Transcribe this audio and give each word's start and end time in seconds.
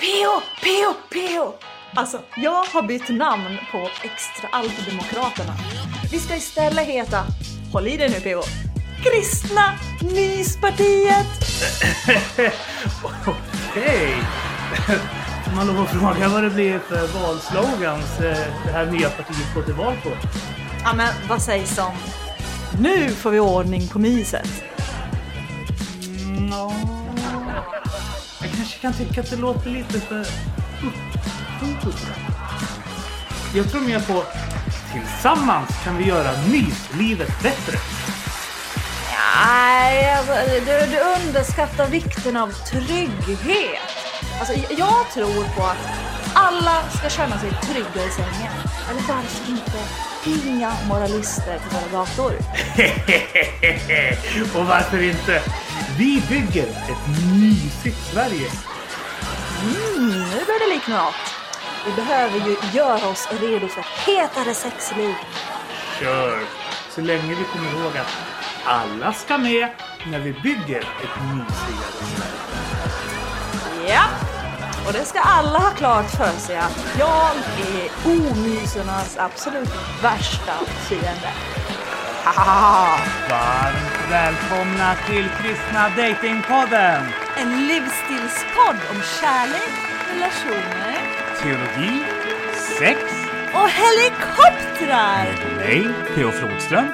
P.O. 0.00 0.40
P.O. 0.62 0.94
P.O. 1.12 1.54
Alltså, 1.94 2.20
jag 2.36 2.64
har 2.64 2.82
bytt 2.82 3.08
namn 3.08 3.58
på 3.72 3.78
Extra 4.02 4.48
Allt-Demokraterna. 4.52 5.54
Vi 6.10 6.18
ska 6.18 6.36
istället 6.36 6.86
heta, 6.86 7.24
håll 7.72 7.88
i 7.88 7.96
dig 7.96 8.08
nu 8.08 8.20
P.O. 8.20 8.42
Kristna 9.04 9.78
Myspartiet! 10.14 11.26
Okej. 13.26 14.14
Får 15.44 15.56
man 15.56 15.66
lov 15.66 15.80
att 15.80 15.90
fråga 15.90 16.28
vad 16.28 16.42
det 16.42 16.50
blir 16.50 16.78
för 16.78 17.06
valslogans 17.06 18.20
eh, 18.20 18.46
det 18.64 18.72
här 18.72 18.86
nya 18.86 19.10
partiet 19.10 19.54
går 19.54 19.62
till 19.62 19.74
val 19.74 19.94
på? 20.02 20.10
Ja 20.84 20.94
men 20.96 21.14
vad 21.28 21.42
sägs 21.42 21.78
om 21.78 21.92
nu 22.80 23.08
får 23.08 23.30
vi 23.30 23.40
ordning 23.40 23.88
på 23.88 23.98
myset? 23.98 24.64
Mm, 26.26 26.48
ja. 26.48 26.72
Jag 28.40 28.50
kanske 28.56 28.78
kan 28.78 28.92
tycka 28.92 29.20
att 29.20 29.30
det 29.30 29.36
låter 29.36 29.70
lite 29.70 30.00
för 30.00 30.20
uppfordrande. 30.20 32.14
Jag 33.54 33.70
tror 33.70 33.80
mer 33.80 34.00
på 34.00 34.24
tillsammans 34.92 35.68
kan 35.84 35.96
vi 35.96 36.04
göra 36.04 36.30
myslivet 36.50 37.42
bättre. 37.42 37.78
Nej, 39.46 40.14
alltså, 40.14 40.32
du, 40.52 40.86
du 40.90 40.98
underskattar 41.26 41.86
vikten 41.86 42.36
av 42.36 42.52
trygghet. 42.52 43.80
Alltså, 44.38 44.54
jag 44.78 45.10
tror 45.14 45.44
på 45.56 45.62
att 45.62 45.78
alla 46.34 46.82
ska 46.98 47.08
känna 47.08 47.38
sig 47.38 47.50
trygga 47.62 48.06
i 48.06 48.10
sängen. 48.10 48.52
Eller 48.90 49.00
varför 49.08 49.50
inte 49.50 49.78
inga 50.48 50.72
moralister 50.88 51.58
på 51.58 51.76
våra 51.76 51.88
gator? 52.00 52.32
Och 54.60 54.66
varför 54.66 55.02
inte? 55.02 55.42
Vi 55.98 56.22
bygger 56.28 56.66
ett 56.68 57.08
mysigt 57.40 57.98
Sverige. 58.12 58.50
Mm, 59.62 60.08
nu 60.08 60.44
börjar 60.46 60.68
det 60.68 60.74
likna 60.74 61.04
något. 61.04 61.14
Vi 61.86 61.92
behöver 61.92 62.38
ju 62.48 62.56
göra 62.78 63.08
oss 63.08 63.28
redo 63.40 63.68
för 63.68 63.80
ett 63.80 63.86
hetare 64.06 64.54
sexliv. 64.54 65.14
Kör! 66.00 66.40
Så 66.90 67.00
länge 67.00 67.34
vi 67.34 67.44
kommer 67.44 67.70
ihåg 67.70 67.96
att 67.96 68.16
alla 68.64 69.12
ska 69.12 69.38
med 69.38 69.68
när 70.10 70.18
vi 70.18 70.32
bygger 70.32 70.80
ett 70.80 71.22
mysigare 71.32 71.92
Sverige. 72.16 73.88
Ja, 73.88 74.04
och 74.86 74.92
det 74.92 75.04
ska 75.04 75.20
alla 75.20 75.58
ha 75.58 75.70
klart 75.70 76.10
för 76.10 76.38
sig 76.38 76.56
att 76.56 76.96
jag 76.98 77.30
är 77.74 77.90
omysernas 78.04 79.16
absolut 79.18 79.70
värsta 80.02 80.52
fiende. 80.88 81.32
Varmt 83.30 84.10
välkomna 84.10 84.94
till 85.06 85.28
Kristna 85.28 85.88
Datingpodden! 85.96 87.02
En 87.36 87.66
livsstilspodd 87.66 88.76
om 88.90 89.02
kärlek, 89.20 89.70
relationer 90.12 90.96
Teologi, 91.42 92.04
sex, 92.78 92.98
och 93.54 93.68
helikoptrar! 93.68 95.56
mig, 95.56 95.88
Theo 96.14 96.30
Flodström 96.30 96.86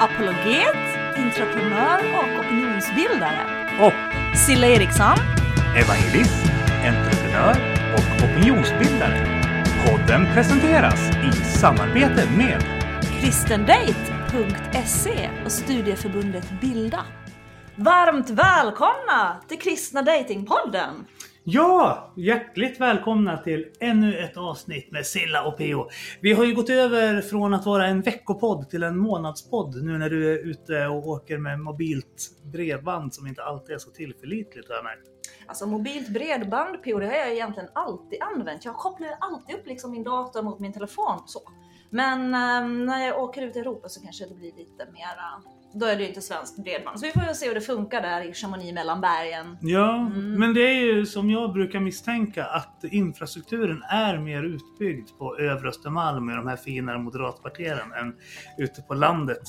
Apologet, 0.00 0.76
entreprenör 1.16 2.00
och 2.14 2.44
opinionsbildare. 2.44 3.66
och 3.80 4.38
Silla 4.38 4.66
Eriksson. 4.66 5.18
evangelist, 5.76 6.44
entreprenör 6.84 7.56
och 7.94 8.24
opinionsbildare. 8.24 9.42
Podden 9.86 10.26
presenteras 10.34 11.00
i 11.10 11.32
samarbete 11.44 12.28
med 12.36 12.64
kristendate.se 14.32 15.30
och 15.44 15.52
studieförbundet 15.52 16.60
Bilda. 16.60 17.04
Varmt 17.76 18.30
välkomna 18.30 19.40
till 19.48 19.58
Kristna 19.58 20.02
Datingpodden! 20.02 21.06
Ja, 21.44 22.12
hjärtligt 22.16 22.80
välkomna 22.80 23.38
till 23.38 23.66
ännu 23.80 24.18
ett 24.18 24.36
avsnitt 24.36 24.92
med 24.92 25.06
Silla 25.06 25.44
och 25.44 25.58
Peo. 25.58 25.88
Vi 26.20 26.32
har 26.32 26.44
ju 26.44 26.54
gått 26.54 26.70
över 26.70 27.20
från 27.20 27.54
att 27.54 27.66
vara 27.66 27.86
en 27.86 28.00
veckopodd 28.00 28.70
till 28.70 28.82
en 28.82 28.98
månadspodd 28.98 29.84
nu 29.84 29.98
när 29.98 30.10
du 30.10 30.34
är 30.34 30.46
ute 30.46 30.86
och 30.86 31.08
åker 31.08 31.38
med 31.38 31.60
mobilt 31.60 32.30
bredband 32.52 33.14
som 33.14 33.26
inte 33.26 33.42
alltid 33.42 33.74
är 33.74 33.78
så 33.78 33.90
tillförlitligt 33.90 34.68
har 34.68 34.74
jag 34.74 34.84
märkt. 34.84 35.08
Alltså 35.46 35.66
mobilt 35.66 36.08
bredband 36.08 36.82
PO, 36.82 36.98
det 36.98 37.06
har 37.06 37.14
jag 37.14 37.32
egentligen 37.32 37.68
alltid 37.72 38.18
använt. 38.22 38.64
Jag 38.64 38.74
kopplar 38.74 39.08
alltid 39.20 39.56
upp 39.56 39.66
liksom 39.66 39.90
min 39.90 40.04
dator 40.04 40.42
mot 40.42 40.60
min 40.60 40.72
telefon 40.72 41.22
så. 41.26 41.40
Men 41.92 42.34
ehm, 42.34 42.86
när 42.86 43.06
jag 43.06 43.22
åker 43.22 43.42
ut 43.42 43.56
i 43.56 43.58
Europa 43.58 43.88
så 43.88 44.02
kanske 44.02 44.26
det 44.26 44.34
blir 44.34 44.52
lite 44.52 44.86
mera, 44.92 45.42
då 45.74 45.86
är 45.86 45.96
det 45.96 46.02
ju 46.02 46.08
inte 46.08 46.20
svenskt 46.20 46.64
bredband. 46.64 47.00
Så 47.00 47.06
vi 47.06 47.12
får 47.12 47.20
väl 47.20 47.34
se 47.34 47.48
hur 47.48 47.54
det 47.54 47.60
funkar 47.60 48.02
där 48.02 48.30
i 48.30 48.34
Chamonix 48.34 48.74
mellan 48.74 49.00
bergen. 49.00 49.56
Ja, 49.60 50.08
men 50.38 50.54
det 50.54 50.60
är 50.60 50.74
ju 50.74 51.06
som 51.06 51.30
jag 51.30 51.52
brukar 51.52 51.80
misstänka 51.80 52.44
att 52.44 52.84
infrastrukturen 52.84 53.82
är 53.82 54.18
mer 54.18 54.42
utbyggd 54.42 55.08
på 55.18 55.38
övre 55.38 55.68
Östermalm 55.68 56.30
i 56.30 56.34
de 56.34 56.46
här 56.46 56.56
finare 56.56 56.98
moderatkvarteren 56.98 57.92
än 57.92 58.16
ute 58.58 58.82
på 58.82 58.94
landet. 58.94 59.42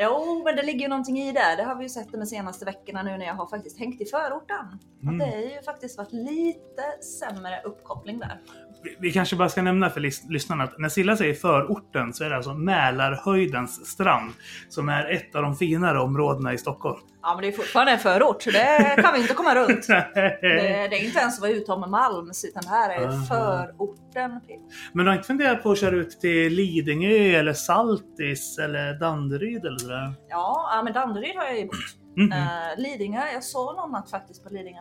Jo, 0.00 0.42
men 0.44 0.56
det 0.56 0.62
ligger 0.62 0.80
ju 0.80 0.88
någonting 0.88 1.18
i 1.18 1.32
det. 1.32 1.54
Det 1.56 1.62
har 1.62 1.74
vi 1.74 1.82
ju 1.82 1.88
sett 1.88 2.12
de 2.12 2.26
senaste 2.26 2.64
veckorna 2.64 3.02
nu 3.02 3.18
när 3.18 3.26
jag 3.26 3.34
har 3.34 3.46
faktiskt 3.46 3.78
hängt 3.78 4.00
i 4.00 4.04
förorten. 4.04 4.78
Mm. 5.02 5.14
Att 5.14 5.18
det 5.18 5.36
är 5.36 5.56
ju 5.56 5.62
faktiskt 5.62 5.98
varit 5.98 6.12
lite 6.12 7.02
sämre 7.20 7.62
uppkoppling 7.64 8.18
där. 8.18 8.40
Vi- 8.82 8.96
Vi 9.00 9.12
kanske 9.12 9.36
bara 9.36 9.48
ska 9.48 9.62
nämna 9.62 9.90
för 9.90 10.00
lys- 10.00 10.24
lyssnarna 10.30 10.64
att 10.64 10.78
när 10.78 10.88
Silla 10.88 11.16
säger 11.16 11.34
förorten 11.34 12.12
så 12.12 12.24
är 12.24 12.30
det 12.30 12.36
alltså 12.36 12.54
Mälarhöjdens 12.54 13.86
strand 13.86 14.30
som 14.68 14.88
är 14.88 15.10
ett 15.10 15.34
av 15.34 15.42
de 15.42 15.56
finare 15.56 16.00
områdena 16.00 16.52
i 16.52 16.58
Stockholm. 16.58 16.98
Ja, 17.22 17.34
men 17.34 17.42
det 17.42 17.48
är 17.48 17.52
fortfarande 17.52 17.92
en 17.92 17.98
förort, 17.98 18.42
så 18.42 18.50
det 18.50 18.96
kan 19.02 19.14
vi 19.14 19.20
inte 19.20 19.34
komma 19.34 19.54
runt. 19.54 19.86
Det, 20.14 20.38
det 20.90 20.96
är 20.96 21.04
inte 21.04 21.18
ens 21.18 21.40
vad 21.40 21.50
Utom 21.50 21.90
Malms, 21.90 22.44
utan 22.44 22.62
det 22.62 22.68
här 22.68 22.90
är 23.00 23.06
Aha. 23.06 23.24
förorten. 23.28 24.40
Men 24.92 25.04
du 25.04 25.10
har 25.10 25.16
inte 25.16 25.26
funderat 25.26 25.62
på 25.62 25.70
att 25.70 25.78
köra 25.80 25.96
ut 25.96 26.20
till 26.20 26.52
Lidingö 26.54 27.38
eller 27.38 27.52
Saltis 27.52 28.58
eller 28.58 29.00
Danderyd 29.00 29.64
eller 29.64 29.78
sådär? 29.78 30.12
Ja, 30.28 30.70
ja, 30.74 30.82
men 30.84 30.92
Danderyd 30.92 31.36
har 31.36 31.44
jag 31.44 31.58
ju 31.58 31.66
bott. 31.66 31.76
Mhm. 32.16 32.32
Eh, 32.32 32.38
Lidingö, 32.78 33.20
jag 33.34 33.44
såg 33.44 33.76
någon 33.76 33.90
natt 33.90 34.10
faktiskt 34.10 34.44
på 34.44 34.50
Lidingö. 34.50 34.80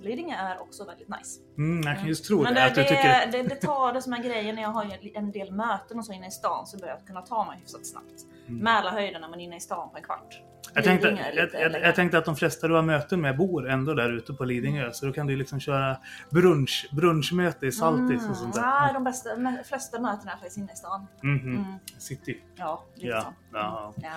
Lidingö 0.00 0.34
är 0.36 0.60
också 0.60 0.84
väldigt 0.84 1.08
nice. 1.08 1.40
Mm, 1.58 1.86
jag 1.88 1.98
kan 1.98 2.08
just 2.08 2.24
tro 2.24 2.42
Men 2.42 2.54
det, 2.54 2.60
det, 2.60 2.66
att 2.66 2.74
du 2.74 2.82
det, 2.82 2.88
tycker... 2.88 3.32
det, 3.32 3.42
det 3.42 3.54
tar 3.54 3.92
det 3.92 4.02
som 4.02 4.12
är 4.12 4.22
grejen 4.22 4.54
när 4.54 4.62
jag 4.62 4.70
har 4.70 4.98
en 5.14 5.30
del 5.30 5.52
möten 5.52 5.98
och 5.98 6.04
så 6.04 6.12
inne 6.12 6.26
i 6.26 6.30
stan 6.30 6.66
så 6.66 6.78
börjar 6.78 6.94
jag 6.94 7.06
kunna 7.06 7.22
ta 7.22 7.44
mig 7.44 7.58
hyfsat 7.60 7.86
snabbt. 7.86 8.26
Mm. 8.48 8.64
Man 9.20 9.34
är 9.34 9.40
inne 9.40 9.56
i 9.56 9.60
stan 9.60 9.90
på 9.90 9.96
en 9.96 10.02
kvart. 10.02 10.42
Jag 10.76 10.84
tänkte, 10.84 11.18
jag, 11.34 11.48
jag, 11.62 11.82
jag 11.82 11.94
tänkte 11.94 12.18
att 12.18 12.24
de 12.24 12.36
flesta 12.36 12.68
du 12.68 12.74
har 12.74 12.82
möten 12.82 13.20
med 13.20 13.36
bor 13.36 13.68
ändå 13.68 13.94
där 13.94 14.12
ute 14.12 14.32
på 14.32 14.44
Lidingö. 14.44 14.92
Så 14.92 15.06
då 15.06 15.12
kan 15.12 15.26
du 15.26 15.36
liksom 15.36 15.60
köra 15.60 15.96
brunch, 16.30 16.88
brunchmöte 16.92 17.66
i 17.66 17.72
Saltis 17.72 18.28
och 18.30 18.36
sånt 18.36 18.54
där. 18.54 18.62
Nej, 18.62 18.94
de 18.94 19.04
bästa, 19.04 19.30
flesta 19.64 20.00
mötena 20.00 20.32
är 20.32 20.36
faktiskt 20.36 20.56
inne 20.56 20.72
i 20.72 20.76
stan. 20.76 21.06
Mhm. 21.22 21.48
Mm. 21.48 21.64
City. 21.98 22.42
Ja, 22.56 22.84
lite 22.94 23.06
Ja, 23.08 23.20
så. 23.20 23.28
ja. 23.52 23.94
Ja. 23.96 24.08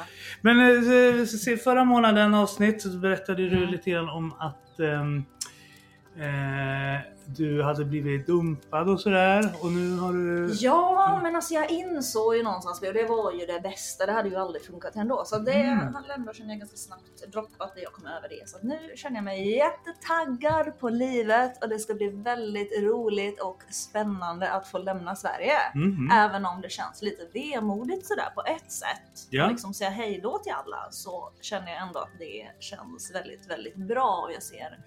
Men 0.41 0.59
eh, 0.59 1.57
förra 1.63 1.83
månaden 1.83 2.33
avsnitt 2.33 2.81
så 2.81 2.89
berättade 2.89 3.49
du 3.49 3.65
lite 3.65 3.91
grann 3.91 4.09
om 4.09 4.33
att 4.39 4.79
ehm, 4.79 5.25
eh, 6.19 7.01
du 7.25 7.63
hade 7.63 7.85
blivit 7.85 8.27
dumpad 8.27 8.89
och 8.89 9.01
sådär. 9.01 9.53
Och 9.61 9.71
nu 9.71 9.97
har 9.97 10.13
du... 10.13 10.53
Ja, 10.59 11.19
men 11.23 11.35
alltså 11.35 11.53
jag 11.53 11.71
insåg 11.71 12.35
ju 12.35 12.43
någonstans, 12.43 12.81
och 12.81 12.93
det 12.93 13.03
var 13.05 13.31
ju 13.31 13.45
det 13.45 13.59
bästa, 13.63 14.05
det 14.05 14.11
hade 14.11 14.29
ju 14.29 14.35
aldrig 14.35 14.65
funkat 14.65 14.95
ändå. 14.95 15.23
Så 15.25 15.37
det 15.39 15.51
Mm. 15.53 15.95
ändå 16.15 16.33
känner 16.33 16.49
jag 16.49 16.59
ganska 16.59 16.77
snabbt 16.77 17.31
droppat 17.31 17.75
det 17.75 17.81
jag 17.81 17.93
kom 17.93 18.05
över 18.05 18.29
det. 18.29 18.49
Så 18.49 18.57
nu 18.61 18.79
känner 18.95 19.15
jag 19.15 19.23
mig 19.23 19.55
jättetaggad 19.57 20.79
på 20.79 20.89
livet 20.89 21.63
och 21.63 21.69
det 21.69 21.79
ska 21.79 21.93
bli 21.93 22.07
väldigt 22.09 22.83
roligt 22.83 23.41
och 23.41 23.63
spännande 23.71 24.51
att 24.51 24.67
få 24.67 24.77
lämna 24.77 25.15
Sverige. 25.15 25.53
Mhm. 25.75 26.09
Även 26.13 26.45
om 26.45 26.61
det 26.61 26.69
känns 26.71 27.01
lite 27.01 27.25
vemodigt 27.33 28.07
sådär 28.07 28.29
på 28.35 28.41
ett 28.41 28.71
sätt. 28.71 29.27
Ja. 29.29 29.43
Och 29.45 29.51
liksom 29.51 29.73
säga 29.73 29.89
hej 29.89 30.19
då 30.23 30.37
till 30.37 30.51
alla 30.53 30.87
så 30.91 31.29
känner 31.41 31.67
jag 31.71 31.87
ändå 31.87 31.99
att 31.99 32.19
det 32.19 32.47
känns 32.59 33.11
väldigt, 33.15 33.49
väldigt 33.49 33.75
bra 33.75 34.21
och 34.25 34.31
jag 34.33 34.43
ser 34.43 34.79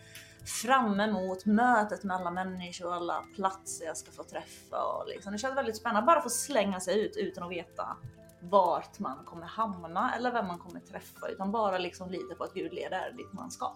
fram 0.47 1.01
emot 1.01 1.47
mötet 1.47 2.05
med 2.05 2.17
alla 2.17 2.31
människor 2.31 2.87
och 2.87 2.95
alla 2.95 3.25
platser 3.37 3.85
jag 3.87 3.97
ska 3.97 4.11
få 4.13 4.23
träffa. 4.25 4.85
Och 4.85 5.07
liksom. 5.09 5.33
Det 5.33 5.39
känns 5.39 5.57
väldigt 5.57 5.77
spännande 5.77 6.07
bara 6.07 6.21
få 6.23 6.29
slänga 6.31 6.81
sig 6.81 7.01
ut 7.07 7.17
utan 7.17 7.45
att 7.45 7.51
veta 7.51 7.97
vart 8.41 8.99
man 8.99 9.19
kommer 9.25 9.47
hamna 9.47 10.15
eller 10.17 10.33
vem 10.33 10.47
man 10.47 10.59
kommer 10.59 10.81
träffa 10.81 11.29
utan 11.29 11.53
bara 11.53 11.79
liksom 11.79 12.11
lita 12.11 12.35
på 12.35 12.45
att 12.45 12.55
Gud 12.55 12.73
leder 12.73 13.13
dit 13.17 13.33
man 13.33 13.51
ska. 13.51 13.73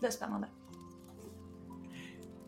Det 0.00 0.06
är 0.06 0.10
spännande. 0.10 0.46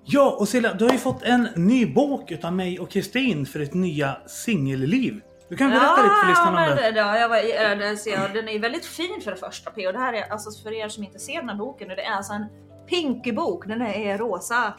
Ja, 0.05 0.37
och 0.41 0.49
Silla, 0.49 0.75
du 0.75 0.85
har 0.85 0.93
ju 0.93 0.99
fått 0.99 1.23
en 1.23 1.49
ny 1.57 1.95
bok 1.95 2.31
utav 2.31 2.53
mig 2.53 2.81
och 2.81 2.91
Kristin 2.91 3.47
för 3.47 3.59
ditt 3.59 3.75
nya 3.75 4.17
singelliv. 4.27 5.21
Du 5.49 5.57
kan 5.57 5.71
berätta 5.71 6.03
lite 6.03 6.15
för 6.23 6.29
lyssnarna 6.29 6.71
om 6.71 6.77
det, 6.77 6.91
det, 6.93 6.99
jag, 7.21 7.29
var- 7.29 7.71
eh, 7.73 7.79
det 7.79 7.97
ser 7.97 8.11
jag, 8.11 8.35
den 8.35 8.49
är 8.49 8.59
väldigt 8.59 8.87
fin 8.87 9.21
för 9.25 9.31
det 9.31 9.37
första 9.37 9.71
P. 9.71 9.87
Och 9.87 9.93
det 9.93 9.99
här 9.99 10.13
är 10.13 10.33
alltså 10.33 10.63
för 10.63 10.73
er 10.73 10.89
som 10.89 11.05
inte 11.05 11.19
ser 11.19 11.41
den 11.41 11.49
här 11.49 11.57
boken. 11.57 11.89
Det 11.89 12.03
är 12.03 12.13
alltså 12.13 12.33
en 12.33 12.47
pinkig 12.87 13.37
bok. 13.37 13.67
Den 13.67 13.83
är 13.83 14.19
rosa. 14.19 14.75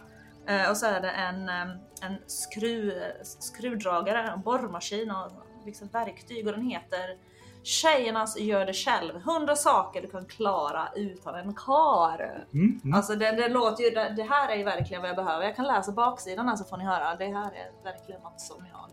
Eh, 0.47 0.69
och 0.69 0.77
så 0.77 0.85
är 0.85 1.01
det 1.01 1.09
en, 1.09 1.49
en 1.49 2.17
skruv, 2.27 2.93
skruvdragare, 3.23 4.21
en 4.21 4.41
borrmaskin 4.41 5.11
och 5.11 5.31
liksom 5.65 5.87
verktyg. 5.87 6.47
Och 6.47 6.53
den 6.53 6.61
heter 6.61 7.17
Tjejernas 7.63 8.39
gör 8.39 8.65
det 8.65 8.73
själv. 8.73 9.15
100 9.15 9.55
saker 9.55 10.01
du 10.01 10.07
kan 10.07 10.25
klara 10.25 10.89
utan 10.95 11.35
en 11.35 11.53
kar. 11.53 12.45
Mm, 12.53 12.81
mm. 12.83 12.93
Alltså 12.93 13.15
det, 13.15 13.31
det 13.31 13.47
låter 13.47 13.83
ju, 13.83 13.89
det, 13.89 14.13
det 14.17 14.23
här 14.23 14.51
är 14.51 14.55
ju 14.55 14.63
verkligen 14.63 15.01
vad 15.01 15.09
jag 15.09 15.17
behöver. 15.17 15.45
Jag 15.45 15.55
kan 15.55 15.65
läsa 15.65 15.91
baksidan 15.91 16.47
här 16.47 16.55
så 16.55 16.63
får 16.63 16.77
ni 16.77 16.83
höra. 16.83 17.15
Det 17.15 17.25
här 17.25 17.51
är 17.51 17.83
verkligen 17.83 18.21
något 18.21 18.41
som 18.41 18.65
jag 18.71 18.87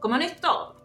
kommer 0.00 0.18
nytta 0.18 0.48
av. 0.48 0.77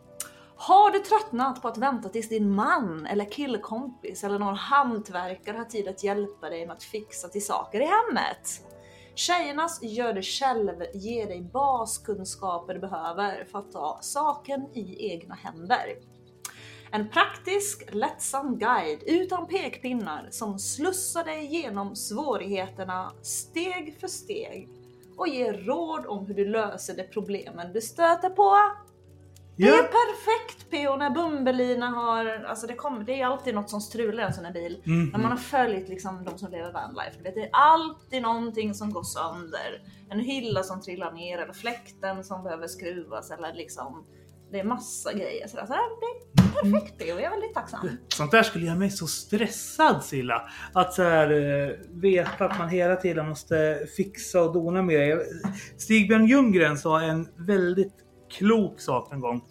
Har 0.67 0.91
du 0.91 0.99
tröttnat 0.99 1.61
på 1.61 1.67
att 1.67 1.77
vänta 1.77 2.09
tills 2.09 2.29
din 2.29 2.55
man 2.55 3.05
eller 3.05 3.25
killkompis 3.25 4.23
eller 4.23 4.39
någon 4.39 4.55
hantverkare 4.55 5.57
har 5.57 5.65
tid 5.65 5.87
att 5.87 6.03
hjälpa 6.03 6.49
dig 6.49 6.67
med 6.67 6.75
att 6.75 6.83
fixa 6.83 7.27
till 7.27 7.45
saker 7.45 7.79
i 7.79 7.85
hemmet? 7.85 8.61
Tjejernas 9.15 9.83
gör 9.83 10.13
det 10.13 10.21
själv 10.21 10.83
ger 10.93 11.27
dig 11.27 11.41
baskunskaper 11.41 12.73
du 12.73 12.79
behöver 12.79 13.45
för 13.51 13.59
att 13.59 13.71
ta 13.71 13.99
saken 14.01 14.67
i 14.73 15.11
egna 15.11 15.35
händer. 15.35 15.95
En 16.91 17.09
praktisk, 17.09 17.93
lättsam 17.93 18.57
guide 18.57 19.03
utan 19.05 19.47
pekpinnar 19.47 20.27
som 20.31 20.59
slussar 20.59 21.23
dig 21.23 21.45
genom 21.45 21.95
svårigheterna 21.95 23.11
steg 23.21 23.97
för 23.99 24.07
steg 24.07 24.69
och 25.17 25.27
ger 25.27 25.53
råd 25.53 26.05
om 26.05 26.25
hur 26.25 26.33
du 26.33 26.45
löser 26.45 26.95
de 26.95 27.03
problemen 27.03 27.73
du 27.73 27.81
stöter 27.81 28.29
på. 28.29 28.57
Det 29.55 29.63
är 29.63 29.77
Ja. 29.77 29.83
perfekt 29.83 30.69
PO 30.71 30.97
när 30.97 31.09
Bumbelina 31.09 31.87
har, 31.87 32.25
alltså 32.25 32.67
det, 32.67 32.73
kommer, 32.73 33.03
det 33.03 33.21
är 33.21 33.25
alltid 33.25 33.55
något 33.55 33.69
som 33.69 33.81
strular 33.81 34.23
i 34.23 34.25
en 34.25 34.33
sån 34.33 34.45
här 34.45 34.53
bil. 34.53 34.81
Mhm. 34.83 35.09
När 35.13 35.19
man 35.19 35.31
har 35.31 35.37
följt 35.37 35.89
liksom 35.89 36.25
de 36.25 36.37
som 36.37 36.51
lever 36.51 36.71
vanlife, 36.71 37.11
du 37.17 37.23
vet, 37.23 37.35
det 37.35 37.41
är 37.41 37.49
alltid 37.51 38.21
någonting 38.21 38.73
som 38.73 38.93
går 38.93 39.03
sönder. 39.03 39.81
En 40.09 40.19
hylla 40.19 40.63
som 40.63 40.81
trillar 40.81 41.11
ner 41.11 41.37
eller 41.37 41.53
fläkten 41.53 42.23
som 42.23 42.43
behöver 42.43 42.67
skruvas 42.67 43.31
eller 43.31 43.53
liksom 43.53 44.05
det 44.51 44.59
är 44.59 44.63
massa 44.63 45.13
grejer. 45.13 45.47
Så 45.47 45.55
det 45.57 45.61
är 45.61 45.67
perfekt 46.63 46.97
PO, 46.99 47.05
jag 47.07 47.21
är 47.23 47.29
väldigt 47.29 47.53
tacksam. 47.53 47.89
Sånt 48.07 48.31
där 48.31 48.43
skulle 48.43 48.65
göra 48.65 48.75
mig 48.75 48.89
så 48.91 49.07
stressad 49.07 50.03
Silla. 50.03 50.49
Att 50.73 50.93
så 50.93 51.03
här, 51.03 51.31
eh, 51.31 51.69
veta 51.91 52.45
att 52.45 52.57
man 52.59 52.69
hela 52.69 52.95
tiden 52.95 53.29
måste 53.29 53.79
fixa 53.97 54.41
och 54.41 54.53
dona 54.53 54.81
med 54.81 54.99
det. 55.17 55.25
Stigbjörn 55.77 56.25
Ljunggren 56.25 56.77
sa 56.77 57.01
en 57.01 57.27
väldigt 57.47 57.93
klok 58.33 58.79
sak 58.79 59.11
en 59.11 59.19
gång. 59.19 59.41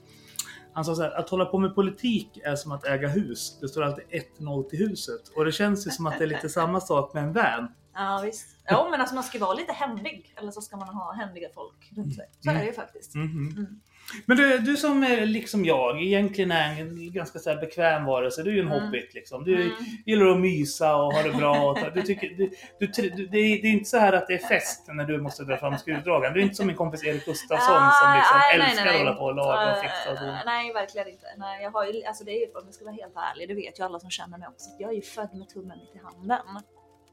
Han 0.75 0.85
sa 0.85 0.95
så 0.95 1.03
här, 1.03 1.11
att 1.11 1.31
hålla 1.31 1.45
på 1.45 1.59
med 1.59 1.75
politik 1.75 2.41
är 2.45 2.57
som 2.57 2.73
att 2.73 2.85
äga 2.87 3.09
hus. 3.09 3.59
Det 3.61 3.69
står 3.69 3.83
alltid 3.83 4.05
1-0 4.39 4.63
till 4.69 4.79
huset. 4.79 5.29
Och 5.37 5.45
det 5.45 5.53
känns 5.53 5.87
ju 5.87 5.91
som 5.91 6.07
att 6.07 6.19
det 6.19 6.25
är 6.25 6.29
lite 6.29 6.49
samma 6.59 6.81
sak 6.81 7.15
med 7.15 7.25
en 7.25 7.33
van. 7.33 7.69
Ja 7.95 8.21
visst. 8.25 8.47
Ja 8.65 8.89
men 8.91 9.01
alltså 9.01 9.15
man 9.15 9.25
ska 9.25 9.39
vara 9.39 9.55
lite 9.55 9.73
händig. 9.73 10.35
Eller 10.37 10.51
så 10.51 10.61
ska 10.61 10.77
man 10.77 10.89
ha 10.89 11.13
händiga 11.13 11.49
folk 11.55 11.93
runt 11.97 12.17
sig. 12.17 12.25
Så 12.41 12.51
är 12.51 12.55
det 12.55 12.65
ju 12.65 12.73
faktiskt. 12.73 13.15
Mhm. 13.15 13.55
Mm. 13.57 13.81
Men 14.27 14.37
du, 14.37 14.59
du 14.59 14.77
som 14.77 15.03
är 15.05 15.27
liksom 15.27 15.65
jag, 15.65 16.03
egentligen 16.03 16.51
är 16.53 16.81
en 16.81 17.13
ganska 17.13 17.39
så 17.39 17.51
här 17.51 17.57
bekväm 17.61 18.05
varelse. 18.05 18.43
Du 18.43 18.51
är 18.51 18.55
ju 18.55 18.61
en 18.61 18.67
Mm. 18.73 18.81
hobbit 18.85 19.15
liksom. 19.15 19.45
Du 19.45 19.55
Mm. 19.63 19.73
gillar 20.07 20.27
att 20.27 20.41
mysa 20.41 20.97
och 20.97 21.13
ha 21.13 21.23
det 21.23 21.31
bra. 21.33 21.77
Du 21.95 22.03
tycker, 22.03 22.29
du, 22.29 22.51
du, 22.79 22.87
du, 23.11 23.27
det, 23.27 23.39
är, 23.39 23.65
inte 23.65 23.85
så 23.91 23.99
här 23.99 24.13
att 24.13 24.27
det 24.27 24.35
är 24.35 24.39
fest 24.49 24.85
när 24.89 25.05
du 25.05 25.21
måste 25.21 25.45
dra 25.45 25.57
fram 25.57 25.79
skruvdragaren. 25.79 26.35
Du 26.35 26.41
är 26.41 26.45
inte 26.45 26.55
som 26.55 26.67
min 26.67 26.77
kompis 26.77 27.05
Erik 27.05 27.25
Gustafsson 27.25 27.75
som 27.75 28.15
liksom 28.17 28.37
Ah, 28.37 28.39
nej, 28.39 28.59
nej, 28.59 28.71
älskar 28.71 28.85
nej. 28.85 28.95
att 28.95 28.99
hålla 28.99 29.15
på 29.15 29.25
och 29.25 29.35
laga 29.35 29.73
och 29.73 29.77
Eh, 29.79 29.83
fixa 29.83 30.11
och 30.13 30.17
dona. 30.27 30.43
Nej, 30.47 30.73
verkligen 30.73 31.09
inte. 31.09 31.27
Nej, 31.39 31.63
jag 31.63 31.71
har 31.71 31.85
ju, 31.85 32.05
alltså 32.05 32.25
det 32.25 32.31
är 32.33 32.41
ju, 32.41 32.47
om 32.47 32.63
jag 32.65 32.75
ska 32.75 32.85
vara 32.85 32.95
helt 32.95 33.15
ärlig, 33.17 33.49
det 33.49 33.55
vet 33.55 33.79
ju 33.79 33.85
alla 33.85 34.01
som 34.01 34.11
känner 34.11 34.39
mig 34.39 34.49
också, 34.49 34.71
att 34.71 34.81
jag 34.81 34.91
är 34.91 34.95
ju 34.95 35.03
född 35.03 35.35
med 35.35 35.49
tummen 35.49 35.79
mitt 35.79 35.97
i 36.03 36.05
handen. 36.05 36.39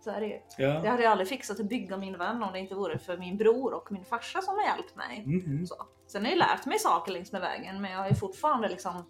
Så 0.09 0.15
är 0.15 0.21
det 0.21 0.27
ju. 0.27 0.39
Jag 0.57 0.85
Ja. 0.85 0.89
hade 0.89 1.01
ju 1.03 1.07
aldrig 1.09 1.27
fixat 1.27 1.59
att 1.59 1.69
bygga 1.69 1.97
min 1.97 2.17
vän 2.17 2.43
om 2.43 2.53
det 2.53 2.59
inte 2.59 2.75
vore 2.75 2.97
för 2.99 3.17
min 3.17 3.37
bror 3.37 3.73
och 3.73 3.91
min 3.91 4.05
farsa 4.05 4.41
som 4.41 4.55
har 4.57 4.63
hjälpt 4.75 4.95
mig. 4.95 5.23
Mhm. 5.25 5.65
Så. 5.65 5.75
Sen 6.07 6.23
har 6.25 6.29
jag 6.31 6.37
lärt 6.39 6.65
mig 6.65 6.79
saker 6.79 7.11
längs 7.11 7.31
med 7.31 7.41
vägen, 7.41 7.81
men 7.81 7.91
jag 7.91 8.09
ju 8.09 8.15
fortfarande 8.15 8.69
liksom 8.69 9.05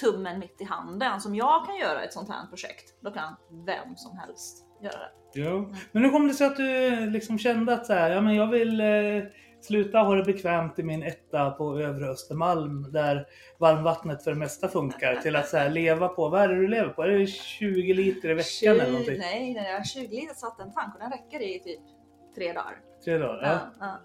tummen 0.00 0.38
mitt 0.38 0.60
i 0.60 0.64
handen. 0.64 1.20
Som 1.20 1.34
jag 1.34 1.66
kan 1.66 1.76
göra 1.76 2.02
ett 2.02 2.12
sånt 2.12 2.28
här 2.28 2.46
projekt, 2.46 2.94
då 3.00 3.10
kan 3.10 3.36
vem 3.66 3.96
som 3.96 4.18
helst 4.18 4.66
göra 4.82 4.98
det. 4.98 5.40
Ja. 5.40 5.70
Men 5.92 6.04
hur 6.04 6.10
kom 6.10 6.28
det 6.28 6.34
sig 6.34 6.46
att 6.46 6.56
du 6.56 6.90
liksom 7.10 7.38
kände 7.38 7.72
att 7.74 7.86
så 7.86 7.92
här, 7.92 8.10
ja, 8.10 8.20
men 8.20 8.34
jag 8.34 8.46
vill 8.46 8.80
eh, 8.80 8.86
sluta 9.60 9.98
ha 9.98 10.14
det 10.14 10.24
bekvämt 10.24 10.78
i 10.78 10.82
min 10.82 11.02
etta 11.02 11.50
på 11.50 11.80
övre 11.80 12.08
Östermalm 12.08 12.92
där 12.92 13.26
varmvattnet 13.58 14.24
för 14.24 14.30
det 14.30 14.36
mesta 14.36 14.68
funkar 14.68 15.16
till 15.16 15.36
att 15.36 15.48
så 15.48 15.56
här, 15.56 15.70
leva 15.70 16.08
på, 16.08 16.28
vad 16.28 16.42
är 16.42 16.48
det 16.48 16.54
du 16.54 16.68
lever 16.68 16.88
på? 16.88 17.02
Är 17.02 17.08
det 17.08 17.26
20 17.26 17.94
liter 17.94 18.30
i 18.30 18.34
veckan 18.34 18.74
eller 18.74 18.90
någonting? 18.90 19.18
nej, 19.18 19.54
nej, 19.54 19.70
jag 19.70 19.78
har 19.78 19.84
20 19.84 20.20
liter 20.20 20.34
satt 20.34 20.60
en 20.60 20.72
tank 20.72 20.94
och 20.94 21.00
den 21.00 21.10
räcker 21.10 21.40
i 21.40 21.60
typ 21.60 21.80
tre 22.34 22.52
dagar. 22.52 22.80
Tre 23.04 23.18
dagar? 23.18 23.42
Ja. 23.42 23.58
Ja. 23.80 23.86
Ja. 23.86 23.98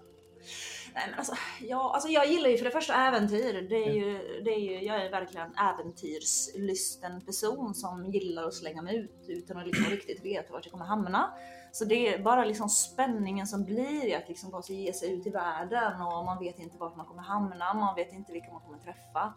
Nej 0.94 1.04
men 1.10 1.18
alltså, 1.18 1.34
ja, 1.60 1.90
alltså 1.94 2.08
jag 2.08 2.26
gillar 2.26 2.48
ju 2.48 2.56
för 2.56 2.64
det 2.64 2.70
första 2.70 2.94
äventyr. 2.94 3.66
Det 3.68 3.84
är 3.84 3.92
ju, 3.92 4.40
det 4.44 4.50
är 4.50 4.58
ju, 4.58 4.84
jag 4.84 5.04
är 5.04 5.10
verkligen 5.10 5.54
äventyrslysten 5.56 7.20
person 7.20 7.74
som 7.74 8.10
gillar 8.10 8.44
att 8.44 8.54
slänga 8.54 8.82
mig 8.82 8.96
ut 8.96 9.24
utan 9.28 9.56
att 9.56 9.66
liksom 9.66 9.84
riktigt 9.84 10.24
veta 10.24 10.52
vart 10.52 10.64
jag 10.64 10.72
kommer 10.72 10.84
hamna. 10.84 11.30
Så 11.74 11.84
det 11.84 12.14
är 12.14 12.18
bara 12.18 12.44
liksom 12.44 12.68
spänningen 12.68 13.46
som 13.46 13.64
blir 13.64 14.06
i 14.06 14.14
att 14.14 14.28
liksom 14.28 14.50
bara 14.50 14.62
ge 14.68 14.92
sig 14.92 15.12
ut 15.12 15.26
i 15.26 15.30
världen 15.30 16.02
och 16.02 16.24
man 16.24 16.38
vet 16.38 16.58
inte 16.58 16.78
vart 16.78 16.96
man 16.96 17.06
kommer 17.06 17.22
hamna, 17.22 17.74
man 17.74 17.94
vet 17.94 18.12
inte 18.12 18.32
vilka 18.32 18.52
man 18.52 18.60
kommer 18.60 18.78
träffa. 18.78 19.34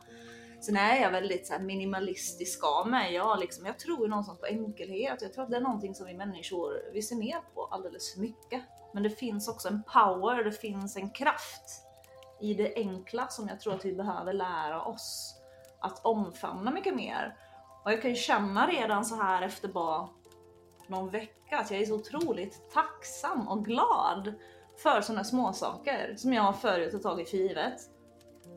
Sen 0.62 0.78
är 0.78 1.02
jag 1.02 1.12
väldigt 1.12 1.48
så 1.48 1.54
här 1.54 1.60
minimalistisk 1.60 2.64
av 2.64 2.88
mig. 2.88 3.14
Jag, 3.14 3.40
liksom, 3.40 3.66
jag 3.66 3.80
tror 3.80 4.08
någonstans 4.08 4.40
på 4.40 4.46
enkelhet. 4.46 5.22
Jag 5.22 5.34
tror 5.34 5.44
att 5.44 5.50
det 5.50 5.58
är 5.58 5.62
någonting 5.62 5.96
som 5.96 6.06
vi 6.06 6.14
människor 6.14 6.82
vi 6.94 7.02
ser 7.02 7.16
ner 7.16 7.40
på 7.54 7.66
alldeles 7.66 8.14
för 8.14 8.22
mycket. 8.22 8.62
Men 8.94 9.04
det 9.04 9.10
finns 9.10 9.48
också 9.48 9.68
en 9.68 9.84
power, 9.84 10.44
det 10.44 10.52
finns 10.52 10.96
en 10.96 11.10
kraft 11.10 11.84
i 12.42 12.54
det 12.54 12.76
enkla 12.76 13.28
som 13.28 13.48
jag 13.48 13.60
tror 13.60 13.76
att 13.76 13.86
vi 13.86 13.94
behöver 13.94 14.34
lära 14.34 14.82
oss 14.82 15.36
att 15.80 16.06
omfamna 16.06 16.72
mycket 16.72 16.96
mer. 16.96 17.36
Och 17.84 17.92
jag 17.92 18.02
kan 18.02 18.12
ju 18.12 18.16
känna 18.16 18.68
redan 18.68 19.06
så 19.06 19.16
här 19.16 19.42
efter 19.42 19.68
bara 19.68 20.10
någon 20.90 21.10
vecka 21.10 21.58
att 21.58 21.72
jag 21.72 21.82
är 21.82 21.86
så 21.86 21.96
otroligt 21.96 22.72
tacksam 22.74 23.48
och 23.48 23.66
glad 23.66 24.34
för 24.78 25.02
sådana 25.02 25.24
små 25.24 25.54
saker 25.54 26.16
som 26.18 26.34
jag 26.34 26.62
förut 26.62 26.94
har 26.94 27.00
tagit 27.00 27.30
för 27.30 27.38
givet. 27.38 27.80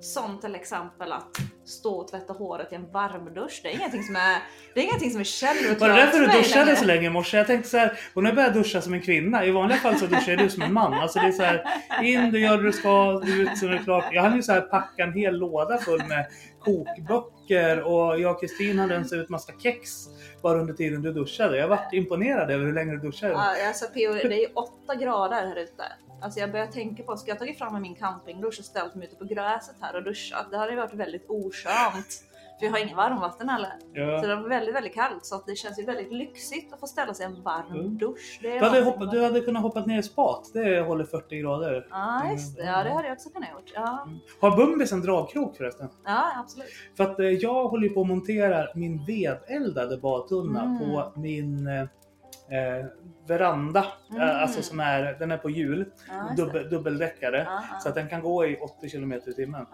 Som 0.00 0.40
till 0.40 0.54
exempel 0.54 1.12
att 1.12 1.36
stå 1.64 1.94
och 1.94 2.08
tvätta 2.08 2.32
håret 2.32 2.72
i 2.72 2.74
en 2.74 2.92
varmdusch. 2.92 3.60
Det 3.62 3.68
är 3.68 3.72
ingenting 3.72 4.02
som 4.02 4.16
är, 4.16 4.38
det 4.74 4.80
är, 4.80 4.84
ingenting 4.84 5.10
som 5.10 5.20
är 5.20 5.24
självklart 5.24 5.80
Var 5.80 5.88
det 5.88 5.94
därför 5.94 6.18
för 6.18 6.20
du 6.20 6.26
duschade 6.26 6.64
längre. 6.64 6.76
så 6.76 6.84
länge 6.84 7.06
i 7.06 7.10
morse? 7.10 7.36
Jag 7.36 7.46
tänkte 7.46 7.68
så 7.68 7.76
här, 7.76 7.98
hon 8.14 8.26
har 8.26 8.32
börjat 8.32 8.54
duscha 8.54 8.82
som 8.82 8.94
en 8.94 9.02
kvinna. 9.02 9.44
I 9.44 9.50
vanliga 9.50 9.78
fall 9.78 9.98
så 9.98 10.06
duschar 10.06 10.36
du 10.36 10.50
som 10.50 10.62
en 10.62 10.72
man. 10.72 10.94
Alltså 10.94 11.18
det 11.18 11.26
är 11.26 11.32
så 11.32 11.42
här, 11.42 11.64
in, 12.02 12.30
du 12.30 12.40
gör 12.40 12.56
det 12.56 12.62
du 12.62 12.72
ska, 12.72 13.22
ut 13.26 13.58
så 13.58 13.66
är 13.66 13.70
det 13.70 13.78
klart. 13.78 14.04
Jag 14.12 14.22
hann 14.22 14.36
ju 14.36 14.42
så 14.42 14.52
här 14.52 14.60
packa 14.60 15.04
en 15.04 15.12
hel 15.12 15.38
låda 15.38 15.78
full 15.78 16.02
med 16.08 16.26
kokböcker 16.60 17.82
och 17.82 18.20
jag 18.20 18.34
och 18.34 18.40
Kristin 18.40 18.78
hade 18.78 18.94
ens 18.94 19.12
ut 19.12 19.28
massa 19.28 19.52
kex 19.62 19.90
bara 20.42 20.60
under 20.60 20.74
tiden 20.74 21.02
du 21.02 21.12
duschade. 21.12 21.56
Jag 21.56 21.68
varit 21.68 21.92
imponerad 21.92 22.50
över 22.50 22.64
hur 22.64 22.72
länge 22.72 22.92
du 22.92 22.98
duschade. 22.98 23.32
Ja, 23.32 23.68
alltså 23.68 23.86
P.O. 23.94 24.12
det 24.12 24.34
är 24.34 24.48
ju 24.48 24.52
8 24.54 24.94
grader 24.94 25.36
här 25.36 25.58
ute. 25.58 25.84
Alltså 26.22 26.40
jag 26.40 26.52
börjar 26.52 26.66
tänka 26.66 27.02
på, 27.02 27.16
ska 27.16 27.30
jag 27.30 27.38
tagit 27.38 27.58
fram 27.58 27.82
min 27.82 27.94
campingdusch 27.94 28.58
och 28.58 28.64
ställt 28.64 28.94
mig 28.94 29.06
ute 29.06 29.16
på 29.16 29.24
gräset 29.24 29.76
här 29.80 29.96
och 29.96 30.02
duschat? 30.02 30.46
Det 30.50 30.56
hade 30.58 30.70
ju 30.70 30.76
varit 30.76 30.94
väldigt 30.94 31.24
oskönt. 31.30 32.24
För 32.58 32.66
jag 32.66 32.72
har 32.72 32.78
ingen 32.78 32.96
varmvatten 32.96 33.48
heller. 33.48 33.72
Så 33.80 34.00
Ja. 34.00 34.20
det 34.20 34.36
var 34.36 34.48
väldigt, 34.48 34.74
väldigt 34.74 34.94
kallt. 34.94 35.26
Så 35.26 35.34
att 35.34 35.46
det 35.46 35.56
känns 35.56 35.78
ju 35.78 35.84
väldigt 35.84 36.12
lyxigt 36.12 36.72
att 36.72 36.80
få 36.80 36.86
ställa 36.86 37.14
sig 37.14 37.26
i 37.26 37.28
en 37.28 37.42
varm 37.42 37.70
Mm. 37.80 37.98
dusch. 37.98 38.38
Du, 38.42 38.58
hade 38.58 38.82
hoppat, 38.82 39.10
du 39.10 39.24
hade 39.24 39.40
kunnat 39.40 39.62
hoppat 39.62 39.86
ner 39.86 39.98
i 39.98 40.02
spat. 40.02 40.50
Det 40.52 40.80
håller 40.80 41.04
40 41.04 41.38
grader. 41.40 41.86
Ja, 41.90 42.30
just 42.32 42.56
det. 42.56 42.64
Ja, 42.64 42.84
det 42.84 42.90
hade 42.90 43.08
jag 43.08 43.12
också 43.14 43.30
kunnat 43.30 43.48
gjort. 43.50 43.72
Ja, 43.74 44.08
Har 44.40 44.56
Bumbis 44.56 44.92
en 44.92 45.00
dragkrok 45.02 45.56
förresten? 45.56 45.88
ja 46.04 46.32
absolut. 46.36 46.68
För 46.96 47.04
att 47.04 47.20
eh, 47.20 47.26
jag 47.26 47.68
håller 47.68 47.88
ju 47.88 47.94
på 47.94 48.00
att 48.00 48.06
montera 48.06 48.66
min 48.74 49.04
vedeldade 49.04 49.98
badtunna 49.98 50.62
Mm. 50.62 50.78
på 50.78 51.12
min 51.20 51.66
eh, 51.66 51.80
eh, 51.80 52.86
veranda. 53.30 53.86
Mm. 54.10 54.22
Eh, 54.22 54.42
alltså 54.42 54.62
som 54.62 54.80
är, 54.80 55.16
den 55.18 55.30
är 55.30 55.36
på 55.36 55.50
hjul, 55.50 55.84
det. 56.36 56.42
dubbel, 56.42 56.70
dubbeldäckare. 56.70 57.46
Ja. 57.50 57.62
Så 57.82 57.88
att 57.88 57.94
den 57.94 58.08
kan 58.08 58.20
gå 58.20 58.46
i 58.46 58.56
80 58.56 58.90
km 58.90 59.12
i 59.12 59.20
timmen. 59.36 59.66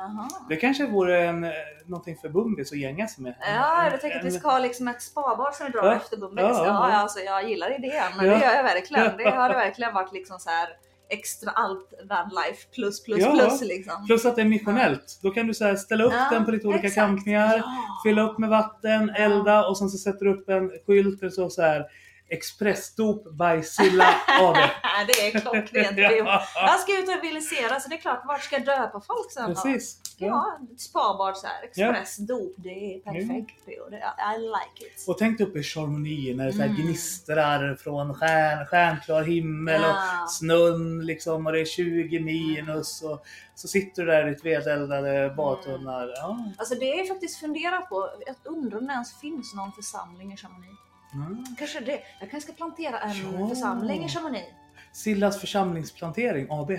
Det 0.49 0.57
kanske 0.57 0.87
vore 0.87 1.25
en, 1.25 1.45
eh, 1.45 1.51
någonting 1.87 2.17
för 2.17 2.29
Bumbis 2.29 2.73
att 2.73 2.79
gänga 2.79 3.07
sig 3.09 3.23
med. 3.25 3.35
Ja, 3.41 3.83
En- 3.85 3.91
jag 3.93 4.01
tänker 4.01 4.19
att 4.19 4.25
vi 4.25 4.31
ska 4.31 4.49
ha 4.51 4.59
liksom 4.59 4.89
ett 4.89 5.03
spa 5.03 5.51
som 5.53 5.67
vi 5.67 5.73
drar 5.73 5.85
Ja. 5.87 5.95
efter 5.97 6.17
Bumbis. 6.17 6.43
Ja, 6.45 6.67
Ja, 6.67 6.89
ja, 6.91 6.97
alltså, 6.97 7.19
jag 7.21 7.49
gillar 7.49 7.79
idén. 7.79 7.93
Ja. 8.17 8.23
Det 8.23 8.27
gör 8.27 8.55
jag 8.55 8.63
verkligen. 8.63 9.17
Det 9.17 9.31
har 9.31 9.49
det 9.49 9.55
verkligen 9.65 9.95
varit 9.95 10.13
liksom 10.13 10.39
så 10.39 10.51
här 10.51 10.69
extra 11.09 11.51
allt 11.51 11.89
vanlife 12.09 12.69
plus 12.75 13.03
plus 13.05 13.19
Ja. 13.21 13.31
plus 13.33 13.61
liksom. 13.63 14.07
Plus 14.07 14.27
att 14.27 14.37
det 14.37 14.43
är 14.43 14.47
missionellt. 14.47 15.19
Då 15.23 15.31
kan 15.31 15.47
du 15.47 15.55
så 15.55 15.65
här 15.65 15.77
ställa 15.77 16.05
upp 16.05 16.13
Ja, 16.13 16.29
den 16.31 16.45
på 16.45 16.51
lite 16.51 16.69
olika 16.69 16.87
exakt. 16.87 17.07
campingar. 17.07 17.57
Ja. 17.57 17.63
Fylla 18.05 18.23
upp 18.23 18.39
med 18.39 18.51
vatten, 18.51 19.11
elda 19.11 19.67
och 19.67 19.79
sen 19.79 19.89
så 19.89 19.99
sätter 19.99 20.25
du 20.25 20.35
upp 20.35 20.49
en 20.49 20.71
skylt 20.87 21.21
eller 21.23 21.31
så, 21.31 21.51
så 21.51 21.63
här 21.63 21.87
Expressdop 22.29 23.25
by 23.25 23.63
Silla 23.63 24.07
AB. 24.41 24.57
det 25.07 25.27
är 25.27 25.41
klockrent. 25.41 25.99
Ja. 25.99 26.43
Jag 26.55 26.81
ska 26.81 26.93
ut 26.99 27.03
och 27.09 27.09
rehabilitera 27.15 27.81
så 27.81 27.89
det 27.89 27.95
är 27.95 28.01
klart, 28.01 28.23
vart 28.27 28.43
ska 28.43 28.57
jag 28.57 28.65
döpa 28.67 29.01
folk 29.01 29.33
sen? 29.33 29.47
Precis. 29.55 30.01
Ha 30.21 30.59
ett 30.75 30.81
spabad 30.81 31.37
så 31.37 31.47
här, 31.47 31.65
expressdop, 31.65 32.55
det 32.57 32.69
är 32.95 33.01
perfekt. 33.01 33.67
P.O. 33.67 33.91
Det, 33.91 33.97
I 33.97 34.39
like 34.39 34.87
it. 34.95 35.05
Och 35.09 35.19
tänk 35.19 35.39
dig 35.39 35.47
uppe 35.47 35.59
i 35.59 35.63
Charmonix 35.63 36.37
när 36.37 36.47
det 36.47 36.53
så 36.53 36.63
Mm. 36.63 36.77
gnistrar 36.77 37.75
från 37.77 38.15
stjärn, 38.15 38.67
stjärnklar 38.67 39.23
himmel 39.23 39.81
Ja. 39.83 40.23
och 40.23 40.31
snön 40.31 41.07
liksom 41.07 41.47
och 41.47 41.53
det 41.53 41.61
är 41.61 41.65
20 41.65 42.21
minus 42.21 43.03
och 43.03 43.25
så 43.55 43.69
sitter 43.69 44.03
du 44.03 44.11
där 44.13 44.27
i 44.27 44.31
ditt 44.31 44.45
vedeldade 44.45 45.35
badtunnar. 45.37 46.09
Ja. 46.17 46.39
Alltså 46.59 46.75
det 46.75 47.01
är 47.01 47.07
faktiskt 47.07 47.41
fundera 47.41 47.81
på, 47.81 48.09
jag 48.27 48.37
undrar 48.45 48.79
om 48.79 48.87
det 48.87 48.93
ens 48.93 49.21
finns 49.21 49.55
någon 49.55 49.73
församling 49.73 50.33
i 50.33 50.37
Chamonix. 50.37 50.75
Mm. 51.17 51.45
Kanske 51.59 51.81
det. 51.81 52.01
Jag 52.21 52.31
kanske 52.31 52.41
ska 52.41 52.53
plantera 52.57 52.99
en 52.99 53.41
Ja. 53.41 53.49
församling 53.49 54.05
i 54.05 54.09
Chamonix. 54.09 54.45
Sillas 54.93 55.41
församlingsplantering 55.41 56.47
AB. 56.51 56.71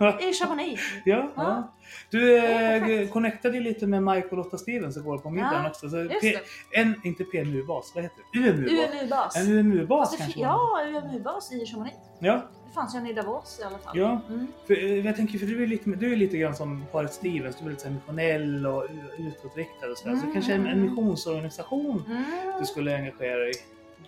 Ja, 0.00 0.20
i 0.20 0.32
Chamonix. 0.42 0.82
Ja, 1.04 1.30
Ja. 1.36 1.74
Du 2.10 2.38
eh, 2.38 3.08
connectade 3.08 3.54
ju 3.56 3.62
lite 3.62 3.86
med 3.86 4.02
Mike 4.02 4.28
och 4.28 4.36
Lotta 4.36 4.58
Stevens 4.58 4.96
igår 4.96 5.18
på 5.18 5.30
middagen 5.30 5.62
Ja, 5.64 5.70
också. 5.70 5.90
Så 5.90 6.08
P- 6.20 6.38
en, 6.70 7.00
inte 7.04 7.24
PMU-bas, 7.24 7.92
vad 7.94 8.04
heter 8.04 8.16
det? 8.32 8.38
UMU-bas. 8.50 8.92
UMU-bas. 9.00 9.36
En 9.36 9.48
UMU-bas 9.58 10.00
Alltså, 10.00 10.16
kanske? 10.18 10.40
ja, 10.40 10.80
UMU-bas 10.86 11.52
i 11.52 11.66
Chamonix. 11.66 11.94
ja. 12.18 12.42
Fanns 12.74 12.94
en 12.94 13.06
i 13.06 13.12
Davos 13.12 13.60
i 13.60 13.64
alla 13.64 13.78
fall. 13.78 13.98
Ja. 13.98 14.20
Mm. 14.28 14.46
För, 14.66 14.74
eh, 14.84 15.06
jag 15.06 15.16
tänker, 15.16 15.38
för 15.38 15.46
du 15.46 15.62
är 15.62 15.66
lite, 15.66 15.90
du 15.90 16.12
är 16.12 16.16
lite 16.16 16.36
grann 16.36 16.56
som 16.56 16.84
paret 16.92 17.12
Stevens, 17.12 17.56
du 17.56 17.66
är 17.66 17.70
lite 17.70 17.82
så 17.82 17.90
missionell 17.90 18.66
och 18.66 18.84
utåtriktad 19.18 19.86
och 19.90 19.98
sådär. 19.98 20.14
Så 20.16 20.20
Mm. 20.22 20.32
kanske 20.32 20.52
en, 20.52 20.66
en 20.66 20.82
missionsorganisation 20.82 22.04
Mm. 22.06 22.24
du 22.60 22.66
skulle 22.66 22.96
engagera 22.96 23.36
dig 23.36 23.50
i? 23.50 23.54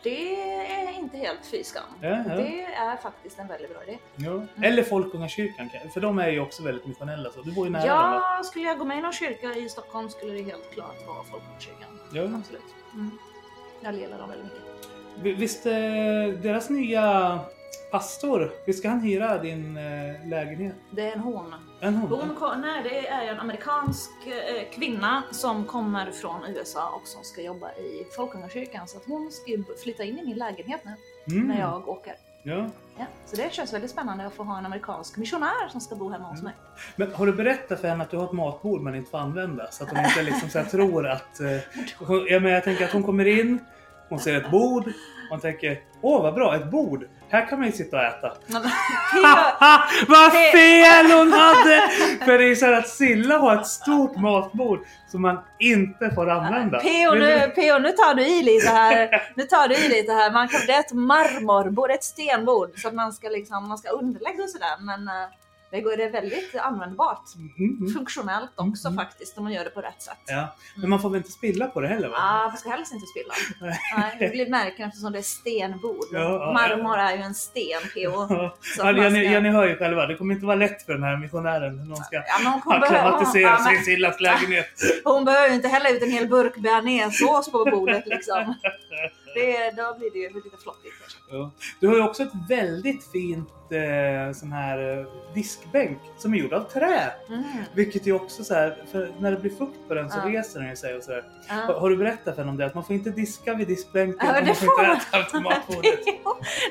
Det 0.02 0.40
är 0.72 0.98
inte 0.98 1.16
helt 1.16 1.46
fy 1.50 1.64
skam. 1.64 1.82
Ja, 2.00 2.08
ja. 2.28 2.36
Det 2.36 2.62
är 2.62 2.96
faktiskt 2.96 3.38
en 3.38 3.46
väldigt 3.48 3.70
bra 3.70 3.82
idé. 3.82 3.98
Ja. 4.16 4.42
Eller 4.66 4.82
Folkungakyrkan, 4.82 5.68
kan- 5.68 5.90
för 5.90 6.00
de 6.00 6.18
är 6.18 6.28
ju 6.28 6.40
också 6.40 6.62
väldigt 6.62 6.86
missionella. 6.86 7.30
Så 7.30 7.40
du 7.42 7.52
bor 7.52 7.66
ju 7.66 7.72
nära 7.72 7.86
dem. 7.86 8.10
va? 8.10 8.22
Ja, 8.38 8.42
skulle 8.44 8.64
jag 8.64 8.78
gå 8.78 8.84
med 8.84 8.98
i 8.98 9.00
någon 9.00 9.12
kyrka 9.12 9.54
i 9.54 9.68
Stockholm 9.68 10.08
skulle 10.08 10.32
det 10.32 10.42
helt 10.42 10.70
klart 10.74 11.06
vara 11.06 11.24
Folkungakyrkan. 11.24 11.98
Ja. 12.12 12.22
Absolut. 12.38 12.62
Mm. 12.94 13.10
Jag 13.80 13.94
gillar 13.94 14.18
dem 14.18 14.28
väldigt 14.30 14.46
mycket. 14.46 14.88
Vi- 15.22 15.34
Visst, 15.34 15.66
eh, 15.66 15.72
deras 16.42 16.70
nya 16.70 17.38
pastor, 17.90 18.50
visst 18.66 18.78
ska 18.78 18.88
han 18.88 19.00
hyra 19.00 19.38
din 19.38 19.76
eh, 19.76 20.28
lägenhet? 20.28 20.74
Det 20.90 21.08
är 21.08 21.12
en 21.12 21.20
hon. 21.20 21.54
En 21.80 21.94
hon? 21.96 22.20
Hon 22.20 22.34
kom, 22.34 22.60
nej, 22.60 22.82
det 22.82 23.08
är 23.08 23.26
en 23.32 23.40
amerikansk 23.40 24.10
eh, 24.26 24.70
kvinna 24.78 25.22
som 25.32 25.64
kommer 25.64 26.10
från 26.10 26.44
USA 26.56 26.90
och 27.00 27.08
som 27.08 27.24
ska 27.24 27.42
jobba 27.42 27.72
i 27.72 28.06
Folkungakyrkan. 28.16 28.88
Så 28.88 28.96
att 28.98 29.04
hon 29.06 29.30
ska 29.32 29.50
ju 29.50 29.64
flytta 29.82 30.04
in 30.04 30.18
i 30.18 30.24
min 30.24 30.36
lägenhet 30.36 30.80
nu 30.84 30.92
Mm. 31.34 31.48
när 31.48 31.60
jag 31.60 31.88
åker. 31.88 32.14
Ja. 32.42 32.66
Ja, 32.98 33.04
så 33.26 33.36
det 33.36 33.52
känns 33.52 33.72
väldigt 33.74 33.90
spännande 33.90 34.26
att 34.26 34.34
få 34.34 34.42
ha 34.42 34.58
en 34.58 34.66
amerikansk 34.66 35.16
missionär 35.16 35.68
som 35.68 35.80
ska 35.80 35.94
bo 35.94 36.08
hemma 36.10 36.28
hos 36.28 36.42
mig. 36.42 36.52
Men 36.96 37.12
har 37.14 37.26
du 37.26 37.32
berättat 37.32 37.80
för 37.80 37.88
henne 37.88 38.04
att 38.04 38.10
du 38.10 38.16
har 38.16 38.24
ett 38.24 38.32
matbord 38.32 38.80
man 38.80 38.94
inte 38.94 39.10
får 39.10 39.18
använda? 39.18 39.70
Så 39.70 39.84
att 39.84 39.90
hon 39.90 39.98
inte 40.04 40.22
liksom 40.22 40.48
så 40.48 40.58
här 40.58 40.66
tror 40.66 41.06
att... 41.08 41.40
Eh, 41.40 41.56
hon, 41.98 42.26
ja, 42.30 42.40
men 42.40 42.52
jag 42.52 42.64
tänker 42.64 42.84
att 42.84 42.92
hon 42.92 43.02
kommer 43.02 43.24
in, 43.40 43.58
hon 44.08 44.18
ser 44.18 44.34
ett 44.36 44.50
bord, 44.50 44.92
hon 45.30 45.40
tänker 45.40 45.80
Åh 46.00 46.22
vad 46.22 46.34
bra, 46.34 46.56
ett 46.56 46.70
bord! 46.70 47.06
Här 47.28 47.46
kan 47.46 47.58
man 47.58 47.68
ju 47.68 47.72
sitta 47.72 47.96
och 47.96 48.02
äta. 48.02 48.32
Vad 50.08 50.32
fel 50.32 51.10
hon 51.10 51.32
hade! 51.32 51.88
För 52.24 52.38
det 52.38 52.44
är 52.44 52.54
så 52.54 52.66
här 52.66 52.72
att 52.72 52.88
Silla 52.88 53.38
har 53.38 53.60
ett 53.60 53.66
stort 53.66 54.16
matbord 54.16 54.80
som 55.10 55.22
man 55.22 55.38
inte 55.58 56.10
får 56.10 56.30
använda. 56.30 56.78
P.O. 56.78 57.14
nu, 57.14 57.52
P.O. 57.54 57.78
nu 57.78 57.88
tar 57.92 58.14
du 58.14 58.26
i 58.26 58.42
lite 58.42 58.68
här. 58.68 59.22
Nu 59.34 59.42
tar 59.42 59.68
du 59.68 59.74
i 59.74 59.88
lite 59.88 60.12
här. 60.12 60.30
Man 60.32 60.48
kan, 60.48 60.60
det 60.66 60.72
är 60.72 60.80
ett 60.80 60.92
marmorbord, 60.92 61.90
ett 61.90 62.04
stenbord. 62.04 62.70
Så 62.76 62.88
att 62.88 62.94
man 62.94 63.12
ska, 63.12 63.28
liksom, 63.28 63.68
man 63.68 63.78
ska 63.78 63.90
underlägga 63.90 64.42
och 64.42 64.50
sådär. 64.50 64.76
Men 64.80 65.08
eh, 65.08 65.28
det, 65.80 66.04
är 66.04 66.10
väldigt 66.10 66.54
användbart. 66.56 67.22
Mm, 67.36 67.76
mm. 67.80 67.94
Funktionellt 67.94 68.50
också 68.56 68.88
Mm. 68.88 69.04
faktiskt 69.04 69.38
om 69.38 69.44
man 69.44 69.52
gör 69.52 69.64
det 69.64 69.70
på 69.70 69.80
rätt 69.80 70.02
sätt. 70.02 70.18
Ja, 70.26 70.54
men 70.76 70.90
man 70.90 71.00
får 71.00 71.10
väl 71.10 71.16
inte 71.16 71.30
spilla 71.32 71.66
på 71.66 71.80
det 71.80 71.88
heller 71.88 72.08
va? 72.08 72.16
Ah, 72.18 72.48
man 72.48 72.56
ska 72.56 72.70
helst 72.70 72.92
inte 72.92 73.06
spilla. 73.06 73.34
Nej. 73.96 74.16
Det 74.18 74.28
blir 74.28 74.50
märken 74.50 74.88
eftersom 74.88 75.12
det 75.12 75.18
är 75.18 75.22
stenbord. 75.22 76.04
Ja, 76.12 76.20
ja, 76.20 76.52
Marmor 76.52 76.96
är 76.98 77.16
ju 77.16 77.22
en 77.22 77.34
sten, 77.34 77.80
P.O. 77.94 78.26
Ja, 78.30 78.56
ja, 78.78 78.92
ni, 78.92 79.10
ska- 79.10 79.32
ja, 79.32 79.40
ni 79.40 79.48
hör 79.48 79.66
ju 79.68 79.76
själva, 79.76 80.06
det 80.06 80.14
kommer 80.14 80.34
inte 80.34 80.46
vara 80.46 80.56
lätt 80.56 80.82
för 80.82 80.92
den 80.92 81.02
här 81.02 81.16
missionären. 81.16 81.88
Någon 81.88 81.96
ska 81.96 82.16
Ja, 82.16 82.60
hon, 82.64 83.26
sig 83.26 83.40
i 83.40 83.44
ja, 83.44 83.58
Sillas 83.84 84.20
lägenhet. 84.20 84.66
hon 85.04 85.24
behöver 85.24 85.48
ju 85.48 85.54
inte 85.54 85.68
hälla 85.68 85.88
ut 85.90 86.02
en 86.02 86.10
hel 86.10 86.28
burk 86.28 86.56
bearnaisesås 86.56 87.50
på 87.52 87.64
bordet 87.64 88.06
liksom. 88.06 88.54
Det, 89.34 89.70
då 89.70 89.98
blir 89.98 90.10
det 90.12 90.18
ju 90.18 90.28
lite. 90.34 90.48
Ja. 91.30 91.50
Du 91.80 91.88
har 91.88 91.94
ju 91.94 92.02
också 92.02 92.22
ett 92.22 92.32
väldigt 92.48 93.10
fint 93.12 93.48
eh, 93.72 94.32
sån 94.34 94.52
här 94.52 94.98
eh, 94.98 95.06
diskbänk 95.34 95.98
som 96.18 96.34
är 96.34 96.38
gjord 96.38 96.52
av 96.52 96.60
trä. 96.60 97.12
Mm. 97.28 97.42
Vilket 97.72 98.06
ju 98.06 98.12
också 98.12 98.44
så 98.44 98.54
här, 98.54 98.76
för 98.92 99.10
när 99.18 99.30
det 99.30 99.36
blir 99.36 99.50
fukt 99.50 99.88
på 99.88 99.94
den 99.94 100.10
så 100.10 100.18
Ja. 100.24 100.28
reser 100.30 100.60
den 100.60 100.68
ju 100.68 100.76
sig 100.76 100.96
och 100.96 101.02
så 101.02 101.10
där. 101.10 101.24
Har, 101.48 101.72
Ja. 101.72 101.80
har 101.80 101.90
du 101.90 101.96
berättat 101.96 102.34
för 102.34 102.42
henne 102.42 102.50
om 102.50 102.56
det? 102.56 102.66
Att 102.66 102.74
man 102.74 102.84
får 102.84 102.94
inte 102.96 103.10
diska 103.10 103.54
vid 103.54 103.68
diskbänken 103.68 104.26
Ja, 104.28 104.40
och 104.40 104.46
man 104.46 104.54
får 104.54 104.68
inte 104.68 104.82
man. 104.88 104.96
äta 104.96 105.16
automatbordet. 105.16 106.06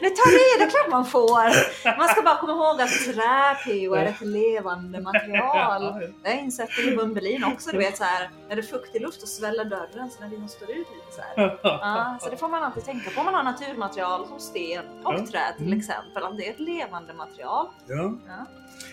Nu 0.01 0.09
tar 0.17 0.31
du 0.31 0.35
i, 0.37 0.57
det 0.59 0.63
är 0.65 0.69
klart 0.69 0.89
man 0.91 1.05
får. 1.05 1.97
Man 1.97 2.07
ska 2.07 2.21
bara 2.21 2.35
komma 2.37 2.53
ihåg 2.53 2.81
att 2.81 2.89
trä 2.89 3.55
P.O. 3.65 3.93
är 3.95 4.05
ett 4.05 4.21
levande 4.21 5.01
material. 5.01 5.83
Ja, 5.83 5.99
Det 6.23 6.29
har 6.29 6.35
jag 6.35 6.39
insett 6.43 6.69
i 6.79 6.95
Bumbelin 6.95 7.43
också, 7.43 7.71
du 7.71 7.77
vet 7.77 7.97
så 7.97 8.03
här, 8.03 8.29
när 8.49 8.55
det 8.55 8.61
är 8.61 8.63
fuktig 8.63 9.01
luft 9.01 9.21
och 9.23 9.27
sväller 9.29 9.65
dörren 9.65 10.09
så 10.09 10.21
när 10.21 10.29
vinden 10.29 10.49
står 10.49 10.69
ut 10.71 10.77
lite 10.77 11.15
så 11.15 11.21
här. 11.21 11.57
Ja, 11.63 12.17
så 12.21 12.29
det 12.29 12.37
får 12.37 12.47
man 12.47 12.63
alltid 12.63 12.85
tänka 12.85 13.09
på 13.09 13.19
om 13.19 13.25
man 13.25 13.33
har 13.35 13.43
naturmaterial 13.43 14.27
som 14.27 14.39
sten 14.39 14.83
och 15.03 15.13
Ja. 15.13 15.25
trä 15.31 15.53
till 15.57 15.65
Mm. 15.67 15.79
exempel, 15.79 16.23
att 16.23 16.37
det 16.37 16.47
är 16.47 16.51
ett 16.51 16.59
levande 16.59 16.84
material. 16.91 17.67
Ja. 17.87 18.13
Ja. 18.27 18.45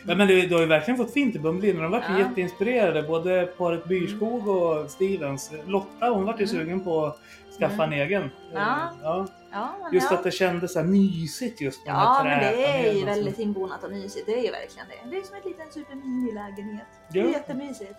Ja, 0.06 0.14
men 0.14 0.28
du, 0.28 0.46
du 0.46 0.54
har 0.54 0.61
ju 0.61 0.66
verkligen 0.66 0.99
fått 0.99 1.12
fint 1.12 1.37
i 1.37 1.38
Bumblin 1.38 1.76
de 1.76 1.92
ju 1.92 2.00
Ja. 2.08 2.18
jätteinspirerade. 2.18 3.02
Både 3.02 3.46
paret 3.58 3.84
Byrskog 3.84 4.49
och 4.49 4.90
Stevens. 4.90 5.50
Lotta 5.66 6.11
hon 6.11 6.25
vart 6.25 6.40
ju 6.40 6.44
Mm. 6.44 6.56
sugen 6.56 6.80
på 6.80 7.06
att 7.06 7.18
skaffa 7.58 7.84
en 7.84 7.92
egen. 7.92 8.30
Ja. 8.52 8.61
Eh, 8.61 8.66
ja. 9.02 9.26
Ja, 9.52 9.75
Just 9.92 10.12
att 10.12 10.25
det 10.25 10.30
kändes 10.30 10.72
så 10.72 10.78
här 10.78 10.87
mysigt 10.87 11.61
just 11.61 11.87
med 11.87 11.94
Ja, 11.94 12.20
men 12.25 12.38
det 12.38 12.64
är 12.66 12.92
ju 12.94 13.04
väldigt 13.04 13.38
inbonat 13.38 13.84
och 13.84 13.90
mysigt. 13.90 14.26
Det 14.26 14.38
är 14.38 14.42
ju 14.44 14.50
verkligen 14.50 14.87
det. 14.88 15.11
Det 15.11 15.16
är 15.16 15.22
som 15.22 15.37
en 15.37 15.42
liten 15.44 15.66
superminilägenhet. 15.72 16.87
Det 17.12 17.18
Ja. 17.18 17.25
är 17.25 17.28
jättemysigt. 17.28 17.94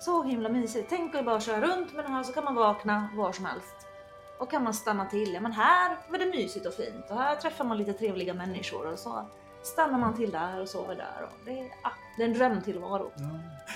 Så 0.00 0.22
himla 0.22 0.48
mysigt. 0.48 0.86
Tänk 0.90 1.14
att 1.14 1.24
bara 1.24 1.40
köra 1.40 1.60
runt 1.60 1.92
med 1.94 2.04
den 2.04 2.12
här 2.12 2.22
så 2.22 2.32
kan 2.32 2.44
man 2.44 2.54
vakna 2.54 3.08
var 3.14 3.32
som 3.32 3.44
helst. 3.44 3.81
Och 4.38 4.50
kan 4.50 4.64
man 4.64 4.74
stanna 4.74 5.04
till. 5.04 5.34
Ja, 5.34 5.40
men 5.40 5.52
här 5.52 5.96
var 6.08 6.18
det 6.18 6.26
mysigt 6.26 6.66
och 6.66 6.74
fint 6.74 7.04
och 7.10 7.16
här 7.16 7.36
träffar 7.36 7.64
man 7.64 7.78
lite 7.78 7.92
trevliga 7.92 8.34
människor 8.34 8.92
och 8.92 8.98
så 8.98 9.24
stannar 9.62 9.98
man 9.98 10.16
till 10.16 10.30
där 10.30 10.60
och 10.60 10.68
sover 10.68 10.94
där. 10.94 11.22
Och 11.24 11.32
det, 11.44 11.50
är, 11.60 11.64
ah, 11.82 11.90
det 12.16 12.22
är 12.22 12.26
en 12.28 12.34
drömtillvaro. 12.34 13.10
Ja. 13.16 13.22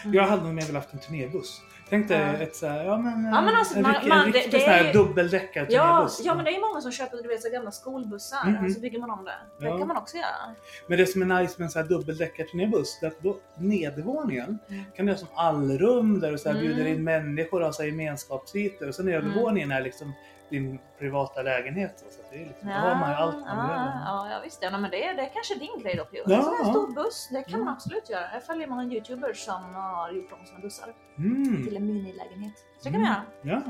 Mm. 0.04 0.14
Jag 0.14 0.26
hade 0.26 0.42
nog 0.42 0.54
mer 0.54 0.62
velat 0.66 0.82
haft 0.82 0.94
en 0.94 1.00
turnébuss. 1.00 1.60
Tänk 1.88 2.08
dig 2.08 2.42
ett 2.42 2.56
så 2.56 2.66
här, 2.66 2.84
ja 2.84 2.98
men, 2.98 3.24
Ja, 3.24 3.40
men 3.40 3.54
alltså, 3.56 3.76
en, 3.76 3.82
man- 3.82 3.94
en 3.94 4.08
det- 4.32 4.38
riktig 4.38 4.52
det 4.60 4.66
är 4.66 4.84
ju- 4.84 4.92
dubbeldäckad 4.92 5.66
Ja, 5.70 5.82
turnébuss. 5.88 6.20
ja, 6.24 6.34
men 6.34 6.44
det 6.44 6.50
är 6.50 6.54
ju 6.54 6.60
många 6.60 6.80
som 6.80 6.92
köper 6.92 7.16
du 7.22 7.28
vet, 7.28 7.42
så 7.42 7.50
gamla 7.50 7.70
skolbussar 7.70 8.46
Mhm. 8.46 8.64
och 8.66 8.72
så 8.72 8.80
bygger 8.80 8.98
man 8.98 9.10
om 9.10 9.24
det. 9.24 9.32
Det 9.58 9.66
Ja. 9.66 9.78
kan 9.78 9.88
man 9.88 9.96
också 9.96 10.16
göra. 10.16 10.54
Men 10.86 10.98
det 10.98 11.06
som 11.06 11.22
är 11.30 11.40
nice 11.40 11.54
med 11.58 11.64
en 11.66 11.70
sån 11.70 11.82
här 11.82 11.88
dubbeldäckad 11.88 12.48
turnébuss, 12.48 12.98
det 13.00 13.06
är 13.06 13.10
att 13.10 13.20
då 13.22 13.36
nedervåningen 13.58 14.58
Mm. 14.68 14.84
kan 14.96 15.06
du 15.06 15.12
ha 15.12 15.18
som 15.18 15.28
allrum 15.34 16.20
där 16.20 16.32
du 16.32 16.38
så 16.38 16.48
här 16.48 16.56
Mm. 16.60 16.66
bjuder 16.66 16.90
in 16.90 17.04
människor 17.04 17.60
och 17.60 17.64
har 17.66 17.72
så 17.72 17.82
här 17.82 17.88
gemenskapsytor. 17.88 18.88
Och 18.88 18.94
sen 18.94 19.08
övervåningen 19.08 19.70
är 19.72 19.80
liksom 19.80 20.12
din 20.48 20.78
privata 20.98 21.42
lägenhet. 21.42 21.98
Så 21.98 22.20
att 22.20 22.30
det 22.30 22.36
är 22.42 22.46
liksom, 22.46 22.68
då 22.68 22.74
har 22.74 22.94
man 22.94 23.10
ju 23.10 23.16
allt 23.16 23.34
man 23.36 23.44
ja, 23.48 23.54
behöver. 23.66 23.92
ja, 24.04 24.28
ja, 24.30 24.40
visst. 24.44 24.58
Ja, 24.62 24.70
men 24.78 24.90
det, 24.90 25.04
är- 25.04 25.14
det 25.14 25.22
är 25.22 25.30
kanske 25.34 25.54
din 25.54 25.78
grej 25.82 25.94
då 25.96 26.04
Pio. 26.04 26.22
Ja, 26.26 26.36
en 26.36 26.42
sån 26.42 26.52
här 26.52 26.64
ja. 26.64 26.70
stor 26.70 26.94
buss, 26.94 27.28
det 27.32 27.42
kan 27.42 27.52
man 27.52 27.60
Mm. 27.60 27.72
absolut 27.74 28.10
göra. 28.10 28.24
Jag 28.32 28.42
följer 28.42 28.66
många 28.66 28.84
youtubers 28.84 29.38
som 29.38 29.74
har 29.74 30.10
gjort 30.12 30.32
om 30.32 30.46
sina 30.46 30.58
bussar 30.60 30.94
Mm. 31.18 31.64
till 31.66 31.76
en 31.76 31.86
minilägenhet. 31.86 32.54
Så 32.78 32.88
det 32.88 32.92
kan 32.92 33.00
man 33.02 33.10
Mm. 33.42 33.48
göra. 33.48 33.62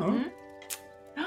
Ja, 1.15 1.25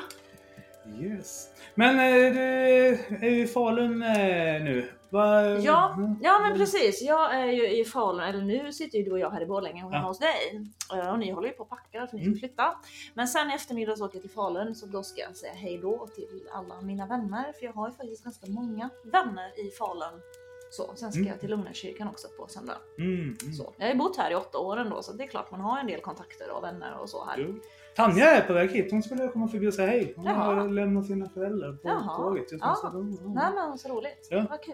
Mm. 0.86 1.02
yes. 1.02 1.48
Men 1.76 1.90
eh, 2.00 2.34
du 2.34 2.40
är 2.42 3.30
ju 3.30 3.42
i 3.44 3.48
Falun 3.48 4.04
eh, 4.04 4.62
nu. 4.64 4.92
Ja, 5.12 5.94
Mm. 5.94 6.16
ja 6.22 6.40
men 6.40 6.58
precis. 6.58 7.02
Jag 7.02 7.36
är 7.36 7.46
ju 7.46 7.70
i 7.80 7.86
Falun, 7.86 8.20
eller 8.24 8.42
nu 8.42 8.74
sitter 8.74 8.98
ju 8.98 9.04
du 9.04 9.12
och 9.12 9.20
jag 9.20 9.30
här 9.30 9.42
i 9.42 9.46
Borlänge 9.46 9.82
hemma 9.82 9.96
Ja. 9.96 10.02
hos 10.02 10.20
dig. 10.20 10.70
Och 11.12 11.20
ni 11.20 11.32
håller 11.32 11.48
ju 11.48 11.54
på 11.54 11.64
att 11.64 11.70
packa 11.70 12.08
för 12.08 12.18
ni 12.18 12.22
ska 12.24 12.28
Mm. 12.28 12.40
flytta. 12.40 12.76
Men 13.14 13.28
sen 13.28 13.52
i 13.52 13.54
eftermiddag 13.54 13.96
så 13.96 14.06
åker 14.06 14.16
jag 14.16 14.22
till 14.22 14.32
Falun 14.32 14.76
så 14.76 14.86
då 14.86 15.04
ska 15.04 15.22
jag 15.22 15.36
säga 15.36 15.54
hej 15.54 15.78
då 15.78 16.08
till 16.16 16.42
alla 16.54 16.82
mina 16.82 17.06
vänner. 17.06 17.54
För 17.60 17.66
jag 17.66 17.74
har 17.74 17.88
ju 17.90 17.94
faktiskt 17.96 18.24
ganska 18.24 18.46
många 18.50 18.90
vänner 19.04 19.60
i 19.68 19.72
Falun. 19.72 20.22
Så, 20.72 20.92
sen 20.96 21.12
ska 21.12 21.20
Mm. 21.20 21.32
jag 21.32 21.40
till 21.40 21.50
Lugnarkyrkan 21.50 22.08
också 22.08 22.28
på 22.38 22.48
söndag. 22.48 22.78
Mm. 22.98 23.12
Mm. 23.42 23.54
Så. 23.54 23.74
Jag 23.78 23.86
har 23.86 23.92
ju 23.94 23.98
bott 24.00 24.18
här 24.18 24.32
i 24.32 24.36
åtta 24.36 24.58
år 24.58 24.78
ändå 24.78 25.02
så 25.04 25.12
det 25.14 25.24
är 25.24 25.28
klart 25.28 25.52
man 25.52 25.62
har 25.62 25.80
en 25.80 25.88
del 25.88 26.02
kontakter 26.02 26.52
och 26.52 26.64
vänner 26.64 26.98
och 27.02 27.10
så 27.10 27.26
här. 27.26 27.38
Jo. 27.38 27.60
Tanja 28.00 28.32
är 28.32 28.42
på 28.42 28.54
väg 28.54 28.72
hit. 28.72 28.92
Hon 28.92 29.04
skulle 29.04 29.28
komma 29.28 29.48
förbi 29.48 29.68
och 29.68 29.74
säga 29.74 29.88
hej. 29.88 30.14
Hon 30.16 30.26
Jaha. 30.26 30.36
har 30.56 30.68
lämnat 30.70 31.06
sina 31.06 31.30
föräldrar 31.30 31.72
på 31.74 31.88
Jaha. 31.90 32.18
tåget. 32.18 32.52
Nu, 32.52 32.58
Ja. 32.62 32.76
så 32.82 32.88
de- 32.90 33.34
Nej 33.36 33.52
men 33.56 33.78
så 33.78 33.90
roligt. 33.90 34.28
Ja. 34.30 34.46
Vad 34.50 34.62
kul. 34.64 34.74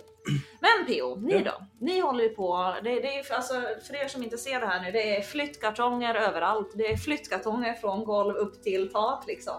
Men 0.62 0.88
Pio, 0.88 1.15
ni 1.15 1.34
Ja. 1.34 1.39
då? 1.46 1.65
Ni 1.86 2.00
håller 2.00 2.24
ju 2.24 2.29
på, 2.29 2.75
det, 2.84 2.89
det 2.89 3.15
är 3.17 3.34
alltså, 3.36 3.53
för 3.88 4.03
er 4.03 4.08
som 4.08 4.24
inte 4.24 4.38
ser 4.38 4.60
det 4.60 4.65
här 4.67 4.84
nu, 4.84 4.91
det 4.91 5.17
är 5.17 5.22
flyttkartonger 5.22 6.15
överallt. 6.15 6.72
Det 6.75 6.91
är 6.91 6.98
flyttkartonger 6.98 7.74
från 7.74 8.03
golv 8.05 8.36
upp 8.36 8.63
till 8.63 8.91
tak 8.91 9.24
liksom. 9.27 9.53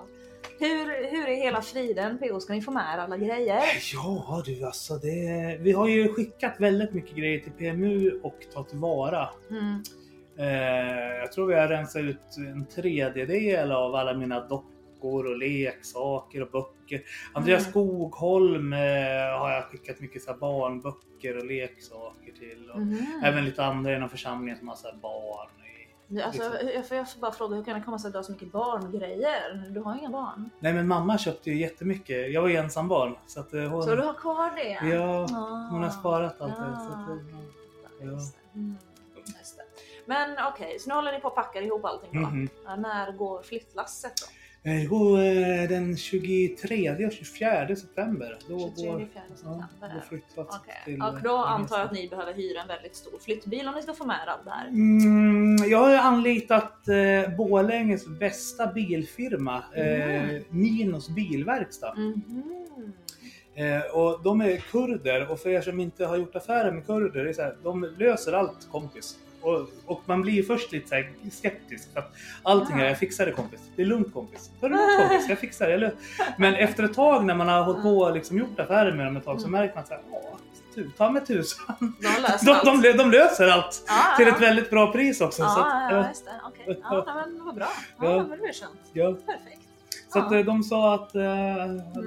Hur, 0.59 1.11
hur 1.11 1.29
är 1.29 1.37
hela 1.37 1.63
friden 1.63 2.19
PO? 2.19 2.41
Ska 2.41 2.53
ni 2.53 2.63
få 2.63 2.71
med 2.71 2.95
er 2.95 2.99
alla 3.03 3.17
grejer? 3.17 3.61
Ja 3.95 4.43
du 4.45 4.65
alltså, 4.67 4.95
det, 4.95 5.57
vi 5.61 5.73
har 5.73 5.89
ju 5.89 6.09
skickat 6.15 6.55
väldigt 6.61 6.93
mycket 6.95 7.17
grejer 7.17 7.41
till 7.41 7.53
PMU 7.53 8.21
och 8.23 8.37
Ta 8.55 8.65
tillvara. 8.65 9.29
Mm. 9.51 9.83
Eh, 10.39 11.17
jag 11.21 11.33
tror 11.33 11.47
vi 11.47 11.55
har 11.55 11.69
rensat 11.69 12.03
ut 12.03 12.37
en 12.37 12.67
tredjedel 12.67 13.73
av 13.73 13.95
alla 13.95 14.15
mina 14.15 14.41
dockor 14.41 15.27
och 15.27 15.39
leksaker 15.39 16.43
och 16.43 16.49
böcker. 16.51 17.03
Andreas 17.33 17.63
Mm. 17.63 17.71
Skogholm 17.71 18.73
eh, 18.73 18.79
har 19.39 19.51
jag 19.53 19.65
skickat 19.65 20.01
mycket 20.01 20.23
så 20.23 20.35
barnböcker 20.35 21.37
och 21.39 21.45
leksaker 21.47 22.33
till. 22.39 22.71
Och 22.75 22.81
Mhm. 22.81 23.23
Även 23.25 23.45
lite 23.45 23.65
andra 23.65 23.97
inom 23.97 24.09
församlingen 24.09 24.59
som 24.59 24.69
har 24.69 24.77
så 24.77 24.87
här, 24.89 24.97
barn. 24.97 25.49
i- 26.09 26.23
Alltså, 26.23 26.43
jag, 26.75 26.89
får, 26.89 26.97
jag 26.97 27.11
får 27.13 27.21
bara 27.21 27.33
fråga, 27.33 27.57
hur 27.57 27.65
kan 27.65 27.75
det 27.79 27.85
komma 27.85 27.99
sig 27.99 28.09
att 28.09 28.13
du 28.13 28.19
har 28.19 28.23
så 28.23 28.33
mycket 28.33 28.53
barngrejer? 28.53 29.65
Du 29.71 29.81
har 29.81 29.99
inga 29.99 30.11
barn. 30.11 30.51
Nej 30.61 30.73
men 30.73 30.89
mamma 30.89 31.19
köpte 31.19 31.51
ju 31.51 31.57
jättemycket. 31.61 32.33
Jag 32.33 32.43
var 32.43 32.49
ju 32.49 32.57
ensam 32.57 32.89
barn. 32.89 33.17
Så 33.27 33.41
att, 33.41 33.55
eh, 33.55 33.63
hon, 33.63 33.83
Så 33.83 33.95
du 33.95 34.03
har 34.03 34.15
kvar 34.15 34.51
det? 34.57 34.89
Ja, 34.95 35.27
Ah. 35.35 35.69
hon 35.71 35.83
har 35.83 35.91
sparat 35.91 36.41
allt 36.41 36.57
det. 36.57 36.63
Ja. 36.63 36.79
Så 36.79 37.13
att, 37.13 37.19
ja. 38.01 38.19
Men 40.07 40.37
okej, 40.55 40.79
så 40.81 40.89
nu 40.89 40.95
håller 40.95 41.13
ni 41.13 41.21
på 41.21 41.29
att 41.29 41.35
packa 41.35 41.61
ihop 41.61 41.85
allting 41.85 42.11
då? 42.13 42.19
Mhm. 42.29 42.49
Ja, 42.65 42.77
när 42.77 43.13
går 43.13 43.43
flyttlasset 43.43 44.13
då? 44.17 44.27
Eh, 44.71 44.77
Det 44.81 44.85
går 44.87 45.19
eh, 45.19 45.69
den 45.69 45.97
23 45.97 47.07
och 47.07 47.13
24 47.13 47.77
september. 47.77 48.39
Då 48.49 48.59
23 48.59 48.87
går, 48.91 48.99
4 48.99 49.09
ja, 49.15 49.37
september. 49.37 49.95
då 49.95 50.01
flyttas 50.09 50.57
Okej, 50.61 50.75
till, 50.85 51.03
och 51.03 51.23
då 51.23 51.37
eh, 51.37 51.51
antar 51.51 51.79
jag 51.79 51.85
att 51.87 51.93
ni 51.93 52.09
behöver 52.09 52.33
hyra 52.35 52.63
en 52.63 52.69
väldigt 52.69 52.97
stor 52.97 53.19
flyttbil 53.19 53.69
om 53.69 53.75
ni 53.75 53.83
ska 53.83 53.95
få 53.95 54.07
med 54.07 54.21
allt 54.29 54.45
det 54.45 54.51
här. 54.51 54.69
Mm, 54.69 55.57
jag 55.71 55.79
har 55.79 55.91
ju 55.91 55.97
anlitat 55.97 56.89
eh, 56.89 57.37
Borlänges 57.37 58.07
bästa 58.07 58.67
bilfirma, 58.73 59.65
eh, 59.75 59.85
Mm. 60.25 60.43
Minos 60.51 61.09
bilverkstad. 61.09 61.95
Mhm. 61.95 62.53
Eh, 63.55 63.81
och 63.97 64.23
de 64.23 64.41
är 64.41 64.57
kurder 64.57 65.31
och 65.31 65.39
för 65.41 65.51
er 65.51 65.61
som 65.61 65.81
inte 65.81 66.07
har 66.07 66.17
gjort 66.17 66.37
affärer 66.37 66.73
med 66.73 66.87
kurder, 66.87 67.25
det 67.25 67.31
är 67.31 67.35
så 67.35 67.43
här, 67.43 67.57
de 67.63 67.85
löser 67.99 68.33
allt 68.33 68.69
kompis. 68.71 69.19
Och, 69.47 69.69
och 69.87 70.03
man 70.07 70.23
blir 70.23 70.43
först 70.43 70.73
lite 70.73 70.89
så 70.89 71.31
skeptisk. 71.37 71.93
För 71.93 72.01
att 72.01 72.13
allting 72.43 72.77
är, 72.77 72.83
Ja. 72.85 72.89
jag 72.89 72.99
fixar 72.99 73.27
det 73.27 73.33
kompis. 73.33 73.61
Det 73.77 73.83
är 73.83 73.87
lugnt 73.87 74.15
kompis. 74.15 74.51
Ta 74.61 74.69
det 74.69 74.75
lugnt 74.77 74.99
kompis, 74.99 75.29
jag 75.29 75.39
fixar 75.39 75.67
det. 75.67 75.73
jag 75.73 75.81
lö-" 75.81 75.91
Men 76.39 76.55
efter 76.55 76.83
ett 76.85 76.95
tag 76.95 77.25
när 77.25 77.35
man 77.35 77.49
har 77.49 77.63
hållit 77.63 77.83
på 77.83 77.99
och 77.99 78.15
liksom 78.15 78.39
gjort 78.39 78.61
affärer 78.61 78.93
med 78.95 79.07
dem 79.07 79.17
ett 79.17 79.25
tag 79.25 79.41
så 79.41 79.47
Mm. 79.49 79.61
märker 79.61 79.75
man 79.75 79.87
så 79.87 79.95
här, 79.95 80.03
ta 80.97 81.11
med 81.11 81.27
tusan. 81.27 81.77
De 81.79 82.47
De, 82.65 82.81
de, 82.83 82.93
de 82.97 83.11
löser 83.11 83.49
allt 83.49 83.85
ja, 83.89 84.17
till 84.17 84.29
ett 84.29 84.41
väldigt 84.41 84.71
bra 84.71 84.93
pris 84.93 85.21
också. 85.21 85.43
Ja, 85.43 85.49
så 85.49 85.61
att, 85.61 85.67
ja, 85.67 85.97
ja, 86.01 86.09
just 86.09 86.25
det. 86.25 86.31
Okej. 86.47 86.81
Ja, 86.83 87.05
men 87.27 87.45
vad 87.45 87.55
bra. 87.55 87.67
Ja, 88.01 88.05
Ja. 88.11 88.17
men 88.29 88.39
det 88.39 88.45
är 88.49 88.53
skönt. 88.53 88.81
ja. 88.93 89.13
Perfekt. 89.27 89.63
Så 90.13 90.19
att 90.19 90.31
Ja. 90.33 90.39
eh, 90.39 90.45
de 90.45 90.63
sa 90.63 90.95
att 90.95 91.15
eh, 91.15 91.23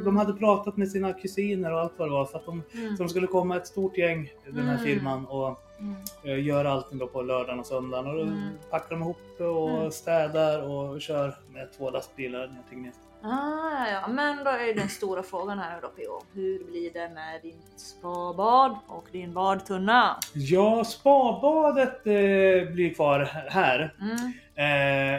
de 0.06 0.18
hade 0.18 0.34
pratat 0.34 0.78
med 0.78 0.92
sina 0.92 1.14
kusiner 1.14 1.74
och 1.74 1.80
allt 1.80 1.94
vad 1.98 2.08
det 2.08 2.12
var 2.12 2.26
för 2.26 2.38
att 2.38 2.46
de, 2.46 2.64
Mm. 2.74 2.98
så 2.98 3.04
de 3.04 3.10
skulle 3.10 3.28
komma 3.28 3.58
ett 3.58 3.68
stort 3.68 3.98
gäng, 3.98 4.30
den 4.50 4.64
här 4.68 4.74
Mm. 4.74 4.86
firman, 4.86 5.26
och 5.26 5.62
Mm. 5.80 5.96
eh, 6.24 6.46
göra 6.46 6.72
allting 6.72 6.98
då 7.00 7.08
på 7.08 7.22
lördagen 7.22 7.60
och 7.60 7.66
söndagen. 7.66 8.08
Och 8.08 8.16
då 8.16 8.22
Mm. 8.22 8.50
packar 8.70 8.90
de 8.90 9.02
ihop 9.02 9.18
och 9.40 9.70
Mm. 9.70 9.92
städar 9.92 10.62
och 10.70 11.02
kör 11.02 11.36
med 11.54 11.70
två 11.78 11.90
lastbilar 11.90 12.56
till 12.70 12.78
Gnesta. 12.78 13.02
Ah, 13.22 13.88
ja, 13.92 14.08
men 14.08 14.44
då 14.44 14.50
är 14.50 14.74
den 14.76 14.90
stora 14.90 15.24
frågan 15.24 15.60
här 15.60 15.82
då 15.82 15.88
PO. 15.88 16.24
Hur 16.34 16.64
blir 16.72 16.94
det 16.94 17.10
med 17.14 17.40
din 17.42 17.62
spabad 17.76 18.76
och 18.88 19.06
din 19.12 19.34
badtunna? 19.34 20.18
Ja, 20.34 20.84
spabadet 20.84 22.08
eh, 22.08 22.74
blir 22.74 22.94
kvar 22.94 23.20
här. 23.50 23.96
Mm. 24.02 24.16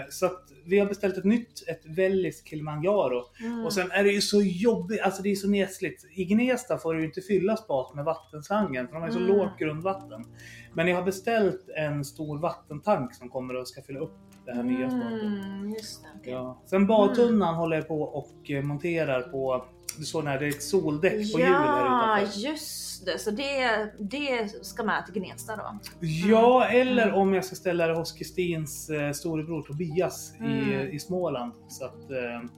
Eh, 0.01 0.07
så 0.11 0.27
att 0.27 0.43
vi 0.67 0.79
har 0.79 0.87
beställt 0.87 1.17
ett 1.17 1.25
nytt, 1.25 1.69
ett 1.69 1.81
Vellis 1.85 2.45
Kilimanjaro. 2.45 3.23
Mm. 3.41 3.65
Och 3.65 3.73
sen 3.73 3.91
är 3.91 4.05
det 4.05 4.11
ju 4.11 4.21
så 4.21 4.43
jobbigt, 4.43 5.01
alltså 5.01 5.23
det 5.23 5.31
är 5.31 5.35
så 5.37 5.49
nesligt. 5.49 6.05
I 6.15 6.25
Gnesta 6.25 6.79
får 6.79 6.95
du 6.95 7.01
ju 7.01 7.07
inte 7.07 7.21
fylla 7.21 7.57
spat 7.57 7.95
med 7.95 8.05
vattenslangen 8.05 8.87
för 8.87 8.95
de 8.95 9.01
har 9.03 9.09
ju 9.09 9.15
så 9.15 9.21
Mm. 9.21 9.37
lågt 9.37 9.59
grundvatten. 9.59 10.25
Men 10.75 10.89
jag 10.89 10.97
har 10.97 11.03
beställt 11.05 11.69
en 11.77 12.05
stor 12.05 12.39
vattentank 12.39 13.15
som 13.15 13.29
kommer 13.29 13.57
och 13.57 13.69
ska 13.69 13.83
fylla 13.83 14.01
upp 14.01 14.13
det 14.47 14.53
här 14.53 14.63
nya 14.63 14.91
spatet. 14.91 15.23
Mm, 15.23 15.71
just 15.71 16.03
det. 16.03 16.09
okej. 16.21 16.33
Ja. 16.33 16.63
Sen 16.67 16.87
badtunnan 16.87 17.55
håller 17.55 17.77
jag 17.77 17.89
på 17.89 18.03
och 18.03 18.51
eh, 18.51 18.63
monterar 18.63 19.23
på, 19.23 19.65
du 19.99 20.05
såg 20.05 20.25
när 20.25 20.39
det 20.39 20.45
är 20.47 20.49
ett 20.49 20.63
soldäck 20.63 21.33
på 21.33 21.39
hjul 21.41 21.49
här 21.49 21.85
Ja, 21.87 22.19
utanför. 22.21 22.39
just 22.41 23.07
det. 23.07 23.19
Så 23.19 23.31
det, 23.31 23.93
det 23.99 24.49
ska 24.67 24.83
med 24.85 25.07
till 25.07 25.23
Gnesta 25.23 25.57
då? 25.57 25.79
Ja, 26.01 26.65
eller 26.67 27.03
Mm. 27.03 27.15
om 27.15 27.35
jag 27.35 27.45
ska 27.45 27.57
ställa 27.57 27.87
det 27.87 27.95
hos 27.95 28.13
Kristins 28.13 28.91
eh, 28.91 29.13
storebror 29.13 29.63
Tobias 29.63 30.33
i, 30.41 30.45
Mm. 30.45 30.89
i 30.91 30.99
Småland. 30.99 31.53
Så 31.69 31.85
att 31.85 32.11
eh, 32.11 32.51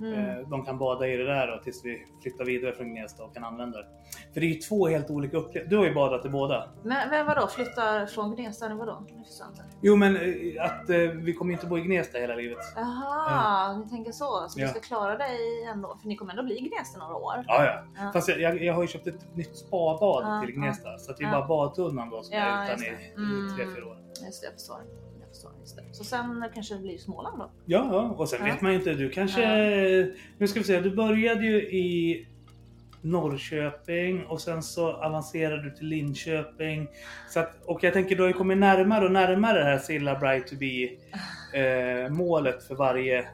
Mm. 0.00 0.12
Eh, 0.40 0.48
De 0.48 0.64
kan 0.64 0.78
bada 0.78 1.06
i 1.08 1.16
det 1.16 1.24
där 1.24 1.46
då, 1.46 1.62
tills 1.62 1.84
vi 1.84 2.06
flyttar 2.22 2.44
vidare 2.44 2.72
från 2.72 2.94
Gnesta 2.94 3.24
och 3.24 3.34
kan 3.34 3.44
använda 3.44 3.78
det. 3.78 3.86
För 4.32 4.40
det 4.40 4.46
är 4.46 4.48
ju 4.48 4.54
två 4.54 4.86
helt 4.88 5.10
olika 5.10 5.36
upplevelser. 5.36 5.70
Du 5.70 5.76
har 5.76 5.84
ju 5.84 5.94
badat 5.94 6.26
i 6.26 6.28
båda. 6.28 6.68
Men, 6.82 7.08
men 7.10 7.26
vadå, 7.26 7.46
flyttar 7.46 8.06
från 8.06 8.36
Gnesta? 8.36 8.66
eller 8.66 8.74
Vadå? 8.74 9.02
Nu 9.16 9.24
förstår 9.24 9.46
jag 9.46 9.52
inte. 9.52 9.76
Jo 9.80 9.96
men 9.96 10.16
eh, 10.16 10.64
att 10.64 10.90
eh, 10.90 10.96
vi 10.98 11.32
kommer 11.34 11.52
inte 11.52 11.66
bo 11.66 11.78
i 11.78 11.80
Gnesta 11.80 12.18
hela 12.18 12.34
livet. 12.34 12.58
Jaha, 12.76 13.76
ni 13.78 13.88
tänker 13.90 14.12
så. 14.12 14.46
Så 14.48 14.60
Ja. 14.60 14.66
du 14.66 14.70
ska 14.70 14.80
klara 14.80 15.16
dig 15.18 15.64
ändå? 15.72 15.96
För 16.00 16.08
ni 16.08 16.16
kommer 16.16 16.30
ändå 16.32 16.42
bli 16.42 16.56
i 16.58 16.60
Gnesta 16.68 16.98
några 16.98 17.14
år? 17.14 17.44
Ja, 17.46 17.64
ja. 17.64 17.82
Ja. 18.04 18.10
Fast 18.12 18.28
jag, 18.28 18.40
jag, 18.40 18.62
jag 18.62 18.74
har 18.74 18.82
ju 18.82 18.88
köpt 18.88 19.06
ett 19.06 19.34
nytt 19.36 19.56
spabad 19.56 20.24
Ja, 20.24 20.42
till 20.46 20.54
Gnesta. 20.54 20.98
Så 20.98 21.10
att 21.10 21.16
det 21.16 21.24
är 21.24 21.30
bara 21.30 21.46
badtunnan 21.46 22.10
då 22.10 22.22
som 22.22 22.36
Ja, 22.36 22.42
är 22.44 22.64
utan 22.74 22.84
i 22.84 22.88
Mm. 23.16 23.56
tre, 23.56 23.64
fyra 23.76 23.86
år. 23.86 23.98
Just 24.26 24.40
det, 24.42 24.46
jag 24.46 24.54
förstår. 24.54 24.80
Förstår 25.46 25.60
just 25.60 25.76
det. 25.76 25.82
Så 25.92 26.04
sen 26.04 26.44
kanske 26.54 26.74
det 26.74 26.80
blir 26.80 26.98
Småland 26.98 27.38
då? 27.38 27.50
Ja, 27.66 27.88
ja. 27.92 28.14
och 28.18 28.28
sen 28.28 28.38
Ja. 28.46 28.52
vet 28.52 28.60
man 28.62 28.72
inte. 28.72 28.94
Du 28.94 29.10
kanske... 29.10 29.46
Nu 30.38 30.48
ska 30.48 30.60
vi 30.60 30.64
se. 30.66 30.80
Du 30.80 30.96
började 30.96 31.46
ju 31.46 31.56
i 31.62 32.26
Norrköping 33.02 34.24
och 34.26 34.40
sen 34.40 34.62
så 34.62 34.92
avancerade 34.92 35.62
du 35.62 35.70
till 35.70 35.86
Linköping. 35.86 36.88
Så 37.30 37.40
att, 37.40 37.64
och 37.64 37.84
jag 37.84 37.92
tänker 37.92 38.16
du 38.16 38.22
har 38.22 38.28
ju 38.28 38.34
kommit 38.34 38.58
närmare 38.58 39.04
och 39.04 39.12
närmare 39.12 39.58
det 39.58 39.64
här 39.64 39.78
Silla 39.78 40.18
Bright 40.18 40.46
to 40.46 40.54
be 40.56 40.88
eh, 41.60 42.10
målet 42.10 42.62
för 42.62 42.74
varje, 42.74 43.24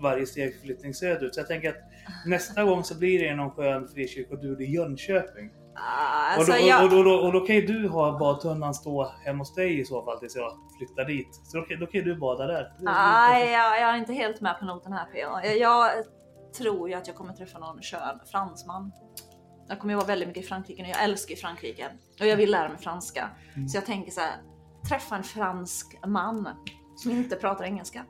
varje 0.00 0.26
steg 0.26 0.60
flyttning 0.62 0.94
söderut. 0.94 1.34
Så 1.34 1.40
jag 1.40 1.48
tänker 1.48 1.68
att 1.68 1.80
nästa 2.26 2.64
gång 2.64 2.84
så 2.84 2.98
blir 2.98 3.18
det 3.24 3.34
någon 3.34 3.50
skön 3.50 3.88
frikyrkodur 3.88 4.60
i 4.62 4.64
Jönköping. 4.64 5.50
Ah, 5.88 6.32
och, 6.34 6.38
alltså, 6.38 6.52
då, 6.52 6.58
jag... 6.58 6.84
och, 6.84 6.90
då, 6.90 6.98
och, 6.98 7.04
då, 7.04 7.14
och 7.14 7.32
då 7.32 7.40
kan 7.40 7.56
ju 7.56 7.66
du 7.66 7.88
ha 7.88 8.18
badtunnan 8.18 8.74
stå 8.74 9.12
hemma 9.24 9.38
hos 9.38 9.54
dig 9.54 9.80
i 9.80 9.84
så 9.84 10.04
fall 10.04 10.18
tills 10.18 10.36
jag 10.36 10.52
flyttar 10.78 11.04
dit. 11.04 11.40
Så 11.44 11.56
då, 11.56 11.62
kan- 11.62 11.80
då 11.80 11.86
kan 11.86 12.00
ju 12.00 12.02
du 12.02 12.16
bada 12.20 12.46
där. 12.46 12.72
Nej, 12.78 13.52
jag, 13.52 13.80
jag 13.80 13.90
är 13.90 13.96
inte 13.96 14.12
helt 14.12 14.40
med 14.40 14.58
på 14.58 14.64
noten 14.64 14.92
här 14.92 15.04
PO. 15.04 15.46
Jag, 15.46 15.58
jag 15.58 15.90
tror 16.58 16.88
ju 16.88 16.94
att 16.94 17.06
jag 17.06 17.16
kommer 17.16 17.32
träffa 17.34 17.58
någon 17.58 17.82
skön 17.82 18.20
fransman. 18.30 18.92
Jag 19.68 19.78
kommer 19.78 19.92
ju 19.92 19.96
vara 19.96 20.06
väldigt 20.06 20.28
mycket 20.28 20.44
i 20.44 20.46
Frankrike 20.46 20.82
nu. 20.82 20.88
Jag 20.88 21.04
älskar 21.04 21.34
ju 21.34 21.40
Frankrike 21.40 21.86
och 22.20 22.26
jag 22.26 22.36
vill 22.36 22.50
lära 22.50 22.68
mig 22.68 22.78
franska. 22.78 23.30
Mm. 23.54 23.68
Så 23.68 23.76
jag 23.76 23.86
tänker 23.86 24.10
så 24.10 24.20
här, 24.20 24.36
träffa 24.88 25.16
en 25.16 25.22
fransk 25.24 25.98
man 26.06 26.48
som 27.02 27.10
inte 27.10 27.36
pratar 27.36 27.64
engelska. 27.64 28.04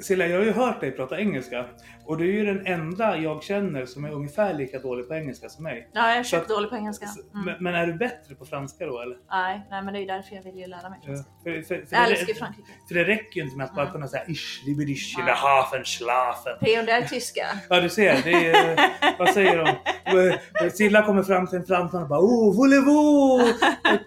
Silla, 0.00 0.26
jag 0.26 0.38
har 0.38 0.44
ju 0.44 0.52
hört 0.52 0.80
dig 0.80 0.90
prata 0.92 1.18
engelska 1.20 1.64
och 2.06 2.18
du 2.18 2.28
är 2.28 2.32
ju 2.32 2.44
den 2.54 2.66
enda 2.66 3.16
jag 3.16 3.42
känner 3.42 3.86
som 3.86 4.04
är 4.04 4.10
ungefär 4.12 4.54
lika 4.54 4.78
dålig 4.78 5.08
på 5.08 5.14
engelska 5.14 5.48
som 5.48 5.62
mig. 5.64 5.88
Ja, 5.92 6.08
jag 6.08 6.18
är 6.18 6.22
köpt 6.22 6.48
dålig 6.48 6.70
på 6.70 6.76
engelska. 6.76 7.06
Men, 7.32 7.42
Mm. 7.42 7.54
men 7.60 7.74
är 7.74 7.86
du 7.86 7.92
bättre 7.92 8.34
på 8.34 8.44
franska 8.44 8.86
då 8.86 9.00
eller? 9.00 9.16
Nej, 9.30 9.66
nej, 9.70 9.82
men 9.82 9.92
det 9.94 9.98
är 9.98 10.00
ju 10.00 10.06
därför 10.06 10.36
jag 10.36 10.42
vill 10.42 10.56
ju 10.56 10.66
lära 10.66 10.90
mig 10.90 10.98
Ja, 11.02 11.06
franska. 11.06 11.30
För, 11.44 11.50
för, 11.62 11.62
för, 11.86 11.96
Jag 11.96 12.06
det, 12.08 12.10
älskar 12.10 12.28
ju 12.28 12.34
Frankrike. 12.34 12.68
för 12.88 12.94
det 12.94 13.04
räcker 13.04 13.36
ju 13.36 13.42
inte 13.42 13.56
med 13.56 13.64
att 13.64 13.74
bara 13.74 13.82
Mm. 13.82 13.92
kunna 13.92 14.08
säga 14.08 14.24
isch, 14.28 14.62
libidisch, 14.66 15.16
eller 15.22 15.32
hafen, 15.32 15.84
schlafen. 15.84 16.52
Det 16.60 16.74
är 16.74 17.02
tyska. 17.08 17.46
Ja 17.68 17.80
du 17.80 17.88
ser, 17.88 18.22
det 18.24 18.50
är, 18.50 18.90
vad 19.18 19.28
säger 19.28 19.58
de? 19.58 20.70
Silla 20.70 21.02
kommer 21.06 21.22
fram 21.22 21.46
till 21.46 21.58
en 21.58 21.66
fransman 21.66 22.02
och 22.02 22.08
bara 22.08 22.20
Oh, 22.20 22.56
voulez-vous? 22.56 23.52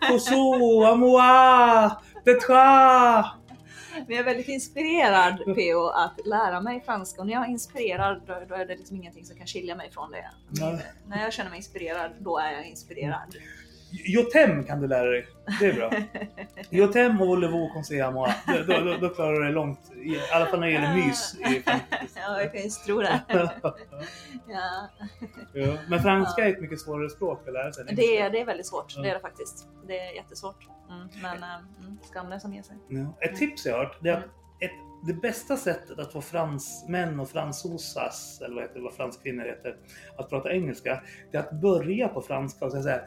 Cousou, 0.07 0.83
amour, 0.85 1.91
detra. 2.25 3.25
Men 4.07 4.15
jag 4.15 4.19
är 4.19 4.23
väldigt 4.23 4.47
inspirerad 4.47 5.37
PO 5.45 5.87
att 5.87 6.25
lära 6.25 6.61
mig 6.61 6.81
franska 6.85 7.21
och 7.21 7.27
när 7.27 7.33
jag 7.33 7.45
är 7.45 7.49
inspirerad 7.49 8.21
då, 8.27 8.43
då 8.49 8.55
är 8.55 8.65
det 8.65 8.75
liksom 8.75 8.95
ingenting 8.95 9.25
som 9.25 9.35
kan 9.35 9.47
skilja 9.47 9.75
mig 9.75 9.91
från 9.91 10.11
det. 10.11 10.31
Nej. 10.49 10.85
När 11.07 11.23
jag 11.23 11.33
känner 11.33 11.49
mig 11.49 11.57
inspirerad, 11.57 12.11
då 12.19 12.37
är 12.37 12.51
jag 12.51 12.65
inspirerad. 12.65 13.35
Jotem 13.91 14.63
kan 14.63 14.81
du 14.81 14.87
lära 14.87 15.09
dig. 15.09 15.27
Det 15.59 15.65
är 15.65 15.73
bra. 15.73 15.91
Jotem 16.69 17.21
och 17.21 17.27
voulez-vous 17.27 17.73
conseil 17.73 18.01
à 18.01 18.11
moi. 18.11 18.33
Då, 18.67 18.79
då, 18.79 18.97
då, 18.97 19.09
klarar 19.09 19.33
du 19.33 19.43
dig 19.43 19.53
långt. 19.53 19.79
I 20.03 20.17
alla 20.33 20.45
fall 20.45 20.59
när 20.59 20.67
det 20.67 20.73
gäller 20.73 20.95
mys. 20.95 21.35
Ja, 22.15 22.41
jag 22.41 22.53
kan 22.53 22.61
ju 22.61 22.69
tro 22.69 22.99
det. 23.01 23.21
Ja, 24.47 24.89
Ja, 25.53 25.77
men 25.89 25.99
franska 25.99 26.45
är 26.45 26.49
ett 26.49 26.61
mycket 26.61 26.79
svårare 26.79 27.09
språk 27.09 27.47
att 27.47 27.53
lära 27.53 27.71
sig. 27.71 27.85
det, 27.91 28.17
är, 28.17 28.29
det 28.29 28.41
är 28.41 28.45
väldigt 28.45 28.67
svårt, 28.67 28.93
Ja. 28.95 29.01
det 29.01 29.09
är 29.09 29.13
det 29.13 29.19
faktiskt. 29.19 29.67
Det 29.87 29.99
är 29.99 30.15
jättesvårt. 30.15 30.67
Mm, 30.89 31.07
men 31.21 31.43
äh, 31.43 31.55
mm, 31.83 31.97
skam 32.03 32.29
den 32.29 32.39
som 32.39 32.53
ger 32.53 32.63
sig. 32.63 32.75
Ja. 32.89 33.17
Ett 33.19 33.35
tips 33.35 33.65
jag 33.65 33.73
har 33.73 33.85
hört 33.85 33.97
det 34.01 34.09
är 34.09 34.17
att 34.17 34.23
ett, 34.59 34.71
det 35.07 35.13
bästa 35.13 35.57
sättet 35.57 35.99
att 35.99 36.13
få 36.13 36.21
fransmän 36.21 37.19
och 37.19 37.29
fransosas, 37.29 38.41
eller 38.45 38.55
vad, 38.55 38.63
heter, 38.63 38.79
vad 38.79 38.93
franskvinnor 38.93 39.43
heter, 39.43 39.75
att 40.17 40.29
prata 40.29 40.51
engelska, 40.51 41.03
det 41.31 41.37
är 41.37 41.41
att 41.41 41.51
börja 41.51 42.07
på 42.07 42.21
franska 42.21 42.65
och 42.65 42.71
säga 42.71 42.83
såhär 42.83 43.03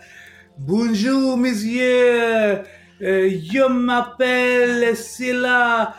Bonjour 0.57 1.37
monsieur! 1.37 2.65
Eh, 3.01 3.27
Je 3.53 3.69
m'appelle 3.69 4.97
Silla! 4.97 5.95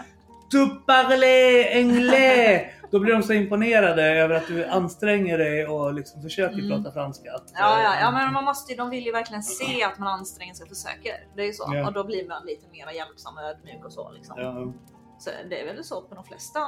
Tu 0.51 0.57
parles 0.85 1.65
anglais! 1.75 2.69
Då 2.91 2.99
blir 2.99 3.13
de 3.13 3.23
så 3.23 3.33
imponerade 3.33 4.03
över 4.03 4.35
att 4.35 4.47
du 4.47 4.65
anstränger 4.65 5.37
dig 5.37 5.67
och 5.67 5.93
liksom 5.93 6.21
försöker 6.21 6.59
Mm. 6.59 6.69
prata 6.69 6.91
franska. 6.93 7.33
Att, 7.35 7.51
Ja, 7.53 7.81
ja, 7.81 7.95
ja, 8.01 8.07
eh, 8.07 8.13
men 8.13 8.33
man 8.33 8.43
måste 8.43 8.71
ju, 8.71 8.77
de 8.77 8.89
vill 8.89 9.05
ju 9.05 9.11
verkligen 9.11 9.43
se 9.43 9.83
att 9.83 9.99
man 9.99 10.07
anstränger 10.07 10.53
sig 10.53 10.63
och 10.63 10.69
försöker. 10.77 11.13
Det 11.35 11.41
är 11.41 11.45
ju 11.45 11.53
så. 11.53 11.71
Ja. 11.75 11.87
Och 11.87 11.93
då 11.93 12.03
blir 12.03 12.27
man 12.27 12.45
lite 12.45 12.67
mer 12.71 12.91
hjälpsam 12.95 13.37
och 13.37 13.43
ödmjuk 13.43 13.85
och 13.85 13.91
så. 13.93 14.11
Liksom. 14.11 14.35
ja, 14.39 14.73
Så 15.19 15.29
det 15.49 15.61
är 15.61 15.65
väl 15.65 15.83
så 15.83 16.01
på 16.01 16.15
de 16.15 16.23
flesta 16.23 16.59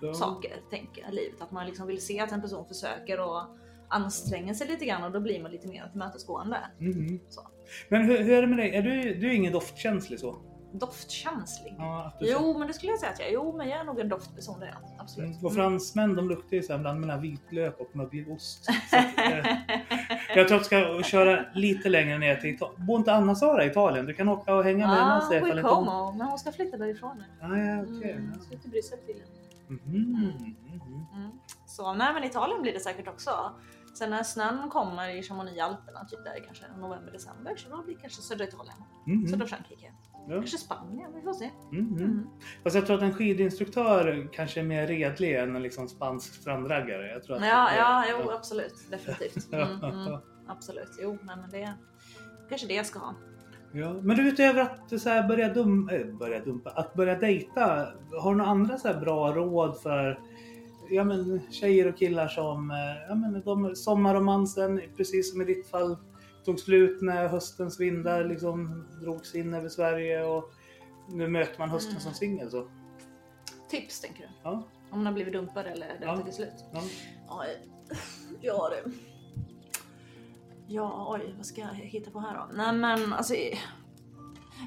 ja. 0.00 0.14
saker, 0.14 0.52
tänker 0.70 1.02
jag, 1.02 1.12
i 1.12 1.16
livet. 1.16 1.40
Att 1.42 1.50
man 1.52 1.66
liksom 1.66 1.86
vill 1.86 2.06
se 2.06 2.20
att 2.20 2.32
en 2.32 2.42
person 2.42 2.64
försöker 2.68 3.20
och 3.20 3.42
anstränger 3.88 4.54
sig 4.54 4.66
lite 4.68 4.84
grann 4.84 5.02
och 5.02 5.12
då 5.12 5.20
blir 5.20 5.42
man 5.42 5.50
lite 5.50 5.68
mer 5.68 5.88
tillmötesgående. 5.90 6.58
Så. 7.28 7.40
Men 7.88 8.02
hur, 8.02 8.18
hur 8.18 8.32
är 8.32 8.42
det 8.42 8.48
med 8.48 8.58
dig? 8.58 8.74
Är 8.74 8.82
du, 8.82 9.14
du 9.14 9.30
är 9.30 9.34
ingen 9.34 9.52
doftkänslig 9.52 10.20
så? 10.20 10.36
Doftkänslig. 10.72 11.74
Ja, 11.78 12.12
Jo, 12.20 12.58
men 12.58 12.68
det 12.68 12.74
skulle 12.74 12.92
jag 12.92 12.98
säga 12.98 13.12
att 13.12 13.18
jag 13.18 13.28
är. 13.28 13.32
Jo, 13.32 13.56
men 13.56 13.68
jag 13.68 13.80
är 13.80 13.84
nog 13.84 14.00
en 14.00 14.08
doftperson 14.08 14.60
det 14.60 14.66
är 14.66 14.70
jag. 14.70 15.00
Absolut. 15.00 15.30
Mm. 15.30 15.44
Och 15.46 15.54
fransmän 15.54 16.14
de 16.14 16.28
luktar 16.28 16.56
ju 16.56 16.62
så 16.62 16.72
här 16.72 16.80
bland 16.80 17.00
mellan 17.00 17.20
vitlök 17.20 17.80
och 17.80 17.96
mögelost. 17.96 18.68
Eh, 18.92 19.46
jag 20.36 20.48
tror 20.48 20.60
att 20.60 20.70
jag 20.72 21.02
ska 21.02 21.02
köra 21.02 21.44
lite 21.54 21.88
längre 21.88 22.18
ner 22.18 22.36
till 22.36 22.50
Italien. 22.54 22.86
Bor 22.86 22.98
inte 22.98 23.12
Anna-Sara 23.12 23.64
i 23.64 23.66
Italien? 23.66 24.06
Du 24.06 24.14
kan 24.14 24.28
åka 24.28 24.54
och 24.54 24.64
hänga 24.64 24.86
med 24.86 24.96
henne 24.96 25.14
Ah, 25.14 25.20
hon 25.28 25.48
inte 25.48 25.62
hon... 25.62 25.62
kommer, 25.62 26.12
men 26.18 26.26
hon 26.26 26.38
ska 26.38 26.52
flytta 26.52 26.76
därifrån 26.76 27.16
nu. 27.18 27.46
Ah, 27.46 27.56
ja, 27.56 27.82
okej. 27.82 28.12
Mm, 28.12 28.32
hon 28.32 28.42
ska 28.42 28.56
till 28.58 28.70
Bryssel 28.70 28.98
tydligen. 28.98 29.28
Mhm. 29.68 30.32
Mm. 31.14 31.30
Så 31.66 31.94
nej, 31.94 32.14
men 32.14 32.24
Italien 32.24 32.62
blir 32.62 32.72
det 32.72 32.80
säkert 32.80 33.08
också. 33.08 33.30
Sen 33.98 34.10
när 34.10 34.22
snön 34.22 34.70
kommer 34.70 35.08
i 35.18 35.22
Chamonix-Alperna, 35.22 36.04
typ 36.08 36.24
där 36.24 36.44
kanske 36.46 36.64
november, 36.78 37.12
december, 37.12 37.56
så 37.56 37.68
då 37.68 37.82
blir 37.82 37.94
det 37.94 38.00
kanske 38.00 38.22
södra 38.22 38.44
Italien, 38.44 38.76
Mhm. 39.06 39.28
södra 39.28 39.46
Frankrike, 39.46 39.92
Ja. 40.28 40.34
kanske 40.34 40.58
Spanien, 40.58 41.10
vi 41.14 41.22
får 41.22 41.32
se. 41.34 41.50
Mhm. 41.72 41.96
Mm. 41.98 42.26
Fast 42.64 42.76
jag 42.76 42.86
tror 42.86 42.96
att 42.96 43.02
en 43.02 43.14
skidinstruktör 43.14 44.28
kanske 44.32 44.60
är 44.60 44.64
mer 44.64 44.86
redlig 44.86 45.34
än 45.36 45.56
en 45.56 45.62
liksom 45.62 45.88
spansk 45.88 46.34
strandraggare. 46.34 47.08
Jag 47.12 47.22
tror 47.24 47.36
att 47.36 47.42
Ja, 47.46 47.70
ja, 47.76 48.04
jo, 48.10 48.30
absolut, 48.30 48.74
definitivt. 48.90 49.52
Mm, 49.52 49.84
mm, 49.84 50.18
absolut, 50.48 50.90
jo, 51.02 51.18
nej, 51.22 51.36
men 51.36 51.50
det 51.50 51.74
kanske 52.48 52.66
det 52.66 52.74
jag 52.74 52.86
ska 52.86 52.98
ha. 52.98 53.14
Ja, 53.72 53.92
men 53.92 54.16
du 54.16 54.28
utöver 54.28 54.60
att 54.62 55.00
så 55.00 55.08
här 55.08 55.28
börja, 55.28 55.54
dum, 55.54 55.88
äh, 55.92 56.06
börja 56.18 56.40
dumpa, 56.44 56.70
att 56.70 56.94
börja 56.94 57.18
dejta, 57.18 57.88
har 58.22 58.30
du 58.30 58.36
några 58.36 58.50
andra 58.50 58.78
så 58.78 58.88
här 58.88 59.00
bra 59.00 59.32
råd 59.34 59.80
för 59.82 60.20
ja, 60.90 61.04
men, 61.04 61.40
tjejer 61.50 61.88
och 61.88 61.96
killar 61.98 62.28
som, 62.28 62.70
eh, 62.70 62.76
ja, 63.08 63.14
men, 63.14 63.42
de, 63.44 63.76
sommarromansen, 63.76 64.80
precis 64.96 65.30
som 65.32 65.42
i 65.42 65.44
ditt 65.44 65.68
fall, 65.68 65.96
tog 66.44 66.60
slut 66.60 67.02
när 67.02 67.28
höstens 67.28 67.80
vindar 67.80 68.24
liksom 68.24 68.86
drogs 69.02 69.34
in 69.34 69.54
över 69.54 69.68
Sverige 69.68 70.24
och 70.24 70.50
nu 71.08 71.28
möter 71.28 71.58
man 71.58 71.70
hösten 71.70 71.90
Mm. 71.90 72.00
som 72.02 72.14
singel. 72.14 72.50
Så. 72.50 72.68
Tips 73.70 74.00
tänker 74.00 74.20
du? 74.22 74.28
Ja, 74.42 74.50
Om 74.90 74.98
man 74.98 75.06
har 75.06 75.12
blivit 75.12 75.32
dumpad 75.32 75.66
eller 75.66 75.86
det 75.86 75.98
Ja. 76.00 76.16
till 76.16 76.32
slut? 76.32 76.64
ja. 76.72 76.82
Oj. 77.28 77.68
Ja 78.40 78.70
du. 78.84 78.92
Ja, 80.68 81.06
oj, 81.14 81.34
vad 81.36 81.46
ska 81.46 81.60
jag 81.60 81.68
hitta 81.68 82.10
på 82.10 82.20
här 82.20 82.34
då? 82.34 82.56
Nej 82.56 82.72
men 82.72 83.12
alltså. 83.12 83.34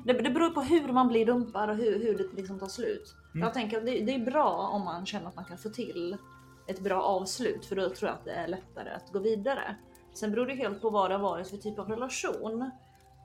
Det, 0.06 0.14
det 0.14 0.30
beror 0.30 0.50
på 0.50 0.62
hur 0.62 0.94
man 0.94 1.08
blir 1.08 1.26
dumpad 1.26 1.70
och 1.70 1.76
hur, 1.76 2.00
hur 2.04 2.18
det 2.18 2.36
liksom 2.42 2.60
tar 2.60 2.68
slut. 2.68 3.16
Mm. 3.34 3.46
Jag 3.46 3.54
tänker 3.54 3.78
att 3.78 3.86
det, 3.86 4.00
det 4.00 4.16
är 4.16 4.26
bra 4.26 4.70
om 4.74 4.86
man 4.86 5.06
känner 5.06 5.28
att 5.28 5.36
man 5.36 5.46
kan 5.46 5.58
få 5.58 5.70
till 5.70 6.18
ett 6.68 6.80
bra 6.80 7.02
avslut 7.02 7.66
för 7.66 7.76
då 7.76 7.90
tror 7.90 8.10
jag 8.10 8.18
att 8.18 8.26
det 8.26 8.32
är 8.32 8.48
lättare 8.48 8.90
att 8.90 9.12
gå 9.12 9.20
vidare. 9.20 9.76
Sen 10.14 10.32
beror 10.32 10.46
det 10.46 10.56
helt 10.56 10.82
på 10.82 10.90
vad 10.90 11.12
det 11.12 11.16
har 11.16 11.24
varit 11.24 11.50
för 11.50 11.58
typ 11.58 11.80
av 11.80 11.90
relation. 11.90 12.72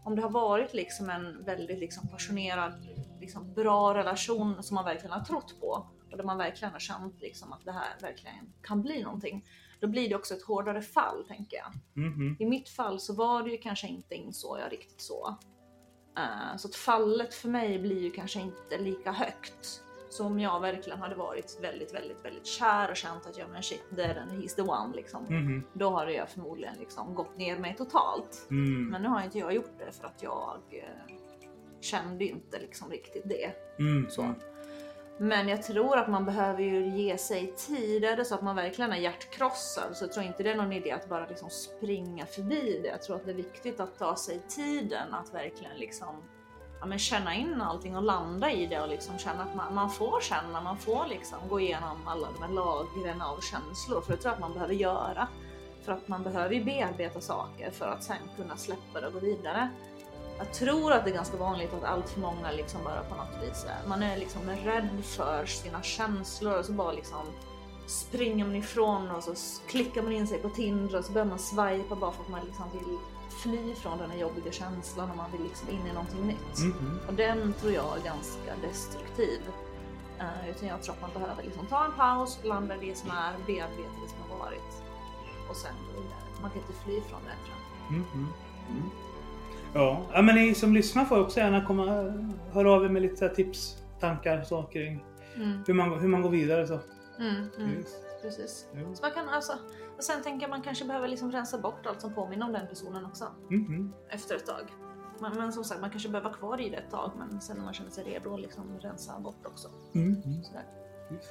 Om 0.04 0.16
det 0.16 0.22
har 0.22 0.30
varit 0.30 0.74
liksom 0.74 1.10
en 1.10 1.44
väldigt 1.44 1.78
liksom 1.78 2.08
passionerad, 2.08 2.88
liksom 3.20 3.54
bra 3.54 3.94
relation 3.94 4.62
som 4.62 4.74
man 4.74 4.84
verkligen 4.84 5.12
har 5.12 5.24
trott 5.24 5.60
på 5.60 5.86
och 6.10 6.16
där 6.16 6.24
man 6.24 6.38
verkligen 6.38 6.72
har 6.72 6.78
känt 6.78 7.20
liksom 7.20 7.52
att 7.52 7.64
det 7.64 7.72
här 7.72 7.96
verkligen 8.00 8.52
kan 8.62 8.82
bli 8.82 9.02
någonting. 9.02 9.44
Då 9.80 9.86
blir 9.86 10.08
det 10.08 10.14
också 10.14 10.34
ett 10.34 10.42
hårdare 10.42 10.82
fall 10.82 11.24
tänker 11.28 11.56
jag. 11.56 11.72
Mhm. 12.04 12.36
I 12.38 12.46
mitt 12.46 12.68
fall 12.68 13.00
så 13.00 13.14
var 13.14 13.42
det 13.42 13.50
ju 13.50 13.58
kanske 13.58 13.86
inte 13.86 14.14
insåg 14.14 14.58
jag 14.58 14.72
riktigt 14.72 15.00
så. 15.00 15.38
Eh, 16.18 16.56
så 16.56 16.68
att 16.68 16.74
fallet 16.74 17.34
för 17.34 17.48
mig 17.48 17.78
blir 17.78 18.02
ju 18.02 18.10
kanske 18.10 18.40
inte 18.40 18.78
lika 18.78 19.12
högt. 19.12 19.83
Så 20.14 20.24
om 20.24 20.40
jag 20.40 20.60
verkligen 20.60 20.98
hade 20.98 21.14
varit 21.14 21.58
väldigt, 21.62 21.94
väldigt, 21.94 22.24
väldigt 22.24 22.46
kär 22.46 22.90
och 22.90 22.96
känt 22.96 23.26
att 23.26 23.38
ja 23.38 23.44
men 23.52 23.62
shit, 23.62 23.84
det 23.90 24.02
är 24.02 24.14
den, 24.14 24.30
he's 24.30 24.56
the 24.56 24.62
one 24.62 24.96
liksom. 24.96 25.22
Mhm. 25.22 25.64
Då 25.72 25.90
hade 25.90 26.12
jag 26.12 26.28
förmodligen 26.28 26.74
liksom 26.78 27.14
gått 27.14 27.36
ner 27.36 27.58
mig 27.58 27.74
totalt. 27.76 28.46
Mm. 28.50 28.88
Men 28.88 29.02
nu 29.02 29.08
har 29.08 29.22
inte 29.22 29.38
jag 29.38 29.54
gjort 29.54 29.78
det 29.78 29.92
för 29.92 30.06
att 30.06 30.22
jag 30.22 30.60
eh, 30.70 31.14
kände 31.80 32.24
inte 32.24 32.58
liksom 32.58 32.90
riktigt 32.90 33.28
det. 33.28 33.52
Mm. 33.78 34.10
Så. 34.10 34.34
Men 35.18 35.48
jag 35.48 35.62
tror 35.62 35.98
att 35.98 36.08
man 36.08 36.24
behöver 36.24 36.62
ju 36.62 36.88
ge 36.88 37.18
sig 37.18 37.54
tid. 37.56 38.04
Är 38.04 38.16
det 38.16 38.24
så 38.24 38.34
att 38.34 38.42
man 38.42 38.56
verkligen 38.56 38.92
är 38.92 38.96
hjärtkrossad 38.96 39.96
så 39.96 40.08
tror 40.08 40.24
jag 40.24 40.32
inte 40.32 40.42
det 40.42 40.50
är 40.50 40.56
någon 40.56 40.72
idé 40.72 40.90
att 40.90 41.08
bara 41.08 41.26
liksom 41.26 41.50
springa 41.50 42.26
förbi 42.26 42.80
det. 42.82 42.88
Jag 42.88 43.02
tror 43.02 43.16
att 43.16 43.24
det 43.24 43.30
är 43.30 43.36
viktigt 43.36 43.80
att 43.80 43.98
ta 43.98 44.16
sig 44.16 44.42
tiden 44.48 45.14
att 45.14 45.34
verkligen 45.34 45.76
liksom 45.76 46.22
ja, 46.84 46.88
men 46.88 46.98
känna 46.98 47.34
in 47.34 47.60
allting 47.60 47.96
och 47.96 48.02
landa 48.02 48.50
i 48.50 48.66
det 48.66 48.80
och 48.80 48.88
liksom 48.88 49.18
känna 49.18 49.42
att 49.42 49.54
man, 49.54 49.74
man 49.74 49.90
får 49.90 50.20
känna, 50.20 50.60
man 50.60 50.78
får 50.78 51.06
liksom 51.06 51.38
gå 51.48 51.60
igenom 51.60 52.08
alla 52.08 52.28
de 52.32 52.42
här 52.42 52.52
lagren 52.52 53.22
av 53.22 53.40
känslor. 53.40 54.00
För 54.00 54.12
det 54.12 54.18
tror 54.18 54.30
jag 54.30 54.34
att 54.34 54.40
man 54.40 54.52
behöver 54.52 54.74
göra. 54.74 55.28
För 55.84 55.92
att 55.92 56.08
man 56.08 56.22
behöver 56.22 56.54
ju 56.54 56.64
bearbeta 56.64 57.20
saker 57.20 57.70
för 57.70 57.86
att 57.86 58.04
sen 58.04 58.16
kunna 58.36 58.56
släppa 58.56 59.00
det 59.00 59.06
och 59.06 59.12
gå 59.12 59.18
vidare. 59.18 59.68
Jag 60.38 60.52
tror 60.52 60.92
att 60.92 61.04
det 61.04 61.10
är 61.10 61.14
ganska 61.14 61.36
vanligt 61.36 61.74
att 61.74 61.84
allt 61.84 62.08
för 62.08 62.20
många 62.20 62.50
liksom 62.50 62.84
bara 62.84 63.02
på 63.02 63.14
något 63.14 63.42
vis 63.42 63.64
är, 63.64 63.88
man 63.88 64.02
är 64.02 64.16
liksom 64.16 64.50
rädd 64.50 65.04
för 65.04 65.46
sina 65.46 65.82
känslor 65.82 66.58
och 66.58 66.64
så 66.64 66.72
bara 66.72 66.92
liksom 66.92 67.26
springer 67.86 68.44
man 68.44 68.56
ifrån 68.56 69.10
och 69.10 69.22
så 69.22 69.34
klickar 69.68 70.02
man 70.02 70.12
in 70.12 70.26
sig 70.26 70.38
på 70.38 70.48
Tinder 70.48 70.98
och 70.98 71.04
så 71.04 71.12
börjar 71.12 71.26
man 71.26 71.38
swipa 71.38 71.96
bara 71.96 72.12
för 72.12 72.22
att 72.22 72.28
man 72.28 72.44
liksom 72.44 72.64
vill 72.72 72.98
fly 73.44 73.74
från 73.74 73.98
den 73.98 74.10
här 74.10 74.18
jobbiga 74.18 74.52
känslan 74.52 75.10
och 75.10 75.16
man 75.16 75.32
vill 75.32 75.42
liksom 75.42 75.68
in 75.70 75.86
i 75.90 75.92
någonting 75.92 76.26
nytt. 76.26 76.58
Mhm. 76.58 76.98
Och 77.08 77.14
den 77.14 77.52
tror 77.60 77.72
jag 77.72 77.98
är 77.98 78.02
ganska 78.04 78.50
destruktiv. 78.68 79.40
Uh, 80.20 80.50
utan 80.50 80.68
jag 80.68 80.82
tror 80.82 80.94
att 80.94 81.00
man 81.00 81.10
behöver 81.22 81.42
liksom 81.42 81.66
ta 81.66 81.84
en 81.84 81.92
paus, 81.92 82.40
landa 82.44 82.74
i 82.76 82.88
det 82.88 82.94
som 82.96 83.10
är, 83.10 83.32
bearbeta 83.46 83.96
det 84.02 84.08
som 84.08 84.18
har 84.30 84.38
varit 84.46 84.70
och 85.50 85.56
sen 85.56 85.74
gå 85.86 86.00
vidare. 86.00 86.18
Man 86.42 86.50
kan 86.50 86.60
inte 86.60 86.72
fly 86.84 87.00
från 87.00 87.20
det 87.28 87.36
tror 87.44 87.56
jag. 87.58 87.92
Mhm. 87.98 88.28
Mm. 88.70 88.90
Ja. 89.74 90.02
ja, 90.12 90.22
men 90.22 90.34
ni 90.34 90.54
som 90.54 90.74
lyssnar 90.74 91.04
får 91.04 91.20
också 91.20 91.40
gärna 91.40 91.64
komma 91.64 91.84
höra 92.52 92.72
av 92.72 92.84
er 92.84 92.88
med 92.88 93.02
lite 93.02 93.28
tips, 93.28 93.76
tankar 94.00 94.42
så 94.42 94.62
kring 94.62 95.04
Mm, 95.36 95.64
hur 95.66 95.74
man, 95.74 96.00
hur 96.00 96.08
man 96.08 96.22
går 96.22 96.30
vidare. 96.30 96.66
Så. 96.66 96.78
mm, 97.18 97.46
mm. 97.58 97.84
Precis. 98.22 98.66
Jo. 98.74 98.94
Så 98.94 99.02
man 99.02 99.10
kan 99.10 99.28
alltså, 99.28 99.52
och 99.96 100.04
sen 100.04 100.22
tänker 100.22 100.42
jag 100.44 100.50
man 100.50 100.62
kanske 100.62 100.84
behöver 100.84 101.08
liksom 101.08 101.32
rensa 101.32 101.58
bort 101.58 101.86
allt 101.86 102.00
som 102.00 102.14
påminner 102.14 102.46
om 102.46 102.52
den 102.52 102.66
personen 102.68 103.04
också 103.04 103.24
Mhm. 103.50 103.92
efter 104.10 104.34
ett 104.36 104.46
tag. 104.46 104.72
Men, 105.20 105.36
men 105.36 105.52
som 105.52 105.64
sagt, 105.64 105.80
man 105.80 105.90
kanske 105.90 106.08
behöver 106.08 106.28
vara 106.30 106.38
kvar 106.38 106.60
i 106.60 106.68
det 106.70 106.76
ett 106.76 106.90
tag, 106.90 107.10
men 107.18 107.40
sen 107.40 107.56
när 107.56 107.64
man 107.64 107.74
känner 107.74 107.90
sig 107.90 108.04
redo, 108.04 108.36
liksom 108.36 108.78
rensa 108.80 109.18
bort 109.20 109.46
också. 109.46 109.68
Mhm. 109.92 110.42
Sådär. 110.44 110.64
Yes. 111.12 111.24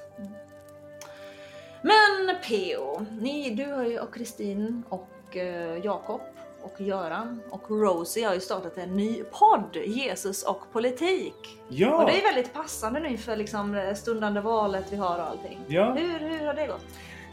Men 1.81 2.35
PO, 2.47 3.05
ni, 3.21 3.49
du 3.55 3.71
har 3.73 3.83
ju 3.83 3.99
och 3.99 4.13
Kristin 4.13 4.83
och 4.89 5.37
eh, 5.37 5.85
Jakob 5.85 6.21
och 6.61 6.81
Göran 6.81 7.41
och 7.49 7.69
Rosie 7.71 8.27
har 8.27 8.33
ju 8.33 8.39
startat 8.39 8.77
en 8.77 8.89
ny 8.95 9.23
podd, 9.23 9.75
Jesus 9.85 10.43
och 10.43 10.71
politik. 10.71 11.61
Ja! 11.69 11.97
Och 11.97 12.05
det 12.05 12.17
är 12.21 12.33
väldigt 12.33 12.53
passande 12.53 12.99
nu 12.99 13.17
för 13.17 13.35
liksom 13.35 13.93
stundande 13.95 14.41
valet 14.41 14.85
vi 14.91 14.95
har 14.95 15.17
och 15.19 15.23
allting. 15.29 15.59
Ja. 15.67 15.93
Hur, 15.93 16.19
hur 16.19 16.45
har 16.45 16.53
det 16.53 16.67
gått? 16.67 16.85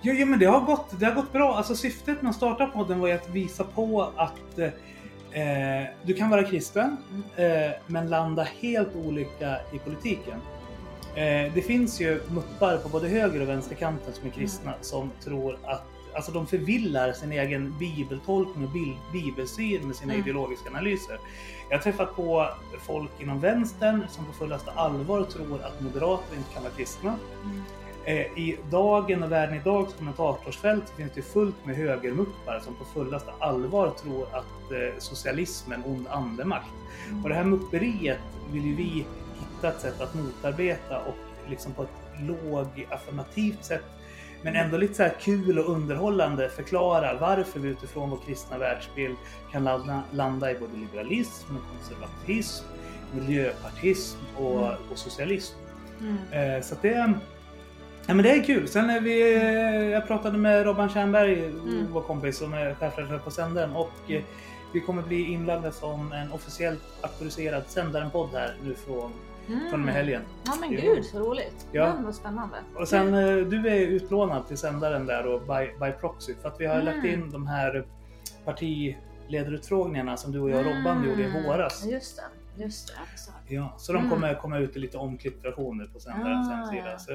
Jo, 0.03 0.13
jo 0.13 0.27
men 0.27 0.39
det 0.39 0.47
har, 0.47 0.61
gått, 0.61 1.01
det 1.01 1.07
har 1.07 1.15
gått 1.15 1.33
bra. 1.33 1.55
Alltså, 1.57 1.75
syftet 1.75 2.23
med 2.23 2.31
att 2.31 2.37
starta 2.37 2.67
podden 2.67 3.01
var 3.01 3.09
ju 3.09 3.15
att 3.15 3.29
visa 3.29 3.65
på 3.65 4.13
att 4.17 4.59
eh, 4.59 5.85
du 6.03 6.15
kan 6.15 6.31
vara 6.31 6.43
kristen 6.45 6.97
eh, 7.37 7.71
men 7.87 8.09
landa 8.11 8.43
helt 8.61 8.97
olika 8.97 9.57
i 9.73 9.79
politiken. 9.79 10.41
Eh, 11.15 11.53
det 11.55 11.65
finns 11.67 12.01
ju 12.01 12.21
muppar 12.31 12.77
på 12.77 12.89
både 12.89 13.09
höger 13.09 13.41
och 13.43 13.49
vänsterkanten 13.49 14.13
som 14.15 14.27
är 14.27 14.31
kristna 14.33 14.73
som 14.81 15.11
tror 15.25 15.59
att 15.65 15.83
Alltså 16.15 16.33
de 16.33 16.47
förvillar 16.47 17.13
sin 17.13 17.33
egen 17.33 17.79
bibeltolkning 17.79 18.65
och 18.65 18.71
bil- 18.73 18.97
bibelsyn 19.13 19.87
med 19.87 19.97
sina 19.97 20.13
Mm. 20.13 20.25
ideologiska 20.25 20.71
analyser. 20.71 21.19
Jag 21.69 21.77
har 21.77 21.83
träffat 21.83 22.17
på 22.17 22.47
folk 22.87 23.11
inom 23.19 23.41
vänstern 23.41 24.07
som 24.11 24.25
på 24.25 24.33
fullaste 24.33 24.71
allvar 24.71 25.23
tror 25.25 25.61
att 25.63 25.81
moderater 25.81 26.37
inte 26.37 26.53
kan 26.55 26.63
vara 26.63 26.73
kristna. 26.73 27.15
Mm. 27.45 27.63
Eh, 28.05 28.15
I 28.39 28.59
Dagen 28.71 29.23
och 29.23 29.33
Världen 29.33 29.57
Idags 29.57 29.95
kommentatorsfält 29.95 30.91
finns 30.97 31.13
det 31.15 31.23
fullt 31.23 31.67
med 31.67 31.77
högermuppar 31.77 32.61
som 32.65 32.75
på 32.75 32.85
fullaste 32.85 33.31
allvar 33.39 33.91
tror 34.03 34.23
att 34.23 34.73
eh, 34.73 34.99
socialism 34.99 35.73
är 35.73 35.77
en 35.77 35.85
ond 35.85 36.07
andemakt. 36.09 36.67
Och 37.23 37.29
det 37.29 37.35
här 37.35 37.45
mupperiet 37.45 38.19
vill 38.53 38.65
ju 38.65 38.75
vi 38.75 39.07
hitta 39.39 39.69
ett 39.69 39.81
sätt 39.81 40.01
att 40.01 40.15
motarbeta 40.15 40.99
och 40.99 41.17
liksom 41.51 41.73
på 41.73 41.83
ett 41.83 41.89
låg 42.21 42.87
affirmativt 42.91 43.65
sätt 43.65 43.85
men 44.43 44.57
ändå 44.57 44.77
lite 44.77 44.95
så 44.95 45.03
här 45.03 45.15
kul 45.21 45.59
och 45.59 45.69
underhållande 45.69 46.49
förklara 46.49 47.15
varför 47.21 47.61
vi 47.61 47.69
utifrån 47.69 48.11
vår 48.11 48.19
kristna 48.27 48.59
världsbild 48.59 49.17
kan 49.53 49.65
landa, 49.65 50.03
landa 50.13 50.51
i 50.51 50.59
både 50.59 50.73
liberalism, 50.77 51.57
och 51.57 51.63
konservatism, 51.77 52.65
miljöpartism 53.15 54.19
och, 54.37 54.67
Mm. 54.67 54.75
och 54.91 54.99
socialism. 54.99 55.57
Mm. 56.01 56.17
Eh, 56.57 56.63
så 56.63 56.75
det, 56.83 57.15
Ja, 58.11 58.15
men 58.15 58.23
det 58.23 58.31
är 58.31 58.43
kul. 58.45 58.69
Sen 58.69 58.91
är 58.91 59.01
vi, 59.01 59.93
jag 59.93 60.07
pratade 60.07 60.39
med 60.39 60.65
Robban 60.65 60.89
Tjernberg, 60.89 61.45
Mm. 61.45 61.87
vår 61.93 62.03
kompis 62.03 62.39
som 62.39 62.55
är 62.55 62.75
chefredaktör 62.75 63.19
på 63.19 63.31
sändaren 63.31 63.77
och 63.77 64.11
eh, 64.11 64.23
vi 64.73 64.81
kommer 64.81 65.03
bli 65.03 65.33
inblandade 65.33 65.73
som 65.75 66.13
en 66.13 66.33
officiellt 66.33 66.81
auktoriserad 67.03 67.63
sändaren-podd 67.67 68.29
här 68.33 68.55
nu 68.65 68.75
från, 68.75 69.13
Mm. 69.49 69.61
från 69.71 69.81
och 69.81 69.87
med 69.87 69.95
helgen. 69.95 70.23
Ja 70.45 70.53
men 70.61 70.73
Jo. 70.73 70.81
gud 70.81 71.05
så 71.05 71.19
roligt. 71.19 71.67
Ja. 71.73 71.83
Ja. 71.87 71.95
vad 72.05 72.15
spännande. 72.15 72.57
Och 72.77 72.89
sen 72.89 73.15
eh, 73.15 73.37
du 73.37 73.69
är 73.69 73.75
utlånad 73.81 74.49
till 74.49 74.57
sändaren 74.59 75.07
där 75.07 75.27
och 75.27 75.41
by, 75.41 75.87
by 75.87 75.93
proxy 76.01 76.35
för 76.43 76.49
att 76.49 76.61
vi 76.61 76.67
har 76.67 76.75
Mm. 76.81 76.87
lagt 76.87 77.05
in 77.07 77.31
de 77.31 77.47
här 77.47 77.85
partiledarutfrågningarna 78.45 80.17
som 80.17 80.33
du 80.33 80.41
och 80.41 80.51
jag 80.51 80.59
och 80.59 80.65
Robban 80.65 81.05
gjorde 81.09 81.23
i 81.23 81.43
våras. 81.47 81.83
Mm. 81.83 81.95
Just 81.95 82.17
det, 82.57 82.63
just 82.65 82.89
det. 82.89 83.19
Så. 83.19 83.31
Ja, 83.49 83.75
så 83.79 83.93
de 83.93 83.99
Mm. 83.99 84.11
kommer 84.11 84.35
komma 84.35 84.59
ut 84.59 84.77
i 84.77 84.79
lite 84.79 84.99
omklippt 84.99 85.45
versioner 85.45 85.87
på 85.87 86.01
sändarens 86.01 86.49
Ah, 86.49 86.55
hemsida. 86.55 86.99
Så. 86.99 87.13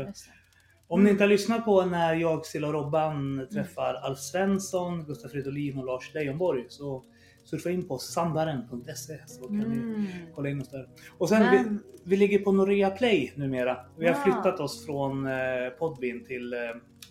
Om 0.87 1.03
ni 1.03 1.09
inte 1.09 1.23
har 1.23 1.29
lyssnat 1.29 1.65
på 1.65 1.85
när 1.85 2.13
jag, 2.15 2.45
Silla 2.45 2.67
och 2.67 2.73
Robban 2.73 3.47
träffar 3.53 3.93
Alf 3.93 4.19
Svensson, 4.19 5.05
Gustaf 5.05 5.31
Fridolin 5.31 5.77
och 5.79 5.85
Lars 5.85 6.13
Leijonborg 6.13 6.65
så 6.69 7.03
surfa 7.43 7.69
in 7.69 7.87
på 7.87 7.97
sandaren.se 7.97 9.17
så 9.27 9.47
kan 9.47 9.57
ni 9.57 9.77
Mm. 9.77 10.05
kolla 10.35 10.49
in 10.49 10.61
oss 10.61 10.69
där. 10.69 10.87
Och 11.17 11.29
sen 11.29 11.51
vi, 11.51 11.57
Men, 11.63 11.83
vi 12.03 12.17
ligger 12.17 12.39
på 12.39 12.51
Norea 12.51 12.89
Play 12.89 13.33
numera. 13.35 13.77
Vi 13.97 14.07
har 14.07 14.13
Ja. 14.15 14.21
flyttat 14.23 14.59
oss 14.59 14.85
från 14.85 15.27
eh, 15.27 15.33
Podbean 15.79 16.23
till 16.23 16.53
eh, 16.53 16.59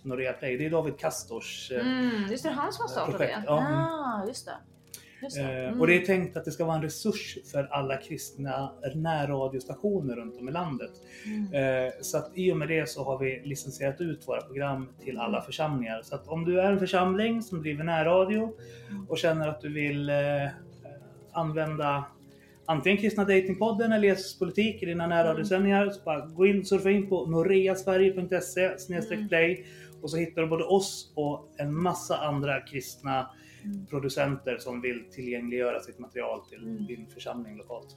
Norea 0.03 0.33
Play. 0.33 0.57
Det 0.59 0.67
är 0.67 0.71
David 0.71 0.99
Castors 0.99 1.73
eh, 1.75 1.87
mm, 1.87 2.27
just 2.31 2.43
det, 2.45 2.51
han 2.51 2.73
som 2.73 2.83
har 2.83 2.89
startat 2.89 3.19
det. 3.19 3.43
ja. 3.47 3.53
Ah, 3.57 4.27
just 4.27 4.47
det. 4.47 4.53
Det. 5.35 5.41
Eh, 5.41 5.65
Mm. 5.69 5.81
Och 5.81 5.87
det 5.87 5.97
är 6.03 6.07
tänkt 6.07 6.37
att 6.37 6.45
det 6.45 6.51
ska 6.51 6.65
vara 6.65 6.77
en 6.77 6.83
resurs 6.83 7.39
för 7.53 7.65
alla 7.71 7.97
kristna 7.97 8.73
närradiostationer 8.95 10.17
runt 10.17 10.37
om 10.41 10.49
i 10.49 10.53
landet. 10.53 10.91
Mm. 11.27 11.87
Eh, 11.87 11.93
Så 12.01 12.19
att 12.19 12.31
i 12.35 12.53
och 12.53 12.57
med 12.57 12.69
det 12.69 12.89
så 12.89 13.05
har 13.05 13.19
vi 13.19 13.41
licensierat 13.45 14.01
ut 14.01 14.29
våra 14.29 14.41
program 14.41 14.89
till 15.05 15.19
alla 15.19 15.43
församlingar. 15.43 16.03
Så 16.03 16.15
att 16.15 16.29
om 16.29 16.45
du 16.45 16.61
är 16.61 16.73
en 16.73 16.79
församling 16.79 17.43
som 17.43 17.61
driver 17.63 17.85
närradio 17.85 18.53
och 19.09 19.19
känner 19.19 19.49
att 19.49 19.61
du 19.61 19.73
vill 19.73 20.09
eh, 20.11 20.15
använda 21.33 22.05
antingen 22.67 22.99
Kristna 22.99 23.25
Datingpodden 23.25 23.93
eller 23.93 24.09
Jesus 24.09 24.39
politik 24.39 24.83
i 24.83 24.87
dina 24.87 25.07
närradiosändningar 25.07 25.91
så 25.91 26.01
bara 26.05 26.27
gå 26.27 26.47
in, 26.47 26.65
surfa 26.65 26.91
in 26.91 27.09
på 27.09 27.27
noreasverige.se 27.27 28.71
Mm. 29.15 29.29
play 29.29 29.67
och 30.03 30.11
så 30.11 30.17
hittar 30.17 30.43
du 30.43 30.49
både 30.49 30.65
oss 30.65 31.13
och 31.15 31.49
en 31.57 31.75
massa 31.83 32.17
andra 32.17 32.61
kristna 32.61 33.31
Mm. 33.65 33.87
producenter 33.87 34.59
som 34.59 34.81
vill 34.81 35.05
tillgängliggöra 35.11 35.81
sitt 35.81 35.99
material 35.99 36.47
till 36.47 36.63
Mm. 36.63 36.87
din 36.87 37.07
församling 37.07 37.57
lokalt. 37.57 37.97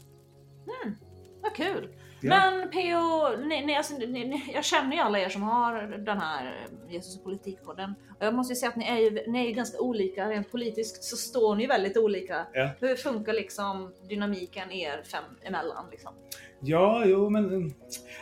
Vad 1.41 1.53
kul! 1.55 1.89
Ja. 2.21 2.29
Men 2.29 2.69
PO, 2.71 3.37
ni, 3.47 3.65
ni, 3.65 3.75
alltså, 3.75 3.97
ni, 3.97 4.07
ni, 4.07 4.51
jag 4.53 4.65
känner 4.65 4.95
ju 4.95 5.01
alla 5.01 5.19
er 5.19 5.29
som 5.29 5.41
har 5.43 5.81
den 5.97 6.17
här 6.19 6.67
Jesus 6.89 7.17
och 7.17 7.23
politikpodden. 7.23 7.93
Och 8.19 8.25
jag 8.25 8.33
måste 8.33 8.51
ju 8.53 8.55
säga 8.55 8.69
att 8.69 8.75
ni 8.75 8.85
är 8.85 8.97
ju, 8.97 9.31
ni 9.31 9.47
är 9.49 9.53
ganska 9.53 9.79
olika. 9.79 10.29
Rent 10.29 10.51
politiskt 10.51 11.03
så 11.03 11.17
står 11.17 11.55
ni 11.55 11.67
väldigt 11.67 11.97
olika. 11.97 12.47
Ja. 12.53 12.69
Hur 12.79 12.95
funkar 12.95 13.33
liksom 13.33 13.93
dynamiken 14.09 14.71
er 14.71 15.03
fem 15.03 15.23
emellan? 15.43 15.85
Liksom? 15.91 16.13
Ja, 16.61 17.05
jo 17.05 17.29
men 17.29 17.45
mm, 17.45 17.73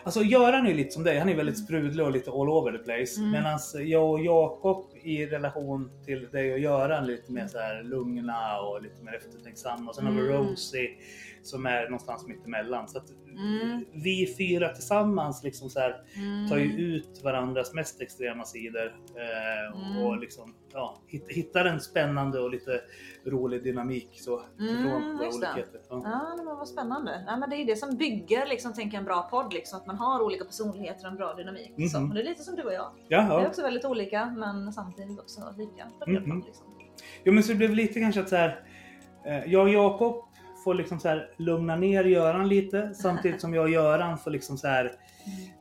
alltså 0.05 0.23
Göran 0.23 0.67
är 0.67 0.73
lite 0.73 0.91
som 0.91 1.03
dig. 1.03 1.19
Han 1.19 1.29
är 1.29 1.35
väldigt 1.35 1.57
sprudlig 1.63 2.05
och 2.05 2.11
lite 2.11 2.31
all 2.31 2.49
over 2.49 2.71
the 2.71 2.77
place. 2.77 3.19
Mm. 3.19 3.31
Medan 3.31 3.59
jag 3.85 4.09
och 4.09 4.19
Jakob 4.19 4.85
i 5.03 5.25
relation 5.25 5.91
till 6.05 6.27
dig 6.31 6.53
och 6.53 6.59
Göran 6.59 7.07
lite 7.07 7.31
mer 7.31 7.47
så 7.47 7.57
här 7.57 7.83
lugna 7.83 8.59
och 8.59 8.81
lite 8.81 9.03
mer 9.03 9.15
eftertänksamma. 9.15 9.89
Och 9.89 9.95
sen 9.95 10.05
har 10.05 10.13
vi 10.13 10.19
Mm. 10.19 10.33
Rosie 10.33 10.89
som 11.45 11.65
är 11.65 11.83
någonstans 11.83 12.27
mittemellan. 12.27 12.87
Så 12.87 12.97
att 12.97 13.09
Mm. 13.37 13.85
vi 13.93 14.35
fyra 14.37 14.69
tillsammans 14.69 15.43
liksom 15.43 15.69
så 15.69 15.79
här, 15.79 15.95
Mm. 16.15 16.49
tar 16.49 16.57
ju 16.57 16.71
ut 16.71 17.21
varandras 17.23 17.73
mest 17.73 18.01
extrema 18.01 18.43
sidor. 18.45 18.85
Eh, 19.15 19.81
Mm. 19.91 20.03
Och 20.05 20.17
liksom, 20.19 20.55
ja, 20.73 20.97
hitt- 21.07 21.29
hittar 21.31 21.65
en 21.65 21.79
spännande 21.81 22.39
och 22.39 22.49
lite 22.51 22.81
rolig 23.25 23.63
dynamik 23.63 24.09
så, 24.13 24.41
Mm, 24.59 24.83
våra 24.83 25.25
just 25.25 25.41
det. 25.41 25.47
olikheter. 25.53 25.81
Ja. 25.89 26.01
Ja, 26.03 26.33
men 26.43 26.45
vad 26.57 26.67
spännande. 26.67 27.23
Nej, 27.25 27.39
men 27.39 27.49
det 27.49 27.55
är 27.55 27.65
det 27.65 27.75
som 27.75 27.97
bygger 27.97 28.45
liksom, 28.45 28.73
jag, 28.73 28.99
en 28.99 29.05
bra 29.05 29.27
podd, 29.31 29.53
liksom, 29.53 29.79
att 29.79 29.87
man 29.87 29.95
har 29.95 30.21
olika 30.21 30.45
personligheter 30.45 31.05
och 31.05 31.11
en 31.11 31.17
bra 31.17 31.33
dynamik. 31.33 31.91
Så. 31.91 31.99
Mhm. 31.99 32.09
Och 32.09 32.15
det 32.15 32.21
är 32.21 32.25
lite 32.25 32.43
som 32.43 32.55
du 32.55 32.63
och 32.63 32.73
jag. 32.73 32.81
Ja, 32.81 32.91
Vi 33.07 33.15
är 33.15 33.41
ja. 33.41 33.47
också 33.47 33.61
väldigt 33.61 33.85
olika, 33.85 34.25
men 34.37 34.73
samtidigt 34.73 35.19
också 35.19 35.41
lika. 35.57 35.87
plan, 36.05 36.43
Liksom. 36.45 36.65
Jo 37.23 37.33
men 37.33 37.43
så 37.43 37.51
det 37.51 37.57
blev 37.57 37.73
lite 37.75 37.99
kanske 37.99 38.21
att 38.21 38.29
så 38.29 38.35
här, 38.35 38.59
eh, 39.25 39.51
jag 39.51 39.63
och 39.63 39.69
Jakob 39.69 40.24
får 40.65 40.73
liksom 40.73 40.99
så 40.99 41.07
här 41.09 41.29
lugna 41.37 41.75
ner 41.75 42.03
Göran 42.03 42.47
lite 42.47 42.93
samtidigt 42.93 43.41
som 43.41 43.53
jag 43.53 43.63
och 43.63 43.69
Göran 43.69 44.17
får 44.17 44.31
liksom 44.31 44.57
så 44.57 44.67
här 44.67 44.85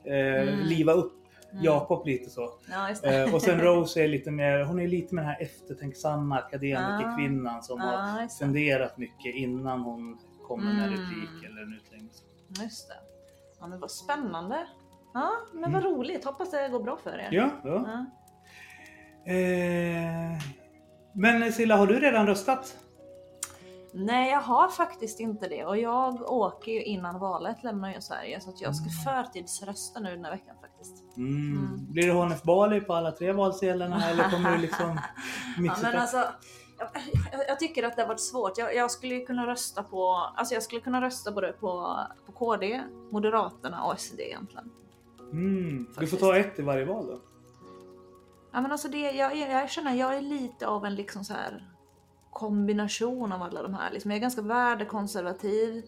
eh, 0.04 0.12
Mm. 0.14 0.58
liva 0.60 0.92
upp 0.92 1.20
Mm. 1.52 1.64
Jakob 1.64 2.06
lite 2.06 2.30
så. 2.30 2.50
Ja. 2.70 3.10
Eh, 3.12 3.34
och 3.34 3.42
sen 3.42 3.60
Rose 3.60 4.04
är 4.04 4.08
lite 4.08 4.30
mer, 4.30 4.64
hon 4.64 4.80
är 4.80 4.88
lite 4.88 5.14
mer 5.14 5.22
den 5.22 5.30
här 5.30 5.42
eftertänksamma 5.42 6.38
akademikerkvinnan 6.38 7.62
som 7.62 7.80
har 7.80 7.92
Ja, 7.92 8.22
just 8.22 8.38
det. 8.38 8.44
funderat 8.44 8.98
mycket 8.98 9.34
innan 9.34 9.80
hon 9.80 10.18
kommer 10.46 10.64
med 10.74 10.84
en 10.84 10.88
Mm. 10.94 11.00
replik 11.00 11.50
eller 11.50 11.62
en 11.62 11.74
utläggning. 11.74 12.10
Just 12.62 12.88
det. 12.88 12.94
Ja, 13.60 13.66
men 13.66 13.80
vad 13.80 13.90
spännande. 13.90 14.66
Ja, 15.14 15.30
men 15.52 15.72
vad 15.72 15.84
roligt. 15.84 16.24
Hoppas 16.24 16.50
det 16.50 16.68
går 16.68 16.82
bra 16.82 16.96
för 17.02 17.10
er. 17.18 17.28
Mm. 17.32 17.34
Ja, 17.34 17.50
ja. 17.64 17.84
Ja. 19.24 19.32
Eh, 19.32 20.38
men 21.12 21.52
Silla, 21.52 21.76
har 21.76 21.86
du 21.86 22.00
redan 22.00 22.26
röstat? 22.26 22.76
Nej, 23.96 24.30
jag 24.30 24.40
har 24.40 24.68
faktiskt 24.68 25.20
inte 25.20 25.48
det 25.48 25.64
och 25.64 25.78
jag 25.78 26.32
åker 26.32 26.72
ju 26.72 26.82
innan 26.82 27.18
valet 27.20 27.62
lämnar 27.62 27.92
jag 27.92 28.02
Sverige 28.02 28.40
så 28.40 28.50
att 28.50 28.60
jag 28.60 28.76
ska 28.76 28.90
förtidsrösta 29.12 30.00
nu 30.00 30.10
den 30.10 30.24
här 30.24 30.32
veckan 30.32 30.56
faktiskt. 30.60 31.16
Mm. 31.16 31.58
Mm. 31.58 31.92
Blir 31.92 32.06
det 32.06 32.12
HNF 32.12 32.42
Bali 32.42 32.80
på 32.80 32.94
alla 32.94 33.12
tre 33.12 33.32
valsedlarna 33.32 34.04
eller 34.10 34.30
kommer 34.30 34.52
du 34.52 34.58
liksom 34.58 35.00
Ja, 35.56 35.62
mixa 35.62 35.82
men 35.82 35.94
upp? 35.94 36.00
alltså, 36.00 36.16
jag, 36.78 36.88
jag, 37.32 37.48
jag 37.48 37.58
tycker 37.58 37.82
att 37.82 37.96
det 37.96 38.02
har 38.02 38.08
varit 38.08 38.20
svårt. 38.20 38.58
Jag, 38.58 38.74
jag 38.74 38.90
skulle 38.90 39.14
ju 39.14 39.26
kunna 39.26 39.46
rösta 39.46 39.82
på, 39.82 40.10
alltså 40.36 40.54
jag 40.54 40.62
skulle 40.62 40.80
kunna 40.80 41.00
rösta 41.00 41.32
både 41.32 41.52
på, 41.52 41.98
på 42.26 42.32
KD, 42.32 42.82
Moderaterna 43.12 43.84
och 43.84 44.00
SD 44.00 44.20
egentligen. 44.20 44.70
Mm. 45.32 45.86
Du 45.98 46.06
får 46.06 46.16
ta 46.16 46.36
ett 46.36 46.58
i 46.58 46.62
varje 46.62 46.84
val 46.84 47.06
då. 47.06 47.18
Ja 48.52 48.60
men 48.60 48.72
alltså 48.72 48.88
det, 48.88 49.10
jag, 49.10 49.36
jag, 49.36 49.50
jag 49.50 49.70
känner 49.70 49.94
jag 49.94 50.16
är 50.16 50.20
lite 50.20 50.66
av 50.66 50.84
en 50.84 50.94
liksom 50.94 51.24
så 51.24 51.32
här 51.32 51.73
kombination 52.34 53.32
av 53.32 53.42
alla 53.42 53.62
de 53.62 53.74
här. 53.74 53.90
Liksom 53.92 54.10
jag 54.10 54.16
är 54.16 54.20
ganska 54.20 54.42
värdekonservativ. 54.42 55.82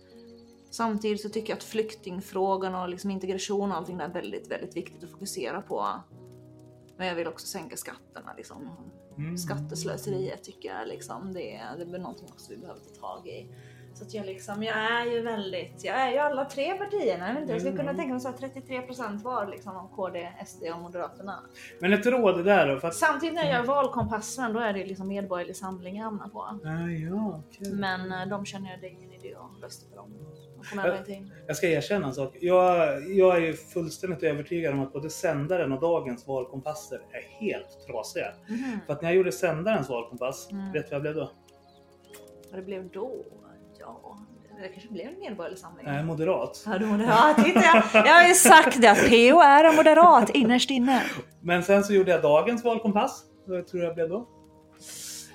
Samtidigt 0.71 1.21
så 1.21 1.29
tycker 1.29 1.51
jag 1.51 1.57
att 1.57 1.65
flyktingfrågan 1.65 2.75
och 2.75 2.89
liksom 2.89 3.11
integration 3.11 3.71
och 3.71 3.77
allting 3.77 3.99
där 3.99 4.05
är 4.05 4.13
väldigt, 4.13 4.51
väldigt 4.51 4.77
viktigt 4.77 5.05
att 5.05 5.11
fokusera 5.11 5.63
på. 5.63 5.87
Men 6.97 7.07
jag 7.07 7.15
vill 7.15 7.27
också 7.27 7.47
sänka 7.47 7.77
skatterna 7.77 8.35
liksom. 8.37 8.71
Mm. 9.19 9.39
Skatteslöseriet 9.39 10.45
tycker 10.45 10.69
jag 10.69 10.89
liksom, 10.89 11.33
det, 11.33 11.61
det 11.79 11.97
är 11.97 11.99
någonting 11.99 12.29
också 12.33 12.51
vi 12.51 12.59
behöver 12.59 12.81
ta 12.81 13.01
tag 13.01 13.29
i. 13.29 13.49
Så 13.97 14.05
att 14.05 14.15
jag 14.15 14.27
liksom, 14.27 14.63
jag 14.63 14.77
är 14.77 15.05
ju 15.13 15.23
väldigt, 15.23 15.85
jag 15.85 16.01
är 16.01 16.11
ju 16.11 16.19
alla 16.19 16.45
tre 16.45 16.75
partierna. 16.75 17.27
Jag, 17.27 17.35
vet 17.35 17.41
inte, 17.41 17.53
jag 17.53 17.63
skulle 17.63 17.77
kunna 17.77 17.95
tänka 17.95 18.13
mig 18.13 18.21
så 18.21 18.29
här 18.29 18.37
33% 18.37 19.23
var 19.23 19.47
liksom 19.47 19.77
av 19.77 19.97
KD, 19.97 20.29
SD 20.47 20.63
och 20.75 20.81
Moderaterna. 20.81 21.41
Men 21.81 21.93
ett 21.93 22.07
råd 22.07 22.45
där 22.45 22.67
då. 22.67 22.87
Att... 22.87 22.95
Samtidigt 22.95 23.35
när 23.35 23.45
jag 23.45 23.53
gör 23.53 23.63
valkompassen 23.63 24.53
då 24.53 24.61
är 24.61 24.73
det 24.73 24.87
liksom 24.87 25.09
Medborgerlig 25.09 25.57
Samling 25.57 25.97
jag 25.97 26.05
hamnar 26.05 26.29
på. 26.29 26.41
Ah, 26.41 26.89
ja, 26.89 27.43
okej. 27.49 27.73
Men 27.73 28.13
eh, 28.13 28.29
de 28.29 28.45
känner 28.47 28.71
jag 28.71 28.81
det 28.81 28.87
är 28.87 28.91
ingen 28.91 29.13
idé 29.13 29.35
att 29.35 29.63
rösta 29.65 29.91
på 29.91 29.97
dem. 29.97 30.13
In. 31.09 31.33
Jag 31.47 31.57
ska 31.57 31.67
erkänna 31.69 32.07
en 32.07 32.15
sak. 32.15 32.37
Jag, 32.41 33.03
jag 33.11 33.37
är 33.37 33.41
ju 33.41 33.53
fullständigt 33.55 34.23
övertygad 34.23 34.75
om 34.75 34.81
att 34.81 34.93
både 34.93 35.11
sändaren 35.11 35.73
och 35.73 35.81
dagens 35.81 36.27
valkompasser 36.27 37.01
är 37.11 37.41
helt 37.41 37.87
trasiga. 37.87 38.33
Mhm. 38.49 38.81
För 38.87 38.93
att 38.93 39.03
när 39.03 39.09
jag 39.09 39.17
gjorde 39.17 39.33
sändarens 39.33 39.89
valkompass, 39.89 40.49
Mm. 40.51 40.73
vet 40.73 40.85
du 40.85 40.91
vad 40.91 40.95
jag 40.95 41.03
blev 41.03 41.15
då? 41.15 41.31
Vad 42.51 42.61
det 42.61 42.65
blev 42.65 42.91
då? 42.91 43.25
Ja, 43.87 44.19
det 44.63 44.69
kanske 44.69 44.89
blev 44.93 45.07
en 45.07 45.19
Medborgerlig 45.19 45.59
Samling. 45.59 45.87
Nej, 45.87 46.05
moderat. 46.05 46.63
Ja, 46.67 46.79
du 46.79 46.87
moderat. 46.87 47.45
Titta, 47.45 47.61
jag, 47.65 48.07
jag 48.07 48.15
har 48.15 48.29
ju 48.29 48.35
sagt 48.35 48.81
det 48.81 48.91
att 48.91 48.99
PO 49.09 49.41
är 49.41 49.65
en 49.65 49.77
moderat 49.77 50.31
innerst 50.31 50.71
inne. 50.71 51.03
Men 51.41 51.63
sen 51.63 51.85
så 51.85 51.93
gjorde 51.93 52.11
jag 52.11 52.23
dagens 52.23 52.65
valkompass. 52.65 53.23
Vad 53.47 53.67
tror 53.67 53.83
jag 53.83 53.95
blev 53.95 54.09
då? 54.09 54.29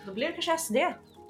Då 0.06 0.14
blir 0.14 0.28
det 0.28 0.34
kanske 0.34 0.58
SD. 0.58 0.76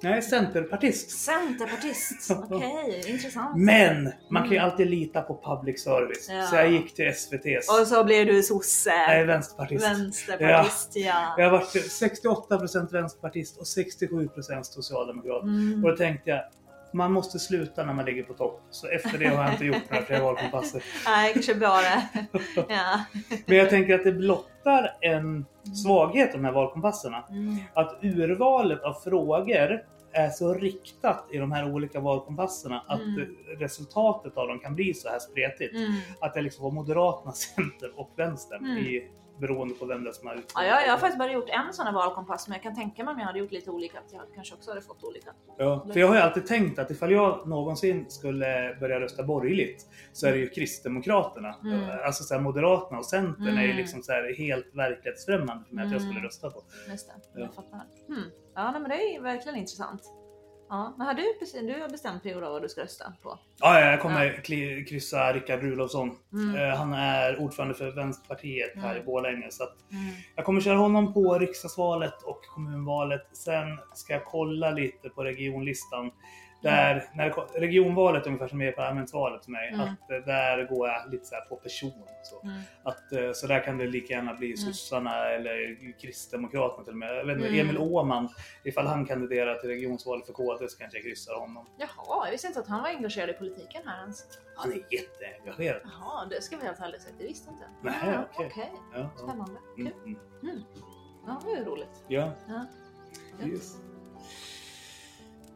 Nej, 0.04 0.22
centerpartist. 0.22 1.10
Centerpartist. 1.10 2.30
Okej, 2.50 3.02
intressant. 3.06 3.56
Men 3.56 4.12
man 4.30 4.42
kan 4.42 4.50
ju 4.52 4.56
Mm. 4.58 4.70
alltid 4.70 4.86
lita 4.90 5.22
på 5.22 5.40
public 5.44 5.82
service. 5.84 6.28
Ja. 6.30 6.42
Så 6.46 6.56
jag 6.56 6.70
gick 6.72 6.94
till 6.94 7.04
SVT's. 7.04 7.80
Och 7.80 7.86
så 7.86 8.04
blev 8.04 8.26
du 8.26 8.42
sosse. 8.42 8.90
Nej, 8.90 9.24
vänsterpartist. 9.24 9.84
Vänsterpartist, 9.86 10.90
ja. 10.94 11.34
Jag 11.38 11.44
har 11.44 11.50
varit 11.50 11.74
68% 11.74 12.92
vänsterpartist 12.92 13.58
och 13.58 13.64
67% 13.64 14.62
socialdemokrat. 14.62 15.42
Mm. 15.42 15.84
Och 15.84 15.90
då 15.90 15.96
tänkte 15.96 16.30
jag, 16.30 16.40
man 16.92 17.12
måste 17.12 17.38
sluta 17.38 17.84
när 17.84 17.92
man 17.92 18.04
ligger 18.04 18.22
på 18.22 18.34
topp. 18.34 18.62
Så 18.70 18.88
efter 18.88 19.18
det 19.18 19.26
har 19.28 19.44
jag 19.44 19.52
inte 19.52 19.64
gjort 19.64 19.90
några 19.90 20.04
fler 20.04 20.20
valkompasser. 20.20 20.82
Nej, 21.06 21.32
kanske 21.32 21.54
bra 21.54 21.78
det. 21.80 22.26
Ja. 22.68 23.00
Men 23.46 23.56
jag 23.56 23.70
tänker 23.70 23.94
att 23.94 24.04
det 24.04 24.12
blottar 24.12 24.96
en 25.00 25.46
svaghet 25.84 26.32
de 26.32 26.44
här 26.44 26.52
valkompasserna. 26.52 27.24
Mm. 27.30 27.56
Att 27.74 27.98
urvalet 28.02 28.82
av 28.82 28.92
frågor 28.94 29.82
är 30.14 30.30
så 30.30 30.54
riktat 30.54 31.26
i 31.32 31.38
de 31.38 31.52
här 31.52 31.72
olika 31.72 32.00
valkompasserna 32.00 32.84
att 32.88 33.00
Mm. 33.00 33.36
resultatet 33.58 34.36
av 34.36 34.48
dem 34.48 34.58
kan 34.58 34.74
bli 34.74 34.94
så 34.94 35.08
här 35.08 35.18
spretigt. 35.18 35.74
Mm. 35.74 35.92
Att 36.20 36.34
det 36.34 36.40
liksom 36.42 36.64
var 36.64 36.70
Moderaterna, 36.70 37.32
Center 37.56 37.90
och 37.96 38.10
Vänstern 38.16 38.64
Mm. 38.64 38.78
i 38.78 39.08
beroende 39.42 39.74
på 39.74 39.86
vem 39.86 40.04
det 40.04 40.10
är 40.10 40.12
som 40.12 40.26
har 40.28 40.34
utfört 40.34 40.52
Ja, 40.54 40.64
jag, 40.64 40.86
jag 40.86 40.90
har 40.90 40.98
faktiskt 40.98 41.18
bara 41.18 41.32
gjort 41.32 41.48
en 41.48 41.72
sån 41.72 41.86
här 41.86 41.92
valkompass, 41.92 42.48
men 42.48 42.54
jag 42.54 42.62
kan 42.62 42.74
tänka 42.74 43.04
mig 43.04 43.12
om 43.12 43.18
jag 43.18 43.26
hade 43.26 43.38
gjort 43.38 43.52
lite 43.52 43.70
olika 43.70 43.98
att 43.98 44.12
jag 44.12 44.22
kanske 44.34 44.54
också 44.54 44.70
hade 44.70 44.80
fått 44.82 45.04
olika. 45.04 45.30
Ja, 45.58 45.86
för 45.92 46.00
jag 46.00 46.08
har 46.08 46.14
ju 46.14 46.20
alltid 46.20 46.46
tänkt 46.46 46.78
att 46.78 46.90
ifall 46.90 47.10
jag 47.12 47.48
någonsin 47.48 48.10
skulle 48.10 48.76
börja 48.80 49.00
rösta 49.00 49.22
borgerligt 49.22 49.86
så 50.12 50.26
är 50.26 50.32
det 50.32 50.38
ju 50.38 50.48
Kristdemokraterna. 50.48 51.54
Mm. 51.64 51.90
Alltså 52.06 52.24
så 52.24 52.34
här, 52.34 52.40
Moderaterna 52.40 52.98
och 52.98 53.06
Centern 53.06 53.48
är 53.58 53.62
ju 53.62 53.64
Mm. 53.72 53.76
liksom 53.76 54.02
så 54.02 54.12
här 54.12 54.34
helt 54.38 54.74
verklighetsfrämmande 54.74 55.64
för 55.68 55.74
mig 55.74 55.84
att 55.86 55.92
jag 55.92 56.00
skulle 56.00 56.12
Mm. 56.18 56.24
rösta 56.24 56.50
på. 56.50 56.62
Just 56.90 57.08
det, 57.08 57.14
Ja. 57.34 57.40
jag 57.40 57.54
fattar. 57.54 57.80
Hmm. 58.08 58.24
Ja, 58.54 58.70
nej, 58.70 58.80
men 58.80 58.90
det 58.90 58.96
är 59.16 59.20
verkligen 59.22 59.58
intressant. 59.58 60.02
Ja, 60.72 60.94
men 60.98 61.06
har 61.06 61.14
du, 61.14 61.22
du 61.74 61.80
har 61.80 61.88
bestämt 61.88 62.22
dig 62.22 62.34
vad 62.34 62.62
du 62.62 62.68
ska 62.68 62.80
rösta 62.82 63.12
på? 63.22 63.38
Ja, 63.60 63.80
ja, 63.80 63.90
jag 63.90 64.00
kommer 64.00 64.32
kli- 64.44 64.84
kryssa 64.84 65.32
Rickard 65.32 65.60
Rudolfsson. 65.62 66.16
Mm. 66.32 66.56
Eh, 66.56 66.76
Han 66.76 66.92
är 66.92 67.40
ordförande 67.40 67.74
för 67.74 67.90
Vänsterpartiet 67.90 68.70
här 68.76 68.90
Mm. 68.90 69.02
i 69.02 69.06
Borlänge. 69.06 69.50
Så 69.50 69.62
Mm. 69.62 70.14
jag 70.36 70.44
kommer 70.44 70.60
köra 70.60 70.76
honom 70.76 71.14
på 71.14 71.38
riksdagsvalet 71.38 72.22
och 72.22 72.40
kommunvalet. 72.54 73.26
Sen 73.32 73.78
ska 73.94 74.12
jag 74.12 74.24
kolla 74.24 74.70
lite 74.70 75.08
på 75.08 75.24
regionlistan. 75.24 76.10
Där, 76.62 77.04
när 77.14 77.28
det, 77.28 77.60
regionvalet 77.60 78.22
är 78.22 78.26
ungefär 78.26 78.48
som 78.48 78.62
är 78.62 78.72
parlamentsvalet 78.72 79.44
för 79.44 79.50
mig. 79.50 79.68
Mm. 79.68 79.80
Att 79.80 80.10
eh, 80.10 80.16
där 80.26 80.64
går 80.68 80.88
jag 80.88 81.10
lite 81.10 81.24
så 81.26 81.34
här 81.34 81.42
på 81.44 81.56
person. 81.56 81.92
Så. 82.22 82.42
Mm. 82.42 82.60
Att, 82.82 83.12
eh, 83.12 83.32
så 83.34 83.46
där 83.46 83.64
kan 83.64 83.78
det 83.78 83.86
lika 83.86 84.14
gärna 84.14 84.34
bli 84.34 84.56
sossarna 84.56 85.28
eller 85.28 85.76
Kristdemokraterna 86.00 86.84
till 86.84 86.92
och 86.92 86.98
med. 86.98 87.16
Jag 87.16 87.24
vet 87.24 87.36
inte, 87.36 87.48
Mm. 87.48 87.60
Emil 87.60 87.78
Åman, 87.78 88.28
ifall 88.64 88.86
han 88.86 89.06
kandiderar 89.06 89.54
till 89.54 89.68
regionsvalet 89.70 90.26
för 90.26 90.32
KD 90.32 90.68
så 90.68 90.78
kanske 90.78 90.98
jag 90.98 91.04
kryssar 91.04 91.34
honom. 91.34 91.66
Jaha, 91.76 92.24
jag 92.24 92.30
visste 92.30 92.46
inte 92.46 92.60
att 92.60 92.68
han 92.68 92.82
var 92.82 92.88
engagerad 92.88 93.30
i 93.30 93.32
politiken 93.32 93.82
här 93.86 94.00
ens. 94.00 94.24
Han 94.56 94.72
är 94.72 94.76
jätteengagerad. 94.90 95.80
Jaha, 95.84 96.26
det 96.30 96.42
ska 96.42 96.56
vi 96.56 96.62
helt 96.64 96.80
ärligt 96.80 97.02
säga, 97.02 97.14
det 97.18 97.24
visste 97.24 97.50
inte. 97.50 97.64
Nej, 97.82 97.94
Ja, 98.06 98.24
okej. 98.34 98.46
Okej, 98.52 98.72
Ja, 98.94 98.98
ja. 99.00 99.10
spännande. 99.16 99.60
Mm, 99.78 99.92
Kul. 100.04 100.16
mm. 100.42 100.62
Ja, 101.26 101.40
det 101.44 101.52
är 101.60 101.64
roligt. 101.64 102.04
Ja, 102.08 102.30
Ja. 102.48 102.66
yes. 103.46 103.76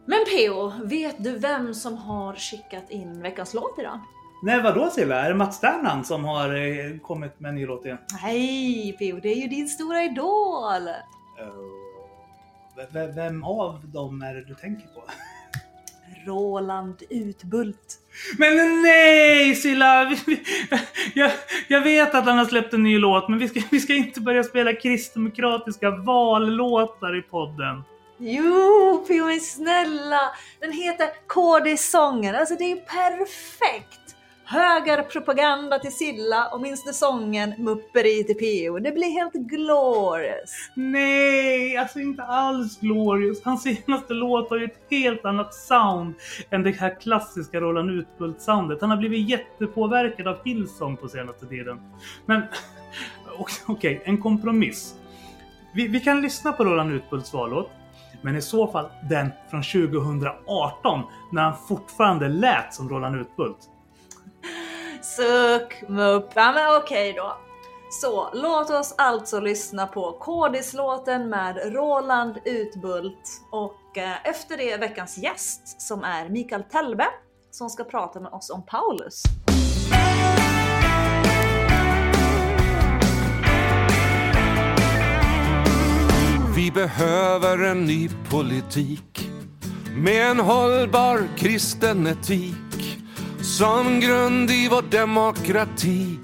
Men 0.06 0.24
PO, 0.24 0.72
vet 0.84 1.24
du 1.24 1.38
vem 1.38 1.74
som 1.74 1.96
har 1.96 2.34
skickat 2.34 2.90
in 2.90 3.22
veckans 3.22 3.54
låt 3.54 3.78
idag? 3.78 4.00
Nej 4.42 4.62
vadå 4.62 4.90
Silla? 4.90 5.24
Är 5.24 5.28
det 5.28 5.34
Mats 5.34 5.56
Sternland 5.56 6.06
som 6.06 6.24
har 6.24 6.54
eh, 6.54 6.98
kommit 6.98 7.40
med 7.40 7.48
en 7.48 7.54
ny 7.54 7.66
låt 7.66 7.84
igen? 7.84 7.98
Nej 8.22 8.96
PO, 8.98 9.20
det 9.22 9.28
är 9.28 9.42
ju 9.42 9.48
din 9.48 9.68
stora 9.68 10.02
idol! 10.04 10.88
Uh, 12.92 13.14
vem 13.14 13.44
av 13.44 13.80
dem 13.86 14.22
är 14.22 14.34
det 14.34 14.44
du 14.44 14.54
tänker 14.54 14.86
på? 14.86 15.02
Roland 16.26 17.02
Utbult. 17.10 17.98
Men 18.38 18.82
nej 18.82 19.54
Silla! 19.54 20.16
Jag, 21.14 21.30
jag 21.68 21.80
vet 21.80 22.14
att 22.14 22.24
han 22.24 22.38
har 22.38 22.44
släppt 22.44 22.74
en 22.74 22.82
ny 22.82 22.98
låt 22.98 23.28
men 23.28 23.38
vi 23.38 23.48
ska, 23.48 23.60
vi 23.70 23.80
ska 23.80 23.94
inte 23.94 24.20
börja 24.20 24.44
spela 24.44 24.72
kristdemokratiska 24.72 25.90
vallåtar 25.90 27.18
i 27.18 27.22
podden. 27.22 27.82
Jo, 28.18 29.04
PO 29.06 29.14
är 29.14 29.40
snälla! 29.40 30.20
Den 30.60 30.72
heter 30.72 31.08
KD-sången, 31.26 32.34
alltså 32.34 32.54
det 32.54 32.64
är 32.64 32.68
ju 32.68 32.76
perfekt! 32.76 34.00
Högerpropaganda 34.44 35.78
till 35.78 35.92
Silla 35.92 36.48
och 36.48 36.60
minst 36.60 36.94
sången 36.94 37.54
mupperi 37.58 38.24
till 38.24 38.34
PO. 38.34 38.78
Det 38.78 38.92
blir 38.92 39.10
helt 39.10 39.32
glorious! 39.32 40.70
Nej, 40.74 41.76
alltså 41.76 41.98
inte 42.00 42.22
alls 42.22 42.80
Glorious. 42.80 43.44
Hans 43.44 43.62
senaste 43.62 44.14
låt 44.14 44.50
har 44.50 44.56
ju 44.56 44.64
ett 44.64 44.86
helt 44.90 45.24
annat 45.24 45.54
sound 45.54 46.14
än 46.50 46.62
det 46.62 46.70
här 46.70 47.00
klassiska 47.00 47.60
Roland 47.60 47.90
Utbult-soundet. 47.90 48.80
Han 48.80 48.90
har 48.90 48.96
blivit 48.96 49.28
jättepåverkad 49.28 50.28
av 50.28 50.36
Hillsong 50.44 50.96
på 50.96 51.08
senaste 51.08 51.46
tiden. 51.46 51.80
Men 52.26 52.42
okej, 53.38 53.64
okay, 53.66 54.00
en 54.04 54.22
kompromiss. 54.22 54.94
Vi, 55.74 55.88
vi 55.88 56.00
kan 56.00 56.22
lyssna 56.22 56.52
på 56.52 56.64
Roland 56.64 56.92
Utbults 56.92 57.32
vallåt, 57.32 57.70
men 58.22 58.36
i 58.36 58.42
så 58.42 58.66
fall 58.66 58.88
den 59.08 59.32
från 59.50 59.62
2018 59.62 61.02
när 61.32 61.42
han 61.42 61.54
fortfarande 61.68 62.28
lät 62.28 62.74
som 62.74 62.88
Roland 62.88 63.16
Utbult. 63.16 63.58
Suck, 65.02 65.88
mupp. 65.88 66.30
Ja 66.34 66.52
men 66.52 66.76
okej 66.82 67.12
då. 67.12 67.36
Så 67.90 68.28
låt 68.34 68.70
oss 68.70 68.94
alltså 68.98 69.40
lyssna 69.40 69.86
på 69.86 70.12
KDs-låten 70.12 71.28
med 71.28 71.74
Roland 71.74 72.38
Utbult 72.44 73.42
och 73.50 73.98
eh, 73.98 74.26
efter 74.26 74.56
det 74.56 74.76
veckans 74.76 75.18
gäst 75.18 75.80
som 75.80 76.04
är 76.04 76.28
Mikael 76.28 76.62
Telbe 76.62 77.06
som 77.50 77.70
ska 77.70 77.84
prata 77.84 78.20
med 78.20 78.32
oss 78.32 78.50
om 78.50 78.66
Paulus. 78.66 79.22
Behöver 86.76 87.64
en 87.64 87.84
ny 87.84 88.08
politik 88.30 89.30
med 89.94 90.30
en 90.30 90.40
hållbar 90.40 91.28
kristen 91.36 92.06
etik 92.06 92.98
som 93.40 94.00
grund 94.00 94.50
i 94.50 94.68
vår 94.70 94.82
demokrati 94.90 96.18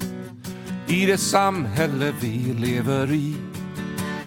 i 0.87 1.07
det 1.07 1.19
samhälle 1.19 2.13
vi 2.21 2.55
lever 2.59 3.13
i. 3.13 3.37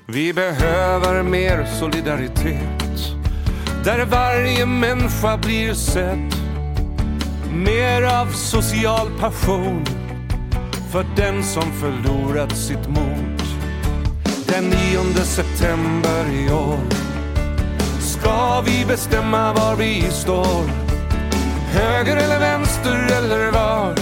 Vi 0.07 0.33
behöver 0.33 1.23
mer 1.23 1.65
solidaritet 1.79 2.99
där 3.83 4.05
varje 4.05 4.65
människa 4.65 5.37
blir 5.37 5.73
sedd. 5.73 6.35
Mer 7.53 8.01
av 8.01 8.25
social 8.25 9.09
passion 9.19 9.85
för 10.91 11.05
den 11.15 11.43
som 11.43 11.71
förlorat 11.71 12.57
sitt 12.57 12.87
mod. 12.87 13.34
Den 14.55 14.69
9 14.69 15.23
september 15.23 16.25
i 16.31 16.51
år 16.51 16.79
ska 17.99 18.61
vi 18.61 18.85
bestämma 18.85 19.53
var 19.53 19.75
vi 19.75 20.01
står. 20.11 20.63
Höger 21.71 22.17
eller 22.17 22.39
vänster 22.39 23.17
eller 23.17 23.51
var 23.51 23.95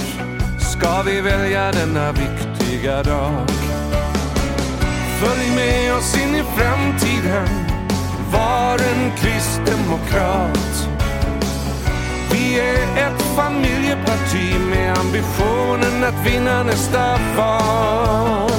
ska 0.60 1.02
vi 1.02 1.22
välja 1.22 1.72
denna 1.72 2.12
viktiga 2.12 3.04
dag. 3.04 3.48
Följ 5.20 5.56
med 5.56 5.94
oss 5.94 6.18
in 6.18 6.36
i 6.36 6.44
framtiden, 6.44 7.48
var 8.32 8.74
en 8.74 9.12
kristdemokrat. 9.18 10.90
Vi 12.32 12.60
är 12.60 13.08
ett 13.08 13.22
familjeparti 13.22 14.60
med 14.70 14.98
ambitionen 14.98 16.04
att 16.04 16.28
vinna 16.28 16.64
nästa 16.64 17.18
val. 17.38 18.53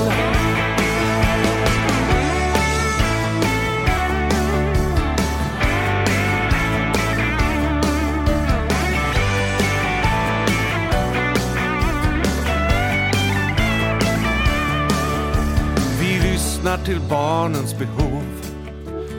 Lyssnar 16.65 16.85
till 16.85 17.01
barnens 17.11 17.79
behov 17.79 18.25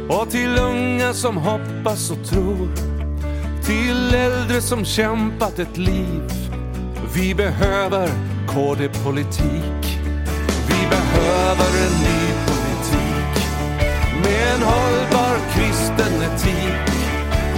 och 0.10 0.30
till 0.30 0.58
unga 0.58 1.14
som 1.14 1.38
hoppas 1.38 2.12
och 2.12 2.26
tror. 2.26 2.70
Till 3.66 4.14
äldre 4.14 4.62
som 4.62 4.86
kämpat 4.86 5.60
ett 5.60 5.78
liv. 5.78 6.32
Vi 7.16 7.36
behöver 7.36 8.10
KD-politik. 8.48 10.00
Vi 10.68 10.88
behöver 10.90 11.70
en 11.86 11.96
ny 12.08 12.22
politik 12.48 13.48
med 14.24 14.56
en 14.56 14.62
hållbar 14.62 15.38
kristen 15.54 16.22
etik 16.22 16.96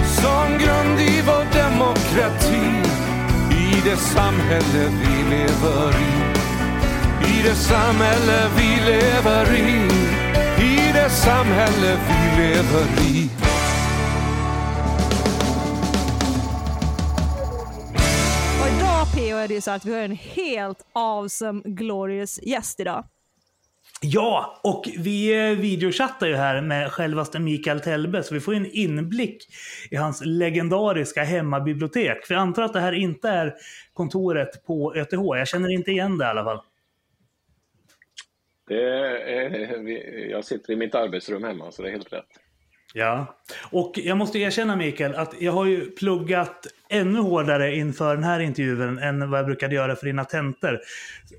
som 0.06 0.58
grund 0.58 1.00
i 1.00 1.22
vår 1.26 1.58
demokrati 1.62 2.90
i 3.50 3.90
det 3.90 3.96
samhälle 3.96 4.90
vi 5.00 5.30
lever 5.30 5.90
i. 5.90 6.27
I 7.28 7.42
det 7.42 7.54
samhälle 7.54 8.50
vi 8.56 8.90
lever 8.90 9.54
i 9.54 9.88
I 10.64 10.92
det 10.92 11.10
samhälle 11.10 11.98
vi 12.08 12.42
lever 12.42 12.84
i 13.00 13.30
Och 18.60 18.68
idag 18.76 19.06
PO 19.14 19.36
är 19.36 19.48
det 19.48 19.54
ju 19.54 19.60
så 19.60 19.70
att 19.70 19.84
vi 19.84 19.94
har 19.94 20.00
en 20.00 20.18
helt 20.34 20.86
awesome 20.92 21.62
glorious 21.64 22.40
gäst 22.42 22.80
idag. 22.80 23.04
Ja, 24.00 24.60
och 24.64 24.88
vi 24.98 25.48
eh, 25.50 25.58
videochattar 25.58 26.26
ju 26.26 26.36
här 26.36 26.60
med 26.60 26.92
självaste 26.92 27.38
Mikael 27.38 27.80
Telbe, 27.80 28.22
så 28.22 28.34
vi 28.34 28.40
får 28.40 28.54
ju 28.54 28.60
en 28.60 28.70
inblick 28.72 29.48
i 29.90 29.96
hans 29.96 30.22
legendariska 30.24 31.24
hemmabibliotek. 31.24 32.26
För 32.26 32.34
jag 32.34 32.40
antar 32.40 32.62
att 32.62 32.72
det 32.72 32.80
här 32.80 32.92
inte 32.92 33.28
är 33.28 33.54
kontoret 33.92 34.66
på 34.66 34.94
ÖTH. 34.94 35.12
Jag 35.12 35.48
känner 35.48 35.72
inte 35.72 35.90
igen 35.90 36.18
det 36.18 36.24
i 36.24 36.28
alla 36.28 36.44
fall. 36.44 36.60
Det 38.68 40.28
jag 40.30 40.44
sitter 40.44 40.72
i 40.72 40.76
mitt 40.76 40.94
arbetsrum 40.94 41.44
hemma, 41.44 41.72
så 41.72 41.82
det 41.82 41.88
är 41.88 41.92
helt 41.92 42.12
rätt. 42.12 42.38
Ja, 42.94 43.36
och 43.70 43.92
jag 43.98 44.16
måste 44.16 44.38
erkänna 44.38 44.76
Mikael 44.76 45.14
att 45.14 45.34
jag 45.40 45.52
har 45.52 45.64
ju 45.64 45.90
pluggat 45.90 46.66
ännu 46.88 47.20
hårdare 47.20 47.76
inför 47.76 48.14
den 48.14 48.24
här 48.24 48.40
intervjun 48.40 48.98
än 48.98 49.30
vad 49.30 49.38
jag 49.38 49.46
brukade 49.46 49.74
göra 49.74 49.96
för 49.96 50.06
dina 50.06 50.24
tentor. 50.24 50.80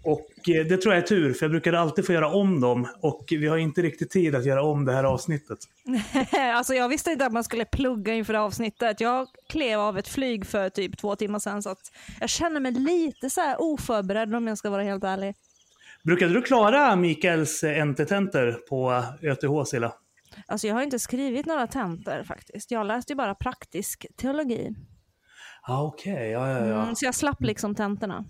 Och 0.03 0.49
eh, 0.49 0.65
det 0.65 0.77
tror 0.77 0.93
jag 0.93 1.03
är 1.03 1.07
tur, 1.07 1.33
för 1.33 1.45
jag 1.45 1.51
brukade 1.51 1.79
alltid 1.79 2.05
få 2.05 2.13
göra 2.13 2.29
om 2.29 2.61
dem 2.61 2.87
och 3.01 3.25
vi 3.29 3.47
har 3.47 3.57
inte 3.57 3.81
riktigt 3.81 4.11
tid 4.11 4.35
att 4.35 4.45
göra 4.45 4.63
om 4.63 4.85
det 4.85 4.93
här 4.93 5.03
avsnittet. 5.03 5.57
alltså 6.53 6.73
jag 6.73 6.89
visste 6.89 7.11
inte 7.11 7.25
att 7.25 7.33
man 7.33 7.43
skulle 7.43 7.65
plugga 7.65 8.13
inför 8.13 8.33
avsnittet. 8.33 9.01
Jag 9.01 9.27
klev 9.49 9.79
av 9.79 9.97
ett 9.97 10.07
flyg 10.07 10.45
för 10.45 10.69
typ 10.69 10.97
två 10.97 11.15
timmar 11.15 11.39
sedan 11.39 11.63
så 11.63 11.69
att 11.69 11.91
jag 12.19 12.29
känner 12.29 12.59
mig 12.59 12.71
lite 12.71 13.29
så 13.29 13.41
här 13.41 13.61
oförberedd 13.61 14.35
om 14.35 14.47
jag 14.47 14.57
ska 14.57 14.69
vara 14.69 14.83
helt 14.83 15.03
ärlig. 15.03 15.35
Brukade 16.03 16.33
du 16.33 16.41
klara 16.41 16.95
Mikaels 16.95 17.63
NT-tentor 17.63 18.51
på 18.69 19.03
ÖTH 19.21 19.65
Silla? 19.65 19.93
Alltså 20.47 20.67
jag 20.67 20.75
har 20.75 20.81
inte 20.81 20.99
skrivit 20.99 21.45
några 21.45 21.67
tentor 21.67 22.23
faktiskt. 22.23 22.71
Jag 22.71 22.85
läste 22.85 23.13
ju 23.13 23.17
bara 23.17 23.35
praktisk 23.35 24.05
teologi. 24.17 24.75
Ah, 25.61 25.83
Okej, 25.83 26.13
okay. 26.13 26.29
ja, 26.29 26.49
ja, 26.49 26.65
ja. 26.65 26.83
Mm, 26.83 26.95
så 26.95 27.05
jag 27.05 27.15
slapp 27.15 27.41
liksom 27.41 27.75
tentorna. 27.75 28.25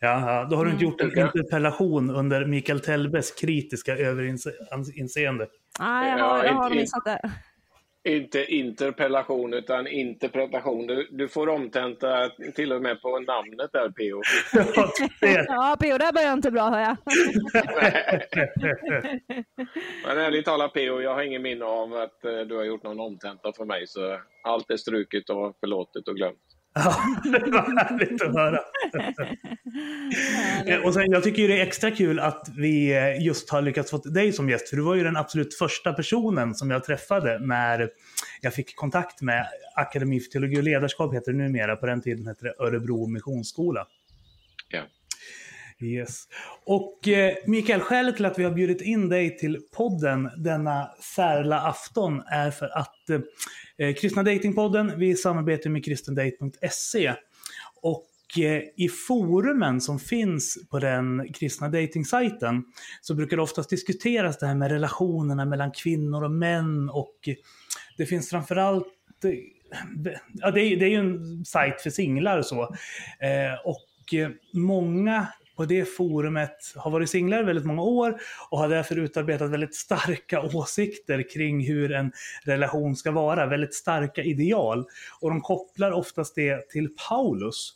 Ja, 0.00 0.46
då 0.50 0.56
har 0.56 0.64
du 0.64 0.70
inte 0.70 0.84
gjort 0.84 1.00
en 1.00 1.10
mm. 1.10 1.26
interpellation 1.26 2.10
under 2.10 2.46
Mikael 2.46 2.80
Telbes 2.80 3.30
kritiska 3.30 3.96
överinseende. 3.96 5.46
Nej, 5.80 6.10
jag 6.10 6.28
har, 6.28 6.44
jag 6.44 6.54
har 6.54 6.70
missat 6.70 7.04
det. 7.04 7.32
Inte 8.04 8.44
interpellation 8.54 9.54
utan 9.54 9.86
interpretation. 9.86 10.86
Du, 10.86 11.08
du 11.10 11.28
får 11.28 11.48
omtenta 11.48 12.30
till 12.54 12.72
och 12.72 12.82
med 12.82 13.02
på 13.02 13.18
namnet 13.18 13.72
där 13.72 13.88
PO. 13.88 14.22
ja, 15.48 15.76
PO, 15.80 15.98
det 15.98 16.10
börjar 16.14 16.32
inte 16.32 16.50
bra 16.50 16.70
hör 16.70 16.80
jag. 16.80 16.96
Men 20.06 20.18
ärligt 20.18 20.44
talat 20.44 20.72
PO, 20.72 21.00
jag 21.00 21.14
har 21.14 21.22
ingen 21.22 21.42
minne 21.42 21.64
av 21.64 21.94
att 21.94 22.24
eh, 22.24 22.40
du 22.40 22.56
har 22.56 22.64
gjort 22.64 22.82
någon 22.82 23.00
omtenta 23.00 23.52
för 23.52 23.64
mig 23.64 23.86
så 23.86 24.20
allt 24.42 24.70
är 24.70 24.76
struket 24.76 25.30
och 25.30 25.56
förlåtet 25.60 26.08
och 26.08 26.16
glömt. 26.16 26.53
Ja, 26.84 26.96
det 27.24 27.50
var 27.50 27.84
härligt 27.84 28.22
att 28.22 28.34
höra. 28.34 28.60
och 30.84 30.94
sen, 30.94 31.10
jag 31.10 31.22
tycker 31.22 31.48
det 31.48 31.58
är 31.60 31.62
extra 31.62 31.90
kul 31.90 32.20
att 32.20 32.48
vi 32.56 32.96
eh, 32.96 33.24
just 33.24 33.50
har 33.50 33.62
lyckats 33.62 33.90
få 33.90 33.98
dig 33.98 34.32
som 34.32 34.50
gäst. 34.50 34.68
För 34.68 34.76
du 34.76 34.82
var 34.82 34.94
ju 34.94 35.04
den 35.04 35.16
absolut 35.16 35.54
första 35.54 35.92
personen 35.92 36.54
som 36.54 36.70
jag 36.70 36.84
träffade 36.84 37.38
när 37.38 37.90
jag 38.40 38.54
fick 38.54 38.76
kontakt 38.76 39.22
med 39.22 39.46
Akademi 39.76 40.20
för 40.20 40.30
teologi 40.30 40.58
och 40.58 40.62
ledarskap, 40.62 41.14
heter 41.14 41.32
det 41.32 41.38
numera. 41.38 41.76
På 41.76 41.86
den 41.86 42.02
tiden 42.02 42.26
hette 42.26 42.44
det 42.44 42.54
Örebro 42.58 43.06
Missionsskola. 43.06 43.86
Yes. 45.84 46.24
Och 46.64 47.08
eh, 47.08 47.34
Mikael, 47.46 47.80
skälet 47.80 48.16
till 48.16 48.24
att 48.24 48.38
vi 48.38 48.44
har 48.44 48.50
bjudit 48.50 48.82
in 48.82 49.08
dig 49.08 49.38
till 49.38 49.60
podden 49.76 50.30
denna 50.36 50.90
särla 51.16 51.60
afton 51.60 52.22
är 52.26 52.50
för 52.50 52.78
att 52.78 53.10
eh, 53.10 53.20
eh 53.78 53.94
Kristna 53.94 54.22
Datingpodden, 54.22 54.98
vi 54.98 55.16
samarbetar 55.16 55.70
med 55.70 55.84
kristendate.se. 55.84 57.14
Och 57.82 58.38
eh, 58.38 58.62
i 58.76 58.88
forumen 59.08 59.80
som 59.80 59.98
finns 59.98 60.58
på 60.70 60.78
den 60.78 61.32
kristna 61.32 61.68
datingsajten 61.68 62.64
så 63.00 63.14
brukar 63.14 63.36
det 63.36 63.42
oftast 63.42 63.70
diskuteras 63.70 64.38
det 64.38 64.46
här 64.46 64.54
med 64.54 64.70
relationerna 64.70 65.44
mellan 65.44 65.70
kvinnor 65.70 66.24
och 66.24 66.30
män 66.30 66.90
och 66.90 67.28
det 67.96 68.06
finns 68.06 68.30
framförallt 68.30 68.86
eh, 69.24 69.30
Ja, 70.32 70.50
det 70.50 70.60
är, 70.60 70.76
det 70.76 70.84
är 70.84 70.90
ju 70.90 70.96
en 70.96 71.44
sajt 71.44 71.80
för 71.80 71.90
singlar 71.90 72.38
och 72.38 72.46
så. 72.46 72.62
Eh, 73.20 73.54
och 73.64 74.14
eh, 74.14 74.30
många 74.52 75.28
på 75.56 75.64
det 75.64 75.84
forumet 75.84 76.74
har 76.76 76.90
varit 76.90 77.10
singlar 77.10 77.40
i 77.40 77.44
väldigt 77.44 77.64
många 77.64 77.82
år 77.82 78.20
och 78.50 78.58
har 78.58 78.68
därför 78.68 78.98
utarbetat 78.98 79.50
väldigt 79.50 79.74
starka 79.74 80.42
åsikter 80.54 81.30
kring 81.34 81.66
hur 81.66 81.92
en 81.92 82.12
relation 82.44 82.96
ska 82.96 83.10
vara, 83.10 83.46
väldigt 83.46 83.74
starka 83.74 84.22
ideal. 84.22 84.84
Och 85.20 85.30
de 85.30 85.40
kopplar 85.40 85.90
oftast 85.90 86.34
det 86.34 86.70
till 86.70 86.88
Paulus. 87.08 87.72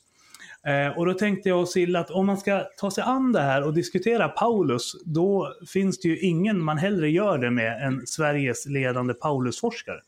Eh, 0.66 0.98
och 0.98 1.06
då 1.06 1.14
tänkte 1.14 1.48
jag 1.48 1.60
och 1.60 1.68
Silla 1.68 2.00
att 2.00 2.10
om 2.10 2.26
man 2.26 2.38
ska 2.38 2.64
ta 2.76 2.90
sig 2.90 3.04
an 3.04 3.32
det 3.32 3.40
här 3.40 3.62
och 3.62 3.74
diskutera 3.74 4.28
Paulus, 4.28 4.92
då 5.04 5.54
finns 5.68 6.00
det 6.00 6.08
ju 6.08 6.18
ingen 6.18 6.64
man 6.64 6.78
hellre 6.78 7.10
gör 7.10 7.38
det 7.38 7.50
med 7.50 7.82
än 7.82 8.06
Sveriges 8.06 8.66
ledande 8.66 9.14
Paulusforskare. 9.14 10.00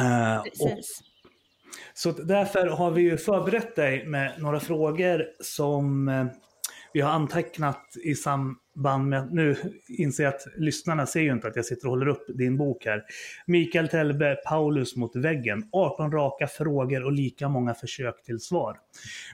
Eh, 0.00 0.42
Precis. 0.42 1.02
Så 1.94 2.12
därför 2.12 2.66
har 2.66 2.90
vi 2.90 3.02
ju 3.02 3.16
förberett 3.16 3.76
dig 3.76 4.06
med 4.06 4.32
några 4.38 4.60
frågor 4.60 5.26
som 5.40 6.08
eh, 6.08 6.26
vi 6.92 7.00
har 7.00 7.10
antecknat 7.10 7.96
i 8.04 8.14
samband 8.14 9.08
med, 9.08 9.32
nu 9.32 9.56
inser 9.88 10.24
jag 10.24 10.34
att 10.34 10.46
lyssnarna 10.56 11.06
ser 11.06 11.20
ju 11.20 11.32
inte 11.32 11.48
att 11.48 11.56
jag 11.56 11.64
sitter 11.64 11.86
och 11.86 11.90
håller 11.90 12.08
upp 12.08 12.24
din 12.28 12.56
bok 12.56 12.84
här. 12.84 13.02
Mikael 13.46 13.88
Telbe, 13.88 14.36
Paulus 14.46 14.96
mot 14.96 15.16
väggen. 15.16 15.68
18 15.72 16.12
raka 16.12 16.46
frågor 16.46 17.04
och 17.04 17.12
lika 17.12 17.48
många 17.48 17.74
försök 17.74 18.22
till 18.22 18.40
svar. 18.40 18.78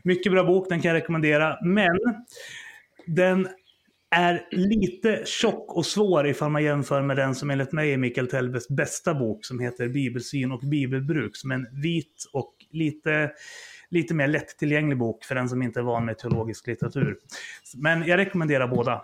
Mycket 0.05 0.33
bra 0.33 0.45
bok, 0.45 0.69
den 0.69 0.81
kan 0.81 0.89
jag 0.89 0.97
rekommendera. 0.97 1.59
Men 1.63 1.99
den 3.07 3.49
är 4.11 4.49
lite 4.51 5.23
tjock 5.25 5.77
och 5.77 5.87
svår 5.87 6.27
ifall 6.27 6.51
man 6.51 6.65
jämför 6.65 7.03
med 7.03 7.17
den 7.17 7.35
som 7.35 7.51
enligt 7.51 7.73
mig 7.73 7.93
är 7.93 7.97
Mikael 7.97 8.29
Telbes 8.29 8.69
bästa 8.69 9.15
bok 9.15 9.45
som 9.45 9.61
heter 9.61 9.89
Bibelsyn 9.89 10.53
och 10.53 10.61
bibelbruk. 10.61 11.37
Som 11.37 11.51
en 11.51 11.67
vit 11.83 12.25
och 12.33 12.55
lite, 12.71 13.33
lite 13.91 14.15
mer 14.15 14.27
lättillgänglig 14.27 14.99
bok 14.99 15.25
för 15.25 15.35
den 15.35 15.49
som 15.49 15.63
inte 15.63 15.81
är 15.81 15.85
van 15.85 16.05
med 16.05 16.19
teologisk 16.19 16.67
litteratur. 16.67 17.17
Men 17.77 18.07
jag 18.07 18.19
rekommenderar 18.19 18.69
båda. 18.69 19.03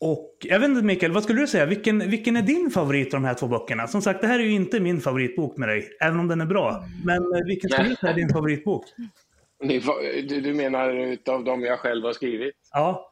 Och 0.00 0.36
jag 0.40 0.60
vet 0.60 0.68
inte 0.68 0.82
Mikael, 0.82 1.12
vad 1.12 1.22
skulle 1.22 1.40
du 1.40 1.46
säga? 1.46 1.66
Vilken, 1.66 2.10
vilken 2.10 2.36
är 2.36 2.42
din 2.42 2.70
favorit 2.70 3.14
av 3.14 3.20
de 3.20 3.26
här 3.26 3.34
två 3.34 3.46
böckerna? 3.46 3.86
Som 3.86 4.02
sagt, 4.02 4.20
det 4.20 4.26
här 4.26 4.38
är 4.38 4.44
ju 4.44 4.52
inte 4.52 4.80
min 4.80 5.00
favoritbok 5.00 5.56
med 5.56 5.68
dig, 5.68 5.88
även 6.00 6.20
om 6.20 6.28
den 6.28 6.40
är 6.40 6.46
bra. 6.46 6.84
Men 7.04 7.16
eh, 7.16 7.44
vilken 7.46 7.70
skulle 7.70 7.88
du 7.88 7.96
säga 7.96 8.12
är 8.12 8.16
din 8.16 8.28
favoritbok? 8.28 8.84
Du, 9.68 10.40
du 10.40 10.54
menar 10.54 10.90
utav 10.90 11.44
de 11.44 11.62
jag 11.62 11.78
själv 11.78 12.04
har 12.04 12.12
skrivit? 12.12 12.54
Ja. 12.72 13.10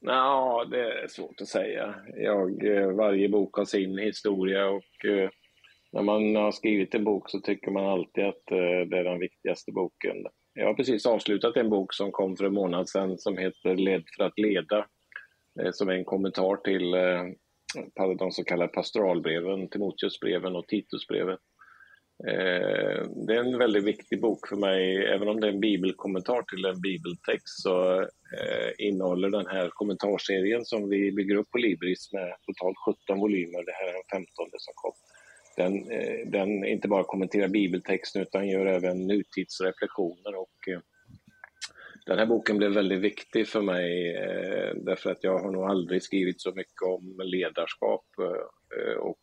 Ja, 0.00 0.66
det 0.70 0.80
är 0.80 1.08
svårt 1.08 1.40
att 1.40 1.48
säga. 1.48 1.94
Jag, 2.16 2.64
eh, 2.66 2.90
varje 2.90 3.28
bok 3.28 3.56
har 3.56 3.64
sin 3.64 3.98
historia 3.98 4.68
och 4.68 5.04
eh, 5.04 5.30
när 5.92 6.02
man 6.02 6.36
har 6.36 6.52
skrivit 6.52 6.94
en 6.94 7.04
bok 7.04 7.30
så 7.30 7.40
tycker 7.40 7.70
man 7.70 7.86
alltid 7.86 8.24
att 8.24 8.50
eh, 8.50 8.88
det 8.90 8.98
är 8.98 9.04
den 9.04 9.18
viktigaste 9.18 9.72
boken. 9.72 10.16
Jag 10.54 10.66
har 10.66 10.74
precis 10.74 11.06
avslutat 11.06 11.56
en 11.56 11.70
bok 11.70 11.94
som 11.94 12.12
kom 12.12 12.36
för 12.36 12.44
en 12.44 12.54
månad 12.54 12.88
sedan 12.88 13.18
som 13.18 13.38
heter 13.38 13.76
Led 13.76 14.04
för 14.16 14.24
att 14.24 14.38
leda. 14.38 14.86
Som 15.72 15.88
är 15.88 15.92
en 15.92 16.04
kommentar 16.04 16.56
till 16.56 16.90
de 18.18 18.30
så 18.32 18.44
kallade 18.44 18.72
pastoralbreven, 18.72 19.68
Timoteusbreven 19.68 20.56
och 20.56 20.66
Titusbrevet. 20.68 21.38
Eh, 22.26 23.06
det 23.26 23.34
är 23.34 23.38
en 23.38 23.58
väldigt 23.58 23.84
viktig 23.84 24.20
bok 24.20 24.48
för 24.48 24.56
mig. 24.56 25.06
Även 25.06 25.28
om 25.28 25.40
det 25.40 25.46
är 25.46 25.52
en 25.52 25.60
bibelkommentar 25.60 26.42
till 26.42 26.64
en 26.64 26.80
bibeltext 26.80 27.62
så 27.62 28.00
eh, 28.00 28.70
innehåller 28.78 29.30
den 29.30 29.46
här 29.46 29.68
kommentarserien 29.68 30.64
som 30.64 30.88
vi 30.88 31.12
bygger 31.12 31.36
upp 31.36 31.50
på 31.50 31.58
Libris 31.58 32.12
med 32.12 32.34
totalt 32.42 32.76
17 33.06 33.20
volymer, 33.20 33.64
det 33.64 33.72
här 33.72 33.88
är 33.88 33.92
den 33.92 34.02
15 34.12 34.26
som 34.36 34.74
kom. 34.74 34.92
Den, 35.56 35.90
eh, 35.90 36.26
den 36.26 36.64
inte 36.64 36.88
bara 36.88 37.04
kommenterar 37.04 37.48
bibeltexten 37.48 38.22
utan 38.22 38.48
gör 38.48 38.66
även 38.66 39.06
nutidsreflektioner 39.06 40.34
och 40.34 40.68
den 42.06 42.18
här 42.18 42.26
boken 42.26 42.58
blev 42.58 42.70
väldigt 42.70 43.00
viktig 43.00 43.48
för 43.48 43.62
mig 43.62 44.12
därför 44.74 45.10
att 45.10 45.24
jag 45.24 45.38
har 45.38 45.50
nog 45.50 45.64
aldrig 45.64 46.02
skrivit 46.02 46.40
så 46.40 46.54
mycket 46.54 46.82
om 46.82 47.20
ledarskap 47.24 48.06
och 48.98 49.18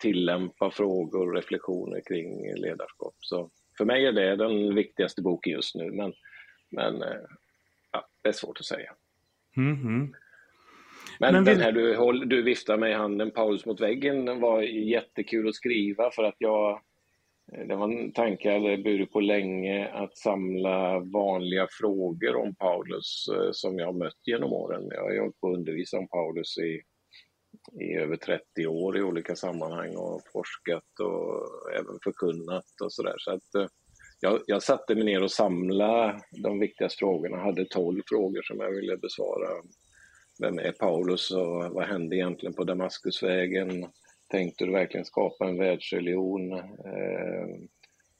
tillämpa 0.00 0.70
frågor 0.70 1.28
och 1.28 1.34
reflektioner 1.34 2.00
kring 2.00 2.54
ledarskap. 2.54 3.14
Så 3.20 3.50
för 3.78 3.84
mig 3.84 4.06
är 4.06 4.12
det 4.12 4.36
den 4.36 4.74
viktigaste 4.74 5.22
boken 5.22 5.52
just 5.52 5.74
nu, 5.74 5.90
men, 5.90 6.12
men 6.70 7.02
eh, 7.02 7.20
ja, 7.92 8.08
det 8.22 8.28
är 8.28 8.32
svårt 8.32 8.60
att 8.60 8.66
säga. 8.66 8.92
Mm 9.56 9.76
-hmm. 9.76 10.14
Men, 11.20 11.34
men 11.34 11.44
den 11.44 11.60
här 11.60 11.72
du, 11.72 12.24
du 12.24 12.42
viftar 12.42 12.76
med 12.76 12.90
i 12.90 12.94
handen, 12.94 13.30
Paulus 13.30 13.66
mot 13.66 13.80
väggen, 13.80 14.24
den 14.24 14.40
var 14.40 14.62
jättekul 14.62 15.48
att 15.48 15.54
skriva 15.54 16.10
för 16.10 16.22
att 16.24 16.36
jag 16.38 16.80
det 17.68 17.76
var 17.76 17.84
en 17.84 18.12
tanke 18.12 18.48
jag 18.48 18.60
hade 18.60 18.82
burit 18.82 19.12
på 19.12 19.20
länge 19.20 19.88
att 19.88 20.16
samla 20.16 20.98
vanliga 20.98 21.66
frågor 21.70 22.36
om 22.36 22.54
Paulus 22.54 23.28
eh, 23.34 23.50
som 23.52 23.78
jag 23.78 23.86
har 23.86 23.92
mött 23.92 24.20
genom 24.26 24.52
åren. 24.52 24.88
Jag 24.90 25.02
har 25.02 25.20
hållit 25.20 25.40
på 25.40 25.48
att 25.48 25.56
undervisa 25.56 25.98
om 25.98 26.08
Paulus 26.08 26.58
i 26.58 26.82
i 27.80 27.94
över 27.94 28.16
30 28.16 28.66
år 28.66 28.98
i 28.98 29.02
olika 29.02 29.36
sammanhang 29.36 29.96
och 29.96 30.22
forskat 30.32 31.00
och 31.00 31.72
även 31.72 31.98
förkunnat 32.04 32.80
och 32.82 32.92
sådär. 32.92 33.14
Så 33.18 33.30
att 33.30 33.54
eh, 33.54 33.66
jag, 34.20 34.40
jag 34.46 34.62
satte 34.62 34.94
mig 34.94 35.04
ner 35.04 35.22
och 35.22 35.30
samlade 35.30 36.20
de 36.42 36.58
viktigaste 36.58 36.98
frågorna, 36.98 37.36
jag 37.36 37.44
hade 37.44 37.64
12 37.64 38.02
frågor 38.08 38.42
som 38.42 38.60
jag 38.60 38.70
ville 38.70 38.96
besvara. 38.96 39.48
Vem 40.42 40.58
är 40.58 40.72
Paulus 40.72 41.30
och 41.30 41.64
vad 41.64 41.86
hände 41.86 42.16
egentligen 42.16 42.54
på 42.54 42.64
Damaskusvägen? 42.64 43.86
Tänkte 44.30 44.64
du 44.64 44.72
verkligen 44.72 45.04
skapa 45.04 45.48
en 45.48 45.58
världsreligion? 45.58 46.52
Eh, 46.52 47.46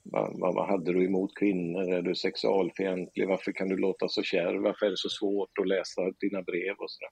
vad, 0.03 0.39
vad, 0.39 0.55
vad, 0.55 0.67
hade 0.67 0.93
du 0.93 1.05
emot 1.05 1.35
kvinnor? 1.35 1.93
Är 1.93 2.01
du 2.01 2.15
sexualfientlig? 2.15 3.27
Varför 3.27 3.51
kan 3.51 3.69
du 3.69 3.77
låta 3.77 4.09
så 4.09 4.23
kärv? 4.23 4.61
Varför 4.61 4.85
är 4.85 4.89
det 4.89 4.97
så 4.97 5.09
svårt 5.09 5.57
att 5.61 5.67
läsa 5.67 6.01
dina 6.19 6.41
brev 6.41 6.75
och 6.77 6.91
sådär? 6.91 7.09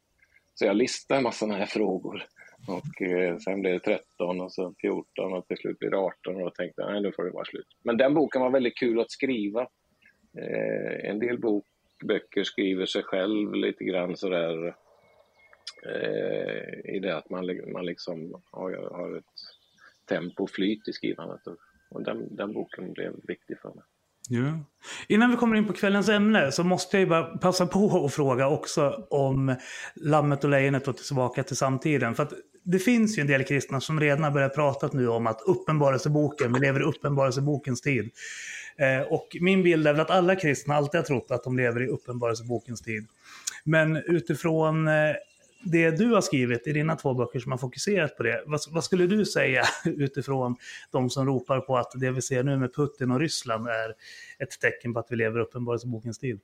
Så 0.60 0.66
jag 0.66 0.76
listade 0.76 1.18
en 1.18 1.24
massa 1.24 1.38
sådana 1.38 1.58
här 1.58 1.66
frågor. 1.66 2.24
Och 2.68 3.02
eh, 3.02 3.38
sen 3.38 3.62
blev 3.62 3.74
det 3.74 3.80
13 3.80 4.42
och 4.42 4.54
så 4.54 4.74
14 4.82 5.34
och 5.34 5.48
till 5.48 5.58
slut 5.58 5.80
blev 5.80 5.92
det 5.92 5.98
18 5.98 6.36
och 6.36 6.42
då 6.42 6.50
tänkte 6.50 6.82
jag, 6.82 6.92
nej 6.92 7.02
nu 7.02 7.12
får 7.12 7.24
det 7.24 7.32
vara 7.32 7.46
slut. 7.46 7.68
Men 7.84 7.98
den 7.98 8.14
boken 8.14 8.42
var 8.42 8.50
väldigt 8.50 8.78
kul 8.78 9.00
att 9.00 9.12
skriva. 9.12 9.62
Eh, 10.38 11.10
en 11.10 11.20
del 11.20 11.40
bok, 11.40 11.66
böcker 12.04 12.44
skriver 12.44 12.86
sig 12.86 13.04
själv 13.04 13.54
lite 13.54 13.84
grann 13.84 14.18
sådär 14.18 14.76
eh, 15.86 16.96
i 16.96 17.00
det 17.00 17.18
att 17.18 17.30
man, 17.30 17.72
man 17.72 17.86
liksom 17.86 18.42
har, 18.52 18.72
har 18.72 19.18
ett 19.18 19.26
tempo 20.10 20.44
och 20.44 20.50
flyt 20.50 20.88
i 20.88 20.94
skrivandet. 20.94 21.48
Och, 21.48 21.58
och 21.90 22.04
den, 22.04 22.36
den 22.36 22.54
boken 22.54 22.94
blev 22.94 23.14
viktig 23.28 23.60
för 23.60 23.70
mig. 23.70 23.84
Ja. 24.28 24.60
Innan 25.08 25.32
vi 25.32 25.38
kommer 25.38 25.56
in 25.56 25.68
på 25.68 25.74
kvällens 25.74 26.10
ämne 26.10 26.52
så 26.52 26.64
måste 26.64 27.00
jag 27.00 27.10
bara 27.10 27.24
passa 27.24 27.68
på 27.68 28.06
att 28.06 28.14
fråga 28.14 28.48
också 28.48 29.06
om 29.10 29.56
Lammet 29.96 30.44
och 30.44 30.50
Lejonet 30.50 30.88
och 30.88 30.98
tillbaka 30.98 31.44
till 31.44 31.56
samtiden. 31.56 32.16
För 32.16 32.24
att 32.24 32.34
det 32.64 32.80
finns 32.80 33.18
ju 33.18 33.22
en 33.22 33.28
del 33.28 33.44
kristna 33.44 33.82
som 33.82 34.00
redan 34.00 34.24
har 34.24 34.32
börjat 34.32 34.56
prata 34.56 34.90
nu 34.94 35.08
om 35.08 35.28
att 35.28 35.42
uppenbarelseboken, 35.46 36.54
vi 36.54 36.60
lever 36.60 36.80
i 36.80 36.84
uppenbarelsebokens 36.84 37.82
tid. 37.82 38.10
Eh, 38.78 39.08
och 39.08 39.38
min 39.42 39.64
bild 39.64 39.88
är 39.88 39.94
väl 39.94 40.02
att 40.02 40.12
alla 40.12 40.36
kristna 40.36 40.76
alltid 40.76 41.00
har 41.00 41.06
trott 41.06 41.32
att 41.32 41.44
de 41.44 41.58
lever 41.58 41.84
i 41.84 41.88
uppenbarelsebokens 41.88 42.82
tid. 42.82 43.08
Men 43.64 43.98
utifrån 43.98 44.88
eh, 44.88 44.94
det 45.72 45.92
du 45.92 46.14
har 46.14 46.22
skrivit 46.22 46.68
i 46.68 46.74
dina 46.74 46.96
två 46.96 47.14
böcker 47.14 47.40
som 47.40 47.52
har 47.52 47.60
fokuserat 47.60 48.18
på 48.18 48.24
det, 48.24 48.44
vad, 48.46 48.60
vad, 48.70 48.84
skulle 48.84 49.08
du 49.08 49.26
säga 49.26 49.64
utifrån 49.86 50.56
de 50.92 51.10
som 51.10 51.26
ropar 51.26 51.60
på 51.60 51.78
att 51.78 51.92
det 51.96 52.12
vi 52.12 52.22
ser 52.22 52.44
nu 52.44 52.58
med 52.58 52.76
Putin 52.76 53.12
och 53.12 53.20
Ryssland 53.20 53.68
är 53.68 53.90
ett 54.40 54.60
tecken 54.62 54.94
på 54.94 55.00
att 55.00 55.08
vi 55.10 55.16
lever 55.16 55.40
i 55.40 55.44
uppenbarelsebokens 55.44 56.20
tid? 56.20 56.40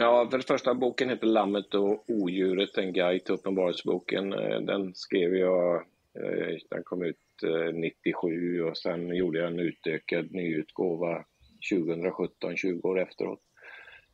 Ja, 0.00 0.28
för 0.30 0.38
det 0.38 0.46
första, 0.46 0.74
boken 0.74 1.08
heter 1.08 1.26
Lammet 1.26 1.74
och 1.74 2.04
odjuret, 2.10 2.78
en 2.78 2.92
guide 2.92 3.24
till 3.24 3.34
uppenbarelseboken. 3.34 4.32
Eh, 4.32 4.60
den 4.60 4.94
skrev 4.94 5.36
jag, 5.36 5.74
eh, 6.14 6.56
den 6.70 6.82
kom 6.84 7.02
ut 7.02 7.16
eh, 7.42 7.74
97 7.74 8.62
och 8.62 8.76
sen 8.76 9.16
gjorde 9.16 9.38
jag 9.38 9.48
en 9.48 9.58
utökad 9.58 10.32
nyutgåva 10.32 11.24
2017, 11.70 12.56
20 12.56 12.88
år 12.88 13.00
efteråt. 13.00 13.40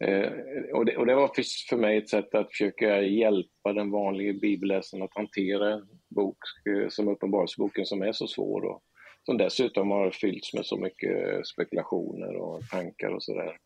Eh, 0.00 0.32
och, 0.72 0.84
det, 0.84 0.96
och 0.96 1.06
det 1.06 1.14
var 1.14 1.28
för, 1.28 1.44
för 1.68 1.76
mig 1.76 1.98
ett 1.98 2.08
sätt 2.08 2.34
att 2.34 2.50
försöka 2.50 3.02
hjälpa 3.02 3.72
den 3.72 3.90
vanliga 3.90 4.32
bibelläsaren 4.32 5.02
att 5.02 5.16
hantera 5.16 5.72
en 5.72 5.88
bok 6.14 6.38
eh, 6.68 6.88
som 6.88 7.08
Uppenbarelseboken 7.08 7.86
som 7.86 8.02
är 8.02 8.12
så 8.12 8.26
svår 8.26 8.64
och 8.64 8.82
som 9.22 9.38
dessutom 9.38 9.90
har 9.90 10.10
fyllts 10.10 10.54
med 10.54 10.66
så 10.66 10.76
mycket 10.76 11.46
spekulationer 11.46 12.36
och 12.36 12.68
tankar 12.70 13.08
och 13.08 13.22
sådär. 13.22 13.56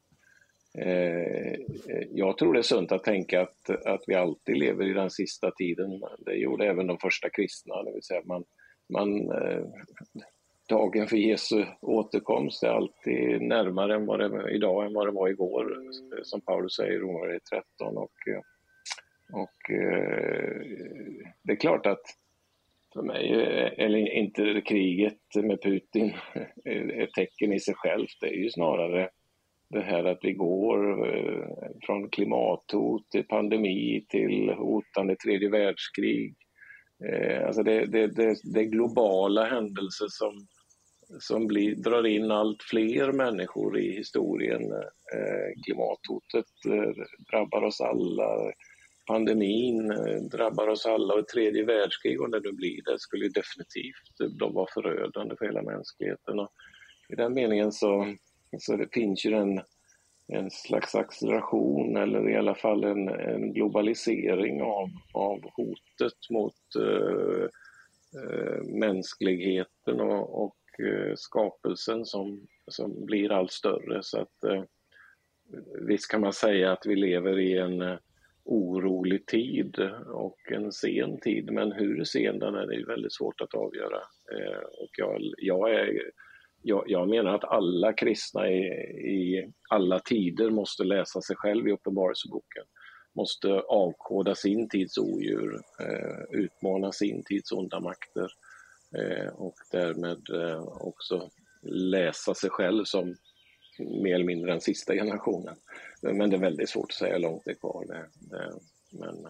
Eh, 0.78 1.52
eh, 1.88 2.06
jag 2.10 2.38
tror 2.38 2.52
det 2.52 2.60
är 2.60 2.62
sunt 2.62 2.92
att 2.92 3.04
tänka 3.04 3.42
att, 3.42 3.70
att 3.86 4.02
vi 4.06 4.14
alltid 4.14 4.56
lever 4.56 4.90
i 4.90 4.92
den 4.92 5.10
sista 5.10 5.50
tiden. 5.50 6.02
Det 6.18 6.34
gjorde 6.34 6.66
även 6.66 6.86
de 6.86 6.98
första 6.98 7.30
kristna, 7.30 7.82
det 7.82 7.92
vill 7.92 8.02
säga 8.02 8.22
man, 8.24 8.44
man 8.92 9.30
eh, 9.30 9.64
dagen 10.68 11.06
för 11.06 11.16
Jesu 11.16 11.64
återkomst 11.80 12.62
är 12.62 12.68
alltid 12.68 13.42
närmare 13.42 13.94
än 13.94 14.06
vad 14.06 14.20
det, 14.20 14.50
idag 14.50 14.86
än 14.86 14.94
vad 14.94 15.06
det 15.06 15.12
var 15.12 15.28
igår, 15.28 15.76
som 16.22 16.40
Paulus 16.40 16.76
säger 16.76 16.92
i 16.92 16.98
Romarbrevet 16.98 17.42
13. 17.78 17.96
Och, 17.96 18.12
och 19.32 19.70
eh, 19.70 20.62
det 21.42 21.52
är 21.52 21.60
klart 21.60 21.86
att 21.86 22.02
för 22.92 23.02
mig, 23.02 23.32
eller 23.76 24.12
inte 24.12 24.60
kriget 24.60 25.18
med 25.34 25.62
Putin, 25.62 26.14
ett 26.94 27.12
tecken 27.12 27.52
i 27.52 27.60
sig 27.60 27.74
självt. 27.74 28.20
Det 28.20 28.26
är 28.26 28.42
ju 28.42 28.50
snarare 28.50 29.10
det 29.70 29.80
här 29.80 30.04
att 30.04 30.18
vi 30.22 30.32
går 30.32 31.08
eh, 31.16 31.48
från 31.82 32.10
klimathot 32.10 33.10
till 33.10 33.24
pandemi 33.24 34.06
till 34.08 34.50
hotande 34.50 35.16
tredje 35.16 35.50
världskrig. 35.50 36.34
Eh, 37.04 37.46
alltså 37.46 37.62
det, 37.62 37.86
det, 37.86 38.06
det, 38.06 38.36
det 38.54 38.60
är 38.60 38.64
globala 38.64 39.44
händelser 39.44 40.06
som, 40.08 40.46
som 41.20 41.46
blir, 41.46 41.74
drar 41.74 42.06
in 42.06 42.30
allt 42.30 42.62
fler 42.62 43.12
människor 43.12 43.78
i 43.78 43.96
historien. 43.96 44.72
Eh, 45.14 45.62
klimathotet 45.64 46.46
eh, 46.66 47.04
drabbar 47.32 47.62
oss 47.62 47.80
alla. 47.80 48.52
Pandemin 49.06 49.90
eh, 49.90 50.22
drabbar 50.22 50.68
oss 50.68 50.86
alla 50.86 51.14
och 51.14 51.20
ett 51.20 51.28
tredje 51.28 51.64
världskrig, 51.64 52.20
om 52.20 52.30
det 52.30 52.40
nu 52.40 52.52
blir 52.52 52.82
det, 52.84 52.98
skulle 52.98 53.28
definitivt 53.28 54.20
eh, 54.22 54.26
de 54.26 54.54
vara 54.54 54.66
förödande 54.74 55.36
för 55.38 55.46
hela 55.46 55.62
mänskligheten. 55.62 56.38
Och 56.38 56.52
I 57.08 57.14
den 57.14 57.34
meningen 57.34 57.72
så, 57.72 58.14
så 58.58 58.76
det 58.76 58.88
finns 58.92 59.26
ju 59.26 59.32
en, 59.34 59.60
en 60.32 60.50
slags 60.50 60.94
acceleration 60.94 61.96
eller 61.96 62.30
i 62.30 62.36
alla 62.36 62.54
fall 62.54 62.84
en, 62.84 63.08
en 63.08 63.52
globalisering 63.52 64.62
av, 64.62 64.88
av 65.14 65.40
hotet 65.56 66.30
mot 66.30 66.54
uh, 66.78 67.48
uh, 68.16 68.62
mänskligheten 68.64 70.00
och, 70.00 70.44
och 70.44 70.57
Eh, 70.82 71.12
skapelsen 71.16 72.04
som, 72.04 72.46
som 72.66 73.06
blir 73.06 73.32
allt 73.32 73.52
större. 73.52 74.02
Så 74.02 74.20
att, 74.20 74.44
eh, 74.44 74.62
visst 75.88 76.10
kan 76.10 76.20
man 76.20 76.32
säga 76.32 76.72
att 76.72 76.86
vi 76.86 76.96
lever 76.96 77.38
i 77.38 77.58
en 77.58 77.82
eh, 77.82 77.98
orolig 78.44 79.26
tid 79.26 79.78
och 80.06 80.52
en 80.52 80.72
sen 80.72 81.20
tid, 81.20 81.50
men 81.52 81.72
hur 81.72 82.04
sen 82.04 82.38
den 82.38 82.54
är 82.54 82.66
det 82.66 82.74
är 82.74 82.86
väldigt 82.86 83.14
svårt 83.14 83.40
att 83.40 83.54
avgöra. 83.54 84.00
Eh, 84.32 84.62
och 84.82 84.90
jag, 84.98 85.20
jag, 85.38 85.74
är, 85.74 86.10
jag, 86.62 86.84
jag 86.86 87.08
menar 87.08 87.34
att 87.34 87.44
alla 87.44 87.92
kristna 87.92 88.50
i, 88.50 88.62
i, 89.08 89.52
alla 89.70 89.98
tider 89.98 90.50
måste 90.50 90.84
läsa 90.84 91.20
sig 91.20 91.36
själv 91.36 91.68
i 91.68 91.72
Uppenbarelseboken 91.72 92.64
måste 93.14 93.48
avkoda 93.60 94.34
sin 94.34 94.68
tids 94.68 94.98
odjur, 94.98 95.60
utmana 96.30 96.92
sin 96.92 97.24
tids 97.24 97.52
onda 97.52 97.80
makter 97.80 98.28
och 99.32 99.54
därmed 99.70 100.30
eh, 100.30 100.62
också 100.62 101.30
läsa 101.62 102.34
sig 102.34 102.50
själv 102.50 102.84
som 102.84 103.16
mer 103.78 104.14
eller 104.14 104.24
mindre 104.24 104.50
den 104.50 104.60
sista 104.60 104.94
generationen. 104.94 105.56
Men 106.02 106.30
det 106.30 106.36
är 106.36 106.40
väldigt 106.40 106.68
svårt 106.68 106.90
att 106.90 106.98
säga 106.98 107.12
hur 107.12 107.20
långt 107.20 107.42
det 107.44 107.50
är 107.50 107.54
kvar. 107.54 107.84
Det, 107.86 108.06
det, 108.14 108.52
men 108.90 109.26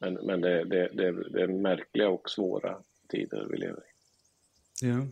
men, 0.00 0.14
men 0.14 0.40
det, 0.40 0.64
det, 0.64 0.88
det, 0.92 1.30
det 1.30 1.42
är 1.42 1.48
märkliga 1.48 2.08
och 2.08 2.30
svåra 2.30 2.76
tider 3.08 3.46
vi 3.50 3.56
lever 3.56 3.80
i. 3.80 3.90
Ja. 4.86 5.06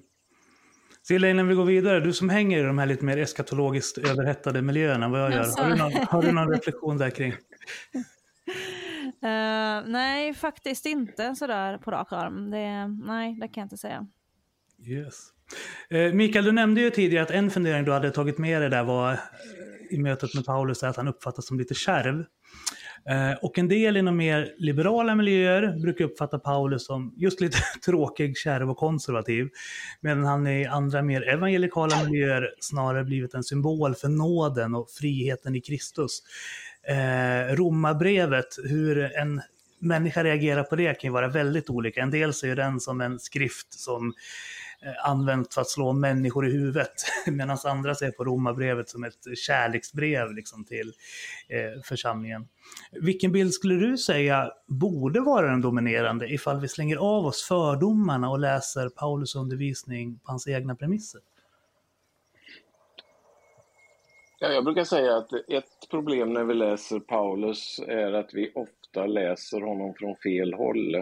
Silla, 1.02 1.30
innan 1.30 1.48
vi 1.48 1.54
går 1.54 1.64
vidare, 1.64 2.00
du 2.00 2.12
som 2.12 2.28
hänger 2.28 2.59
i 2.59 2.62
de 2.62 2.78
här 2.78 2.86
lite 2.86 3.04
mer 3.04 3.18
eskatologiskt 3.18 3.98
överhettade 3.98 4.62
miljöerna, 4.62 5.09
vad 5.09 5.20
jag 5.20 5.32
gör, 5.32 5.62
har 5.62 5.70
du 5.70 5.76
någon, 5.76 5.92
har 5.92 6.22
du 6.22 6.32
någon 6.32 6.50
reflektion 6.50 6.98
där 6.98 7.11
kring? 7.11 7.34
Uh, 9.24 9.90
nej, 9.90 10.34
faktiskt 10.34 10.86
inte 10.86 11.34
sådär 11.34 11.78
på 11.78 11.90
rak 11.90 12.12
arm. 12.12 12.50
Det, 12.50 12.86
nej, 13.06 13.34
det 13.40 13.48
kan 13.48 13.60
jag 13.60 13.64
inte 13.64 13.76
säga. 13.76 14.06
Yes. 14.86 15.28
Uh, 15.94 16.14
Mikael, 16.14 16.44
du 16.44 16.52
nämnde 16.52 16.80
ju 16.80 16.90
tidigare 16.90 17.24
att 17.24 17.30
en 17.30 17.50
fundering 17.50 17.84
du 17.84 17.92
hade 17.92 18.10
tagit 18.10 18.38
med 18.38 18.62
dig 18.62 18.70
där 18.70 18.84
var 18.84 19.12
eh, 19.12 19.18
i 19.90 19.98
mötet 19.98 20.34
med 20.34 20.44
Paulus 20.44 20.82
att 20.82 20.96
han 20.96 21.08
uppfattas 21.08 21.46
som 21.46 21.58
lite 21.58 21.74
kärv. 21.74 22.24
Och 23.42 23.58
en 23.58 23.68
del 23.68 23.96
inom 23.96 24.16
mer 24.16 24.54
liberala 24.58 25.14
miljöer 25.14 25.80
brukar 25.82 26.04
uppfatta 26.04 26.38
Paulus 26.38 26.86
som 26.86 27.14
just 27.16 27.40
lite 27.40 27.58
tråkig, 27.84 28.36
kärv 28.36 28.70
och 28.70 28.76
konservativ. 28.76 29.48
Medan 30.00 30.24
han 30.24 30.46
i 30.46 30.66
andra 30.66 31.02
mer 31.02 31.28
evangelikala 31.28 32.04
miljöer 32.04 32.54
snarare 32.60 33.04
blivit 33.04 33.34
en 33.34 33.44
symbol 33.44 33.94
för 33.94 34.08
nåden 34.08 34.74
och 34.74 34.90
friheten 34.90 35.56
i 35.56 35.60
Kristus 35.60 36.22
eh, 36.89 37.55
Romarbrevet, 37.55 38.59
hur 38.64 39.16
en 39.16 39.43
människa 39.78 40.24
reagerar 40.24 40.62
på 40.62 40.76
det 40.76 40.95
kan 41.01 41.09
ju 41.09 41.12
vara 41.12 41.28
väldigt 41.28 41.70
olika. 41.70 42.01
En 42.01 42.11
del 42.11 42.34
ser 42.34 42.57
den 42.57 42.80
som 42.80 43.01
en 43.01 43.18
skrift 43.18 43.74
som 43.74 44.12
eh, 44.82 45.11
använt 45.11 45.55
för 45.55 45.61
att 45.61 45.68
slå 45.68 45.93
människor 45.93 46.49
i 46.49 46.53
huvudet. 46.53 46.93
Medan 47.26 47.59
andra 47.64 47.95
ser 47.95 48.11
på 48.11 48.24
romarbrevet 48.24 48.89
som 48.89 49.05
ett 49.05 49.39
kärleksbrev 49.47 50.32
liksom, 50.32 50.64
till 50.64 50.93
eh, 51.49 51.82
församlingen. 51.84 52.49
Vilken 52.93 53.32
bild 53.32 53.53
skulle 53.53 53.74
du 53.74 53.99
säga 53.99 54.51
borde 54.68 55.20
vara 55.20 55.51
den 55.51 55.61
dominerande 55.61 56.32
ifall 56.32 56.61
vi 56.61 56.68
slänger 56.68 56.97
av 56.97 57.26
oss 57.26 57.43
fördomarna 57.43 58.30
och 58.30 58.39
läser 58.39 58.89
Paulus 58.89 59.34
undervisning 59.34 60.18
på 60.18 60.30
hans 60.32 60.49
egna 60.49 60.74
premisser? 60.74 61.20
Ja, 64.39 64.53
jag 64.53 64.64
brukar 64.64 64.84
säga 64.84 65.16
att 65.16 65.32
ett 65.32 65.91
problem 65.91 66.32
när 66.32 66.45
vi 66.45 66.55
läser 66.55 67.01
Paulus 67.01 67.80
är 67.89 68.12
att 68.12 68.34
vi 68.34 68.53
ofta 68.55 69.07
läser 69.07 69.61
honom 69.61 69.95
från 69.95 70.16
fel 70.16 70.55
håll. 70.55 70.93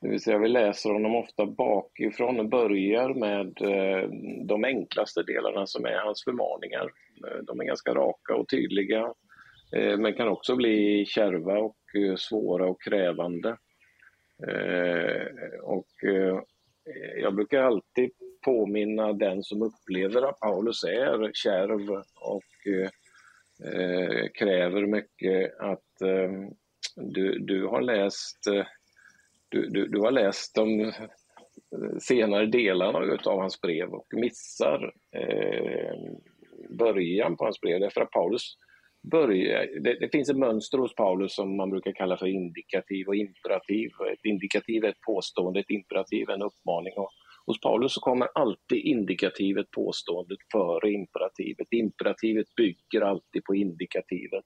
Det 0.00 0.08
vill 0.08 0.20
säga 0.20 0.38
vi 0.38 0.48
läser 0.48 0.90
honom 0.90 1.16
ofta 1.16 1.46
bakifrån 1.46 2.40
och 2.40 2.48
börjar 2.48 3.14
med 3.14 3.62
eh, 3.62 4.08
de 4.46 4.64
enklaste 4.64 5.22
delarna 5.22 5.66
som 5.66 5.84
är 5.84 5.98
hans 6.04 6.24
förmaningar. 6.24 6.90
Eh, 7.26 7.42
de 7.46 7.60
är 7.60 7.64
ganska 7.64 7.94
raka 7.94 8.34
och 8.34 8.48
tydliga 8.48 9.14
eh, 9.76 9.98
men 9.98 10.14
kan 10.14 10.28
också 10.28 10.56
bli 10.56 11.04
kärva 11.06 11.58
och 11.58 11.76
svåra 12.18 12.66
och 12.66 12.82
krävande. 12.82 13.56
Och 15.62 15.90
jag 17.22 17.34
brukar 17.34 17.62
alltid 17.62 18.10
påminna 18.44 19.12
den 19.12 19.42
som 19.42 19.62
upplever 19.62 20.22
att 20.22 20.40
Paulus 20.40 20.84
är 20.84 21.30
kärv 21.34 21.90
och 22.20 22.66
eh, 22.74 24.28
kräver 24.34 24.86
mycket 24.86 25.60
att 25.60 26.00
eh, 26.00 26.30
du, 26.96 27.38
läst 27.80 28.46
eh, 28.46 28.66
du, 29.48 29.68
du, 29.68 29.88
du 29.88 30.00
har 30.00 30.10
läst 30.10 30.54
de 30.54 30.80
eh, 30.80 30.92
senare 32.00 32.46
delarna 32.46 33.18
av 33.24 33.40
hans 33.40 33.60
brev 33.60 33.88
och 33.88 34.06
missar 34.12 34.92
eh, 35.16 35.94
början 36.78 37.36
på 37.36 37.44
hans 37.44 37.60
brev. 37.60 37.80
Därför 37.80 38.00
att 38.00 38.10
Paulus 38.10 38.56
börjar, 39.10 39.80
det, 39.80 39.98
det, 40.00 40.08
finns 40.12 40.30
ett 40.30 40.36
mönster 40.36 40.78
hos 40.78 40.94
Paulus 40.94 41.34
som 41.34 41.56
man 41.56 41.70
brukar 41.70 41.92
kalla 41.92 42.16
för 42.16 42.26
indikativ 42.26 43.08
och 43.08 43.16
imperativ. 43.16 43.90
Ett 44.12 44.24
indikativ 44.24 44.84
är 44.84 44.88
ett 44.88 45.00
påstående, 45.06 45.60
ett 45.60 45.70
imperativ 45.70 46.30
är 46.30 46.34
en 46.34 46.42
uppmaning. 46.42 46.92
Och 46.96 47.10
hos 47.46 47.60
Paulus 47.60 47.94
så 47.94 48.00
kommer 48.00 48.28
alltid 48.34 48.78
indikativet, 48.78 49.70
påståendet, 49.70 50.38
före 50.52 50.90
imperativet. 50.90 51.66
Imperativet 51.70 52.46
bygger 52.56 53.00
alltid 53.00 53.44
på 53.44 53.54
indikativet. 53.54 54.44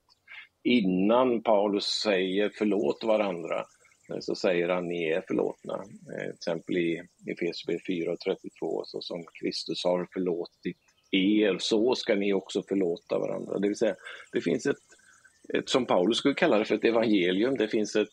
Innan 0.64 1.42
Paulus 1.42 1.84
säger 1.84 2.52
förlåt 2.58 3.04
varandra 3.04 3.58
eh, 4.12 4.18
så 4.20 4.34
säger 4.34 4.68
han 4.68 4.88
ni 4.88 5.04
är 5.04 5.24
förlåtna. 5.28 5.74
Eh, 5.74 6.20
till 6.20 6.34
exempel 6.34 6.76
i 6.76 7.02
Efesierbrevet 7.26 7.86
4 7.86 8.12
och 8.12 8.20
32, 8.20 8.82
så 8.84 9.00
som 9.00 9.24
Kristus 9.40 9.84
har 9.84 10.08
förlåtit 10.12 10.76
er, 11.10 11.56
så 11.58 11.94
ska 11.94 12.14
ni 12.14 12.32
också 12.32 12.62
förlåta 12.68 13.18
varandra. 13.18 13.58
Det 13.58 13.68
vill 13.68 13.76
säga, 13.76 13.94
det 14.32 14.40
finns 14.40 14.66
ett, 14.66 14.76
ett 15.54 15.68
som 15.68 15.86
Paulus 15.86 16.18
skulle 16.18 16.34
kalla 16.34 16.58
det 16.58 16.64
för 16.64 16.74
ett 16.74 16.84
evangelium, 16.84 17.56
det 17.56 17.68
finns 17.68 17.96
ett 17.96 18.08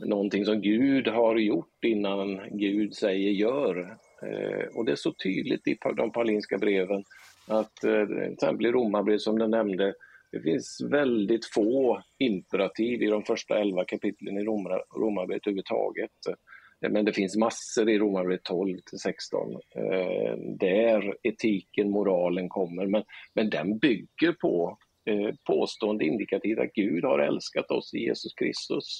någonting 0.00 0.44
som 0.44 0.60
Gud 0.60 1.08
har 1.08 1.36
gjort 1.36 1.84
innan 1.84 2.40
Gud 2.58 2.94
säger 2.94 3.30
gör. 3.30 3.96
Eh, 4.22 4.76
och 4.76 4.84
det 4.84 4.92
är 4.92 4.96
så 4.96 5.12
tydligt 5.12 5.68
i 5.68 5.78
de 5.96 6.12
paulinska 6.12 6.58
breven 6.58 7.04
att 7.46 7.84
eh, 7.84 8.06
till 8.06 8.32
exempel 8.32 8.66
i 8.66 8.72
Romarbrevet 8.72 9.20
som 9.20 9.38
du 9.38 9.48
nämnde, 9.48 9.94
det 10.32 10.40
finns 10.40 10.80
väldigt 10.90 11.46
få 11.46 12.02
imperativ 12.18 13.02
i 13.02 13.06
de 13.06 13.22
första 13.22 13.58
elva 13.58 13.84
kapitlen 13.84 14.38
i 14.38 14.44
Romarbrevet 14.44 15.46
överhuvudtaget. 15.46 16.10
Eh, 16.28 16.90
men 16.90 17.04
det 17.04 17.12
finns 17.12 17.36
massor 17.36 17.88
i 17.88 17.98
Romarbrevet 17.98 18.44
12 18.44 18.78
till 18.78 18.98
16 18.98 19.52
eh, 19.52 20.36
där 20.58 21.16
etiken, 21.22 21.90
moralen 21.90 22.48
kommer. 22.48 22.86
Men, 22.86 23.04
men 23.34 23.50
den 23.50 23.78
bygger 23.78 24.32
på 24.32 24.78
eh, 25.04 25.34
påstående 25.46 26.04
indikativt 26.04 26.58
att 26.58 26.72
Gud 26.72 27.04
har 27.04 27.18
älskat 27.18 27.70
oss 27.70 27.94
i 27.94 27.98
Jesus 27.98 28.34
Kristus. 28.34 28.98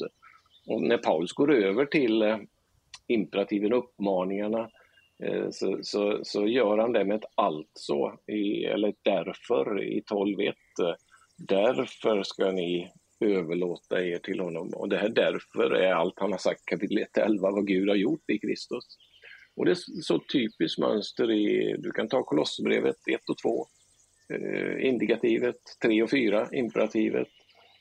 Och 0.66 0.82
när 0.82 0.98
Paulus 0.98 1.32
går 1.32 1.54
över 1.54 1.86
till 1.86 2.22
eh, 2.22 2.38
imperativen, 3.06 3.72
uppmaningarna, 3.72 4.68
Eh, 5.22 5.50
så, 5.50 5.78
så, 5.82 6.20
så, 6.22 6.46
gör 6.46 6.78
han 6.78 6.92
det 6.92 7.04
med 7.04 7.16
ett 7.16 7.30
alltså, 7.34 8.18
i, 8.26 8.64
eller 8.64 8.94
därför 9.02 9.82
i 9.82 10.00
12.1. 10.00 10.54
Därför 11.38 12.22
ska 12.22 12.50
ni 12.50 12.92
överlåta 13.20 14.04
er 14.04 14.18
till 14.18 14.40
honom. 14.40 14.68
Och 14.74 14.88
det 14.88 14.98
här 14.98 15.08
därför 15.08 15.70
är 15.70 15.92
allt 15.92 16.14
han 16.16 16.32
har 16.32 16.38
sagt 16.38 16.64
kapitel 16.64 16.98
1-11 16.98 17.38
vad 17.40 17.66
Gud 17.66 17.88
har 17.88 17.96
gjort 17.96 18.30
i 18.30 18.38
Kristus. 18.38 18.84
Och 19.56 19.64
det 19.64 19.70
är 19.70 20.02
så 20.02 20.18
typiskt 20.32 20.78
mönster 20.78 21.30
i, 21.30 21.76
du 21.78 21.90
kan 21.90 22.08
ta 22.08 22.22
Kolosserbrevet 22.22 22.96
1 23.10 23.20
och 23.28 23.38
2, 23.38 23.66
eh, 24.28 24.86
indikativet 24.88 25.56
3 25.82 26.02
och 26.02 26.10
4, 26.10 26.48
imperativet, 26.52 27.28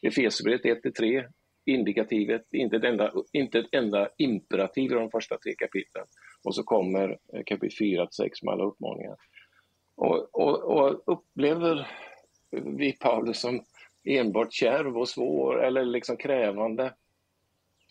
Efesierbrevet 0.02 0.66
1 0.66 0.82
till 0.82 0.94
3, 0.94 1.26
indikativet, 1.66 2.46
inte 2.52 2.76
ett, 2.76 2.84
enda, 2.84 3.14
inte 3.32 3.60
ett 3.60 3.70
enda 3.72 4.10
imperativ 4.18 4.92
i 4.92 4.94
de 4.94 5.12
första 5.12 5.38
tre 5.38 5.54
kapitlen. 5.58 6.06
Och 6.44 6.56
så 6.56 6.64
kommer 6.64 7.18
kapitel 7.46 7.78
4 7.78 8.08
6 8.12 8.44
med 8.44 8.52
alla 8.54 8.64
uppmaningar. 8.64 9.16
Och, 9.96 10.36
och, 10.36 10.64
och 10.64 11.02
upplever 11.06 11.88
vi 12.52 12.92
Paulus 12.92 13.40
som 13.40 13.64
enbart 14.04 14.54
kärv 14.54 14.98
och 14.98 15.10
svår 15.10 15.64
eller 15.64 15.86
liksom 15.86 16.18
krävande, 16.18 16.94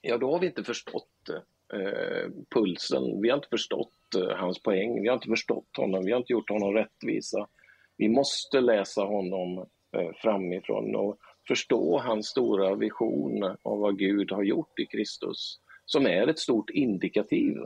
ja 0.03 0.19
då 0.19 0.33
har 0.33 0.39
vi 0.39 0.47
inte 0.47 0.65
förstått 0.65 1.29
eh, 1.75 2.31
pulsen. 2.55 3.23
Vi 3.23 3.29
har 3.29 3.37
inte 3.37 3.49
förstått 3.49 4.15
eh, 4.17 4.37
hans 4.37 4.63
poäng. 4.63 5.03
Vi 5.03 5.09
har 5.09 5.15
inte 5.15 5.29
förstått 5.29 5.77
honom. 5.77 6.05
Vi 6.05 6.13
har 6.13 6.19
inte 6.19 6.33
gjort 6.33 6.51
honom 6.51 6.75
rättvisa. 6.75 7.49
Vi 7.97 8.09
måste 8.09 8.61
läsa 8.61 9.03
honom 9.03 9.59
eh, 9.97 10.11
framifrån 10.17 10.97
och 10.97 11.19
förstå 11.49 11.99
hans 11.99 12.27
stora 12.27 12.75
vision 12.75 13.45
av 13.45 13.79
vad 13.79 13.99
Gud 13.99 14.33
har 14.33 14.43
gjort 14.43 14.79
i 14.79 14.87
Kristus, 14.87 15.61
som 15.85 16.07
är 16.07 16.27
ett 16.27 16.39
stort 16.39 16.71
indikativ 16.71 17.57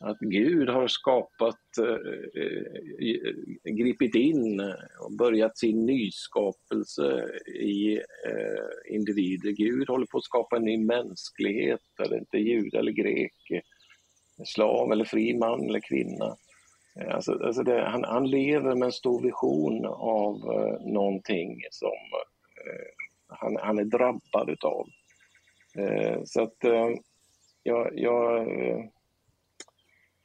att 0.00 0.18
Gud 0.20 0.68
har 0.68 0.88
skapat, 0.88 1.78
eh, 1.78 2.42
eh, 3.12 3.74
gripit 3.74 4.14
in 4.14 4.60
och 5.00 5.12
börjat 5.18 5.58
sin 5.58 5.86
nyskapelse 5.86 7.28
i 7.46 7.94
eh, 7.96 8.94
individer. 8.94 9.50
Gud 9.50 9.88
håller 9.88 10.06
på 10.06 10.18
att 10.18 10.24
skapa 10.24 10.56
en 10.56 10.64
ny 10.64 10.78
mänsklighet, 10.78 12.00
eller 12.04 12.18
inte 12.18 12.38
jud 12.38 12.74
eller 12.74 12.92
grek, 12.92 13.50
eh, 13.50 13.60
slav 14.44 14.92
eller 14.92 15.04
fri 15.04 15.38
man 15.38 15.68
eller 15.68 15.80
kvinna. 15.80 16.36
Eh, 17.00 17.14
alltså, 17.14 17.32
alltså 17.32 17.62
det, 17.62 17.84
han, 17.84 18.04
han, 18.04 18.30
lever 18.30 18.74
med 18.74 18.86
en 18.86 18.92
stor 18.92 19.22
vision 19.22 19.86
av 19.86 20.34
eh, 20.34 20.86
någonting 20.92 21.62
som 21.70 21.96
eh, 22.66 22.86
han, 23.28 23.56
han, 23.56 23.78
är 23.78 23.84
drabbad 23.84 24.50
utav. 24.50 24.86
Eh, 25.78 26.18
så 26.24 26.42
att 26.42 26.64
eh, 26.64 26.90
jag, 27.62 27.90
jag 27.94 28.46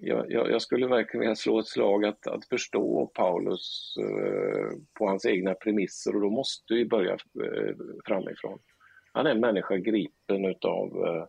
jag, 0.03 0.31
jag, 0.31 0.61
skulle 0.61 0.87
verkligen 0.87 1.19
vilja 1.19 1.35
slå 1.35 1.59
ett 1.59 1.67
slag 1.67 2.05
att, 2.05 2.27
att 2.27 2.45
förstå 2.45 3.11
Paulus 3.13 3.95
eh, 3.99 4.77
på 4.93 5.07
hans 5.07 5.25
egna 5.25 5.53
premisser 5.53 6.15
och 6.15 6.21
då 6.21 6.29
måste 6.29 6.73
vi 6.73 6.85
börja 6.85 7.13
eh, 7.13 7.75
framifrån. 8.05 8.59
Han 9.13 9.25
är 9.25 9.31
en 9.31 9.39
människa 9.39 9.77
gripen 9.77 10.45
utav, 10.45 11.05
eh, 11.05 11.25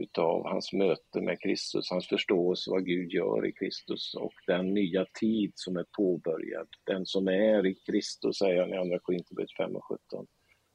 utav 0.00 0.46
hans 0.46 0.72
möte 0.72 1.20
med 1.20 1.40
Kristus, 1.40 1.90
hans 1.90 2.08
förståelse 2.08 2.70
vad 2.70 2.86
Gud 2.86 3.12
gör 3.12 3.46
i 3.46 3.52
Kristus 3.52 4.14
och 4.14 4.34
den 4.46 4.74
nya 4.74 5.06
tid 5.20 5.52
som 5.54 5.76
är 5.76 5.86
påbörjad. 5.96 6.68
Den 6.86 7.06
som 7.06 7.28
är 7.28 7.66
i 7.66 7.74
Kristus, 7.74 8.38
säger 8.38 8.60
han 8.60 8.74
i 8.74 8.76
Andra 8.76 8.98
Korinthierbrevet 8.98 9.56
5 9.56 9.76
och 9.76 9.84
17, 9.84 10.26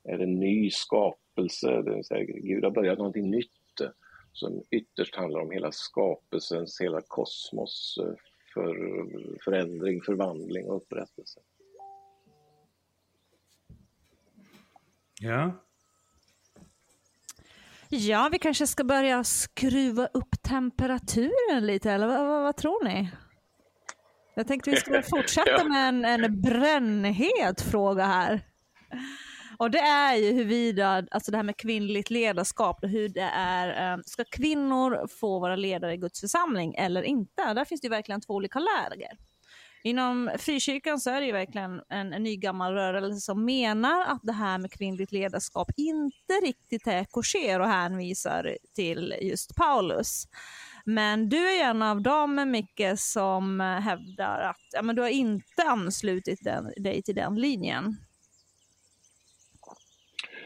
är 0.03 0.19
en 0.19 0.36
ny 0.36 0.71
skapelse, 0.71 1.82
det 1.82 1.95
vill 1.95 2.03
säga 2.03 2.23
Gud 2.23 2.63
har 2.63 2.71
börjat 2.71 2.97
någonting 2.97 3.30
nytt 3.30 3.64
som 4.36 4.64
ytterst 4.72 5.16
handlar 5.16 5.40
om 5.40 5.52
hela 5.52 5.72
skapelsens, 5.72 6.82
hela 6.82 7.02
kosmos 7.02 7.98
eh, 8.02 8.14
för 8.54 8.76
förändring, 9.44 10.02
förvandling 10.02 10.70
och 10.70 10.76
upprättelse. 10.76 11.40
Ja. 15.22 15.52
Ja, 17.90 18.30
vi 18.32 18.40
kanske 18.40 18.68
ska 18.68 18.84
börja 18.84 19.24
skruva 19.24 20.08
upp 20.14 20.44
temperaturen 20.44 21.66
lite, 21.66 21.92
eller 21.92 22.08
vad, 22.08 22.28
vad, 22.28 22.44
vad 22.44 22.58
tror 22.58 22.84
ni? 22.84 23.12
Jag 24.36 24.48
tänkte 24.48 24.70
vi 24.70 24.76
skulle 24.76 25.04
fortsätta 25.10 25.52
ja. 25.52 25.64
med 25.64 25.90
en, 25.90 26.06
en 26.06 26.42
brännhet 26.42 27.62
fråga 27.62 28.06
här. 28.06 28.42
Och 29.58 29.72
det 29.72 29.80
är 29.80 30.16
ju 30.16 30.32
huruvida, 30.32 31.06
alltså 31.12 31.32
det 31.32 31.38
här 31.38 31.43
med 31.43 31.58
kvinnligt 31.58 32.10
ledarskap, 32.10 32.80
hur 32.82 33.10
det 33.10 33.30
är, 33.34 33.93
eh, 33.93 33.99
ska 34.06 34.24
kvinnor 34.24 35.08
få 35.08 35.39
vara 35.39 35.56
ledare 35.56 35.93
i 35.93 35.97
Guds 35.97 36.22
församling 36.22 36.76
eller 36.76 37.03
inte? 37.03 37.53
Där 37.53 37.66
finns 37.66 37.82
det 37.82 37.86
ju 37.86 37.89
verkligen 37.89 38.22
två 38.22 38.34
olika 38.34 38.60
läger. 38.60 39.18
Inom 39.84 40.32
frikyrkan 40.38 40.99
så 40.99 41.10
är 41.10 41.20
det 41.20 41.26
ju 41.26 41.32
verkligen 41.32 41.82
en, 41.89 42.14
en 42.14 42.24
ny 42.24 42.36
gammal 42.36 42.74
rörelse 42.74 43.22
som 43.22 43.45
menar 43.45 44.06
att 44.06 44.20
det 44.24 44.34
här 44.34 44.58
med 44.58 44.72
kvinnligt 44.72 45.12
ledarskap 45.12 45.68
inte 45.78 46.34
riktigt 46.43 46.88
är 46.88 47.03
kosher 47.03 47.60
och 47.60 47.68
hänvisar 47.68 48.58
till 48.76 49.16
just 49.22 49.56
Paulus. 49.56 50.28
Men 50.86 51.30
du 51.30 51.49
är 51.49 51.64
en 51.64 51.82
av 51.82 52.01
dem, 52.01 52.51
Micke, 52.51 52.99
som 52.99 53.62
eh, 53.62 53.68
hävdar 53.68 54.39
att 54.39 54.66
ja, 54.74 54.82
men 54.82 54.95
du 54.95 55.01
har 55.01 55.10
inte 55.10 55.64
anslutit 55.64 56.39
den, 56.41 56.74
dig 56.78 57.01
till 57.01 57.16
den 57.16 57.36
linjen. 57.36 57.97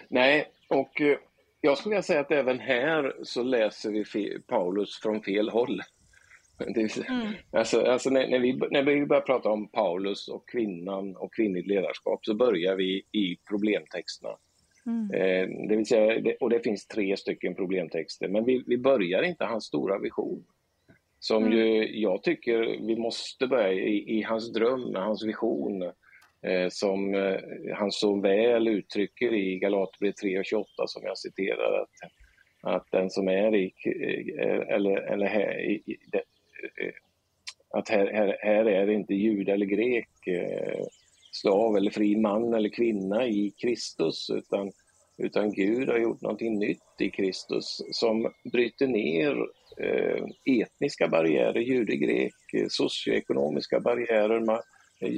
Nej, 0.09 0.51
och 0.69 1.01
eh, 1.01 1.17
jag 1.61 1.77
skulle 1.77 1.93
vilja 1.93 2.03
säga 2.03 2.19
att 2.19 2.31
även 2.31 2.59
här 2.59 3.15
så 3.23 3.43
läser 3.43 3.91
vi 3.91 4.39
Paulus 4.47 4.99
från 4.99 5.21
fel 5.21 5.49
håll. 5.49 5.81
Mm. 7.09 7.33
Alltså, 7.51 7.81
alltså 7.81 8.09
när, 8.09 8.27
när, 8.27 8.39
vi, 8.39 8.53
när 8.71 8.83
vi 8.83 9.05
börjar 9.05 9.21
prata 9.21 9.49
om 9.49 9.67
Paulus 9.67 10.27
och 10.27 10.49
kvinnan 10.49 11.15
och 11.15 11.33
kvinnligt 11.33 11.67
ledarskap 11.67 12.25
så 12.25 12.35
börjar 12.35 12.75
vi 12.75 13.03
i 13.11 13.37
problemtexterna. 13.49 14.35
Mm. 14.85 15.11
Eh, 15.11 15.67
det 15.69 15.75
vill 15.75 15.85
säga, 15.85 16.35
och 16.39 16.49
det 16.49 16.59
finns 16.59 16.87
tre 16.87 17.17
stycken 17.17 17.55
problemtexter, 17.55 18.27
men 18.27 18.45
vi, 18.45 18.63
vi 18.67 18.77
börjar 18.77 19.23
inte 19.23 19.45
hans 19.45 19.65
stora 19.65 19.99
vision. 19.99 20.43
Som 21.19 21.43
mm. 21.43 21.57
ju 21.57 21.99
jag 21.99 22.23
tycker 22.23 22.85
vi 22.87 22.95
måste 22.95 23.47
börja 23.47 23.71
i, 23.73 24.17
i 24.17 24.21
hans 24.21 24.53
dröm, 24.53 24.95
hans 24.95 25.25
vision. 25.25 25.91
Eh, 26.41 26.69
som 26.69 27.15
eh, 27.15 27.39
han 27.75 27.91
så 27.91 28.21
väl 28.21 28.67
uttrycker 28.67 29.33
i 29.33 29.59
Galaterbrevet 29.59 30.17
3 30.17 30.39
och 30.39 30.45
28 30.45 30.67
som 30.87 31.03
jag 31.03 31.17
citerar 31.17 31.81
att, 31.81 31.89
att 32.61 32.87
den 32.91 33.09
som 33.09 33.27
är 33.27 33.55
i, 33.55 33.73
eh, 34.39 34.75
eller, 34.75 34.97
eller 34.97 35.27
här, 35.27 35.59
i, 35.61 35.97
att 37.69 37.89
här, 37.89 38.07
här, 38.13 38.37
här 38.41 38.65
är 38.65 38.85
det 38.85 38.93
inte 38.93 39.13
jude 39.13 39.53
eller 39.53 39.65
grek, 39.65 40.09
slav 41.31 41.77
eller 41.77 41.91
fri 41.91 42.15
man 42.15 42.53
eller 42.53 42.69
kvinna 42.69 43.27
i 43.27 43.53
Kristus 43.61 44.29
utan 44.29 44.71
Utan 45.21 45.53
Gud 45.53 45.89
har 45.89 45.97
gjort 45.97 46.21
någonting 46.21 46.59
nytt 46.59 47.01
i 47.01 47.09
Kristus 47.09 47.81
som 47.91 48.33
bryter 48.51 48.87
ner 48.87 49.35
etniska 50.45 51.07
barriärer, 51.07 51.59
jude, 51.59 51.95
grek, 51.95 52.33
socioekonomiska 52.69 53.79
barriärer, 53.79 54.39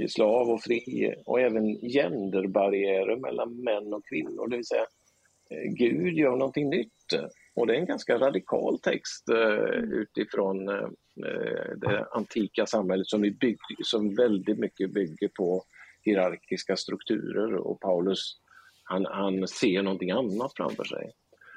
slav 0.09 0.49
och 0.49 0.61
fri 0.61 1.13
och 1.25 1.39
även 1.39 1.77
genderbarriärer 1.79 3.15
mellan 3.15 3.63
män 3.63 3.93
och 3.93 4.05
kvinnor. 4.05 4.47
Det 4.47 4.55
vill 4.55 4.65
säga, 4.65 4.85
eh, 5.49 5.71
Gud 5.71 6.17
gör 6.17 6.35
någonting 6.35 6.69
nytt. 6.69 6.89
Och 7.55 7.67
det 7.67 7.73
är 7.73 7.79
en 7.79 7.85
ganska 7.85 8.17
radikal 8.17 8.79
text 8.79 9.29
eh, 9.29 9.83
utifrån 10.01 10.69
eh, 10.69 10.89
det 11.77 12.07
antika 12.11 12.65
samhället 12.65 13.07
som, 13.07 13.21
vi 13.21 13.31
bygg, 13.31 13.57
som 13.83 14.15
väldigt 14.15 14.57
mycket 14.57 14.93
bygger 14.93 15.27
på 15.27 15.63
hierarkiska 16.03 16.75
strukturer 16.75 17.55
och 17.55 17.79
Paulus 17.79 18.37
han, 18.83 19.05
han 19.05 19.47
ser 19.47 19.81
någonting 19.81 20.11
annat 20.11 20.51
framför 20.55 20.83
sig. 20.83 21.11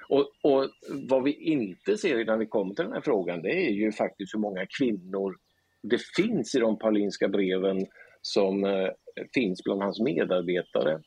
Och, 0.08 0.30
och, 0.42 0.68
vad 1.08 1.22
vi 1.22 1.32
inte 1.32 1.98
ser 1.98 2.20
innan 2.20 2.38
vi 2.38 2.46
kommer 2.46 2.74
till 2.74 2.84
den 2.84 2.92
här 2.92 3.00
frågan 3.00 3.42
det 3.42 3.66
är 3.66 3.70
ju 3.70 3.92
faktiskt 3.92 4.34
hur 4.34 4.38
många 4.38 4.66
kvinnor 4.78 5.36
det 5.82 6.02
finns 6.16 6.54
i 6.54 6.58
de 6.58 6.78
paulinska 6.78 7.28
breven 7.28 7.86
som 8.26 8.64
eh, 8.64 8.88
finns 9.34 9.64
bland 9.64 9.82
hans 9.82 10.00
medarbetare. 10.00 11.00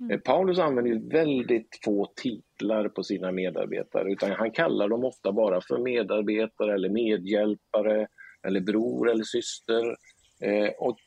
Mm. 0.00 0.10
Eh, 0.10 0.18
Paulus 0.18 0.58
använder 0.58 1.10
väldigt 1.10 1.80
få 1.84 2.12
titlar 2.16 2.88
på 2.88 3.02
sina 3.02 3.32
medarbetare 3.32 4.12
utan 4.12 4.30
han 4.30 4.50
kallar 4.50 4.88
dem 4.88 5.04
ofta 5.04 5.32
bara 5.32 5.60
för 5.60 5.78
medarbetare 5.78 6.74
eller 6.74 6.88
medhjälpare 6.88 8.06
eller 8.46 8.60
bror 8.60 9.10
eller 9.10 9.24
syster. 9.24 9.96
Eh, 10.42 10.70
och 10.78 10.98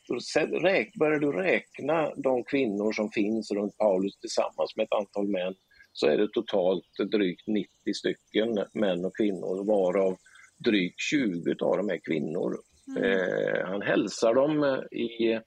räk, 0.62 0.94
börjar 0.94 1.18
du 1.18 1.32
räkna 1.32 2.12
de 2.16 2.44
kvinnor 2.44 2.92
som 2.92 3.10
finns 3.10 3.50
runt 3.50 3.76
Paulus 3.76 4.18
tillsammans 4.18 4.76
med 4.76 4.84
ett 4.84 4.92
antal 4.92 5.28
män 5.28 5.54
så 5.92 6.06
är 6.06 6.18
det 6.18 6.28
totalt 6.32 7.10
drygt 7.12 7.46
90 7.46 7.68
stycken 7.94 8.64
män 8.74 9.04
och 9.04 9.16
kvinnor 9.16 9.66
varav 9.66 10.16
drygt 10.64 11.00
20 11.00 11.54
av 11.60 11.76
dem 11.76 11.90
är 11.90 12.00
kvinnor. 12.06 12.56
Mm. 12.96 13.12
Eh, 13.12 13.66
han 13.66 13.82
hälsar 13.82 14.34
dem 14.34 14.84
i 14.92 15.40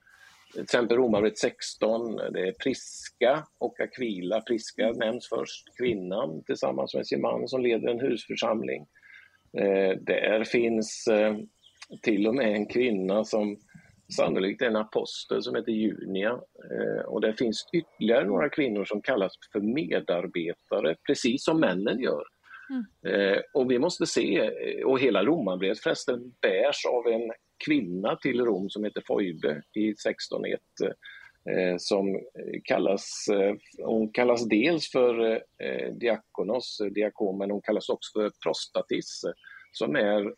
till 0.53 0.61
exempel 0.61 0.97
Romarbrevet 0.97 1.37
16, 1.37 2.15
det 2.15 2.47
är 2.47 2.51
Priska 2.51 3.47
och 3.59 3.79
Aquila. 3.79 4.41
Priska 4.41 4.83
mm. 4.83 4.97
nämns 4.97 5.29
först, 5.29 5.77
kvinnan 5.77 6.43
tillsammans 6.43 6.95
med 6.95 7.07
sin 7.07 7.21
man 7.21 7.47
som 7.47 7.61
leder 7.61 7.87
en 7.87 7.99
husförsamling. 7.99 8.87
Eh, 9.57 9.97
där 9.99 10.43
finns 10.43 11.07
eh, 11.07 11.35
till 12.01 12.27
och 12.27 12.35
med 12.35 12.55
en 12.55 12.65
kvinna 12.65 13.23
som 13.23 13.57
sannolikt 14.15 14.61
är 14.61 14.65
en 14.65 14.75
apostel 14.75 15.43
som 15.43 15.55
heter 15.55 15.71
Junia. 15.71 16.39
Eh, 16.71 17.05
och 17.05 17.21
det 17.21 17.33
finns 17.33 17.69
ytterligare 17.73 18.25
några 18.25 18.49
kvinnor 18.49 18.85
som 18.85 19.01
kallas 19.01 19.33
för 19.51 19.59
medarbetare, 19.59 20.95
precis 21.07 21.43
som 21.43 21.59
männen 21.59 21.99
gör. 21.99 22.23
Mm. 22.69 22.85
Eh, 23.15 23.39
och 23.53 23.71
vi 23.71 23.79
måste 23.79 24.05
se, 24.05 24.51
och 24.85 24.99
hela 24.99 25.23
Romarbrevet 25.23 25.79
förresten 25.79 26.33
bärs 26.41 26.85
av 26.85 27.07
en 27.07 27.31
kvinna 27.65 28.15
till 28.15 28.45
Rom 28.45 28.69
som 28.69 28.83
heter 28.83 29.03
Foibe 29.07 29.61
i 29.73 29.93
16.1 29.93 30.57
eh, 31.49 31.77
som 31.77 32.19
kallas, 32.63 33.27
eh, 33.31 33.55
hon 33.85 34.11
kallas 34.11 34.45
dels 34.45 34.91
för 34.91 35.31
eh, 35.57 35.93
diakonos, 35.93 36.81
diakon, 36.91 37.37
men 37.37 37.51
hon 37.51 37.61
kallas 37.61 37.89
också 37.89 38.19
för 38.19 38.31
prostatis 38.43 39.21
som 39.71 39.95
är 39.95 40.33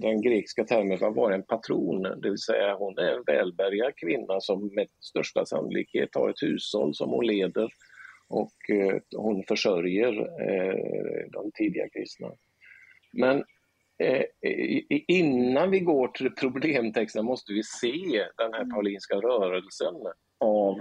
den 0.00 0.22
grekiska 0.22 0.64
termen 0.64 0.98
för 0.98 1.06
att 1.06 1.16
vara 1.16 1.34
en 1.34 1.42
patron, 1.42 2.02
det 2.02 2.30
vill 2.30 2.38
säga 2.38 2.74
hon 2.74 2.98
är 2.98 3.12
en 3.16 3.22
välbärgad 3.26 3.96
kvinna 3.96 4.40
som 4.40 4.74
med 4.74 4.88
största 5.00 5.44
sannolikhet 5.44 6.14
har 6.14 6.28
ett 6.28 6.42
hushåll 6.42 6.94
som 6.94 7.10
hon 7.10 7.26
leder 7.26 7.68
och 8.28 8.52
hon 9.16 9.44
försörjer 9.48 10.12
de 11.32 11.52
tidiga 11.54 11.88
kristna. 11.88 12.28
Men 13.12 13.44
innan 15.08 15.70
vi 15.70 15.80
går 15.80 16.08
till 16.08 16.30
problemtexten 16.30 17.24
måste 17.24 17.52
vi 17.52 17.62
se 17.62 18.26
den 18.36 18.52
här 18.52 18.70
paulinska 18.70 19.14
rörelsen 19.14 19.94
av 20.40 20.78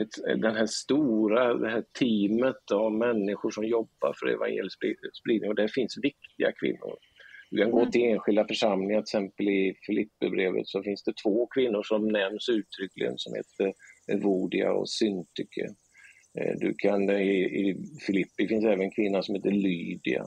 ett, 0.00 0.40
den 0.42 0.56
här 0.56 0.66
stora 0.66 1.54
det 1.54 1.70
här 1.70 1.84
teamet 1.98 2.70
av 2.72 2.92
människor 2.92 3.50
som 3.50 3.64
jobbar 3.64 4.14
för 4.20 4.26
evangelisk 4.26 4.78
spridning 5.22 5.50
och 5.50 5.56
där 5.56 5.68
finns 5.68 5.98
viktiga 6.02 6.52
kvinnor. 6.52 6.98
Du 7.50 7.58
kan 7.58 7.70
gå 7.70 7.78
mm. 7.78 7.90
till 7.90 8.02
enskilda 8.02 8.46
församlingar, 8.46 9.02
till 9.02 9.18
exempel 9.18 9.48
i 9.48 9.74
Filipperbrevet 9.86 10.68
så 10.68 10.82
finns 10.82 11.04
det 11.04 11.12
två 11.22 11.46
kvinnor 11.46 11.82
som 11.82 12.08
nämns 12.08 12.48
uttryckligen 12.48 13.14
som 13.16 13.34
heter 13.34 13.74
Evodia 14.12 14.72
och 14.72 14.88
Syntyke. 14.88 15.74
Eh, 16.38 16.52
du 16.58 16.74
kan, 16.74 17.10
i, 17.10 17.68
I 17.68 17.76
Filippi 18.06 18.48
finns 18.48 18.64
även 18.64 18.80
en 18.80 18.90
kvinna 18.90 19.22
som 19.22 19.34
heter 19.34 19.50
Lydia. 19.50 20.26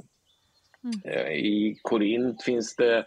Mm. 0.86 1.02
Eh, 1.04 1.32
I 1.32 1.80
Korint 1.82 2.44
finns 2.44 2.76
det 2.76 3.06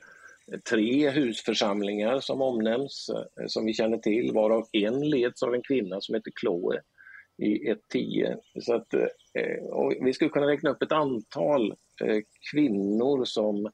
tre 0.70 1.10
husförsamlingar 1.10 2.20
som 2.20 2.42
omnämns, 2.42 3.10
eh, 3.14 3.46
som 3.46 3.64
vi 3.64 3.74
känner 3.74 3.98
till, 3.98 4.32
varav 4.32 4.66
en 4.72 5.10
leds 5.10 5.42
av 5.42 5.54
en 5.54 5.62
kvinna 5.62 6.00
som 6.00 6.14
heter 6.14 6.32
Chloe 6.40 6.80
i 7.42 7.70
1.10. 7.70 8.36
Så 8.60 8.74
att, 8.74 8.94
eh, 8.94 10.04
vi 10.04 10.12
skulle 10.12 10.30
kunna 10.30 10.46
räkna 10.46 10.70
upp 10.70 10.82
ett 10.82 10.92
antal 10.92 11.74
kvinnor 12.52 13.24
som, 13.24 13.70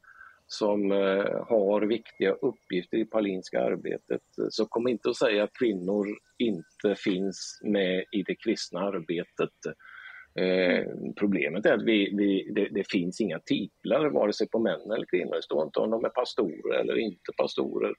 som 0.47 0.91
har 1.49 1.87
viktiga 1.87 2.33
uppgifter 2.33 2.97
i 2.97 3.05
paulinska 3.05 3.61
arbetet. 3.61 4.23
Så 4.51 4.67
kom 4.67 4.89
inte 4.89 5.11
att 5.11 5.17
säga 5.17 5.45
att 5.45 5.59
kvinnor 5.59 6.07
inte 6.39 6.95
finns 6.97 7.61
med 7.65 8.05
i 8.13 8.23
det 8.23 8.35
kristna 8.35 8.81
arbetet. 8.81 9.51
Eh, 10.41 10.85
problemet 11.19 11.67
är 11.67 11.73
att 11.73 11.83
vi, 11.83 12.15
vi, 12.17 12.53
det, 12.55 12.69
det, 12.69 12.91
finns 12.91 13.21
inga 13.21 13.39
titlar 13.39 14.11
vare 14.11 14.33
sig 14.33 14.49
på 14.49 14.59
män 14.59 14.91
eller 14.91 15.07
kvinnor. 15.07 15.35
Det 15.35 15.43
står 15.43 15.65
inte 15.65 15.79
om 15.79 15.91
de 15.91 16.05
är 16.05 16.09
pastorer 16.09 16.81
eller 16.81 16.99
inte 16.99 17.33
pastorer. 17.37 17.95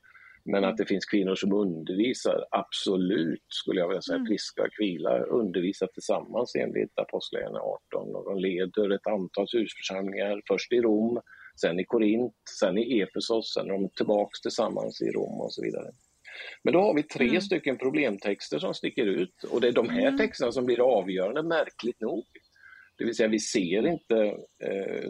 Men 0.46 0.64
att 0.64 0.78
det 0.78 0.86
finns 0.86 1.06
kvinnor 1.06 1.36
som 1.36 1.54
undervisar, 1.54 2.46
absolut 2.52 3.46
skulle 3.48 3.80
jag 3.80 3.88
vilja 3.88 4.02
säga. 4.02 4.16
Mm. 4.16 4.28
Priska 4.28 4.62
och 4.62 4.68
Aquila 4.68 5.20
undervisar 5.20 5.88
tillsammans 5.88 6.56
enligt 6.56 7.00
Apostlagärningarna 7.00 7.60
18 7.94 8.16
och 8.16 8.26
de 8.26 8.40
leder 8.40 8.96
ett 8.96 9.08
antal 9.08 9.48
husförsamlingar, 9.54 10.42
först 10.48 10.74
i 10.74 10.82
Rom, 10.82 11.22
sen 11.62 11.80
i 11.80 11.86
Korint, 11.86 12.34
sen 12.60 12.78
i 12.78 13.02
Efesos, 13.02 13.54
sen 13.54 13.66
är 13.66 13.74
de 13.74 13.90
tillbaks 13.90 14.42
tillsammans 14.42 15.02
i 15.02 15.12
Rom 15.12 15.42
och 15.42 15.54
så 15.54 15.62
vidare. 15.62 15.92
Men 16.64 16.74
då 16.74 16.82
har 16.82 16.94
vi 16.94 17.04
tre 17.04 17.28
mm. 17.28 17.42
stycken 17.42 17.78
problemtexter 17.78 18.60
som 18.60 18.74
sticker 18.74 19.06
ut 19.06 19.44
och 19.44 19.62
det 19.62 19.68
är 19.68 19.72
de 19.72 19.90
här 19.90 20.08
mm. 20.08 20.18
texterna 20.18 20.52
som 20.52 20.66
blir 20.66 20.98
avgörande, 20.98 21.44
märkligt 21.44 22.02
nog. 22.02 22.26
Det 22.98 23.06
vill 23.06 23.16
säga 23.16 23.30
vi 23.30 23.40
ser 23.40 23.88
inte 23.88 24.18
eh, 24.64 25.10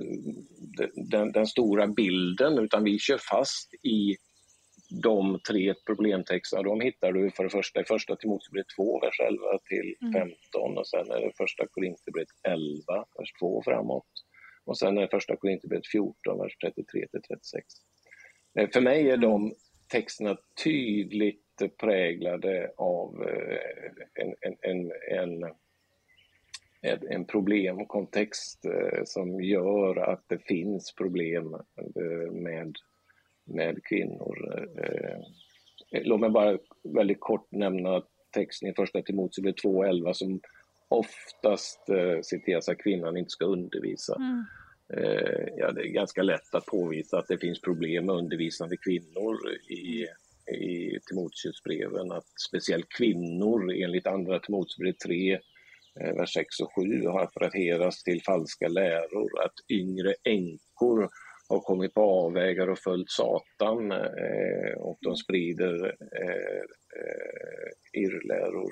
den, 0.96 1.32
den, 1.32 1.48
stora 1.48 1.88
bilden 1.88 2.58
utan 2.58 2.84
vi 2.84 3.00
kör 3.00 3.18
fast 3.18 3.74
i 3.74 4.16
de 5.04 5.40
tre 5.50 5.74
problemtexterna. 5.86 6.64
De 6.64 6.82
hittar 6.82 7.12
du 7.12 7.32
för 7.32 7.44
det 7.44 7.50
första 7.50 7.82
i 7.82 7.86
första 7.86 8.16
Timoteusbrevet 8.16 8.68
2, 8.76 9.00
vers 9.00 9.20
11 9.20 9.40
till 9.70 9.96
15 10.14 10.32
mm. 10.66 10.78
och 10.78 10.88
sen 10.88 11.12
är 11.12 11.22
det 11.22 11.32
första 11.38 11.68
Korinthierbrevet 11.68 12.30
11, 12.48 13.06
vers 13.20 13.34
2 13.40 13.62
framåt. 13.64 14.08
Och 14.66 14.78
sen 14.78 14.98
är 14.98 15.02
det 15.02 15.08
första 15.12 15.36
Korinthierbrevet 15.36 15.88
14, 15.88 16.40
vers 16.40 16.58
33 16.58 17.08
till 17.08 17.22
36. 17.22 17.66
Eh, 18.60 18.70
för 18.74 18.82
mig 18.82 19.10
är 19.10 19.18
mm. 19.18 19.22
de 19.22 19.54
texterna 19.96 20.38
tydligt 20.64 21.62
präglade 21.80 22.72
av 22.78 23.24
eh, 23.24 24.24
en, 24.24 24.36
en, 24.42 24.56
en, 24.62 24.92
en 25.44 25.54
en 27.10 27.26
problemkontext 27.26 28.66
eh, 28.66 29.04
som 29.06 29.42
gör 29.42 29.96
att 29.96 30.24
det 30.28 30.38
finns 30.38 30.96
problem 30.96 31.54
eh, 31.56 32.32
med, 32.32 32.76
med 33.46 33.84
kvinnor. 33.84 34.68
Låt 35.92 36.20
mig 36.20 36.30
bara 36.30 36.58
väldigt 36.84 37.20
kort 37.20 37.52
nämna 37.52 38.04
texten 38.34 38.70
i 38.70 38.74
första 38.74 39.02
Timoteusbrevet 39.02 39.64
2.11 39.64 40.14
som 40.14 40.42
oftast 40.88 41.80
citeras 42.22 42.70
att 42.70 42.78
kvinnan 42.78 43.18
inte 43.18 43.30
ska 43.30 43.46
undervisa. 43.46 44.16
Mm. 44.16 44.46
Eh, 44.94 45.48
ja, 45.58 45.72
det 45.72 45.82
är 45.82 45.88
ganska 45.88 46.24
lätt 46.24 46.56
att 46.56 46.66
påvisa 46.66 47.18
att 47.18 47.28
det 47.28 47.38
finns 47.38 47.62
problem 47.62 48.06
med 48.06 48.16
undervisande 48.16 48.78
kvinnor 48.78 49.38
i, 49.70 50.08
i 50.56 51.00
Timoteusbreven. 51.10 52.12
Att 52.12 52.40
speciellt 52.50 52.90
kvinnor 52.90 53.74
enligt 53.74 54.08
andra 54.08 54.40
Timoteusbrev 54.40 54.94
3, 55.06 55.34
eh, 56.02 56.16
vers 56.16 56.34
6 56.34 56.60
och 56.60 56.76
7 56.76 57.06
har 57.08 57.24
attraherats 57.24 58.04
till 58.04 58.22
falska 58.24 58.68
läror. 58.68 59.44
Att 59.46 59.54
yngre 59.70 60.14
änkor 60.24 61.10
har 61.50 61.60
kommit 61.60 61.94
på 61.94 62.02
avvägar 62.02 62.68
och 62.68 62.80
följt 62.80 63.10
Satan 63.10 63.92
eh, 63.92 64.74
och 64.78 64.98
de 65.02 65.16
sprider 65.16 65.86
eh, 66.22 66.62
eh, 67.00 68.02
irrläror 68.02 68.72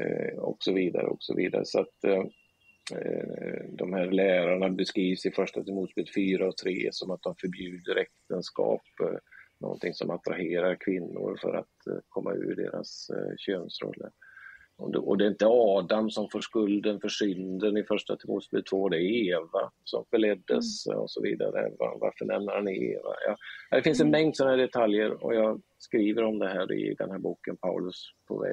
eh, 0.00 0.38
och 0.38 0.56
så 0.60 0.72
vidare. 0.72 1.06
och 1.06 1.22
så 1.22 1.34
vidare. 1.36 1.64
Så 1.64 1.80
att, 1.80 2.04
eh, 2.04 2.24
de 3.68 3.92
här 3.92 4.10
lärarna 4.10 4.70
beskrivs 4.70 5.26
i 5.26 5.30
första 5.30 5.64
Timoteusbrevet 5.64 6.14
4 6.14 6.48
och 6.48 6.56
3 6.56 6.88
som 6.92 7.10
att 7.10 7.22
de 7.22 7.34
förbjuder 7.36 7.96
äktenskap, 7.96 8.82
eh, 9.02 9.18
någonting 9.60 9.94
som 9.94 10.10
attraherar 10.10 10.76
kvinnor 10.80 11.38
för 11.40 11.54
att 11.54 11.86
eh, 11.86 11.98
komma 12.08 12.34
ur 12.34 12.56
deras 12.56 13.10
könsroller. 13.38 14.10
Och 14.76 15.18
det, 15.18 15.24
är 15.24 15.28
inte 15.28 15.46
Adam 15.46 16.10
som 16.10 16.28
får 16.30 16.40
skulden 16.40 17.00
för 17.00 17.08
synden 17.08 17.76
i 17.76 17.84
första 17.84 18.16
Timoteusbrevet 18.16 18.66
2, 18.66 18.88
det 18.88 18.96
är 18.96 19.28
Eva 19.28 19.70
som 19.84 20.04
förleddes 20.10 20.86
mm. 20.86 20.98
och 20.98 21.10
så 21.10 21.22
vidare. 21.22 21.70
Var, 21.78 21.98
varför 22.00 22.24
nämner 22.24 22.52
han 22.52 22.68
Eva? 22.68 23.14
Ja, 23.26 23.36
det 23.76 23.82
finns 23.82 24.00
en 24.00 24.06
mm. 24.06 24.20
mängd 24.20 24.36
sådana 24.36 24.56
detaljer 24.56 25.24
och 25.24 25.34
jag 25.34 25.62
skriver 25.78 26.22
om 26.22 26.38
det 26.38 26.48
här 26.48 26.72
i 26.72 26.94
den 26.98 27.10
här 27.10 27.18
boken 27.18 27.56
Paulus 27.56 28.04
på 28.28 28.46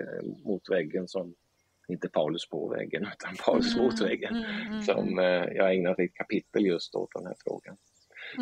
mot 0.45 0.69
väggen 0.69 1.07
som 1.07 1.35
inte 1.89 2.09
Paulus 2.09 2.49
på 2.49 2.69
väggen 2.69 3.01
utan 3.13 3.35
Paulus 3.45 3.73
mm. 3.73 3.85
mot 3.85 4.01
väggen 4.01 4.35
mm, 4.35 4.67
mm, 4.67 4.81
som 4.81 5.19
eh, 5.19 5.25
jag 5.55 5.75
ägnat 5.75 5.99
ett 5.99 6.13
kapitel 6.13 6.65
just 6.65 6.95
åt 6.95 7.09
den 7.15 7.25
här 7.25 7.35
frågan. 7.43 7.77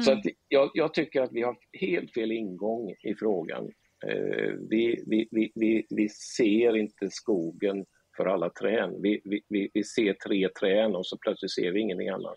Så 0.05 0.11
att 0.11 0.25
jag, 0.47 0.71
jag, 0.73 0.93
tycker 0.93 1.21
att 1.21 1.31
vi 1.31 1.41
har 1.41 1.55
helt 1.79 2.13
fel 2.13 2.31
ingång 2.31 2.89
i 2.89 3.15
frågan 3.19 3.71
Eh, 4.05 4.53
vi, 4.69 5.03
vi, 5.07 5.27
vi, 5.31 5.51
vi, 5.55 5.85
vi 5.89 6.09
ser 6.09 6.77
inte 6.77 7.09
skogen 7.09 7.85
för 8.17 8.25
alla 8.25 8.49
träd. 8.49 8.95
Vi, 9.01 9.21
vi, 9.49 9.69
vi 9.73 9.83
ser 9.83 10.13
tre 10.27 10.49
träd 10.49 10.95
och 10.95 11.07
så 11.07 11.17
plötsligt 11.17 11.51
ser 11.51 11.71
vi 11.71 11.79
ingenting 11.79 12.09
annat. 12.09 12.35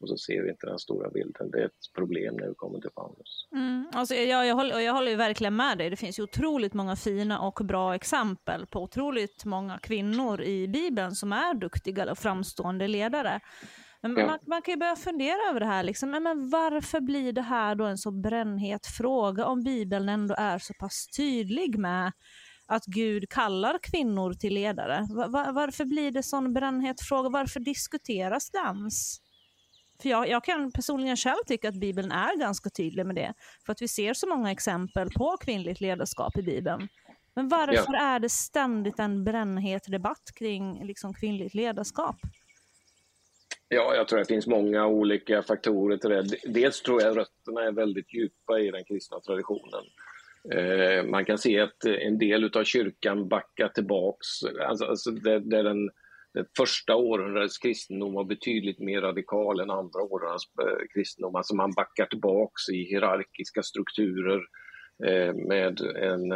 Och 0.00 0.08
så 0.08 0.16
ser 0.16 0.42
vi 0.42 0.50
inte 0.50 0.66
den 0.66 0.78
stora 0.78 1.10
bilden. 1.10 1.50
Det 1.50 1.60
är 1.60 1.66
ett 1.66 1.92
problem 1.94 2.36
när 2.36 2.48
vi 2.48 2.54
kommer 2.54 2.80
till 2.80 2.90
Paulus. 2.90 3.48
Mm, 3.52 3.86
alltså 3.92 4.14
jag, 4.14 4.46
jag, 4.46 4.54
håller, 4.54 4.80
jag 4.80 4.92
håller 4.92 5.16
verkligen 5.16 5.56
med 5.56 5.78
dig. 5.78 5.90
Det 5.90 5.96
finns 5.96 6.18
ju 6.18 6.22
otroligt 6.22 6.74
många 6.74 6.96
fina 6.96 7.40
och 7.40 7.60
bra 7.64 7.94
exempel 7.94 8.66
på 8.66 8.82
otroligt 8.82 9.44
många 9.44 9.78
kvinnor 9.78 10.42
i 10.42 10.68
Bibeln 10.68 11.12
som 11.12 11.32
är 11.32 11.54
duktiga 11.54 12.10
och 12.10 12.18
framstående 12.18 12.88
ledare. 12.88 13.40
Men 14.02 14.16
ja. 14.16 14.26
man, 14.26 14.38
man, 14.46 14.62
kan 14.62 14.72
ju 14.72 14.78
börja 14.78 14.96
fundera 14.96 15.48
över 15.50 15.60
det 15.60 15.66
här. 15.66 15.82
Liksom. 15.82 16.10
Men, 16.10 16.50
varför 16.50 17.00
blir 17.00 17.32
det 17.32 17.42
här 17.42 17.74
då 17.74 17.84
en 17.84 17.98
så 17.98 18.10
brännhet 18.10 18.86
fråga 18.86 19.46
om 19.46 19.62
Bibeln 19.62 20.08
ändå 20.08 20.34
är 20.38 20.58
så 20.58 20.74
pass 20.74 21.06
tydlig 21.16 21.78
med 21.78 22.12
att 22.66 22.84
Gud 22.84 23.28
kallar 23.28 23.78
kvinnor 23.82 24.32
till 24.32 24.54
ledare? 24.54 25.06
Var, 25.10 25.52
varför 25.52 25.84
blir 25.84 26.10
det 26.10 26.22
sån 26.22 26.52
brännhet 26.52 27.00
fråga? 27.00 27.28
Varför 27.28 27.60
diskuteras 27.60 28.50
det 28.50 28.58
ens? 28.58 29.29
För 30.02 30.08
jag, 30.08 30.28
jag, 30.28 30.44
kan 30.44 30.72
personligen 30.72 31.16
själv 31.16 31.44
tycka 31.46 31.68
att 31.68 31.74
Bibeln 31.74 32.12
är 32.12 32.36
ganska 32.36 32.70
tydlig 32.70 33.06
med 33.06 33.14
det. 33.14 33.34
För 33.66 33.72
att 33.72 33.82
vi 33.82 33.88
ser 33.88 34.14
så 34.14 34.28
många 34.28 34.50
exempel 34.50 35.08
på 35.10 35.36
kvinnligt 35.40 35.80
ledarskap 35.80 36.38
i 36.38 36.42
Bibeln. 36.42 36.88
Men 37.34 37.48
varför 37.48 37.92
ja. 37.94 38.00
är 38.00 38.18
det 38.18 38.28
ständigt 38.28 38.98
en 38.98 39.24
brännhet 39.24 39.82
debatt 39.86 40.32
kring 40.34 40.86
liksom, 40.86 41.14
kvinnligt 41.14 41.54
ledarskap? 41.54 42.16
Ja, 43.68 43.94
jag 43.94 44.08
tror 44.08 44.18
det 44.18 44.24
finns 44.24 44.46
många 44.46 44.86
olika 44.86 45.42
faktorer 45.42 45.96
till 45.96 46.10
det. 46.10 46.52
Dels 46.54 46.82
tror 46.82 47.02
jag 47.02 47.16
rötterna 47.16 47.62
är 47.62 47.72
väldigt 47.72 48.14
djupa 48.14 48.58
i 48.58 48.70
den 48.70 48.84
kristna 48.84 49.20
traditionen. 49.20 49.84
Eh, 50.54 51.04
man 51.04 51.24
kan 51.24 51.38
se 51.38 51.60
att 51.60 51.84
en 51.84 52.18
del 52.18 52.50
av 52.56 52.64
kyrkan 52.64 53.28
backar 53.28 53.68
tillbaks. 53.68 54.26
Alltså, 54.68 54.84
alltså 54.84 55.10
det, 55.10 55.40
det 55.40 55.58
är 55.58 55.64
den, 55.64 55.90
det 56.34 56.46
första 56.56 56.96
århundradets 56.96 57.58
kristendom 57.58 58.14
var 58.14 58.24
betydligt 58.24 58.78
mer 58.78 59.00
radikal 59.00 59.60
än 59.60 59.70
andra 59.70 60.00
århundradets 60.00 60.44
eh, 60.62 60.86
kristendom. 60.94 61.34
Alltså 61.34 61.54
man 61.54 61.72
backar 61.76 62.06
tillbaks 62.06 62.68
i 62.68 62.84
hierarkiska 62.84 63.62
strukturer 63.62 64.40
eh, 65.06 65.34
med 65.34 65.80
en, 65.80 66.32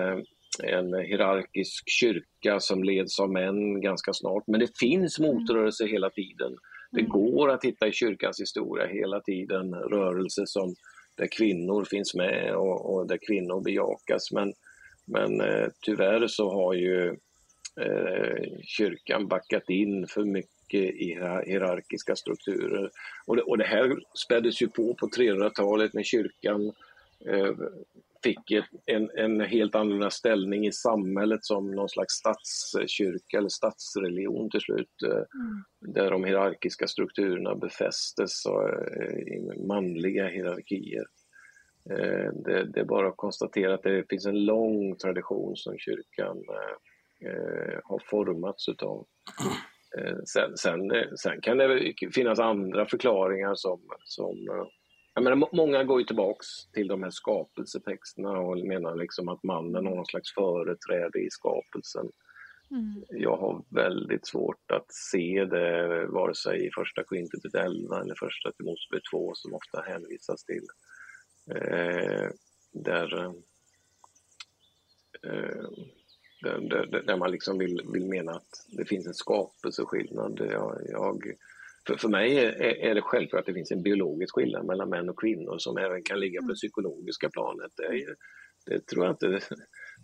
en 0.63 0.95
hierarkisk 0.95 1.85
kyrka 1.91 2.61
som 2.61 2.85
leds 2.85 3.21
av 3.21 3.33
män 3.33 3.81
ganska 3.81 4.13
snart. 4.13 4.45
Men 4.47 4.61
det 4.61 4.79
finns 4.79 5.19
motrörelser 5.19 5.87
hela 5.87 6.11
tiden 6.11 6.57
det 6.95 7.01
mm. 7.01 7.11
går 7.11 7.51
att 7.51 7.65
hitta 7.65 7.89
i 7.89 7.93
kyrkans 7.93 8.41
historia 8.41 8.87
hela 8.87 9.21
tiden 9.21 9.75
rörelser 9.75 10.45
som, 10.47 10.75
där 11.15 11.27
kvinnor 11.27 11.85
finns 11.85 12.15
med 12.15 12.55
och, 12.57 12.95
och 12.95 13.07
där 13.07 13.19
kvinnor 13.27 13.61
bejakas. 13.65 14.33
Men, 14.33 14.53
men 15.07 15.41
eh, 15.41 15.69
tyvärr 15.87 16.27
så 16.27 16.51
har 16.51 16.75
ju 16.75 17.09
eh, 17.09 17.15
kyrkan 18.63 19.29
backat 19.29 19.71
in 19.71 20.07
för 20.07 20.25
mycket 20.25 20.95
i 20.95 21.19
hierarkiska 21.47 22.17
strukturer. 22.17 22.91
Och 23.27 23.37
det, 23.37 23.43
och 23.43 23.59
det 23.59 23.65
här 23.65 23.97
späddes 24.15 24.63
ju 24.63 24.69
på 24.69 24.95
på 24.95 25.07
300-talet 25.07 25.95
när 25.95 26.03
kyrkan 26.03 26.73
eh, 27.27 27.53
fick 28.25 28.63
en, 28.87 29.11
en 29.15 29.41
helt 29.41 29.75
annorlunda 29.75 30.11
ställning 30.11 30.67
i 30.67 30.73
samhället 30.73 31.45
som 31.45 31.71
någon 31.71 31.89
slags 31.89 32.15
statskyrka 32.15 33.39
eller 33.39 33.49
statsreligion 33.49 34.51
till 34.51 34.61
slut. 34.61 35.03
Eh, 35.07 35.11
mm. 35.13 35.65
Där 35.81 36.11
de 36.11 36.25
hierarkiska 36.25 36.87
strukturerna 36.87 37.55
befästes 37.55 38.47
och, 38.47 38.69
eh, 38.69 39.19
i 39.19 39.53
manliga 39.67 40.29
hierarkier. 40.29 41.05
Eh, 41.91 42.33
det, 42.45 42.65
det, 42.65 42.81
är 42.81 42.85
bara 42.85 43.09
att 43.09 43.17
konstatera 43.17 43.75
att 43.75 43.83
det 43.83 44.09
finns 44.11 44.27
en 44.27 44.45
lång 44.45 44.97
tradition 44.97 45.57
som 45.57 45.79
kyrkan 45.79 46.43
eh, 47.25 47.81
har 47.85 48.03
formats 48.11 48.69
utav. 48.69 49.07
Sen, 50.27 50.57
sen, 50.57 50.93
sen, 51.17 51.41
kan 51.41 51.59
det 51.59 51.95
finnas 52.15 52.39
andra 52.39 52.87
förklaringar 52.87 53.55
som, 53.55 53.81
som 54.05 54.37
jag 55.15 55.25
menar, 55.25 55.49
många 55.53 55.85
går 55.85 56.01
ju 56.01 56.07
tillbaks 56.07 56.47
till 56.73 56.89
de 56.89 57.03
här 57.03 57.11
skapelsetexterna 57.11 58.31
och 58.31 58.59
menar 58.59 58.97
liksom 58.97 59.29
att 59.29 59.43
mannen 59.43 59.87
har 59.87 59.95
någon 59.95 60.07
slags 60.07 60.35
företräde 60.35 61.19
i 61.19 61.31
skapelsen. 61.31 62.11
Mm. 62.71 63.05
Jag 63.09 63.37
har 63.37 63.65
väldigt 63.71 64.27
svårt 64.27 64.71
att 64.71 64.93
se 64.93 65.45
det 65.45 66.07
vare 66.07 66.35
sig 66.35 66.67
i 66.67 66.71
första 66.71 67.05
Korinthierbrevet 67.05 67.67
11 67.67 68.01
eller 68.01 68.15
första 68.15 68.53
Timoteusbrevet 68.53 69.05
2 69.11 69.33
som 69.35 69.55
ofta 69.55 69.81
hänvisas 69.81 70.45
till. 70.45 70.67
Eh, 71.51 72.29
där, 72.73 73.25
eh, 75.23 75.69
där, 76.45 76.87
där, 76.87 77.03
där, 77.03 77.17
man 77.17 77.31
liksom 77.31 77.59
vill, 77.59 77.81
vill 77.93 78.07
mena 78.07 78.33
att 78.33 78.67
det 78.69 78.85
finns 78.85 79.07
en 79.07 79.15
skapelseskillnad. 79.15 80.41
Jag, 80.51 80.81
jag 80.89 81.23
för, 81.87 81.97
för 81.97 82.09
mig 82.09 82.39
är, 82.39 82.63
är 82.63 82.95
det 82.95 83.03
självklart 83.03 83.41
att 83.41 83.47
det 83.47 83.55
finns 83.55 83.71
en 83.71 83.83
biologisk 83.83 84.35
skillnad 84.35 84.67
mellan 84.67 84.89
män 84.89 85.09
och 85.09 85.21
kvinnor 85.21 85.59
som 85.59 85.77
även 85.77 86.03
kan 86.03 86.21
ligga 86.21 86.41
på 86.41 86.47
det 86.47 86.51
mm. 86.51 86.55
psykologiska 86.55 87.31
planet. 87.31 87.73
Det, 87.77 87.85
är, 87.85 88.15
det 88.67 88.87
tror 88.87 89.05
jag 89.05 89.13
inte 89.13 89.41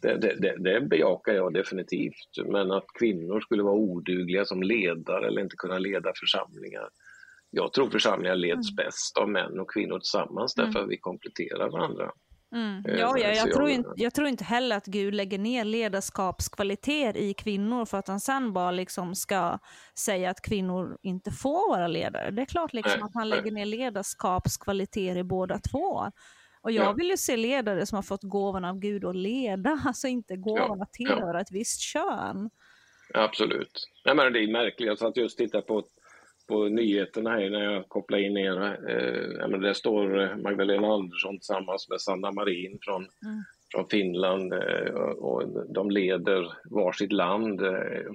det, 0.03 0.17
det, 0.17 0.37
det, 0.41 0.57
det 0.59 0.81
bejakar 0.81 1.33
jag 1.33 1.53
definitivt. 1.53 2.47
Men 2.47 2.71
att 2.71 2.87
kvinnor 2.99 3.41
skulle 3.41 3.63
vara 3.63 3.75
odugliga 3.75 4.45
som 4.45 4.63
ledare 4.63 5.27
eller 5.27 5.43
inte 5.43 5.57
kunna 5.57 5.79
leda 5.79 6.13
församlingar. 6.21 6.89
Jag 7.51 7.73
tror 7.73 7.91
församlingar 7.91 8.37
leds 8.37 8.71
mm. 8.71 8.77
bäst 8.77 9.17
av 9.21 9.29
män 9.29 9.61
och 9.61 9.71
kvinnor 9.71 9.99
tillsammans 9.99 10.55
därför 10.55 10.71
mm. 10.71 10.85
att 10.85 10.91
vi 10.91 10.97
kompletterar 10.97 11.71
varandra. 11.71 12.13
Mm. 12.53 12.85
Eh, 12.87 13.01
ja, 13.01 13.19
ja 13.19 13.29
jag, 13.29 13.53
tror 13.53 13.69
inte, 13.69 13.91
jag 13.97 14.15
tror 14.15 14.29
inte 14.29 14.45
heller 14.45 14.77
att 14.77 14.87
Gud 14.87 15.15
lägger 15.15 15.39
ner 15.39 15.65
ledarskapskvaliteter 15.65 17.21
i 17.21 17.35
kvinnor 17.35 17.85
för 17.85 17.99
att 17.99 18.09
han 18.09 18.21
sen 18.21 18.53
bara 18.53 18.71
liksom 18.71 19.15
ska 19.15 19.59
säga 19.99 20.31
att 20.31 20.43
kvinnor 20.43 20.99
inte 21.03 21.31
får 21.31 21.71
vara 21.71 21.87
ledare. 21.87 22.31
Det 22.31 22.43
är 22.43 22.47
klart 22.47 22.73
liksom 22.73 22.99
nej, 23.01 23.07
att 23.07 23.15
han 23.15 23.29
lägger 23.29 23.53
ner 23.53 23.67
ledarskapskvaliteter 23.67 25.17
i 25.17 25.25
båda 25.25 25.59
två. 25.59 26.11
Och 26.63 26.73
jag 26.73 26.87
ja. 26.87 26.93
vill 26.93 27.11
ju 27.11 27.17
se 27.17 27.37
ledare 27.37 27.87
som 27.87 27.97
har 27.97 28.03
fått 28.03 28.23
gåvan 28.23 28.65
av 28.65 28.79
Gud 28.79 29.05
att 29.05 29.17
leda, 29.17 29.81
alltså 29.87 30.09
inte 30.09 30.37
gåvan 30.37 30.79
ja, 30.79 30.83
att 30.83 30.93
tillhöra 30.93 31.37
ja. 31.37 31.41
ett 31.41 31.53
visst 31.53 31.81
kön. 31.81 32.51
Absolut. 33.15 33.89
Nej, 34.05 34.15
men 34.15 34.33
det 34.33 34.39
är 34.39 34.53
märkligt, 34.53 34.87
jag 34.87 34.99
satt 34.99 35.17
just 35.17 35.41
och 35.41 35.45
tittade 35.45 35.63
på 35.63 35.83
på 36.51 36.69
nyheterna 36.69 37.31
här 37.31 37.51
när 37.51 37.65
jag 37.65 37.89
kopplar 37.89 38.19
in 38.19 38.37
er. 38.37 38.63
Eh, 38.89 39.49
men 39.49 39.61
där 39.61 39.73
står 39.73 40.21
eh, 40.21 40.37
Magdalena 40.37 40.87
Andersson 40.87 41.39
tillsammans 41.39 41.89
med 41.89 42.01
Sanna 42.01 42.33
Marin 42.33 42.79
från, 42.83 43.03
mm. 43.03 43.43
från 43.73 43.89
Finland 43.89 44.53
eh, 44.53 44.93
och 45.01 45.73
de 45.75 45.91
leder 45.91 46.53
varsitt 46.65 47.13
land. 47.13 47.61
Eh, 47.61 48.13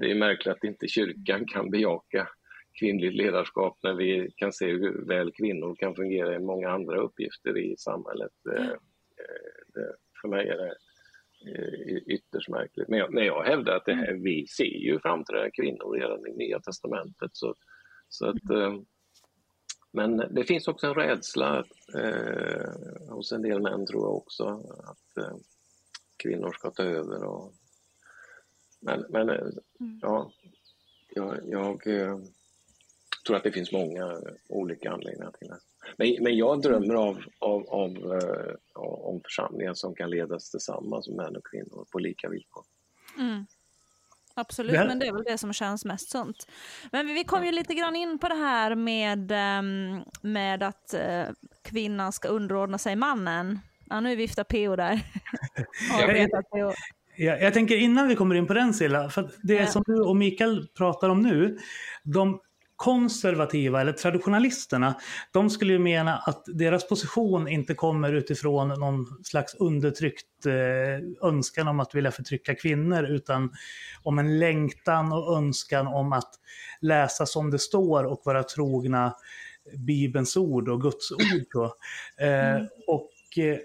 det 0.00 0.10
är 0.10 0.14
märkligt 0.14 0.54
att 0.54 0.64
inte 0.64 0.88
kyrkan 0.88 1.46
kan 1.46 1.70
bejaka 1.70 2.28
kvinnligt 2.78 3.14
ledarskap 3.14 3.78
när 3.82 3.94
vi 3.94 4.30
kan 4.36 4.52
se 4.52 4.66
hur 4.66 5.06
väl 5.06 5.32
kvinnor 5.32 5.76
kan 5.78 5.94
fungera 5.94 6.34
i 6.34 6.38
många 6.38 6.70
andra 6.70 6.96
uppgifter 6.96 7.58
i 7.58 7.76
samhället. 7.78 8.32
Mm. 8.56 8.68
Det, 9.74 9.94
för 10.22 10.28
mig 10.28 10.48
är 10.48 10.56
det 10.56 10.74
ytterst 12.06 12.48
märkligt. 12.48 12.88
Men 12.88 12.98
jag, 12.98 13.14
när 13.14 13.22
jag 13.22 13.42
hävdar 13.42 13.76
att 13.76 13.84
det 13.84 13.94
här, 13.94 14.12
vi 14.12 14.46
ser 14.46 14.64
ju 14.64 14.98
framträdande 14.98 15.50
kvinnor 15.50 15.98
redan 16.00 16.26
i 16.26 16.36
Nya 16.36 16.60
Testamentet 16.60 17.30
så 17.32 17.54
så 18.08 18.26
att, 18.26 18.50
eh, 18.50 18.78
men 19.92 20.16
det 20.16 20.44
finns 20.44 20.68
också 20.68 20.86
en 20.86 20.94
rädsla 20.94 21.64
eh, 21.94 23.08
hos 23.08 23.32
en 23.32 23.42
del 23.42 23.62
män 23.62 23.86
tror 23.86 24.02
jag 24.02 24.16
också 24.16 24.44
att 24.84 25.24
eh, 25.24 25.36
kvinnor 26.16 26.52
ska 26.52 26.70
ta 26.70 26.82
över. 26.82 27.24
Och, 27.24 27.52
men 28.80 29.04
men 29.08 29.28
eh, 29.28 29.46
mm. 29.80 29.98
ja, 30.02 30.30
jag, 31.14 31.38
jag 31.44 31.86
eh, 31.86 32.18
tror 33.26 33.36
att 33.36 33.44
det 33.44 33.52
finns 33.52 33.72
många 33.72 34.20
olika 34.48 34.90
anledningar 34.90 35.32
till 35.38 35.48
det. 35.48 35.58
Men, 35.96 36.24
men 36.24 36.36
jag 36.36 36.62
drömmer 36.62 36.94
av, 36.94 37.24
av, 37.38 37.68
av, 37.68 37.96
om 38.74 39.20
församlingar 39.24 39.74
som 39.74 39.94
kan 39.94 40.10
ledas 40.10 40.50
tillsammans, 40.50 41.08
män 41.08 41.36
och 41.36 41.46
kvinnor, 41.46 41.86
på 41.92 41.98
lika 41.98 42.28
villkor. 42.28 42.64
Mm. 43.18 43.46
Absolut, 44.36 44.74
men 44.74 44.98
det 44.98 45.06
är 45.06 45.12
väl 45.12 45.24
det 45.24 45.38
som 45.38 45.52
känns 45.52 45.84
mest 45.84 46.10
sunt. 46.10 46.46
Men 46.92 47.06
vi 47.06 47.24
kom 47.24 47.44
ju 47.44 47.52
lite 47.52 47.74
grann 47.74 47.96
in 47.96 48.18
på 48.18 48.28
det 48.28 48.34
här 48.34 48.74
med, 48.74 49.30
ehm, 49.32 50.02
med 50.22 50.62
att 50.62 50.94
eh, 50.94 51.24
kvinnan 51.64 52.12
ska 52.12 52.28
underordna 52.28 52.78
sig 52.78 52.96
mannen. 52.96 53.60
Ja, 53.90 54.00
nu 54.00 54.16
viftar 54.16 54.44
PO 54.44 54.76
där. 54.76 55.00
jag, 56.50 56.74
Jag, 57.16 57.42
jag 57.42 57.54
tänker 57.54 57.76
innan 57.76 58.08
vi 58.08 58.16
kommer 58.16 58.34
in 58.34 58.46
på 58.46 58.54
den 58.54 58.74
Silla, 58.74 59.10
för 59.10 59.30
det 59.42 59.54
Ja. 59.54 59.66
som 59.66 59.82
du 59.86 60.00
och 60.00 60.16
Mikael 60.16 60.66
pratar 60.78 61.08
om 61.08 61.22
nu, 61.22 61.58
de 62.02 62.40
konservativa 62.76 63.80
eller 63.80 63.92
traditionalisterna, 63.92 64.94
de 65.32 65.50
skulle 65.50 65.72
ju 65.72 65.78
mena 65.78 66.16
att 66.18 66.44
deras 66.46 66.88
position 66.88 67.48
inte 67.48 67.74
kommer 67.74 68.12
utifrån 68.12 68.68
någon 68.68 69.06
slags 69.24 69.54
undertryckt 69.54 70.46
eh, 70.46 71.28
önskan 71.28 71.68
om 71.68 71.80
att 71.80 71.94
vilja 71.94 72.10
förtrycka 72.10 72.54
kvinnor, 72.54 73.04
utan 73.04 73.50
om 74.02 74.18
en 74.18 74.38
längtan 74.38 75.12
och 75.12 75.36
önskan 75.36 75.86
om 75.86 76.12
att 76.12 76.30
läsa 76.80 77.26
som 77.26 77.50
det 77.50 77.58
står 77.58 78.04
och 78.04 78.22
vara 78.24 78.42
trogna 78.42 79.14
Bibelns 79.78 80.36
ord 80.36 80.68
och 80.68 80.80
Guds 80.82 81.12
ord. 81.12 81.70
Eh, 82.20 82.62
och 82.86 83.10
eh, 83.38 83.56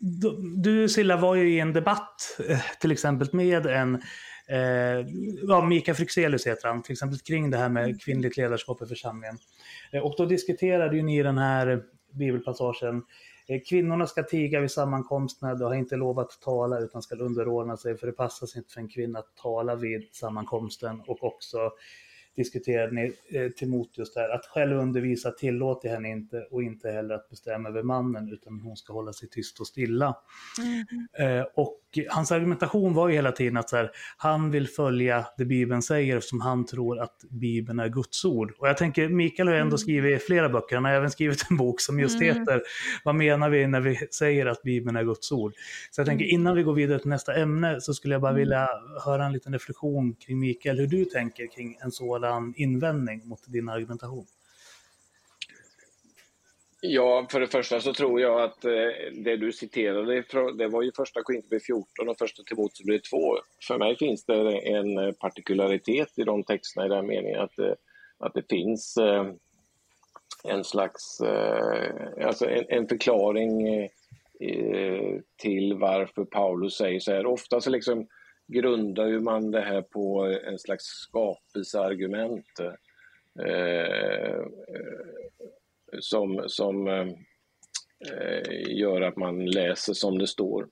du- 0.00 0.54
du 0.56 0.88
Silla 0.88 1.16
var 1.16 1.34
ju 1.34 1.50
i 1.54 1.60
en 1.60 1.72
debatt 1.72 2.40
eh, 2.48 2.60
till 2.80 2.92
exempel 2.92 3.28
med 3.32 3.66
en 3.66 4.02
eh, 4.48 5.06
ja, 5.48 5.66
Mika 5.66 5.94
Fryxelius 5.94 6.46
heter 6.46 6.68
han, 6.68 6.82
till 6.82 6.92
exempel 6.92 7.18
kring 7.18 7.50
det 7.50 7.56
här 7.56 7.68
med 7.68 8.02
kvinnligt 8.02 8.36
ledarskap 8.36 8.82
i 8.82 8.86
församlingen. 8.86 9.38
Eh, 9.92 10.02
och 10.02 10.14
då 10.16 10.26
diskuterade 10.26 10.96
ju 10.96 11.02
ni 11.02 11.22
den 11.22 11.38
här 11.38 11.82
bibelpassagen 12.12 13.02
eh, 13.48 13.60
Kvinnorna 13.68 14.06
ska 14.06 14.22
tiga 14.22 14.60
vid 14.60 14.70
sammankomsterna, 14.70 15.54
de 15.54 15.64
har 15.64 15.74
inte 15.74 15.96
lov 15.96 16.18
att 16.18 16.40
tala 16.40 16.78
utan 16.78 17.02
ska 17.02 17.16
underordna 17.16 17.76
sig 17.76 17.96
för 17.96 18.06
det 18.06 18.12
passar 18.12 18.46
sig 18.46 18.58
inte 18.58 18.72
för 18.72 18.80
en 18.80 18.88
kvinna 18.88 19.18
att 19.18 19.36
tala 19.36 19.74
vid 19.74 20.08
sammankomsten. 20.12 21.00
Och 21.06 21.24
också 21.24 21.70
diskuterade 22.36 22.92
ni 22.92 23.12
eh, 23.30 23.48
Timoteus 23.48 24.14
där, 24.14 24.28
att 24.28 24.46
själv 24.46 24.76
undervisa 24.76 25.30
tillåter 25.30 25.88
henne 25.88 26.08
inte 26.08 26.46
och 26.50 26.62
inte 26.62 26.90
heller 26.90 27.14
att 27.14 27.28
bestämma 27.28 27.68
över 27.68 27.82
mannen 27.82 28.32
utan 28.32 28.60
hon 28.60 28.76
ska 28.76 28.92
hålla 28.92 29.12
sig 29.12 29.28
tyst 29.28 29.60
och 29.60 29.66
stilla. 29.66 30.16
Eh, 31.18 31.44
och 31.54 31.80
hans 32.10 32.32
argumentation 32.32 32.94
var 32.94 33.08
ju 33.08 33.14
hela 33.14 33.32
tiden 33.32 33.56
att 33.56 33.70
så 33.70 33.76
här, 33.76 33.90
han 34.16 34.50
vill 34.50 34.68
följa 34.68 35.26
det 35.36 35.44
Bibeln 35.44 35.82
säger 35.82 36.16
eftersom 36.16 36.40
han 36.40 36.66
tror 36.66 36.98
att 36.98 37.16
Bibeln 37.30 37.78
är 37.78 37.88
Guds 37.88 38.24
ord. 38.24 38.52
Och 38.58 38.68
jag 38.68 38.76
tänker, 38.76 39.08
Mikael 39.08 39.48
har 39.48 39.54
ändå 39.54 39.78
skrivit 39.78 40.22
flera 40.22 40.48
böcker, 40.48 40.76
han 40.76 40.84
har 40.84 40.92
även 40.92 41.10
skrivit 41.10 41.46
en 41.50 41.56
bok 41.56 41.80
som 41.80 42.00
just 42.00 42.16
Mm. 42.22 42.38
heter 42.38 42.62
Vad 43.04 43.14
menar 43.14 43.50
vi 43.50 43.66
när 43.66 43.80
vi 43.80 43.96
säger 44.10 44.46
att 44.46 44.62
Bibeln 44.62 44.96
är 44.96 45.04
Guds 45.04 45.32
ord? 45.32 45.52
Så 45.90 46.00
jag 46.00 46.06
tänker 46.06 46.24
innan 46.24 46.56
vi 46.56 46.62
går 46.62 46.74
vidare 46.74 46.98
till 46.98 47.10
nästa 47.10 47.34
ämne 47.34 47.80
så 47.80 47.94
skulle 47.94 48.14
jag 48.14 48.22
bara 48.22 48.32
vilja 48.32 48.68
höra 49.04 49.26
en 49.26 49.32
liten 49.32 49.52
reflektion 49.52 50.14
kring 50.14 50.38
Mikael, 50.38 50.78
hur 50.78 50.86
du 50.86 51.04
tänker 51.04 51.46
kring 51.54 51.76
en 51.84 51.90
sådan 51.90 52.54
invändning 52.56 53.28
mot 53.28 53.40
din 53.46 53.68
argumentation. 53.68 54.26
Ja, 56.88 57.26
för 57.30 57.40
det 57.40 57.46
första 57.46 57.80
så 57.80 57.92
tror 57.92 58.20
jag 58.20 58.40
att 58.42 58.64
eh, 58.64 58.72
det 59.24 59.36
du 59.36 59.52
citerade, 59.52 60.24
det 60.58 60.68
var 60.68 60.82
ju 60.82 60.92
första 60.92 61.22
Korinthierbrevet 61.22 61.66
14 61.66 62.08
och 62.08 62.18
första 62.18 62.42
Timoteusbrevet 62.42 63.04
2. 63.04 63.18
För 63.68 63.78
mig 63.78 63.96
finns 63.96 64.24
det 64.24 64.58
en 64.58 64.98
eh, 64.98 65.12
partikularitet 65.12 66.18
i 66.18 66.22
de 66.24 66.44
texterna 66.44 66.86
i 66.86 66.88
den 66.88 67.06
meningen 67.06 67.40
att, 67.40 67.56
det- 67.56 67.76
att 68.18 68.34
det 68.34 68.48
finns 68.50 68.98
en 70.44 70.64
slags, 70.64 71.20
alltså 72.24 72.46
en, 72.48 72.64
en 72.68 72.88
förklaring 72.88 73.88
till 75.36 75.74
varför 75.74 76.24
Paulus 76.24 76.74
säger 76.76 77.00
så 77.00 77.12
här. 77.12 77.26
Ofta 77.26 77.60
så 77.60 77.70
liksom 77.70 78.06
grundar 78.46 79.06
ju 79.06 79.20
man 79.20 79.50
det 79.50 79.60
här 79.60 79.82
på 79.82 80.36
en 80.44 80.58
slags 80.58 80.84
skapelseargument. 80.84 82.46
Som, 86.00 86.44
som 86.46 86.88
eh, 86.88 87.08
gör 88.68 89.00
att 89.00 89.16
man 89.16 89.46
läser 89.46 89.92
som 89.92 90.18
det 90.18 90.26
står. 90.26 90.68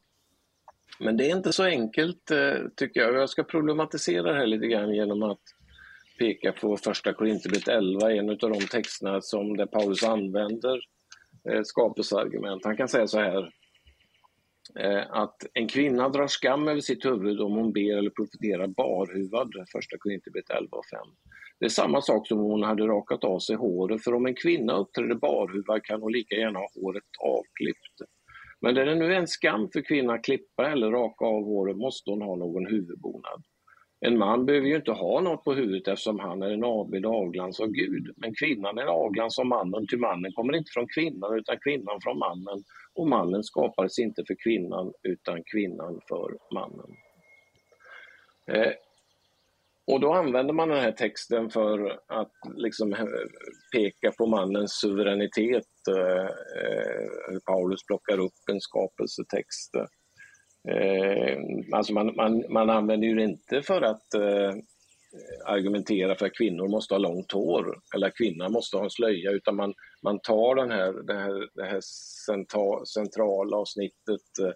Men 1.01 1.17
det 1.17 1.31
är 1.31 1.37
inte 1.37 1.53
så 1.53 1.65
enkelt 1.65 2.31
eh, 2.31 2.55
tycker 2.77 3.01
jag. 3.01 3.15
Jag 3.15 3.31
ska 3.31 3.43
problematisera 3.45 4.33
det 4.33 4.39
här 4.39 4.47
lite 4.47 4.67
grann 4.67 4.95
genom 4.95 5.23
att 5.23 5.41
peka 6.19 6.53
på 6.53 6.77
första 6.77 7.13
Korinthierbrevet 7.13 7.69
11, 7.69 8.13
en 8.13 8.31
av 8.31 8.37
de 8.37 8.61
texterna 8.71 9.21
som 9.21 9.57
där 9.57 9.67
Paulus 9.67 10.05
använder 10.05 10.81
eh, 11.51 11.63
skapelseargument. 11.65 12.65
Han 12.65 12.77
kan 12.77 12.89
säga 12.89 13.07
så 13.07 13.19
här 13.19 13.53
eh, 14.79 15.11
att 15.11 15.47
en 15.55 15.69
kvinna 15.69 16.09
drar 16.09 16.27
skam 16.27 16.69
över 16.69 16.81
sitt 16.81 17.05
huvud 17.05 17.41
om 17.41 17.53
hon 17.53 17.73
ber 17.73 17.99
eller 17.99 18.11
profeterar 18.11 18.67
barhuvad, 18.67 19.53
första 19.73 19.99
Korinthierbrevet 19.99 20.51
11 20.51 20.69
och 20.77 20.87
5. 20.87 21.01
Det 21.61 21.65
är 21.65 21.69
samma 21.69 22.01
sak 22.01 22.27
som 22.27 22.39
om 22.39 22.45
hon 22.45 22.63
hade 22.63 22.87
rakat 22.87 23.25
av 23.25 23.39
sig 23.39 23.57
håret, 23.57 24.05
för 24.05 24.15
om 24.15 24.27
en 24.27 24.35
kvinna 24.35 24.77
uppträder 24.77 25.15
barhuvad 25.15 25.85
kan 25.85 26.03
hon 26.03 26.13
lika 26.13 26.35
gärna 26.35 26.59
ha 26.59 26.69
håret 26.75 27.05
avklippt. 27.23 28.11
Men 28.61 28.75
där 28.75 28.87
det 28.87 28.95
nu 28.95 29.05
är 29.05 29.19
en 29.19 29.27
skam 29.27 29.69
för 29.73 29.81
kvinnan 29.81 30.15
att 30.15 30.25
klippa 30.25 30.71
eller 30.71 30.91
raka 30.91 31.25
av 31.25 31.45
håret 31.45 31.77
måste 31.77 32.11
hon 32.11 32.23
ha 32.23 32.37
någon 32.37 32.67
huvudbonad. 32.67 33.43
En 34.01 34.19
man 34.19 34.47
behöver 34.47 34.67
ju 34.67 34.77
inte 34.77 34.93
ha 34.93 35.21
något 35.21 35.45
på 35.45 35.53
huvudet 35.53 35.89
eftersom 35.89 36.19
han 36.19 36.43
är 36.43 36.51
en 36.51 36.65
avbild 36.65 37.07
och 37.07 37.15
avglans 37.15 37.61
av 37.61 37.69
Gud. 37.69 38.13
Men 38.17 38.35
kvinnan 38.35 38.79
är 38.79 38.83
en 38.83 38.89
avglans 38.89 39.39
av 39.39 39.47
mannen, 39.47 39.87
till 39.87 39.99
mannen 39.99 40.33
kommer 40.33 40.57
inte 40.57 40.71
från 40.75 40.89
kvinnan 40.89 41.39
utan 41.39 41.59
kvinnan 41.59 42.01
från 42.03 42.19
mannen. 42.19 42.65
Och 42.95 43.09
mannen 43.09 43.43
skapades 43.43 43.99
inte 43.99 44.25
för 44.27 44.37
kvinnan 44.45 44.93
utan 45.03 45.43
kvinnan 45.53 46.01
för 46.09 46.55
mannen. 46.55 46.91
Eh, 48.53 48.73
och 49.87 50.01
då 50.01 50.13
använder 50.13 50.55
man 50.55 50.69
den 50.69 50.81
här 50.81 50.93
texten 50.93 51.51
för 51.51 51.99
att 52.09 52.33
liksom 52.55 52.93
eh, 52.93 53.07
peka 53.77 54.13
på 54.19 54.27
mannens 54.27 54.73
suveränitet. 54.73 55.89
Eh, 55.89 56.25
eh, 56.25 57.39
Paulus 57.47 57.87
plockar 57.87 58.19
upp 58.19 58.49
en 58.51 58.61
skapelsetext. 58.61 59.71
Alltså 61.73 61.93
man, 61.93 62.17
man, 62.17 62.45
man 62.49 62.71
använder 62.71 63.09
ju 63.09 63.15
det 63.15 63.23
inte 63.23 63.63
för 63.63 63.83
att 63.83 64.07
argumentera 65.47 66.15
för 66.15 66.27
att 66.27 66.37
kvinnor 66.37 66.69
måste 66.69 66.95
ha 66.95 66.99
långt 66.99 67.33
hår 67.33 67.79
eller 67.95 68.07
att 68.07 68.17
kvinnan 68.17 68.53
måste 68.53 68.77
ha 68.77 68.85
en 68.85 68.91
slöja 68.91 69.31
utan 69.31 69.57
man, 69.57 69.75
man 70.03 70.21
tar 70.21 70.55
den 70.55 70.71
här, 70.71 70.93
det 71.07 71.15
här, 71.15 71.49
det 71.55 71.65
här 71.65 71.81
centrala 72.87 73.57
avsnittet 73.57 74.39
eh, 74.43 74.53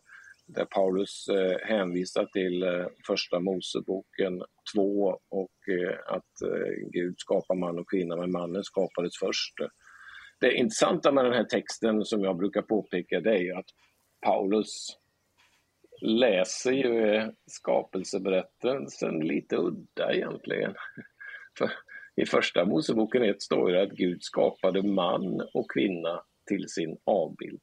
där 0.49 0.65
Paulus 0.65 1.29
eh, 1.29 1.69
hänvisar 1.69 2.25
till 2.25 2.63
eh, 2.63 2.87
första 3.07 3.41
Moseboken 3.41 4.43
2 4.75 5.21
och 5.29 5.69
eh, 5.69 5.99
att 6.07 6.43
eh, 6.43 6.89
Gud 6.93 7.15
skapar 7.19 7.55
man 7.55 7.79
och 7.79 7.91
kvinna 7.91 8.17
men 8.17 8.33
mannen 8.33 8.65
skapades 8.65 9.19
först. 9.19 9.55
Det 10.41 10.55
intressanta 10.55 11.13
med 11.13 11.25
den 11.25 11.35
här 11.35 11.45
texten 11.45 12.05
som 12.05 12.25
jag 12.25 12.37
brukar 12.37 12.63
påpeka 12.63 13.21
det 13.21 13.31
är 13.31 13.43
ju 13.43 13.53
att 13.53 13.69
Paulus 14.21 14.99
läser 16.01 16.73
ju 16.73 17.15
eh, 17.15 17.29
skapelseberättelsen 17.47 19.21
lite 19.21 19.57
udda 19.57 20.15
egentligen. 20.15 20.75
För 21.59 21.71
I 22.17 22.27
första 22.27 22.65
Moseboken 22.65 23.23
1 23.23 23.43
står 23.43 23.73
det 23.73 23.83
att 23.83 23.91
Gud 23.91 24.23
skapade 24.23 24.83
man 24.83 25.41
och 25.55 25.71
kvinna 25.71 26.23
till 26.49 26.69
sin 26.69 26.97
avbild. 27.05 27.61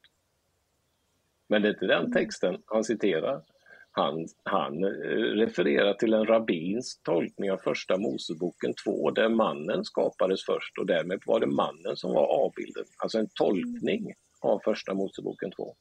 Men 1.48 1.62
det 1.62 1.68
är 1.68 1.72
inte 1.72 1.86
den 1.86 2.12
texten 2.12 2.56
han 2.66 2.84
citerar. 2.84 3.42
Han, 3.90 4.26
han 4.44 4.84
eh, 4.84 4.88
refererar 5.36 5.94
till 5.94 6.12
en 6.12 6.26
rabbins 6.26 7.00
tolkning 7.02 7.52
av 7.52 7.56
första 7.56 7.96
Moseboken 7.96 8.74
2 8.84 9.10
där 9.10 9.28
mannen 9.28 9.84
skapades 9.84 10.44
först 10.44 10.78
och 10.78 10.86
därmed 10.86 11.22
var 11.26 11.40
det 11.40 11.46
mannen 11.46 11.96
som 11.96 12.12
var 12.12 12.26
avbilden. 12.26 12.84
Alltså 12.98 13.18
en 13.18 13.28
tolkning 13.34 14.12
av 14.40 14.60
första 14.64 14.94
Moseboken 14.94 15.50
2. 15.50 15.74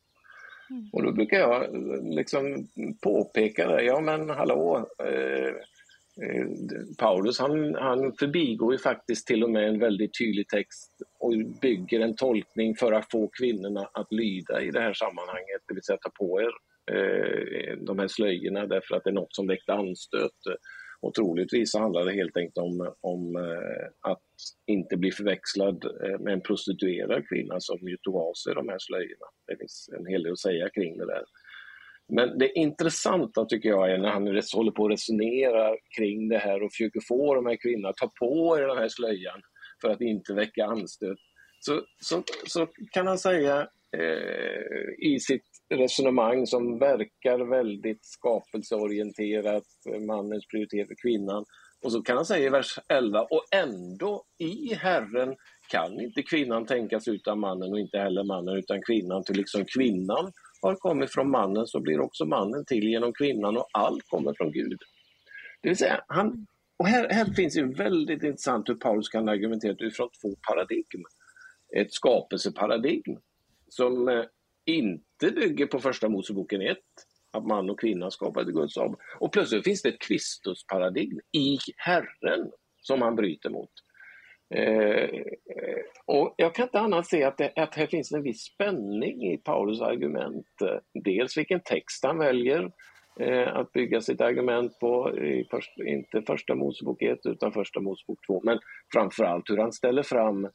Och 0.94 1.04
då 1.04 1.12
brukar 1.12 1.38
jag 1.38 1.64
eh, 1.64 2.16
liksom 2.16 2.68
påpeka 3.02 3.68
det, 3.68 3.84
ja 3.84 4.00
men 4.00 4.30
hallå, 4.30 4.90
eh, 5.00 5.54
Eh, 6.24 6.48
Paulus 6.98 7.40
han, 7.40 7.76
han 7.76 8.14
förbigår 8.14 8.74
ju 8.74 8.78
faktiskt 8.78 9.28
till 9.28 9.44
och 9.44 9.50
med 9.50 9.68
en 9.68 9.80
väldigt 9.80 10.18
tydlig 10.20 10.48
text 10.48 10.92
och 11.20 11.34
bygger 11.62 12.00
en 12.00 12.16
tolkning 12.16 12.76
för 12.76 12.92
att 12.92 13.12
få 13.12 13.28
kvinnorna 13.28 13.90
att 13.94 14.12
lyda 14.12 14.62
i 14.62 14.72
det 14.72 14.80
här 14.80 14.94
sammanhanget, 14.94 15.62
det 15.68 15.74
vill 15.74 15.84
säga 15.84 15.98
ta 16.02 16.10
på 16.10 16.42
er 16.42 16.52
eh, 16.96 17.78
de 17.78 18.00
här 18.00 18.08
slöjorna 18.08 18.68
därför 18.68 18.96
att 18.96 19.04
det 19.04 19.10
är 19.10 19.14
något 19.14 19.36
som 19.36 19.48
väckte 19.48 19.74
anstöt. 19.74 20.42
Och 21.06 21.14
troligtvis 21.14 21.72
så 21.72 21.80
handlar 21.80 22.06
det 22.06 22.12
helt 22.12 22.38
enkelt 22.38 22.58
om, 22.58 22.94
om 23.02 23.36
eh, 23.36 24.12
att 24.12 24.24
inte 24.66 24.98
bli 24.98 25.12
förväxlad 25.12 25.86
eh, 26.04 26.20
med 26.20 26.34
en 26.34 26.42
prostituerad 26.42 27.28
kvinna 27.28 27.60
som 27.60 27.80
ju 27.88 27.98
tog 27.98 28.16
av 28.16 28.34
sig 28.34 28.56
de 28.56 28.70
här 28.70 28.80
slöjorna. 28.80 29.26
Det 29.48 29.58
finns 29.58 29.90
en 29.98 30.06
hel 30.06 30.24
del 30.24 30.32
att 30.32 30.40
säga 30.40 30.70
kring 30.70 30.98
det 30.98 31.06
där. 31.06 31.24
Men 32.08 32.38
det 32.38 32.60
intressanta 32.60 33.46
tycker 33.46 33.70
jag 33.70 33.92
är 33.92 33.98
när 33.98 34.10
han 34.10 34.28
håller 34.54 34.72
på 34.72 34.86
att 34.86 34.92
resonera 34.92 35.76
kring 35.98 36.30
det 36.30 36.38
här 36.38 36.64
och 36.64 36.72
försöker 36.72 37.00
få 37.08 37.36
de 37.36 37.46
här 37.46 37.56
kvinnorna 37.56 37.90
att 37.90 37.98
ta 37.98 38.12
på 38.20 38.58
er 38.58 38.68
den 38.68 38.78
här 38.78 38.90
slöjan 38.90 39.42
för 39.82 39.90
att 39.90 40.02
inte 40.02 40.34
väcka 40.34 40.66
anstöt. 40.66 41.18
Så, 41.60 41.82
så, 42.00 42.24
så 42.48 42.68
kan 42.92 43.08
han 43.08 43.18
säga 43.18 43.68
eh, 43.98 45.08
i 45.10 45.20
sitt 45.20 45.46
resonemang 45.70 46.48
som 46.48 46.80
verkar 46.80 47.50
väldigt 47.50 48.06
skapelseorienterat, 48.06 49.64
mannens 50.08 50.48
prioritet 50.48 50.88
för 50.88 50.96
kvinnan. 50.96 51.46
Och 51.82 51.92
så 51.92 52.02
kan 52.02 52.16
han 52.16 52.26
säga 52.26 52.48
i 52.48 52.50
vers 52.50 52.80
11, 52.90 53.22
och 53.22 53.46
ändå 53.52 54.24
i 54.38 54.74
Herren 54.74 55.36
kan 55.72 56.02
inte 56.02 56.22
kvinnan 56.22 56.66
tänkas 56.66 57.08
utan 57.08 57.40
mannen 57.40 57.72
och 57.72 57.80
inte 57.80 57.98
heller 57.98 58.24
mannen 58.24 58.56
utan 58.56 58.82
kvinnan, 58.82 59.24
till 59.24 59.36
liksom 59.36 59.66
kvinnan 59.66 60.32
har 60.66 60.76
kommit 60.76 61.12
från 61.12 61.32
mannen 61.32 61.68
så 61.68 61.80
blir 61.80 62.00
också 62.00 62.26
mannen 62.26 62.66
till 62.66 62.84
genom 62.84 63.14
kvinnan 63.14 63.58
och 63.58 63.68
allt 63.74 64.04
kommer 64.10 64.34
från 64.38 64.52
Gud. 64.52 64.80
Det 65.62 65.70
vill 65.70 65.78
säga, 65.78 66.04
han, 66.08 66.48
och 66.78 66.88
här, 66.88 67.10
här 67.10 67.26
finns 67.26 67.58
ju 67.58 67.74
väldigt 67.74 68.24
intressant 68.24 68.70
hur 68.70 68.76
Paulus 68.76 69.10
kan 69.10 69.30
argumentera 69.30 69.72
utifrån 69.72 70.10
två 70.22 70.36
paradigm. 70.48 71.04
Ett 71.78 71.94
skapelseparadigm 71.94 73.18
som 73.70 74.08
eh, 74.10 74.24
inte 74.66 75.32
bygger 75.36 75.66
på 75.66 75.80
första 75.80 76.10
Moseboken 76.10 76.62
1, 76.62 76.78
att 77.32 77.48
man 77.48 77.70
och 77.70 77.80
kvinna 77.80 78.12
skapade 78.12 78.52
Guds 78.52 78.78
av. 78.78 78.96
Och 79.20 79.34
plötsligt 79.34 79.64
finns 79.64 79.82
det 79.82 79.90
ett 79.90 80.02
Kristusparadigm 80.02 81.20
i 81.32 81.58
Herren 81.78 82.52
som 82.82 83.02
han 83.02 83.16
bryter 83.16 83.50
mot. 83.50 83.72
Eh, 84.50 85.10
och 86.06 86.34
jag 86.38 86.56
kan 86.56 86.64
inte 86.64 86.80
annat 86.80 87.08
se 87.08 87.24
att, 87.24 87.38
det, 87.38 87.54
att 87.56 87.76
här 87.76 87.88
finns 87.88 88.12
en 88.12 88.24
viss 88.24 88.42
spänning 88.42 89.34
i 89.34 89.38
Paulus 89.38 89.82
argument. 89.82 90.48
Dels 90.94 91.38
vilken 91.38 91.60
text 91.60 92.06
han 92.06 92.18
väljer 92.18 92.72
eh, 93.20 93.56
att 93.56 93.72
bygga 93.72 94.02
sitt 94.02 94.22
argument 94.22 94.80
på, 94.80 95.18
i 95.18 95.48
först, 95.52 95.80
inte 95.80 96.22
första 96.22 96.56
Mosebok 96.56 97.02
1 97.02 97.20
utan 97.26 97.52
första 97.52 97.80
Mosebok 97.80 98.20
2, 98.28 98.42
men 98.44 98.60
framförallt 98.94 99.50
hur 99.50 99.58
han 99.58 99.74
ställer 99.74 100.04
fram 100.04 100.50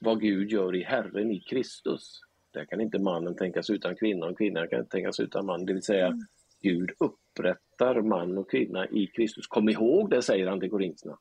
vad 0.00 0.20
Gud 0.20 0.50
gör 0.50 0.76
i 0.76 0.82
Herren 0.82 1.30
i 1.30 1.40
Kristus. 1.40 2.20
Där 2.52 2.64
kan 2.64 2.80
inte 2.80 2.98
mannen 2.98 3.36
tänkas 3.36 3.70
utan 3.70 3.96
kvinnan 3.96 4.28
och 4.30 4.38
kvinnan 4.38 4.68
kan 4.68 4.78
inte 4.78 4.90
tänkas 4.90 5.20
utan 5.20 5.46
man, 5.46 5.66
det 5.66 5.72
vill 5.72 5.82
säga 5.82 6.06
mm. 6.06 6.18
Gud 6.62 6.90
upprättar 6.98 8.02
man 8.02 8.38
och 8.38 8.50
kvinna 8.50 8.86
i 8.86 9.06
Kristus. 9.06 9.46
Kom 9.46 9.68
ihåg 9.68 10.10
det, 10.10 10.22
säger 10.22 10.46
han 10.46 10.60
till 10.60 10.70
korinterna. 10.70 11.18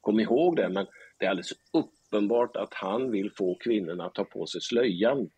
Kom 0.00 0.20
ihåg 0.20 0.56
det, 0.56 0.68
men 0.68 0.86
det 1.18 1.26
är 1.26 1.30
alldeles 1.30 1.52
uppenbart 1.72 2.56
att 2.56 2.74
han 2.74 3.10
vill 3.10 3.30
få 3.38 3.54
kvinnorna 3.54 4.04
att 4.04 4.14
ta 4.14 4.24
på 4.24 4.46
sig 4.46 4.60
slöjan. 4.60 5.30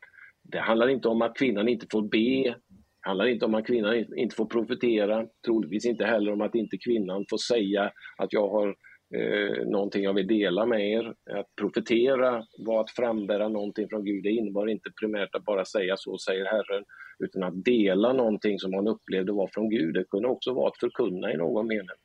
Det 0.42 0.58
handlar 0.58 0.88
inte 0.88 1.08
om 1.08 1.22
att 1.22 1.36
kvinnan 1.36 1.68
inte 1.68 1.86
får 1.90 2.02
be, 2.02 2.54
det 3.02 3.08
handlar 3.08 3.26
inte 3.26 3.44
om 3.44 3.54
att 3.54 3.66
kvinnan 3.66 4.04
inte 4.16 4.36
får 4.36 4.46
profetera, 4.46 5.26
troligtvis 5.46 5.86
inte 5.86 6.04
heller 6.04 6.32
om 6.32 6.40
att 6.40 6.54
inte 6.54 6.76
kvinnan 6.84 7.24
får 7.30 7.38
säga 7.38 7.92
att 8.18 8.32
jag 8.32 8.48
har 8.48 8.68
eh, 9.16 9.66
någonting 9.66 10.02
jag 10.04 10.14
vill 10.14 10.26
dela 10.26 10.66
med 10.66 10.90
er. 10.90 11.14
Att 11.30 11.56
profetera 11.60 12.44
var 12.58 12.80
att 12.80 12.90
frambära 12.90 13.48
någonting 13.48 13.88
från 13.88 14.04
Gud. 14.04 14.22
Det 14.22 14.30
innebar 14.30 14.66
inte 14.66 14.90
primärt 15.00 15.34
att 15.34 15.44
bara 15.44 15.64
säga 15.64 15.94
så 15.96 16.18
säger 16.18 16.44
Herren, 16.44 16.84
utan 17.18 17.42
att 17.42 17.64
dela 17.64 18.12
någonting 18.12 18.58
som 18.58 18.70
man 18.70 18.88
upplevde 18.88 19.32
var 19.32 19.50
från 19.54 19.70
Gud. 19.70 19.94
Det 19.94 20.04
kunde 20.04 20.28
också 20.28 20.52
vara 20.54 20.68
att 20.68 20.80
förkunna 20.80 21.32
i 21.32 21.36
någon 21.36 21.66
mening. 21.66 21.98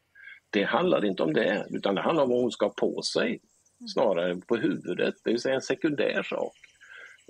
Det 0.49 0.63
handlar 0.63 1.05
inte 1.05 1.23
om 1.23 1.33
det, 1.33 1.65
utan 1.69 1.95
det 1.95 2.01
handlar 2.01 2.23
om 2.23 2.29
vad 2.29 2.41
hon 2.41 2.51
ska 2.51 2.65
ha 2.65 2.73
på 2.73 3.01
sig, 3.01 3.39
snarare 3.93 4.35
på 4.35 4.55
huvudet, 4.55 5.15
det 5.23 5.31
vill 5.31 5.41
säga 5.41 5.55
en 5.55 5.61
sekundär 5.61 6.23
sak. 6.23 6.53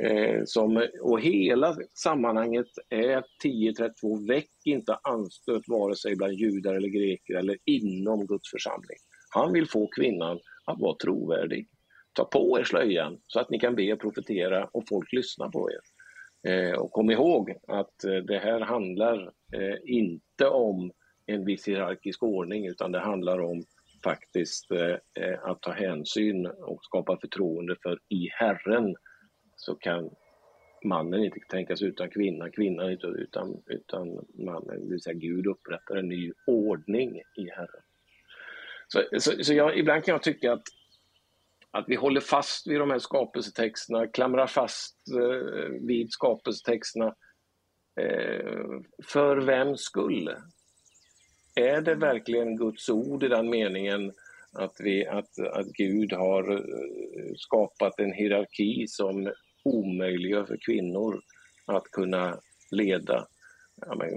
Eh, 0.03 0.41
som, 0.45 0.88
och 1.01 1.22
hela 1.22 1.78
sammanhanget 2.03 2.68
är 2.89 3.18
1032, 3.18 4.26
väck 4.28 4.51
inte 4.65 4.97
anstöt 5.03 5.63
vare 5.68 5.95
sig 5.95 6.15
bland 6.15 6.34
judar 6.34 6.76
eller 6.76 6.88
greker 6.88 7.34
eller 7.34 7.57
inom 7.65 8.28
Guds 8.28 8.51
församling. 8.51 8.97
Han 9.30 9.53
vill 9.53 9.68
få 9.68 9.88
kvinnan 9.88 10.39
att 10.65 10.80
vara 10.80 10.95
trovärdig. 10.95 11.68
Ta 12.13 12.26
på 12.26 12.59
er 12.59 12.63
slöjan 12.63 13.20
så 13.28 13.39
att 13.39 13.49
ni 13.49 13.59
kan 13.59 13.76
be 13.76 13.93
och 13.93 13.99
profetera 13.99 14.70
och 14.74 14.84
folk 14.89 15.13
lyssnar 15.13 15.49
på 15.49 15.70
er. 15.72 15.80
Eh, 16.51 16.74
och 16.74 16.91
kom 16.91 17.11
ihåg 17.11 17.53
att 17.68 18.03
eh, 18.03 18.15
det 18.15 18.39
här 18.39 18.59
handlar 18.59 19.32
eh, 19.53 19.78
inte 19.86 20.47
om 20.47 20.91
en 21.28 21.45
viss 21.45 21.67
hierarkisk 21.67 22.23
ordning 22.23 22.67
utan 22.67 22.91
det 22.91 22.99
handlar 22.99 23.39
om 23.39 23.63
faktiskt 24.03 24.71
eh, 24.71 25.23
eh, 25.23 25.43
att 25.43 25.61
ta 25.61 25.71
hänsyn 25.71 26.45
och 26.45 26.84
skapa 26.84 27.17
förtroende 27.17 27.75
för 27.84 27.99
i 28.09 28.30
Herren 28.32 28.95
så 29.55 29.75
kan 29.75 30.09
mannen 30.84 31.23
inte 31.23 31.39
tänkas 31.49 31.82
utan 31.82 32.09
kvinnan, 32.09 32.51
kvinnan 32.51 32.91
inte 32.91 33.07
utan, 33.07 33.63
utan 33.65 34.25
mannen. 34.34 34.86
Det 34.86 34.91
vill 34.91 35.01
säga 35.01 35.13
Gud 35.13 35.47
upprättar 35.47 35.95
en 35.95 36.09
ny 36.09 36.32
ordning 36.47 37.21
i 37.38 37.49
Herren. 37.49 37.82
Så, 38.88 39.03
så, 39.19 39.43
så 39.43 39.53
jag, 39.53 39.78
ibland 39.78 40.03
kan 40.03 40.11
jag 40.11 40.23
tycka 40.23 40.53
att, 40.53 40.63
att 41.71 41.86
vi 41.88 41.95
håller 41.95 42.21
fast 42.21 42.67
vid 42.67 42.80
de 42.80 42.91
här 42.91 42.99
skapelsetexterna, 42.99 44.07
klamrar 44.07 44.47
fast 44.47 44.97
eh, 45.13 45.69
vid 45.82 46.11
skapelsetexterna 46.11 47.15
eh, 47.99 48.65
för 49.03 49.38
vems 49.38 49.82
skull? 49.82 50.36
Är 51.58 51.82
det 51.82 51.95
verkligen 51.95 52.58
Guds 52.58 52.89
ord 52.89 53.24
i 53.24 53.28
den 53.28 53.49
meningen 53.49 54.14
att, 54.51 54.76
vi, 54.80 55.08
att, 55.08 55.39
att 55.39 55.68
Gud 55.68 56.14
har 56.14 56.51
eh, 56.51 57.34
skapat 57.36 57.99
en 57.99 58.14
hierarki 58.14 58.88
som 58.88 59.32
omöjliggör 59.64 60.45
för 60.45 60.58
kvinnor 60.66 61.22
att 61.66 61.84
kunna 61.84 62.39
leda 62.72 63.28
ja, 63.86 63.95
men, 63.95 64.10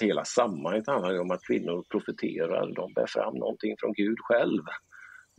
hela 0.00 0.24
sammanhanget 0.24 0.86
handlar 0.86 1.12
ju 1.12 1.18
om 1.18 1.30
att 1.30 1.46
kvinnor 1.46 1.84
profeterar, 1.90 2.72
de 2.72 2.92
bär 2.92 3.06
fram 3.06 3.34
någonting 3.34 3.76
från 3.78 3.92
Gud 3.92 4.18
själv. 4.18 4.62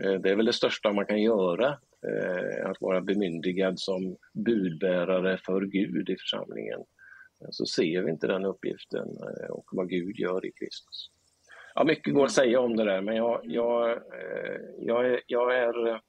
Eh, 0.04 0.14
det 0.14 0.30
är 0.30 0.36
väl 0.36 0.46
det 0.46 0.54
största 0.54 0.94
man 0.94 1.06
kan 1.06 1.22
göra, 1.22 1.68
eh, 2.08 2.70
att 2.70 2.82
vara 2.82 3.02
bemyndigad 3.02 3.80
som 3.80 4.18
budbärare 4.34 5.40
för 5.46 5.62
Gud 5.62 6.10
i 6.10 6.16
församlingen. 6.18 6.80
Så 7.50 7.66
ser 7.66 8.02
vi 8.02 8.12
inte 8.12 8.28
den 8.28 8.46
uppgiften 8.46 9.08
och 9.50 9.66
vad 9.72 9.90
Gud 9.90 10.20
gör 10.20 10.46
i 10.46 10.52
Kristus. 10.52 11.12
Ja, 11.78 11.84
mycket 11.84 12.14
går 12.14 12.26
att 12.26 12.32
säga 12.32 12.60
om 12.60 12.76
det 12.76 12.84
där, 12.84 13.02
men 13.02 13.16
jag, 13.16 13.42
jag, 13.44 13.92
eh, 13.92 14.60
jag, 14.80 15.06
är, 15.06 15.22
jag 15.28 15.56
är 15.56 16.02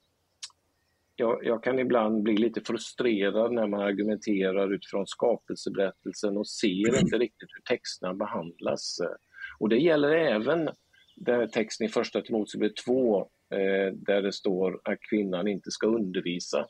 jag, 1.16 1.44
jag, 1.44 1.62
kan 1.62 1.78
ibland 1.78 2.22
bli 2.22 2.36
lite 2.36 2.60
frustrerad 2.60 3.52
när 3.52 3.66
man 3.66 3.80
argumenterar 3.80 4.74
utifrån 4.74 5.06
skapelseberättelsen 5.06 6.36
och 6.36 6.48
ser 6.48 7.00
inte 7.00 7.18
riktigt 7.18 7.48
hur 7.54 7.62
texterna 7.76 8.14
behandlas. 8.14 8.98
Och 9.58 9.68
det 9.68 9.76
gäller 9.76 10.10
även 10.10 10.70
den 11.16 11.50
texten 11.50 11.86
i 11.86 11.90
första 11.90 12.20
Timoteusbrevet 12.20 12.76
2 12.76 13.20
eh, 13.20 13.94
där 13.94 14.22
det 14.22 14.32
står 14.32 14.80
att 14.84 14.98
kvinnan 15.10 15.48
inte 15.48 15.70
ska 15.70 15.86
undervisa. 15.86 16.66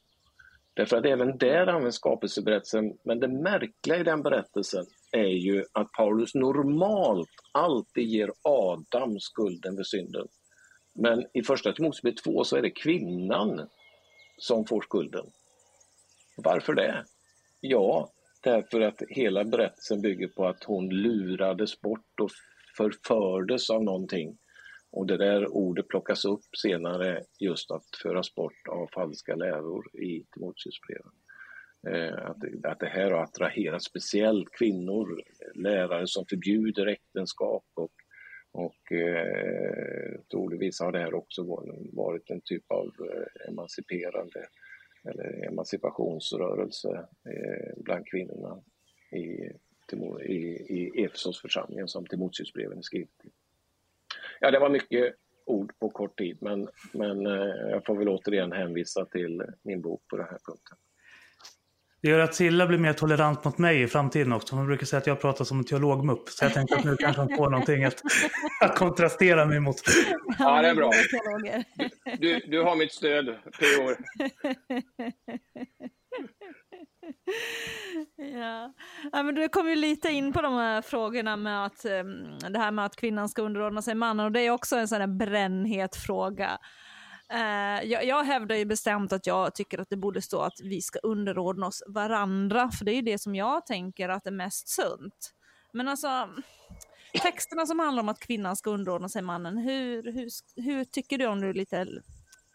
Därför 0.75 0.97
att 0.97 1.07
även 1.07 1.39
där 1.39 1.67
används 1.67 1.97
skapelseberättelsen, 1.97 2.99
men 3.05 3.21
det 3.21 3.29
märkliga 3.29 3.99
i 3.99 4.03
den 4.03 4.23
berättelsen 4.23 4.85
är 5.13 5.27
ju 5.27 5.65
att 5.73 5.93
Paulus 5.93 6.35
normalt 6.35 7.31
alltid 7.53 8.05
ger 8.05 8.33
Adam 8.43 9.21
skulden 9.21 9.77
för 9.77 9.85
synden. 9.85 10.29
Men 10.95 11.27
i 11.35 11.43
första 11.43 11.73
Timoteusbrevet 11.73 12.25
2 12.25 12.45
så 12.45 12.57
är 12.57 12.63
det 12.63 12.71
kvinnan 12.71 13.69
som 14.39 14.67
får 14.67 14.81
skulden. 14.81 15.27
Varför 16.37 16.75
det? 16.75 17.05
Ja, 17.61 18.11
därför 18.43 18.81
att 18.81 19.03
hela 19.09 19.45
berättelsen 19.45 20.01
bygger 20.01 20.29
på 20.29 20.47
att 20.47 20.65
hon 20.65 20.89
lurades 20.89 21.81
bort 21.81 22.21
och 22.21 22.31
förfördes 22.77 23.71
av 23.71 23.85
någonting. 23.85 24.39
Och 24.91 25.07
det 25.07 25.17
där 25.17 25.47
ordet 25.47 25.89
plockas 25.89 26.25
upp 26.25 26.45
senare 26.63 27.23
just 27.41 27.71
att 27.71 27.87
föras 28.03 28.35
bort 28.35 28.69
av 28.69 28.89
falska 28.95 29.35
läror 29.35 29.97
i 29.97 30.25
Timoteusbrevet. 30.35 31.13
Eh, 31.93 32.27
att, 32.27 32.37
att 32.65 32.81
det 32.81 32.87
här 32.87 33.11
har 33.11 33.23
attraherat 33.23 33.83
speciellt 33.83 34.51
kvinnor, 34.51 35.23
lärare 35.55 36.07
som 36.07 36.27
förbjuder 36.27 36.87
äktenskap 36.87 37.65
och, 37.75 37.93
och 38.53 38.93
eh, 38.93 40.21
troligtvis 40.31 40.81
har 40.81 40.93
det 40.93 40.99
här 40.99 41.15
också 41.15 41.43
varit 41.93 42.31
en 42.31 42.41
typ 42.41 42.65
av 42.73 42.87
eh, 42.87 43.49
emanciperande 43.49 44.47
eller 45.05 45.47
emancipationsrörelse 45.47 47.07
eh, 47.29 47.77
bland 47.77 48.07
kvinnorna 48.07 48.63
i, 49.11 49.53
i, 50.23 50.37
i 50.69 51.05
Efesosförsamlingen 51.05 51.89
som 51.89 52.07
Timoteusbreven 52.07 52.79
är 52.79 52.83
skrivet 52.83 53.19
till. 53.21 53.31
Ja, 54.41 54.51
det 54.51 54.59
var 54.59 54.71
mycket 54.71 55.15
ord 55.45 55.73
på 55.79 55.91
kort 55.91 56.19
tid, 56.19 56.39
men, 56.41 56.69
men 56.93 57.27
eh, 57.27 57.71
jag 57.71 57.87
får 57.87 57.97
väl 57.97 58.09
återigen 58.09 58.53
hänvisa 58.53 59.05
till 59.05 59.43
min 59.63 59.81
bok 59.81 60.03
på 60.09 60.17
den 60.17 60.27
här 60.27 60.39
punkten. 60.47 60.79
Det 62.01 62.09
gör 62.09 62.19
att 62.19 62.35
Silla 62.35 62.67
blir 62.67 62.79
mer 62.79 62.93
tolerant 62.93 63.45
mot 63.45 63.59
mig 63.59 63.83
i 63.83 63.87
framtiden 63.87 64.33
också. 64.33 64.57
Hon 64.57 64.67
brukar 64.67 64.87
säga 64.87 64.99
att 64.99 65.07
jag 65.07 65.21
pratar 65.21 65.45
som 65.45 65.59
en 65.59 65.65
teologmupp. 65.65 66.29
Så 66.29 66.45
jag 66.45 66.55
tänkte 66.55 66.77
att 66.77 66.85
nu 66.85 66.97
kanske 66.97 67.23
hon 67.23 67.37
får 67.37 67.51
någonting 67.51 67.85
att, 67.85 68.03
att 68.61 68.79
kontrastera 68.79 69.47
mig 69.47 69.61
mot. 69.61 69.77
Ja, 70.39 70.63
det 70.63 70.69
är 70.69 70.75
bra. 70.75 70.91
Du, 72.19 72.41
du 72.47 72.63
har 72.63 72.77
mitt 72.77 72.93
stöd, 72.93 73.27
PO. 73.27 73.95
Ja. 78.17 78.73
ja, 79.13 79.23
men 79.23 79.35
du 79.35 79.49
kom 79.49 79.69
ju 79.69 79.77
lite 79.77 80.11
in 80.11 80.33
på 80.33 80.43
de 80.43 80.55
här 80.55 80.83
frågorna 80.83 81.37
med 81.37 81.65
att 81.65 81.85
um, 81.85 82.39
det 82.53 82.59
här 82.59 82.71
med 82.71 82.85
att 82.85 82.97
kvinnan 82.97 83.29
ska 83.29 83.43
underordna 83.43 83.83
sig 83.83 83.95
mannen 83.95 84.27
och 84.27 84.33
det 84.33 84.41
är 84.41 84.51
också 84.51 84.77
en 84.77 84.89
sån 84.89 85.01
här 85.01 85.07
brännhet 85.07 85.97
fråga. 85.97 86.59
Uh, 87.35 87.85
jag, 87.85 88.05
jag 88.05 88.25
hävdar 88.25 88.57
ju 88.57 88.65
bestämt 88.65 89.13
att 89.13 89.27
jag 89.27 89.55
tycker 89.55 89.79
att 89.79 89.91
det 89.91 89.97
borde 89.97 90.23
stå 90.23 90.41
att 90.41 90.61
vi 90.61 90.83
ska 90.83 90.99
underordna 90.99 91.67
oss 91.67 91.83
varandra, 91.87 92.71
för 92.71 92.85
det 92.85 92.93
är 92.93 92.97
ju 92.97 93.03
det 93.03 93.19
som 93.19 93.35
jag 93.35 93.67
tänker 93.67 94.09
att 94.09 94.27
är 94.27 94.31
mest 94.31 94.69
sunt. 94.69 95.35
Men 95.73 95.89
alltså, 95.89 96.29
texterna 97.23 97.67
som 97.67 97.79
handlar 97.79 98.03
om 98.03 98.09
att 98.09 98.21
kvinnan 98.21 98.57
ska 98.57 98.71
underordna 98.71 99.09
sig 99.09 99.23
mannen, 99.23 99.59
hur, 99.59 100.13
hur, 100.13 100.29
hur 100.63 100.85
tycker 100.85 101.19
du 101.19 101.27
om 101.27 101.41
du 101.41 101.53
lite 101.53 101.87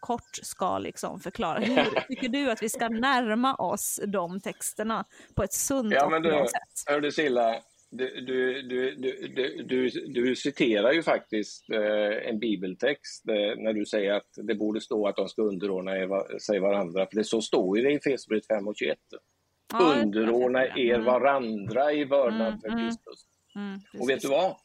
kort 0.00 0.38
ska 0.42 0.78
liksom 0.78 1.20
förklara. 1.20 1.58
Hur 1.58 2.00
tycker 2.08 2.28
du 2.28 2.50
att 2.50 2.62
vi 2.62 2.68
ska 2.68 2.88
närma 2.88 3.54
oss 3.54 4.00
de 4.06 4.40
texterna 4.40 5.04
på 5.34 5.42
ett 5.42 5.52
sunt 5.52 5.92
Ja, 5.94 6.04
och 6.04 6.10
men 6.10 6.22
du, 6.22 6.30
sätt? 6.30 6.84
hörde 6.86 7.12
Silla, 7.12 7.60
du, 7.96 8.20
du, 8.20 8.62
du, 8.62 8.94
du, 9.28 9.62
du, 9.62 9.90
du, 10.06 10.36
citerar 10.36 10.92
ju 10.92 11.02
faktiskt 11.02 11.70
eh, 11.70 12.28
en 12.28 12.38
bibeltext 12.38 13.28
eh, 13.28 13.62
när 13.62 13.72
du 13.72 13.86
säger 13.86 14.12
att 14.12 14.28
det 14.36 14.54
borde 14.54 14.80
stå 14.80 15.06
att 15.08 15.16
de 15.16 15.28
ska 15.28 15.42
underordna 15.42 15.96
er 15.96 16.38
sig 16.38 16.60
varandra, 16.60 17.06
för 17.06 17.16
det 17.16 17.24
så 17.24 17.40
står 17.40 17.78
ju 17.78 17.84
det 17.84 17.90
i 17.92 17.94
Efesierbrevet 17.94 18.46
5 18.46 18.68
och 18.68 18.76
21. 18.76 18.98
Ja, 19.72 19.94
underordna 20.02 20.66
er 20.66 20.94
Mm, 20.94 21.04
varandra 21.04 21.92
i 21.92 22.04
vördnad 22.04 22.48
Mm, 22.48 22.60
för 22.60 22.68
mm. 22.68 22.84
Kristus. 22.84 23.26
mm, 23.56 23.80
Och 24.00 24.10
vet 24.10 24.20
du 24.20 24.28
vad? 24.28 24.56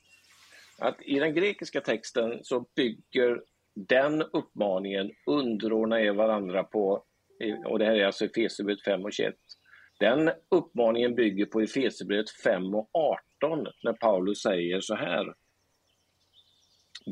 Att 0.80 1.02
I 1.02 1.20
den 1.20 1.34
grekiska 1.34 1.82
texten 1.82 2.40
så 2.44 2.66
bygger 2.76 3.42
den 3.76 4.22
uppmaningen 4.22 5.12
underordna 5.28 6.02
er 6.02 6.12
varandra 6.12 6.64
på, 6.64 7.04
och 7.66 7.80
det 7.80 7.86
här 7.86 7.96
är 7.96 8.06
alltså 8.06 8.26
Efesierbrevet 8.26 8.84
5 8.84 9.06
och 9.06 9.14
21. 9.14 9.36
Den 10.00 10.32
uppmaningen 10.50 11.16
bygger 11.16 11.46
på 11.46 11.62
Efesierbrevet 11.62 12.30
5 12.30 12.76
och 12.76 12.90
18 12.94 13.68
när 13.84 13.94
Paulus 13.94 14.42
säger 14.42 14.82
så 14.82 14.96
här. 14.96 15.34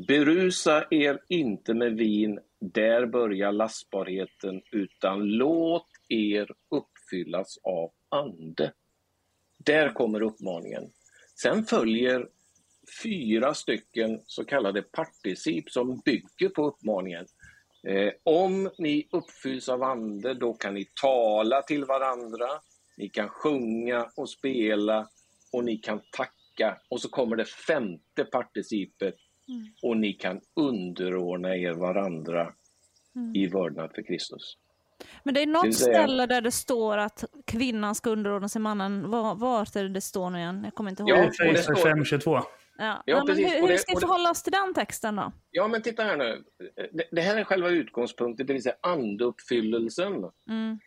Berusa 0.08 0.86
er 0.90 1.20
inte 1.28 1.74
med 1.74 1.96
vin, 1.96 2.40
där 2.60 3.06
börjar 3.06 3.52
lastbarheten, 3.52 4.62
utan 4.72 5.22
låt 5.22 5.88
er 6.08 6.50
uppfyllas 6.70 7.58
av 7.62 7.90
ande. 8.08 8.72
Där 9.64 9.92
kommer 9.92 10.22
uppmaningen. 10.22 10.92
Sen 11.42 11.64
följer 11.64 12.28
fyra 13.02 13.54
stycken 13.54 14.20
så 14.26 14.44
kallade 14.44 14.82
particip 14.82 15.70
som 15.70 16.00
bygger 16.04 16.48
på 16.48 16.66
uppmaningen. 16.66 17.26
Eh, 17.86 18.12
om 18.22 18.70
ni 18.78 19.08
uppfylls 19.12 19.68
av 19.68 19.82
ande, 19.82 20.34
då 20.34 20.54
kan 20.54 20.74
ni 20.74 20.88
tala 21.00 21.62
till 21.62 21.84
varandra, 21.84 22.48
ni 22.98 23.08
kan 23.08 23.28
sjunga 23.28 24.06
och 24.16 24.30
spela 24.30 25.08
och 25.52 25.64
ni 25.64 25.76
kan 25.76 26.00
tacka. 26.12 26.78
Och 26.88 27.00
så 27.00 27.08
kommer 27.08 27.36
det 27.36 27.44
femte 27.44 28.24
participet 28.32 29.14
Mm. 29.48 29.66
och 29.82 29.96
ni 29.96 30.12
kan 30.12 30.40
underordna 30.56 31.56
er 31.56 31.72
varandra 31.72 32.52
Mm. 33.16 33.34
i 33.36 33.46
vördnad 33.46 33.90
för 33.94 34.02
Kristus. 34.02 34.56
Men 35.22 35.34
det 35.34 35.42
är 35.42 35.46
Det 35.46 35.52
något 35.52 35.64
vill 35.66 35.76
säga- 35.76 35.98
ställe 36.04 36.26
där 36.26 36.40
det 36.40 36.50
står 36.50 36.98
att 36.98 37.24
kvinnan 37.46 37.94
ska 37.94 38.10
underordna 38.10 38.48
sig 38.48 38.60
mannen. 38.62 39.10
Var, 39.10 39.34
vart 39.34 39.76
är 39.76 39.82
det 39.82 39.88
det 39.88 40.00
står 40.00 40.30
nu 40.30 40.38
igen? 40.38 40.60
Jag 40.64 40.74
kommer 40.74 40.90
inte 40.90 41.02
ihåg. 41.02 41.10
Ja, 41.10 41.14
Ja, 41.16 41.24
och 41.26 41.32
det 41.38 41.50
Efesier 41.60 41.74
står- 41.74 41.90
5.22. 41.90 42.42
ja. 42.78 43.02
Ja, 43.06 43.24
men 43.26 43.36
hur, 43.36 43.60
hur 43.60 43.68
det- 43.68 43.78
ska 43.78 43.92
vi 43.92 43.94
det- 43.94 44.00
förhålla 44.00 44.30
oss 44.30 44.42
till 44.42 44.52
den 44.52 44.74
texten 44.74 45.16
då? 45.16 45.32
Ja, 45.50 45.68
men 45.68 45.82
titta 45.82 46.02
här 46.02 46.16
nu. 46.16 46.44
Det, 46.92 47.04
det 47.12 47.20
här 47.20 47.36
är 47.36 47.44
själva 47.44 47.68
utgångspunkten, 47.68 48.46
det 48.46 48.52
vill 48.52 48.62
säga 48.62 48.74
andeuppfyllelsen. 48.82 50.12
Mm. 50.50 50.78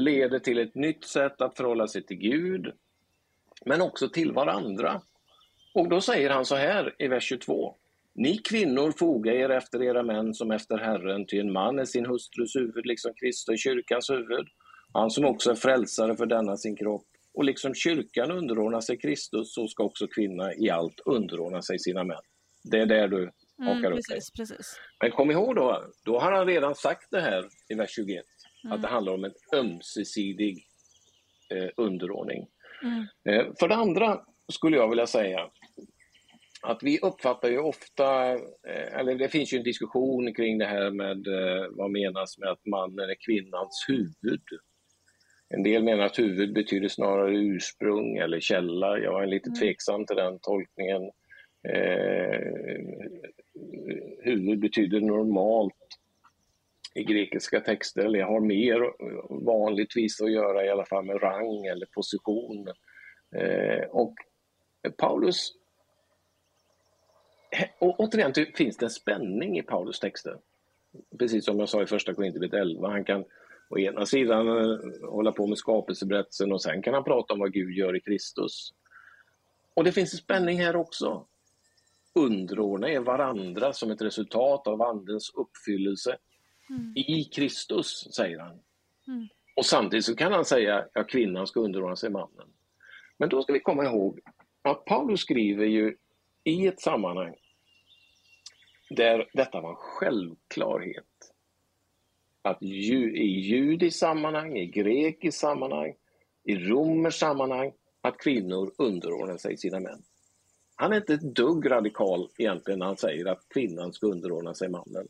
Leder 0.00 0.38
till 0.38 0.58
ett 0.58 0.74
nytt 0.74 1.04
sätt 1.04 1.40
att 1.40 1.56
förhålla 1.56 1.88
sig 1.88 2.02
till 2.06 2.16
Gud, 2.16 2.72
men 3.64 3.80
också 3.80 4.08
till 4.08 4.32
varandra. 4.32 5.00
Och 5.74 5.88
då 5.88 6.00
säger 6.00 6.30
han 6.30 6.44
så 6.44 6.56
här 6.56 6.94
i 6.98 7.08
vers 7.08 7.24
22. 7.24 7.76
Ni 8.14 8.38
kvinnor 8.38 8.92
foga 8.98 9.34
er 9.34 9.48
efter 9.50 9.82
era 9.82 10.02
män 10.02 10.34
som 10.34 10.50
efter 10.50 10.78
Herren, 10.78 11.26
ty 11.26 11.38
en 11.38 11.52
man 11.52 11.78
är 11.78 11.84
sin 11.84 12.06
hustrus 12.06 12.56
huvud, 12.56 12.86
liksom 12.86 13.12
Kristus 13.14 13.60
kyrkans 13.62 14.10
huvud. 14.10 14.46
Han 14.92 15.10
som 15.10 15.24
också 15.24 15.50
är 15.50 15.54
frälsare 15.54 16.16
för 16.16 16.26
denna 16.26 16.56
sin 16.56 16.76
kropp. 16.76 17.06
Och 17.34 17.44
liksom 17.44 17.74
kyrkan 17.74 18.30
underordnar 18.30 18.80
sig 18.80 18.98
Kristus, 18.98 19.54
så 19.54 19.68
ska 19.68 19.84
också 19.84 20.06
kvinna 20.06 20.54
i 20.54 20.70
allt 20.70 21.00
underordna 21.04 21.62
sig 21.62 21.78
sina 21.78 22.04
män. 22.04 22.20
Det 22.64 22.78
är 22.78 22.86
där 22.86 23.08
du 23.08 23.30
hakar 23.58 23.78
Mm, 23.78 23.84
upp 23.84 23.98
dig. 24.08 24.16
precis, 24.16 24.30
precis. 24.30 24.80
Men 25.02 25.10
kom 25.10 25.30
ihåg 25.30 25.56
då, 25.56 25.84
då 26.04 26.18
har 26.18 26.32
han 26.32 26.46
redan 26.46 26.74
sagt 26.74 27.10
det 27.10 27.20
här 27.20 27.44
i 27.68 27.74
vers 27.74 27.90
21, 27.90 28.24
Mm. 28.64 28.72
att 28.74 28.82
det 28.82 28.88
handlar 28.88 29.12
om 29.12 29.24
en 29.24 29.34
ömsesidig 29.54 30.58
eh, 31.54 31.68
underordning. 31.76 32.46
Mm. 32.82 33.06
Eh, 33.28 33.52
för 33.60 33.68
det 33.68 33.74
andra 33.74 34.20
skulle 34.52 34.76
jag 34.76 34.88
vilja 34.88 35.06
säga 35.06 35.50
att 36.62 36.82
vi 36.82 36.98
uppfattar 36.98 37.48
ju 37.48 37.58
ofta, 37.58 38.32
eh, 38.32 38.98
eller 38.98 39.14
det 39.14 39.28
finns 39.28 39.52
ju 39.52 39.58
en 39.58 39.64
diskussion 39.64 40.34
kring 40.34 40.58
det 40.58 40.66
här 40.66 40.90
med 40.90 41.26
eh, 41.26 41.66
vad 41.70 41.90
menas 41.90 42.38
med 42.38 42.48
att 42.48 42.66
mannen 42.66 43.10
är 43.10 43.16
kvinnans 43.26 43.84
huvud. 43.88 44.42
En 45.54 45.62
del 45.62 45.82
menar 45.84 46.04
att 46.04 46.18
huvud 46.18 46.54
betyder 46.54 46.88
snarare 46.88 47.36
ursprung 47.36 48.16
eller 48.16 48.40
källa. 48.40 48.98
Jag 48.98 49.22
är 49.22 49.26
lite 49.26 49.48
Mm. 49.48 49.60
tveksam 49.60 50.06
till 50.06 50.16
den 50.16 50.38
tolkningen. 50.38 51.02
Eh, 51.68 52.40
huvud 54.24 54.60
betyder 54.60 55.00
normalt 55.00 55.74
i 56.94 57.04
grekiska 57.04 57.60
texter, 57.60 58.04
eller 58.04 58.22
har 58.22 58.40
mer 58.40 58.92
vanligtvis 59.44 60.20
att 60.20 60.32
göra 60.32 60.64
i 60.64 60.70
alla 60.70 60.84
fall 60.84 61.04
med 61.04 61.22
rang 61.22 61.66
eller 61.66 61.86
position. 61.86 62.68
Eh, 63.36 63.84
och 63.90 64.14
Paulus, 64.96 65.52
och 67.78 68.00
återigen 68.00 68.32
det 68.34 68.56
finns 68.56 68.76
det 68.76 68.86
en 68.86 68.90
spänning 68.90 69.58
i 69.58 69.62
Paulus 69.62 70.00
texter. 70.00 70.38
Precis 71.18 71.44
som 71.44 71.58
jag 71.58 71.68
sa 71.68 71.82
i 71.82 71.86
första 71.86 72.14
Korinthierbrevet 72.14 72.60
11, 72.60 72.88
han 72.88 73.04
kan 73.04 73.24
å 73.68 73.78
ena 73.78 74.06
sidan 74.06 74.48
eh, 74.48 74.78
hålla 75.10 75.32
på 75.32 75.46
med 75.46 75.58
skapelseberättelsen 75.58 76.52
och 76.52 76.62
sen 76.62 76.82
kan 76.82 76.94
han 76.94 77.04
prata 77.04 77.34
om 77.34 77.40
vad 77.40 77.52
Gud 77.52 77.72
gör 77.72 77.96
i 77.96 78.00
Kristus. 78.00 78.72
Och 79.74 79.84
det 79.84 79.92
finns 79.92 80.12
en 80.12 80.18
spänning 80.18 80.58
här 80.58 80.76
också. 80.76 81.26
Underordna 82.14 82.90
er 82.90 83.00
varandra 83.00 83.72
som 83.72 83.90
ett 83.90 84.02
resultat 84.02 84.66
av 84.66 84.82
Andens 84.82 85.32
uppfyllelse 85.34 86.16
Mm. 86.70 86.92
i 86.96 87.24
Kristus, 87.24 88.14
säger 88.14 88.38
han. 88.38 88.60
Mm. 89.08 89.28
Och 89.56 89.66
samtidigt 89.66 90.04
så 90.04 90.16
kan 90.16 90.32
han 90.32 90.44
säga 90.44 90.86
att 90.94 91.08
kvinnan 91.08 91.46
ska 91.46 91.60
underordna 91.60 91.96
sig 91.96 92.10
mannen. 92.10 92.48
Men 93.18 93.28
då 93.28 93.42
ska 93.42 93.52
vi 93.52 93.60
komma 93.60 93.84
ihåg 93.84 94.20
att 94.62 94.84
Paulus 94.84 95.20
skriver 95.20 95.66
ju 95.66 95.96
i 96.44 96.66
ett 96.66 96.80
sammanhang 96.80 97.34
där 98.90 99.28
detta 99.32 99.60
var 99.60 99.70
en 99.70 99.76
självklarhet. 99.76 101.04
Att 102.42 102.62
ju, 102.62 103.16
i 103.16 103.40
judiskt 103.40 103.98
sammanhang, 103.98 104.56
i 104.56 104.66
grekiskt 104.66 105.40
sammanhang, 105.40 105.94
i 106.44 106.56
romers 106.56 107.18
sammanhang, 107.18 107.72
att 108.00 108.18
kvinnor 108.18 108.72
underordnar 108.78 109.36
sig 109.36 109.56
sina 109.56 109.80
män. 109.80 110.02
Han 110.76 110.92
är 110.92 110.96
inte 110.96 111.14
ett 111.14 111.34
dugg 111.34 111.70
radikal 111.70 112.28
egentligen 112.38 112.78
när 112.78 112.86
han 112.86 112.96
säger 112.96 113.26
att 113.26 113.48
kvinnan 113.48 113.92
ska 113.92 114.06
underordna 114.06 114.54
sig 114.54 114.68
mannen. 114.68 115.08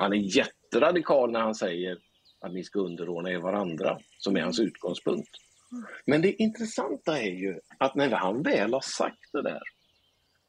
Han 0.00 0.12
är 0.12 0.36
jätteradikal 0.36 1.30
när 1.30 1.40
han 1.40 1.54
säger 1.54 1.98
att 2.40 2.52
ni 2.52 2.64
ska 2.64 2.78
underordna 2.78 3.30
er 3.30 3.38
varandra, 3.38 3.98
som 4.18 4.36
är 4.36 4.40
hans 4.40 4.60
utgångspunkt. 4.60 5.30
Men 6.06 6.22
det 6.22 6.42
intressanta 6.42 7.18
är 7.18 7.30
ju 7.30 7.60
att 7.78 7.94
när 7.94 8.10
han 8.10 8.42
väl 8.42 8.72
har 8.72 8.80
sagt 8.80 9.32
det 9.32 9.42
där, 9.42 9.60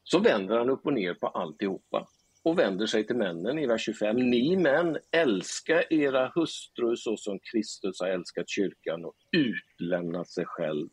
så 0.04 0.18
vänder 0.18 0.58
han 0.58 0.70
upp 0.70 0.86
och 0.86 0.92
ner 0.92 1.14
på 1.14 1.26
alltihopa 1.26 2.08
och 2.42 2.58
vänder 2.58 2.86
sig 2.86 3.06
till 3.06 3.16
männen 3.16 3.58
i 3.58 3.66
vers 3.66 3.84
25. 3.84 4.16
Ni 4.16 4.56
män, 4.56 4.98
älska 5.10 5.82
era 5.90 6.32
hustrur 6.34 6.96
så 6.96 7.16
som 7.16 7.38
Kristus 7.38 8.00
har 8.00 8.08
älskat 8.08 8.48
kyrkan 8.48 9.04
och 9.04 9.14
utlämnat 9.32 10.28
sig 10.28 10.44
själv 10.46 10.88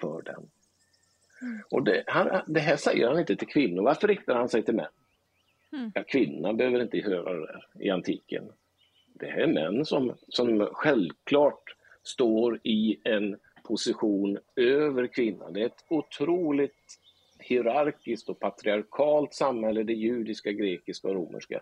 för 0.00 0.22
den. 0.22 0.50
Och 1.70 1.84
det, 1.84 2.04
han, 2.06 2.42
det 2.46 2.60
här 2.60 2.76
säger 2.76 3.08
han 3.08 3.18
inte 3.20 3.36
till 3.36 3.48
kvinnor. 3.48 3.82
Varför 3.82 4.08
riktar 4.08 4.34
han 4.34 4.48
sig 4.48 4.62
till 4.62 4.74
män? 4.74 4.92
Mm. 5.72 5.92
Ja, 5.94 6.04
kvinnan 6.04 6.56
behöver 6.56 6.82
inte 6.82 6.98
höra 6.98 7.32
det 7.32 7.46
där 7.46 7.66
i 7.80 7.90
antiken. 7.90 8.52
Det 9.14 9.26
här 9.26 9.40
är 9.40 9.46
män 9.46 9.84
som, 9.84 10.14
som 10.28 10.68
självklart 10.72 11.76
står 12.02 12.60
i 12.62 13.00
en 13.04 13.36
position 13.64 14.38
över 14.56 15.06
kvinnan. 15.06 15.52
Det 15.52 15.62
är 15.62 15.66
ett 15.66 15.84
otroligt 15.88 16.98
hierarkiskt 17.38 18.28
och 18.28 18.40
patriarkalt 18.40 19.34
samhälle, 19.34 19.82
det 19.82 19.92
judiska, 19.92 20.52
grekiska 20.52 21.08
och 21.08 21.14
romerska. 21.14 21.60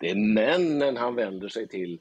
Det 0.00 0.10
är 0.10 0.34
männen 0.34 0.96
han 0.96 1.14
vänder 1.14 1.48
sig 1.48 1.68
till 1.68 2.00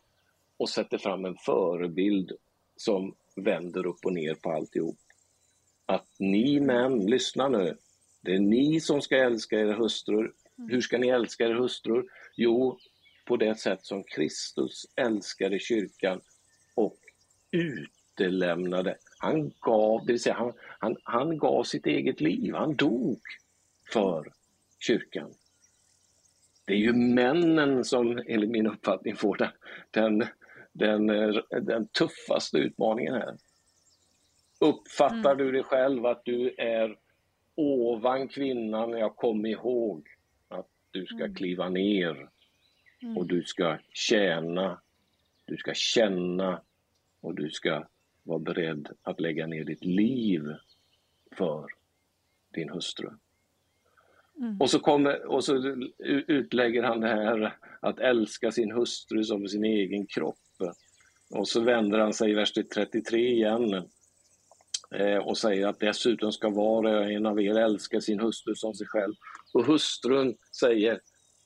och 0.57 0.69
sätter 0.69 0.97
fram 0.97 1.25
en 1.25 1.35
förebild 1.35 2.31
som 2.75 3.15
vänder 3.35 3.85
upp 3.85 4.05
och 4.05 4.13
ner 4.13 4.33
på 4.33 4.51
alltihop. 4.51 4.97
Att 5.85 6.15
ni 6.19 6.59
män, 6.59 7.05
lyssna 7.05 7.49
nu, 7.49 7.77
det 8.21 8.35
är 8.35 8.39
ni 8.39 8.81
som 8.81 9.01
ska 9.01 9.17
älska 9.17 9.59
era 9.59 9.73
hustrur. 9.73 10.33
Hur 10.57 10.81
ska 10.81 10.97
ni 10.97 11.07
älska 11.07 11.45
era 11.45 11.59
hustrur? 11.59 12.05
Jo, 12.35 12.79
på 13.25 13.37
det 13.37 13.55
sätt 13.55 13.85
som 13.85 14.03
Kristus 14.03 14.85
älskade 14.95 15.59
kyrkan 15.59 16.21
och 16.75 16.97
utelämnade. 17.51 18.97
Han 19.17 19.51
gav, 19.59 20.05
det 20.05 20.13
vill 20.13 20.21
säga 20.21 20.35
han, 20.35 20.53
han, 20.79 20.95
han 21.03 21.37
gav 21.37 21.63
sitt 21.63 21.85
eget 21.85 22.21
liv, 22.21 22.53
han 22.53 22.75
dog 22.75 23.19
för 23.93 24.33
kyrkan. 24.79 25.33
Det 26.65 26.73
är 26.73 26.77
ju 26.77 26.93
männen 26.93 27.85
som, 27.85 28.21
enligt 28.27 28.49
min 28.49 28.67
uppfattning, 28.67 29.15
får 29.15 29.37
den, 29.37 29.49
den, 29.91 30.27
den, 30.73 31.07
den 31.65 31.87
tuffaste 31.87 32.57
utmaningen 32.57 33.13
här. 33.13 33.37
Uppfattar 34.59 35.35
du 35.35 35.51
dig 35.51 35.63
själv 35.63 36.05
att 36.05 36.25
du 36.25 36.55
är 36.57 36.97
ovan 37.55 38.27
kvinnan, 38.27 38.91
jag 38.91 39.15
kom 39.15 39.45
ihåg 39.45 40.07
du 40.91 41.05
ska 41.05 41.33
kliva 41.33 41.69
ner 41.69 42.29
och 43.15 43.27
du 43.27 43.43
ska 43.43 43.77
tjäna 43.93 44.81
Du 45.45 45.57
ska 45.57 45.73
känna 45.73 46.61
och 47.21 47.35
du 47.35 47.49
ska 47.49 47.87
vara 48.23 48.39
beredd 48.39 48.89
att 49.01 49.19
lägga 49.19 49.47
ner 49.47 49.63
ditt 49.63 49.85
liv 49.85 50.43
för 51.37 51.65
din 52.53 52.69
hustru. 52.69 53.09
Mm. 54.37 54.61
Och, 54.61 54.69
så 54.69 54.79
kommer, 54.79 55.25
och 55.25 55.43
så 55.43 55.75
utlägger 56.27 56.83
han 56.83 57.01
det 57.01 57.07
här 57.07 57.57
att 57.79 57.99
älska 57.99 58.51
sin 58.51 58.71
hustru 58.71 59.23
som 59.23 59.47
sin 59.47 59.63
egen 59.63 60.07
kropp. 60.07 60.37
Och 61.29 61.47
så 61.47 61.61
vänder 61.61 61.99
han 61.99 62.13
sig 62.13 62.31
i 62.31 62.33
vers 62.33 62.53
33 62.53 63.17
igen 63.17 63.73
eh, 64.91 65.17
och 65.17 65.37
säger 65.37 65.67
att 65.67 65.79
dessutom 65.79 66.31
ska 66.31 66.49
var 66.49 66.85
och 66.85 67.11
en 67.11 67.25
av 67.25 67.41
er 67.41 67.57
älska 67.57 68.01
sin 68.01 68.19
hustru 68.19 68.55
som 68.55 68.73
sig 68.73 68.87
själv. 68.87 69.13
Och 69.57 69.65
hustrun, 69.65 70.35
säger 70.59 70.99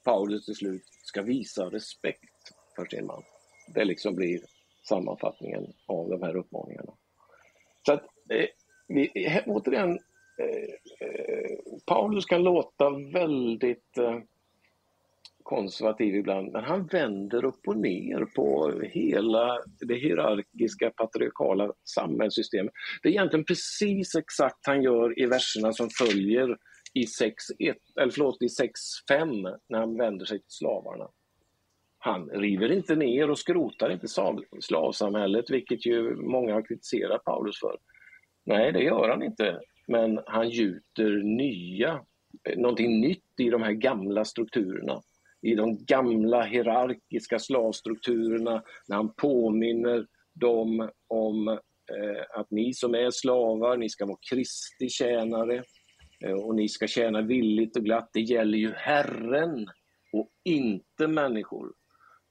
Paulus 0.04 0.46
till 0.46 0.56
slut, 0.56 0.84
ska 1.04 1.22
visa 1.22 1.66
respekt 1.66 2.54
för 2.76 2.86
sin 2.86 3.06
man. 3.06 3.24
Det 3.74 3.86
liksom 3.86 4.16
blir 4.16 4.42
sammanfattningen 4.90 5.74
av 5.88 6.10
de 6.10 6.22
här 6.22 6.36
uppmaningarna. 6.36 6.94
Så 7.86 7.94
att, 7.94 8.04
eh, 8.30 8.46
vi, 8.88 9.12
eh, 9.26 9.44
återigen, 9.46 10.00
eh, 10.40 11.08
eh, 11.08 11.58
Paulus 11.86 12.26
kan 12.26 12.44
låta 12.44 12.90
väldigt 13.14 13.98
eh, 13.98 14.20
konservativ 15.44 16.16
ibland, 16.16 16.52
men 16.52 16.64
han 16.64 16.88
vänder 16.88 17.46
upp 17.46 17.68
och 17.68 17.78
ner 17.78 18.26
på 18.36 18.80
hela 18.82 19.60
det 19.80 19.96
hierarkiska 19.96 20.90
patriarkala 20.90 21.74
samhällssystemet. 21.84 22.74
Det 23.04 23.10
är 23.10 23.14
egentligen 23.14 23.46
precis 23.46 24.16
exakt 24.16 24.68
han 24.68 24.84
gör 24.84 25.20
i 25.20 25.26
verserna 25.26 25.74
som 25.74 25.90
följer 25.90 26.58
i 26.94 27.06
6.1, 27.06 27.76
eller 28.00 28.12
förlåt, 28.12 28.42
i 28.42 28.48
6.5 28.48 29.58
när 29.70 29.80
han 29.80 29.98
vänder 29.98 30.26
sig 30.26 30.40
till 30.40 30.52
slavarna. 30.52 31.10
Han 31.98 32.30
river 32.30 32.72
inte 32.72 32.96
ner 32.96 33.30
och 33.30 33.40
skrotar 33.40 33.90
inte 33.90 34.08
slavsamhället, 34.62 35.50
vilket 35.50 35.86
ju 35.86 36.16
många 36.16 36.54
har 36.54 36.62
kritiserat 36.62 37.24
Paulus 37.24 37.60
för. 37.60 37.78
Nej, 38.44 38.72
det 38.72 38.84
gör 38.84 39.10
han 39.10 39.24
inte. 39.24 39.60
Men 39.88 40.20
han 40.26 40.50
gjuter 40.50 41.24
nya, 41.24 42.06
eh, 42.44 42.58
någonting 42.58 43.02
nytt 43.02 43.40
i 43.40 43.50
de 43.50 43.62
här 43.62 43.72
gamla 43.72 44.26
strukturerna. 44.26 45.02
I 45.42 45.56
de 45.56 45.86
gamla 45.86 46.44
hierarkiska 46.44 47.40
slavstrukturerna, 47.40 48.64
när 48.88 48.96
han 48.96 49.14
påminner 49.14 50.08
dem 50.34 50.90
om 51.08 51.48
eh, 51.48 52.40
att 52.40 52.52
ni 52.52 52.74
som 52.74 52.96
är 52.96 53.12
slavar, 53.12 53.78
ni 53.78 53.90
ska 53.90 54.06
vara 54.06 54.20
Kristi 54.30 54.90
tjänare 54.90 55.64
Eh, 56.26 56.34
och 56.34 56.56
ni 56.56 56.70
ska 56.70 56.88
tjäna 56.88 57.22
villigt 57.22 57.78
och 57.78 57.84
glatt. 57.84 58.10
Det 58.14 58.22
gäller 58.22 58.58
ju 58.58 58.74
Herren 58.74 59.68
och 60.14 60.30
inte 60.44 61.08
människor. 61.08 61.74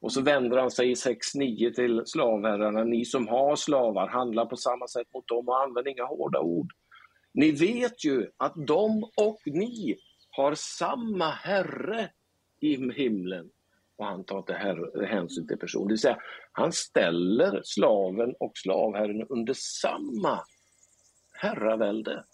Och 0.00 0.12
så 0.12 0.20
vänder 0.20 0.58
han 0.58 0.70
sig 0.70 0.90
i 0.90 0.94
6.9 0.94 1.74
till 1.74 2.02
slavherrarna. 2.06 2.84
Ni 2.84 3.04
som 3.04 3.28
har 3.28 3.56
slavar, 3.56 4.08
handla 4.08 4.46
på 4.46 4.56
samma 4.56 4.88
sätt 4.88 5.06
mot 5.14 5.28
dem 5.28 5.48
och 5.48 5.62
använd 5.62 5.88
inga 5.88 6.04
hårda 6.04 6.40
ord. 6.40 6.72
Ni 7.34 7.50
vet 7.50 8.04
ju 8.04 8.30
att 8.36 8.54
de 8.66 9.02
och 9.16 9.38
ni 9.46 9.96
har 10.30 10.54
samma 10.54 11.30
Herre 11.30 12.10
i 12.60 12.92
himlen. 12.92 13.50
Och 13.96 14.06
han 14.06 14.24
tar 14.24 14.38
inte 14.38 14.82
hänsyn 15.06 15.46
till 15.46 15.58
person. 15.58 15.86
Det 15.86 15.92
vill 15.92 15.98
säga, 15.98 16.18
han 16.52 16.72
ställer 16.72 17.60
slaven 17.64 18.34
och 18.40 18.52
slavherren 18.54 19.26
under 19.28 19.54
samma 19.56 20.40
herravälde. 21.32 22.24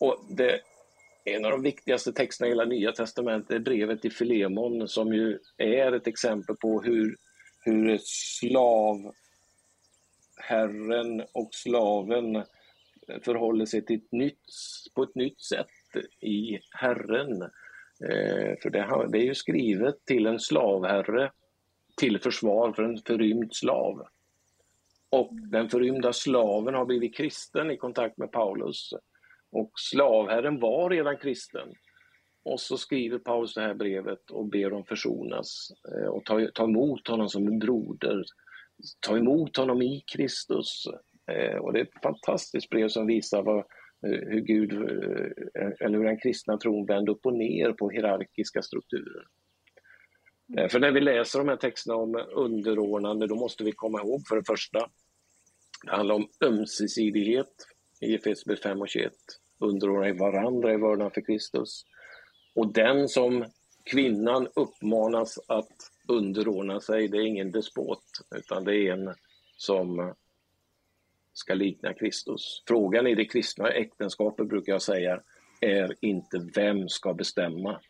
Och 0.00 0.24
det 0.28 0.60
en 1.24 1.44
av 1.44 1.50
de 1.50 1.62
viktigaste 1.62 2.12
texterna 2.12 2.46
i 2.46 2.50
hela 2.50 2.64
Nya 2.64 2.92
Testamentet 2.92 3.50
är 3.50 3.58
brevet 3.58 4.02
till 4.02 4.12
Filemon 4.12 4.88
som 4.88 5.14
ju 5.14 5.38
är 5.56 5.92
ett 5.92 6.06
exempel 6.06 6.56
på 6.56 6.82
hur, 6.82 7.16
hur 7.60 7.98
slavherren 8.02 9.12
och 11.32 11.48
slaven 11.52 12.44
förhåller 13.22 13.66
sig 13.66 13.84
till 13.84 13.96
ett 13.96 14.12
nytt, 14.12 14.44
på 14.94 15.02
ett 15.02 15.14
nytt 15.14 15.40
sätt 15.40 15.66
i 16.20 16.58
Herren. 16.70 17.42
Eh, 18.10 18.58
för 18.62 18.70
det, 18.70 19.08
det 19.08 19.18
är 19.18 19.24
ju 19.24 19.34
skrivet 19.34 20.04
till 20.04 20.26
en 20.26 20.40
slavherre 20.40 21.32
till 21.96 22.20
försvar 22.20 22.72
för 22.72 22.82
en 22.82 22.98
förrymd 23.06 23.54
slav. 23.54 24.06
Och 25.10 25.34
den 25.34 25.68
förrymda 25.68 26.12
slaven 26.12 26.74
har 26.74 26.84
blivit 26.84 27.16
kristen 27.16 27.70
i 27.70 27.76
kontakt 27.76 28.18
med 28.18 28.32
Paulus. 28.32 28.94
Och 29.50 29.70
slavherren 29.74 30.60
var 30.60 30.90
redan 30.90 31.16
kristen. 31.16 31.68
Och 32.48 32.60
så 32.60 32.78
skriver 32.78 33.18
Paulus 33.18 33.54
det 33.54 33.60
här 33.60 33.74
brevet 33.74 34.30
och 34.30 34.46
ber 34.46 34.70
dem 34.70 34.84
försonas 34.84 35.70
eh, 35.92 36.08
och 36.08 36.24
ta, 36.24 36.48
ta 36.54 36.64
emot 36.64 37.08
honom 37.08 37.28
som 37.28 37.46
en 37.46 37.58
broder. 37.58 38.24
Ta 39.00 39.16
emot 39.16 39.56
honom 39.56 39.82
i 39.82 40.04
Kristus. 40.06 40.86
Eh, 41.26 41.56
och 41.56 41.72
det 41.72 41.78
är 41.78 41.84
ett 41.84 42.02
fantastiskt 42.02 42.70
brev 42.70 42.88
som 42.88 43.06
visar 43.06 43.42
vad, 43.42 43.58
eh, 43.58 44.28
hur 44.28 44.40
Gud, 44.40 44.72
eller 45.80 45.98
hur 45.98 46.04
den 46.04 46.20
kristna 46.20 46.58
tron 46.58 46.86
vänder 46.86 47.12
upp 47.12 47.26
och 47.26 47.34
ner 47.34 47.72
på 47.72 47.90
hierarkiska 47.90 48.62
strukturer. 48.62 49.26
För 50.68 50.80
när 50.80 50.92
vi 50.92 51.00
läser 51.00 51.38
de 51.38 51.48
här 51.48 51.56
texterna 51.56 51.96
om 51.96 52.26
underordnande, 52.32 53.26
då 53.26 53.34
måste 53.34 53.64
vi 53.64 53.72
komma 53.72 54.00
ihåg 54.00 54.26
för 54.28 54.36
det 54.36 54.44
första, 54.46 54.78
det 55.84 55.90
handlar 55.90 56.14
om 56.14 56.28
ömsesidighet 56.44 57.66
i 58.00 58.14
Efesierbrevet 58.14 58.62
5 58.62 58.80
och 58.80 58.88
21 58.88 59.12
underordna 59.58 60.12
varandra 60.12 60.72
i 60.72 60.76
vördnad 60.76 61.14
för 61.14 61.20
Kristus. 61.20 61.84
Och 62.54 62.72
den 62.72 63.08
som 63.08 63.44
kvinnan 63.84 64.48
uppmanas 64.54 65.38
att 65.46 65.90
underordna 66.08 66.80
sig, 66.80 67.08
det 67.08 67.16
är 67.16 67.26
ingen 67.26 67.50
despot, 67.50 68.04
utan 68.36 68.64
det 68.64 68.76
är 68.76 68.92
en 68.92 69.14
som 69.56 70.14
ska 71.32 71.54
likna 71.54 71.94
Kristus. 71.94 72.62
Frågan 72.66 73.06
i 73.06 73.14
det 73.14 73.24
kristna 73.24 73.68
äktenskapet, 73.68 74.48
brukar 74.48 74.72
jag 74.72 74.82
säga, 74.82 75.20
är 75.60 75.94
inte 76.00 76.50
vem 76.54 76.88
ska 76.88 77.14
bestämma, 77.14 77.80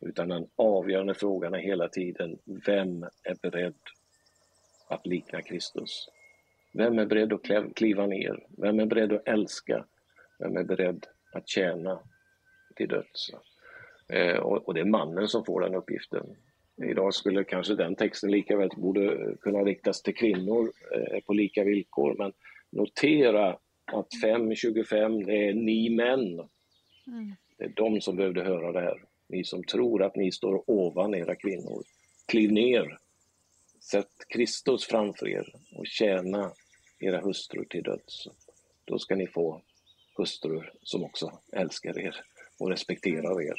utan 0.00 0.28
den 0.28 0.48
avgörande 0.56 1.14
frågan 1.14 1.54
är 1.54 1.58
hela 1.58 1.88
tiden, 1.88 2.38
vem 2.44 3.02
är 3.02 3.34
beredd 3.42 3.74
att 4.88 5.06
likna 5.06 5.42
Kristus? 5.42 6.08
Vem 6.72 6.98
är 6.98 7.06
beredd 7.06 7.32
att 7.32 7.74
kliva 7.74 8.06
ner? 8.06 8.46
Vem 8.58 8.80
är 8.80 8.86
beredd 8.86 9.12
att 9.12 9.28
älska? 9.28 9.84
Vem 10.38 10.56
är 10.56 10.64
beredd 10.64 11.06
att 11.32 11.48
tjäna 11.48 12.00
till 12.76 12.88
döds? 12.88 13.30
Eh, 14.08 14.36
och, 14.36 14.74
det 14.74 14.80
är 14.80 14.84
mannen 14.84 15.28
som 15.28 15.44
får 15.44 15.60
den 15.60 15.74
uppgiften. 15.74 16.36
Idag 16.82 17.14
skulle 17.14 17.44
kanske 17.44 17.74
den 17.74 17.94
texten 17.94 18.30
lika 18.30 18.56
väl 18.56 18.70
borde 18.76 19.36
kunna 19.40 19.58
riktas 19.58 20.02
till 20.02 20.14
kvinnor 20.14 20.72
eh, 20.94 21.20
på 21.20 21.32
lika 21.32 21.64
villkor, 21.64 22.14
men 22.18 22.32
notera 22.70 23.48
att 23.92 24.08
5.25 24.24 25.26
det 25.26 25.48
är 25.48 25.54
ni 25.54 25.90
män. 25.90 26.48
Mm. 27.06 27.32
Det 27.58 27.64
är 27.64 27.68
de 27.68 28.00
som 28.00 28.16
behövde 28.16 28.44
höra 28.44 28.72
det 28.72 28.80
här. 28.80 29.02
Ni 29.28 29.44
som 29.44 29.64
tror 29.64 30.02
att 30.02 30.16
ni 30.16 30.32
står 30.32 30.70
ovan 30.70 31.14
era 31.14 31.34
kvinnor. 31.34 31.82
Kliv 32.28 32.52
ner. 32.52 32.98
Sätt 33.80 34.12
Kristus 34.28 34.84
framför 34.84 35.28
er 35.28 35.54
och 35.76 35.86
tjäna 35.86 36.50
era 37.02 37.20
hustrur 37.20 37.64
till 37.64 37.82
döds. 37.82 38.28
Då 38.84 38.98
ska 38.98 39.14
ni 39.14 39.26
få 39.26 39.62
hustrur 40.16 40.72
som 40.82 41.04
också 41.04 41.32
älskar 41.52 41.98
er 41.98 42.16
och 42.58 42.70
respekterar 42.70 43.42
er. 43.42 43.56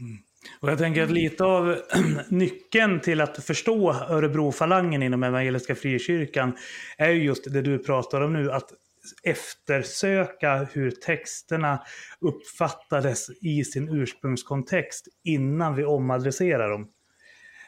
Mm. 0.00 0.18
Och 0.60 0.70
jag 0.70 0.78
tänker 0.78 1.02
att 1.02 1.10
lite 1.10 1.44
av 1.44 1.76
nyckeln 2.28 3.00
till 3.00 3.20
att 3.20 3.44
förstå 3.44 3.92
Örebrofalangen 3.92 5.02
inom 5.02 5.22
Evangeliska 5.22 5.74
Frikyrkan 5.74 6.56
är 6.98 7.10
just 7.10 7.52
det 7.52 7.62
du 7.62 7.78
pratar 7.78 8.20
om 8.20 8.32
nu, 8.32 8.52
att 8.52 8.72
eftersöka 9.22 10.68
hur 10.72 10.90
texterna 10.90 11.82
uppfattades 12.20 13.30
i 13.42 13.64
sin 13.64 13.88
ursprungskontext 13.88 15.08
innan 15.24 15.74
vi 15.74 15.84
omadresserar 15.84 16.70
dem. 16.70 16.88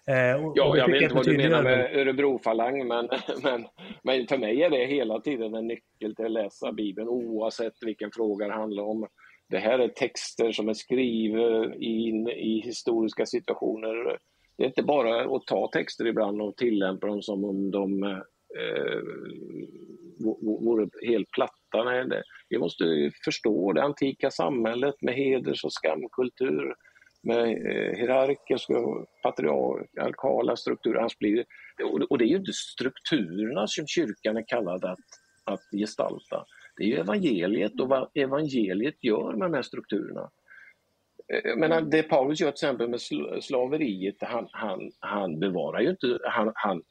Eh, 0.09 0.45
och, 0.45 0.53
ja, 0.57 0.77
jag 0.77 0.91
vet 0.91 1.03
inte 1.03 1.15
vad 1.15 1.27
du 1.27 1.37
menar 1.37 1.63
med 1.63 1.97
Örebrofalang, 1.97 2.89
men, 2.89 3.09
men, 3.43 3.67
men 4.03 4.27
för 4.27 4.39
mig 4.39 4.63
är 4.63 4.71
det 4.71 4.87
hela 4.87 5.21
tiden 5.21 5.55
en 5.55 5.67
nyckel 5.67 6.15
till 6.15 6.25
att 6.25 6.31
läsa 6.31 6.73
Bibeln 6.73 7.09
oavsett 7.09 7.75
vilken 7.81 8.11
fråga 8.11 8.47
det 8.47 8.55
handlar 8.55 8.83
om. 8.83 9.07
Det 9.49 9.59
här 9.59 9.79
är 9.79 9.89
texter 9.89 10.53
som 10.53 10.69
är 10.69 10.75
skrivna 10.75 11.75
in 11.75 12.29
i 12.29 12.63
historiska 12.65 13.27
situationer. 13.27 14.19
Det 14.57 14.65
är 14.65 14.69
inte 14.69 14.83
bara 14.83 15.37
att 15.37 15.47
ta 15.47 15.71
texter 15.73 16.07
ibland 16.07 16.43
och 16.43 16.57
tillämpa 16.57 17.07
dem 17.07 17.23
som 17.23 17.45
om 17.45 17.71
de 17.71 18.03
eh, 18.03 19.01
vore 20.41 20.89
helt 21.07 21.31
platta. 21.31 21.85
Nej, 21.85 22.09
det, 22.09 22.23
vi 22.49 22.59
måste 22.59 22.85
förstå 23.25 23.73
det 23.73 23.83
antika 23.83 24.31
samhället 24.31 24.95
med 25.01 25.15
heders 25.15 25.65
och 25.65 25.73
skamkultur 25.73 26.75
med 27.29 27.45
eh, 27.45 27.99
hierarkiska 27.99 28.79
och 28.79 29.07
patriarkala 29.23 30.57
strukturer. 30.57 31.09
blir, 31.19 31.45
och 32.11 32.19
det 32.19 32.25
är 32.25 32.29
ju 32.29 32.37
inte 32.37 32.53
strukturerna 32.53 33.67
som 33.67 33.87
kyrkan 33.87 34.37
är 34.37 34.49
kallad 34.49 34.85
att, 34.85 34.99
att 35.45 35.61
gestalta. 35.73 36.45
Det 36.77 36.85
är 36.85 36.87
ju 36.87 36.97
evangeliet 36.97 37.81
och 37.81 37.89
vad 37.89 38.11
evangeliet 38.15 39.05
gör 39.05 39.33
med 39.33 39.51
de 39.51 39.55
här 39.55 39.63
strukturerna. 39.63 40.31
Eh, 41.33 41.57
men 41.57 41.91
det 41.91 42.03
Paulus 42.03 42.41
gör 42.41 42.51
till 42.51 42.67
exempel 42.67 42.89
med 42.89 43.01
slaveriet, 43.43 44.17
han, 44.21 44.49
han, 44.51 44.91
han 45.01 45.41
bevarar 45.41 45.81
ju 45.81 45.91
inte, 45.91 46.19
han, 46.25 46.53
han, 46.55 46.83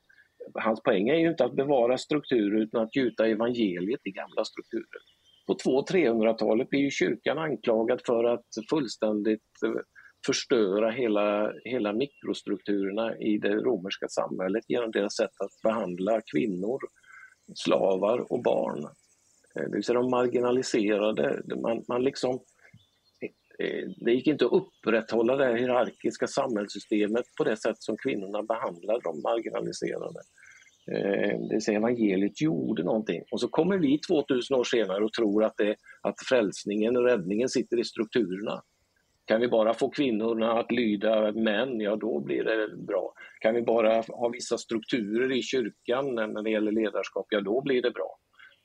hans 0.53 0.83
poäng 0.83 1.09
är 1.09 1.15
ju 1.15 1.29
inte 1.29 1.45
att 1.45 1.55
bevara 1.55 1.97
strukturer 1.97 2.61
utan 2.61 2.83
att 2.83 2.95
gjuta 2.95 3.27
evangeliet 3.27 4.01
i 4.03 4.11
gamla 4.11 4.45
strukturer. 4.45 5.01
På 5.47 5.53
200-300-talet 5.53 6.69
blir 6.69 6.79
ju 6.79 6.91
kyrkan 6.91 7.37
anklagad 7.37 8.01
för 8.05 8.23
att 8.23 8.45
fullständigt 8.69 9.63
eh, 9.65 9.71
förstöra 10.27 10.91
hela, 10.91 11.53
hela 11.63 11.93
mikrostrukturerna 11.93 13.17
i 13.17 13.37
det 13.37 13.55
romerska 13.55 14.07
samhället 14.07 14.63
genom 14.67 14.91
deras 14.91 15.15
sätt 15.15 15.41
att 15.43 15.61
behandla 15.63 16.21
kvinnor, 16.31 16.79
slavar 17.55 18.31
och 18.31 18.43
barn. 18.43 18.83
Eh, 19.55 19.63
det 19.69 19.75
vill 19.75 19.83
säga 19.83 19.99
de 19.99 20.09
marginaliserade. 20.09 21.41
Man, 21.61 21.83
man 21.87 22.03
liksom, 22.03 22.33
eh, 23.59 23.89
det 23.97 24.11
gick 24.11 24.27
inte 24.27 24.45
att 24.45 24.51
upprätthålla 24.51 25.35
det 25.35 25.57
hierarkiska 25.57 26.27
samhällssystemet 26.27 27.25
på 27.37 27.43
det 27.43 27.57
sätt 27.57 27.77
som 27.79 27.97
kvinnorna 27.97 28.43
behandlade 28.43 28.99
de 29.03 29.21
marginaliserade. 29.21 30.19
Eh, 30.91 31.39
det 31.39 31.53
vill 31.53 31.61
säga 31.61 31.77
evangeliet 31.77 32.41
gjorde 32.41 32.83
någonting. 32.83 33.23
Och 33.31 33.41
så 33.41 33.47
kommer 33.47 33.77
vi 33.77 33.99
2000 33.99 34.57
år 34.57 34.63
senare 34.63 35.03
och 35.05 35.13
tror 35.13 35.43
att, 35.43 35.57
det, 35.57 35.75
att 36.01 36.15
frälsningen 36.29 36.97
och 36.97 37.03
räddningen 37.03 37.49
sitter 37.49 37.79
i 37.79 37.83
strukturerna. 37.83 38.63
Kan 39.27 39.41
vi 39.41 39.47
bara 39.47 39.73
få 39.73 39.89
kvinnorna 39.89 40.59
att 40.59 40.71
lyda 40.71 41.31
män, 41.31 41.79
ja 41.79 41.95
då 41.95 42.19
blir 42.19 42.43
det 42.43 42.77
bra. 42.77 43.13
Kan 43.39 43.55
vi 43.55 43.61
bara 43.61 44.01
ha 44.01 44.29
vissa 44.29 44.57
strukturer 44.57 45.31
i 45.31 45.41
kyrkan 45.41 46.15
när 46.15 46.43
det 46.43 46.49
gäller 46.49 46.71
ledarskap, 46.71 47.27
ja 47.29 47.41
då 47.41 47.61
blir 47.61 47.81
det 47.81 47.91
bra. 47.91 48.17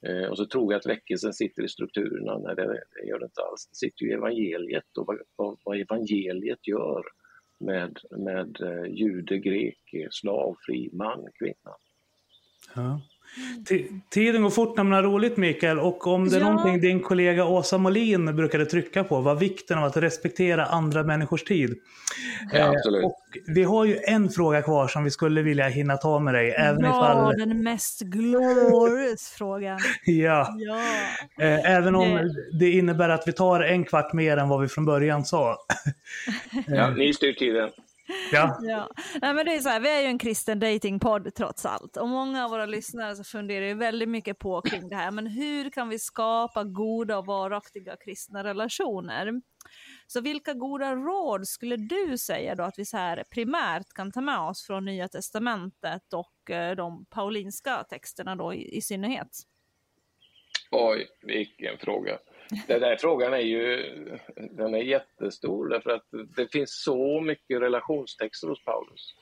Eh, 0.07 0.31
och 0.31 0.37
så 0.37 0.47
tror 0.47 0.73
jag 0.73 0.79
att 0.79 0.87
väckelsen 0.87 1.33
sitter 1.33 1.63
i 1.63 1.69
strukturerna, 1.69 2.39
när 2.39 2.55
det, 2.55 2.67
det 2.67 3.09
gör 3.09 3.19
det 3.19 3.25
inte 3.25 3.43
alls. 3.43 3.69
Det 3.69 3.77
sitter 3.77 4.07
i 4.07 4.13
evangeliet 4.13 4.99
och 4.99 5.07
vad, 5.07 5.19
vad, 5.37 5.59
vad 5.65 5.81
evangeliet 5.81 6.69
gör 6.69 7.03
med, 7.61 7.99
med 8.11 8.61
eh, 8.61 8.93
jude, 8.93 9.39
grek, 9.39 9.95
slav, 10.11 10.57
fri, 10.67 10.91
man, 10.93 11.29
kvinna. 11.39 11.77
Ja. 12.75 13.01
Tiden 14.11 14.43
går 14.43 14.51
fort 14.51 14.77
när 14.77 14.85
man 14.85 14.93
har 14.93 15.03
roligt 15.03 15.37
Mikael 15.37 15.79
och 15.79 16.07
om 16.07 16.29
det 16.29 16.37
är 16.37 16.41
ja. 16.41 16.51
någonting 16.51 16.81
din 16.81 17.01
kollega 17.01 17.45
Åsa 17.45 17.79
Molin 17.79 18.37
brukade 18.37 18.67
trycka 18.67 19.05
på 19.05 19.21
var 19.21 19.35
vikten 19.35 19.79
av 19.79 19.85
att 19.85 19.97
respektera 19.97 20.67
andra 20.67 21.03
människors 21.03 21.45
tid. 21.45 21.75
Ja, 22.53 22.59
eh, 22.59 23.05
och 23.05 23.19
vi 23.47 23.65
har 23.65 23.85
ju 23.85 23.99
en 24.07 24.29
fråga 24.29 24.63
kvar 24.63 24.89
som 24.89 25.05
vi 25.05 25.11
skulle 25.11 25.43
vilja 25.43 25.69
hinna 25.69 25.97
ta 25.97 26.19
med 26.19 26.35
dig. 26.35 26.51
Även 26.51 26.85
ja, 26.85 26.91
ifall... 26.91 27.39
den 27.39 27.63
mest 27.63 28.01
glorious 28.01 29.29
frågan. 29.39 29.79
ja. 30.05 30.57
ja. 30.59 30.81
Eh, 31.45 31.71
även 31.71 31.95
om 31.95 32.09
det... 32.09 32.59
det 32.59 32.71
innebär 32.71 33.09
att 33.09 33.29
vi 33.29 33.33
tar 33.33 33.61
en 33.61 33.85
kvart 33.85 34.13
mer 34.13 34.37
än 34.37 34.49
vad 34.49 34.61
vi 34.61 34.69
från 34.69 34.85
början 34.85 35.25
sa. 35.25 35.57
ja, 36.67 36.91
ni 36.91 37.15
styr 37.15 37.33
tiden. 37.33 37.71
Ja. 38.33 38.59
ja. 38.63 38.91
Nej, 39.23 39.35
men 39.35 39.47
det 39.47 39.55
är 39.55 39.61
så 39.61 39.69
här, 39.69 39.81
vi 39.81 39.89
är 39.89 40.01
ju 40.01 40.07
en 40.07 40.19
kristen 40.19 40.61
datingpodd 40.61 41.35
trots 41.35 41.67
allt 41.67 41.97
och 41.97 42.09
många 42.09 42.45
av 42.45 42.51
våra 42.51 42.67
lyssnare 42.67 43.17
så 43.17 43.25
funderar 43.25 43.67
ju 43.67 43.75
väldigt 43.75 44.09
mycket 44.09 44.39
på 44.39 44.61
kring 44.61 44.89
det 44.89 44.97
här. 44.97 45.11
Men 45.11 45.27
hur 45.27 45.71
kan 45.71 45.89
vi 45.89 45.99
skapa 45.99 46.65
goda 46.65 47.19
och 47.19 47.27
varaktiga 47.27 47.97
kristna 47.97 48.45
relationer? 48.45 49.33
Så 50.07 50.21
vilka 50.21 50.55
goda 50.55 50.95
råd 50.95 51.49
skulle 51.49 51.77
du 51.77 52.19
säga 52.19 52.55
då 52.55 52.63
att 52.63 52.79
vi 52.79 52.85
så 52.85 52.97
här 52.97 53.25
primärt 53.31 53.93
kan 53.95 54.13
ta 54.13 54.21
med 54.21 54.39
oss 54.39 54.67
från 54.67 54.85
Nya 54.85 55.09
Testamentet 55.09 56.13
och 56.13 56.51
eh, 56.51 56.77
de 56.77 57.07
paulinska 57.11 57.85
texterna 57.85 58.37
då 58.37 58.55
i, 58.55 58.77
i 58.77 58.83
synnerhet? 58.83 59.29
Oj, 60.71 61.07
vilken 61.23 61.79
fråga. 61.79 62.19
Den 62.67 62.81
där 62.81 62.97
frågan 62.97 63.35
är 63.35 63.39
ju 63.39 63.83
den 64.51 64.75
är 64.75 64.83
jättestor 64.83 65.69
därför 65.69 65.91
att 65.91 66.07
det 66.37 66.53
finns 66.53 66.83
så 66.85 67.21
mycket 67.21 67.61
relationstexter 67.61 68.49
hos 68.49 68.65
Paulus. 68.65 69.15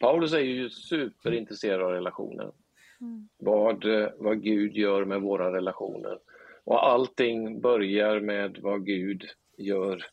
Paulus 0.00 0.32
är 0.32 0.38
ju 0.38 0.70
superintresserad 0.70 1.82
av 1.82 1.90
relationer. 1.90 2.52
Mm. 3.00 3.28
Vad, 3.38 3.84
vad 4.18 4.42
Gud 4.42 4.76
gör 4.76 5.04
med 5.04 5.20
våra 5.20 5.52
relationer. 5.52 6.18
Och 6.64 6.86
allting 6.86 7.60
börjar 7.60 8.20
med 8.20 8.58
vad 8.62 8.86
Gud 8.86 9.24
gör 9.58 10.04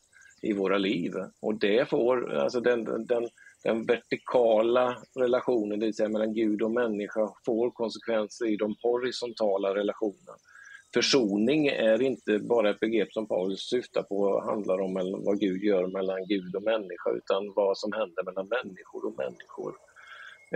i 0.42 0.52
våra 0.52 0.78
liv. 0.78 1.12
Och 1.42 1.54
det 1.54 1.88
får, 1.88 2.34
alltså 2.34 2.60
den, 2.60 2.84
den, 2.84 3.28
den 3.64 3.86
vertikala 3.86 4.96
relationen, 5.18 5.78
det 5.78 5.86
vill 5.86 5.94
säga 5.94 6.08
mellan 6.08 6.34
Gud 6.34 6.62
och 6.62 6.70
människa, 6.70 7.28
får 7.46 7.70
konsekvenser 7.70 8.46
i 8.46 8.56
de 8.56 8.74
horisontala 8.82 9.74
relationerna 9.74 10.32
försoning 10.94 11.66
är 11.66 12.02
inte 12.02 12.38
bara 12.38 12.70
ett 12.70 12.80
begrepp 12.80 13.12
som 13.12 13.26
Paulus 13.26 13.60
syftar 13.60 14.02
på 14.02 14.40
handlar 14.40 14.80
om 14.80 15.22
vad 15.24 15.40
Gud 15.40 15.62
gör 15.62 15.86
mellan 15.86 16.26
Gud 16.26 16.56
och 16.56 16.62
människa 16.62 17.10
utan 17.16 17.52
vad 17.56 17.78
som 17.78 17.92
händer 17.92 18.24
mellan 18.24 18.48
människor 18.48 19.06
och 19.06 19.18
människor. 19.18 19.74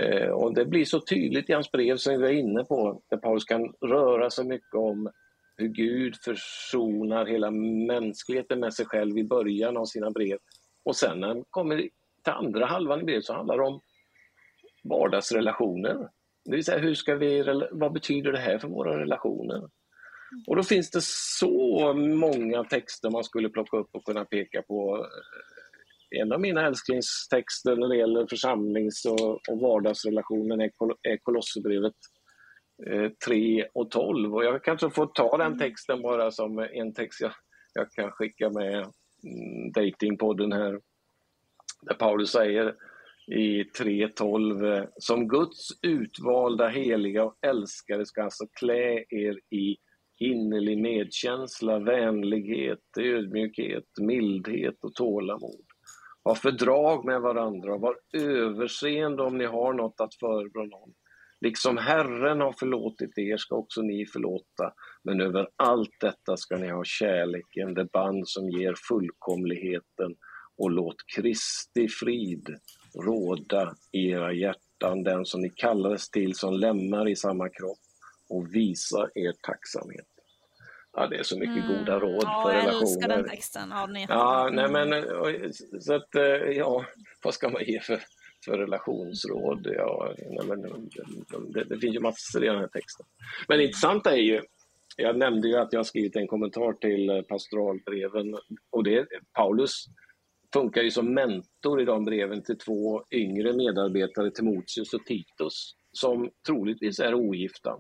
Eh, 0.01 0.29
och 0.29 0.55
det 0.55 0.65
blir 0.65 0.85
så 0.85 1.01
tydligt 1.01 1.51
i 1.51 1.53
hans 1.53 1.73
brev 1.73 1.97
som 1.97 2.13
vi 2.13 2.23
var 2.23 2.29
inne 2.29 2.65
på, 2.65 3.03
där 3.11 3.17
Paulus 3.17 3.45
kan 3.45 3.73
röra 3.81 4.31
sig 4.31 4.45
mycket 4.45 4.75
om 4.75 5.11
hur 5.57 5.69
Gud 5.69 6.17
försonar 6.17 7.27
hela 7.27 7.51
mänskligheten 7.51 8.61
med 8.61 8.75
sig 8.75 8.87
själv 8.87 9.19
i 9.19 9.25
början 9.25 9.77
av 9.77 9.85
sina 9.85 10.11
brev. 10.11 10.39
Och 10.85 10.97
sen 10.97 11.21
när 11.21 11.29
han 11.29 11.45
kommer 11.51 11.77
till 11.77 12.33
andra 12.33 12.67
halvan 12.67 13.01
i 13.01 13.05
brevet 13.05 13.25
så 13.25 13.33
handlar 13.33 13.59
det 13.59 13.65
om 13.65 13.81
vardagsrelationer. 14.85 16.09
Det 16.45 16.57
vill 16.57 16.65
säga, 16.65 16.79
hur 16.79 16.95
ska 16.95 17.15
vi, 17.15 17.61
vad 17.73 17.93
betyder 17.93 18.33
det 18.33 18.39
här 18.39 18.59
för 18.59 18.69
våra 18.69 19.01
relationer? 19.01 19.63
Och 20.47 20.57
då 20.57 20.63
finns 20.63 20.91
det 20.91 21.03
så 21.03 21.95
många 21.95 22.65
texter 22.65 23.11
man 23.11 23.25
skulle 23.25 23.49
plocka 23.49 23.77
upp 23.77 23.89
och 23.93 24.05
kunna 24.05 24.25
peka 24.25 24.63
på. 24.63 25.07
En 26.11 26.33
av 26.33 26.41
mina 26.41 26.67
älsklingstexter 26.67 27.77
när 27.77 27.89
det 27.89 27.97
gäller 27.97 28.27
församlings 28.27 29.05
och, 29.05 29.49
och 29.49 29.61
vardagsrelationen 29.61 30.61
är, 30.61 30.69
Kol 30.69 30.95
är 31.03 31.17
Kolosserbrevet 31.17 31.95
eh, 32.87 33.11
3 33.27 33.67
och 33.75 33.91
12. 33.91 34.35
Och 34.35 34.45
jag 34.45 34.65
kanske 34.65 34.91
får 34.91 35.07
ta 35.07 35.37
den 35.37 35.59
texten 35.59 36.03
bara 36.03 36.31
som 36.31 36.59
en 36.59 36.95
text 36.95 37.21
jag, 37.21 37.33
jag 37.75 37.91
kan 37.91 38.11
skicka 38.11 38.51
med 38.51 38.75
mm, 38.75 39.73
Datingpodden 39.75 40.53
här. 40.53 40.81
Där 41.83 41.95
Paulus 41.95 42.31
säger 42.31 42.75
i 43.27 43.63
3.12 43.63 44.89
Som 44.97 45.29
Guds 45.29 45.69
utvalda, 45.83 46.69
heliga 46.69 47.25
och 47.25 47.37
älskade 47.47 48.07
ska 48.07 48.23
alltså 48.23 48.47
klä 48.61 49.05
er 49.09 49.41
i 49.51 49.77
innerlig 50.19 50.79
medkänsla, 50.79 51.79
vänlighet, 51.79 52.99
ödmjukhet, 52.99 53.85
mildhet 54.01 54.85
och 54.85 54.95
tålamod. 54.95 55.65
Ha 56.25 56.35
fördrag 56.35 57.05
med 57.05 57.21
varandra, 57.21 57.79
var 57.79 57.97
överseende 58.13 59.23
om 59.23 59.39
ni 59.39 59.45
har 59.45 59.73
något 59.73 60.01
att 60.01 60.15
förebrå 60.15 60.65
någon. 60.65 60.93
Liksom 61.41 61.77
Herren 61.77 62.41
har 62.41 62.53
förlåtit 62.53 63.19
er 63.19 63.37
ska 63.37 63.57
också 63.57 63.83
ni 63.83 64.07
förlåta, 64.07 64.73
men 65.05 65.21
över 65.21 65.49
allt 65.57 66.01
detta 66.01 66.37
ska 66.37 66.57
ni 66.57 66.69
ha 66.69 66.85
kärleken, 66.85 67.75
det 67.75 67.85
band 67.93 68.29
som 68.29 68.51
ger 68.51 68.75
fullkomligheten 68.89 70.15
och 70.59 70.71
låt 70.71 70.97
Kristi 71.17 71.89
frid 71.89 72.49
råda 73.05 73.75
i 73.93 74.11
era 74.11 74.33
hjärtan, 74.33 75.03
den 75.03 75.25
som 75.25 75.41
ni 75.41 75.51
kallades 75.51 76.11
till 76.11 76.35
som 76.35 76.55
lämnar 76.55 77.09
i 77.09 77.17
samma 77.17 77.49
kropp 77.49 77.86
och 78.29 78.55
visa 78.55 79.09
er 79.15 79.33
tacksamhet. 79.43 80.07
Ja, 80.93 81.07
det 81.07 81.17
är 81.17 81.23
så 81.23 81.39
mycket 81.39 81.65
mm. 81.65 81.79
goda 81.79 81.99
råd 82.01 82.23
ja, 82.23 82.43
för 82.47 82.53
relationer. 82.53 82.73
Ja, 82.73 82.73
jag 82.73 82.83
älskar 82.83 83.09
den 83.09 83.29
texten. 83.29 83.69
Ja, 83.71 83.89
ja 84.09 84.51
nej, 84.53 84.71
men 84.71 85.05
så 85.81 85.95
att, 85.95 86.15
eh, 86.15 86.23
ja, 86.57 86.85
vad 87.23 87.35
ska 87.35 87.49
man 87.49 87.65
ge 87.65 87.81
för, 87.81 88.01
för 88.45 88.59
relationsråd? 88.59 89.67
Ja, 89.77 90.15
nej, 90.19 90.47
men, 90.47 90.63
det, 91.53 91.65
det 91.65 91.79
finns 91.79 91.95
ju 91.95 92.01
massor 92.01 92.45
i 92.45 92.47
den 92.47 92.59
här 92.59 92.69
texten. 92.69 93.07
Men 93.49 93.61
intressant 93.61 94.07
är 94.07 94.17
ju, 94.17 94.43
jag 94.97 95.19
nämnde 95.19 95.49
ju 95.49 95.57
att 95.57 95.73
jag 95.73 95.79
har 95.79 95.85
skrivit 95.85 96.17
en 96.17 96.27
kommentar 96.27 96.73
till 96.73 97.11
eh, 97.11 97.23
pastoralbreven 97.23 98.37
och 98.71 98.85
det, 98.85 99.07
Paulus 99.33 99.87
funkar 100.53 100.83
ju 100.83 100.91
som 100.91 101.15
mentor 101.15 101.81
i 101.81 101.85
de 101.85 102.05
breven 102.05 102.43
till 102.43 102.59
två 102.59 103.05
yngre 103.11 103.53
medarbetare, 103.53 104.31
Timoteus 104.31 104.95
och 104.95 105.05
Titus, 105.07 105.75
som 105.93 106.31
troligtvis 106.47 107.01
är 107.01 107.15
ogifta. 107.15 107.77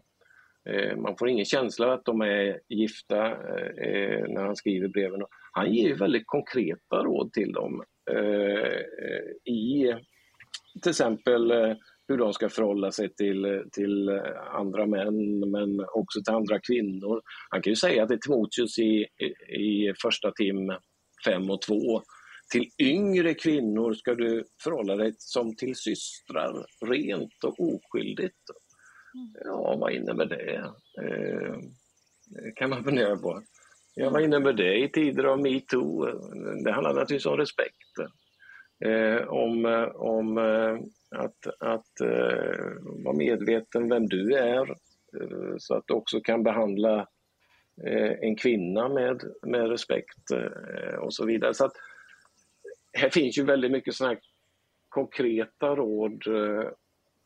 Eh, 0.66 0.97
man 0.97 1.16
får 1.16 1.28
ingen 1.28 1.44
känsla 1.44 1.93
att 1.93 2.05
de 2.05 2.20
är 2.20 2.60
gifta 2.68 3.26
eh, 3.26 4.24
när 4.28 4.44
han 4.44 4.56
skriver 4.56 4.88
breven. 4.88 5.22
Han 5.52 5.72
ger 5.72 5.94
väldigt 5.94 6.26
konkreta 6.26 6.97
råd 7.05 7.32
till 7.32 7.52
dem 7.52 7.82
eh, 8.10 8.80
i 9.52 9.94
till 10.82 10.90
exempel 10.90 11.52
hur 12.09 12.18
de 12.18 12.32
ska 12.32 12.48
förhålla 12.48 12.93
sig 12.93 13.14
till, 13.14 13.64
till 13.72 14.09
andra 14.52 14.86
män 14.86 15.51
men 15.51 15.80
också 15.94 16.22
till 16.22 16.34
andra 16.34 16.60
kvinnor. 16.60 17.22
Han 17.51 17.62
kan 17.62 17.70
ju 17.70 17.76
säga 17.76 18.06
till 18.06 18.20
Timoteus 18.20 18.78
i, 18.78 19.06
i 19.48 19.93
första 20.02 20.32
tim 20.32 20.72
5 21.26 21.51
och 21.51 21.62
2 21.62 22.02
till 22.52 22.68
yngre 22.78 23.34
kvinnor 23.34 23.94
ska 23.94 24.14
du 24.14 24.44
förhålla 24.64 24.97
dig 24.97 25.14
som 25.18 25.56
till 25.56 25.76
systrar, 25.76 26.66
rent 26.86 27.44
och 27.44 27.60
oskyldigt. 27.60 28.34
Mm. 29.16 29.32
Ja, 29.44 29.76
vad 29.80 29.93
innebär 29.93 30.26
det? 30.26 30.56
Eh, 31.02 31.55
kan 32.56 32.70
man 32.70 32.84
fundera 32.84 33.16
på. 33.16 33.43
Ja, 33.94 34.10
vad 34.10 34.22
innebär 34.22 34.52
det 34.52 34.74
i 34.78 34.88
tider 34.88 35.24
av 35.24 35.40
metoo? 35.40 36.06
Det 36.64 36.72
handlar 36.72 36.94
naturligtvis 36.94 37.26
om 37.26 37.36
respekt. 37.36 37.98
eh, 38.84 39.28
om, 39.28 39.64
om 39.94 40.38
eh, 40.38 40.78
att, 41.20 41.47
att 41.60 42.01
eh, 42.01 42.59
vara 43.05 43.16
medveten 43.16 43.88
vem 43.88 44.06
du 44.06 44.34
är 44.34 44.70
eh, 45.20 45.55
så 45.59 45.74
att 45.74 45.84
du 45.86 45.94
också 45.94 46.20
kan 46.20 46.43
behandla 46.43 47.09
en 48.20 48.36
kvinna 48.36 48.88
med, 48.88 49.22
med 49.43 49.68
respekt 49.68 50.30
och 51.01 51.14
så 51.14 51.26
vidare. 51.26 51.55
Så 51.55 51.64
att, 51.64 51.72
här 52.93 53.10
finns 53.10 53.38
ju 53.38 53.44
väldigt 53.44 53.70
mycket 53.70 53.94
sådana 53.94 54.16
konkreta 54.88 55.76
råd 55.76 56.22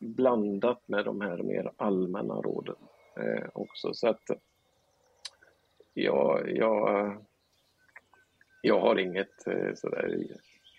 blandat 0.01 0.87
med 0.87 1.05
de 1.05 1.21
här 1.21 1.37
mer 1.37 1.71
allmänna 1.77 2.33
råden 2.33 2.75
också. 3.53 3.93
Så 3.93 4.07
att 4.07 4.23
jag, 5.93 6.57
jag, 6.57 7.17
jag 8.61 8.79
har 8.79 8.99
inget 8.99 9.47
eh, 9.47 9.73
sådär 9.75 10.27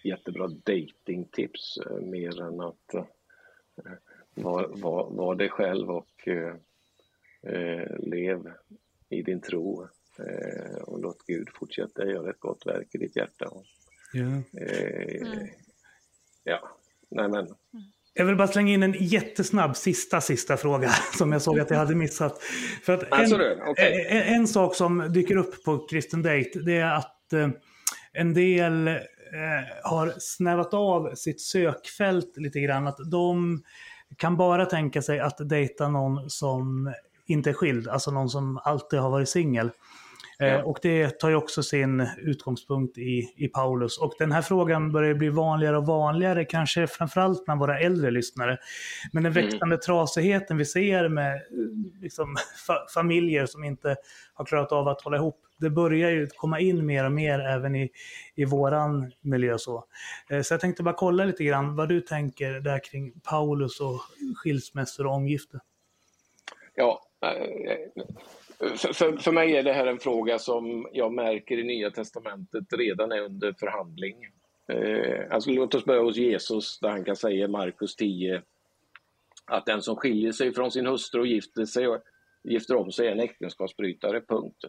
jättebra 0.04 0.48
datingtips 0.48 1.78
eh, 1.78 1.96
mer 1.96 2.42
än 2.42 2.60
att 2.60 2.94
eh, 2.94 3.04
vara 4.34 4.66
var, 4.68 5.10
var 5.10 5.34
dig 5.34 5.48
själv 5.48 5.90
och 5.90 6.28
eh, 6.28 7.98
lev 7.98 8.52
i 9.08 9.22
din 9.22 9.40
tro 9.40 9.88
eh, 10.18 10.82
och 10.82 11.00
låt 11.00 11.26
Gud 11.26 11.48
fortsätta 11.54 12.06
göra 12.06 12.30
ett 12.30 12.40
gott 12.40 12.66
verk 12.66 12.94
i 12.94 12.98
ditt 12.98 13.16
hjärta. 13.16 13.50
Ja. 14.12 14.42
Eh, 14.60 15.32
mm. 15.32 15.48
ja, 16.44 16.76
nej 17.08 17.28
men. 17.28 17.46
Mm. 17.46 17.56
Jag 18.14 18.24
vill 18.24 18.36
bara 18.36 18.48
slänga 18.48 18.72
in 18.72 18.82
en 18.82 18.94
jättesnabb 18.98 19.76
sista, 19.76 20.20
sista 20.20 20.56
fråga 20.56 20.88
som 21.18 21.32
jag 21.32 21.42
såg 21.42 21.60
att 21.60 21.70
jag 21.70 21.78
hade 21.78 21.94
missat. 21.94 22.42
För 22.82 22.92
att 22.92 23.02
en, 23.02 23.34
okay. 23.68 24.06
en, 24.08 24.34
en, 24.34 24.48
sak 24.48 24.74
som 24.74 25.12
dyker 25.12 25.36
upp 25.36 25.64
på 25.64 25.86
Kristen 25.86 26.22
Date 26.22 26.58
det 26.64 26.76
är 26.76 26.94
att 26.94 27.32
eh, 27.32 27.48
en 28.12 28.34
del 28.34 28.88
eh, 28.88 28.94
har 29.82 30.14
snävat 30.18 30.74
av 30.74 31.14
sitt 31.14 31.40
sökfält 31.40 32.36
lite 32.36 32.60
grann. 32.60 32.86
Att 32.86 33.10
de 33.10 33.62
kan 34.16 34.36
bara 34.36 34.66
tänka 34.66 35.02
sig 35.02 35.20
att 35.20 35.48
dejta 35.48 35.88
någon 35.88 36.30
som 36.30 36.92
inte 37.26 37.50
är 37.50 37.54
skild, 37.54 37.88
alltså 37.88 38.10
någon 38.10 38.30
som 38.30 38.58
alltid 38.64 38.98
har 38.98 39.10
varit 39.10 39.28
singel. 39.28 39.70
Eh, 40.42 40.48
ja. 40.48 40.64
Och 40.64 40.78
det 40.82 41.18
tar 41.18 41.28
ju 41.28 41.36
också 41.36 41.62
sin 41.62 42.08
utgångspunkt 42.18 42.98
i, 42.98 43.32
i 43.36 43.48
Paulus. 43.48 43.98
Och 43.98 44.14
den 44.18 44.32
här 44.32 44.42
frågan 44.42 44.92
börjar 44.92 45.14
bli 45.14 45.28
vanligare 45.28 45.76
och 45.76 45.86
vanligare, 45.86 46.44
kanske 46.44 46.86
framförallt 46.86 47.44
bland 47.44 47.60
våra 47.60 47.78
äldre 47.78 48.10
lyssnare. 48.10 48.58
Men 49.12 49.22
den 49.22 49.32
mm. 49.32 49.44
växande 49.44 49.74
mm. 49.74 49.80
trasigheten 49.80 50.56
vi 50.56 50.64
ser 50.64 51.08
med 51.08 51.42
liksom, 52.00 52.36
fa 52.66 52.86
familjer 52.94 53.46
som 53.46 53.64
inte 53.64 53.96
har 54.34 54.44
klarat 54.44 54.72
av 54.72 54.88
att 54.88 55.02
hålla 55.02 55.16
ihop, 55.16 55.40
det 55.58 55.70
börjar 55.70 56.10
ju 56.10 56.26
komma 56.26 56.60
in 56.60 56.86
mer 56.86 57.04
och 57.04 57.12
mer 57.12 57.38
även 57.40 57.74
i, 57.74 57.90
i 58.34 58.44
våran 58.44 59.12
miljö. 59.20 59.58
Så. 59.58 59.84
Eh, 60.30 60.42
så 60.42 60.54
jag 60.54 60.60
tänkte 60.60 60.82
bara 60.82 60.94
kolla 60.94 61.24
lite 61.24 61.44
grann 61.44 61.76
vad 61.76 61.88
du 61.88 62.00
tänker 62.00 62.52
där 62.52 62.84
kring 62.84 63.20
Paulus 63.20 63.80
och 63.80 64.00
skilsmässor 64.36 65.06
och 65.06 65.12
omgifte. 65.12 65.60
Ja, 66.74 67.02
för, 68.68 69.16
för, 69.16 69.32
mig 69.32 69.56
är 69.56 69.62
det 69.62 69.72
här 69.72 69.86
en 69.86 69.98
fråga 69.98 70.38
som 70.38 70.88
jag 70.92 71.12
märker 71.12 71.58
i 71.58 71.64
Nya 71.64 71.90
Testamentet 71.90 72.64
redan 72.72 73.12
är 73.12 73.20
under 73.20 73.52
förhandling. 73.52 74.16
Eh, 74.72 75.26
alltså 75.30 75.50
låt 75.50 75.74
oss 75.74 75.84
börja 75.84 76.02
hos 76.02 76.16
Jesus 76.16 76.78
där 76.80 76.88
han 76.88 77.04
kan 77.04 77.16
säga 77.16 77.44
i 77.44 77.48
Markus 77.48 77.96
10 77.96 78.42
att 79.46 79.66
den 79.66 79.82
som 79.82 79.96
skiljer 79.96 80.32
sig 80.32 80.54
från 80.54 80.70
sin 80.70 80.86
hustru 80.86 81.20
och 81.20 81.26
gifter, 81.26 81.64
sig, 81.64 81.86
gifter 82.44 82.76
om 82.76 82.92
sig 82.92 83.08
är 83.08 83.12
en 83.12 83.20
äktenskapsbrytare, 83.20 84.20
punkt. 84.20 84.64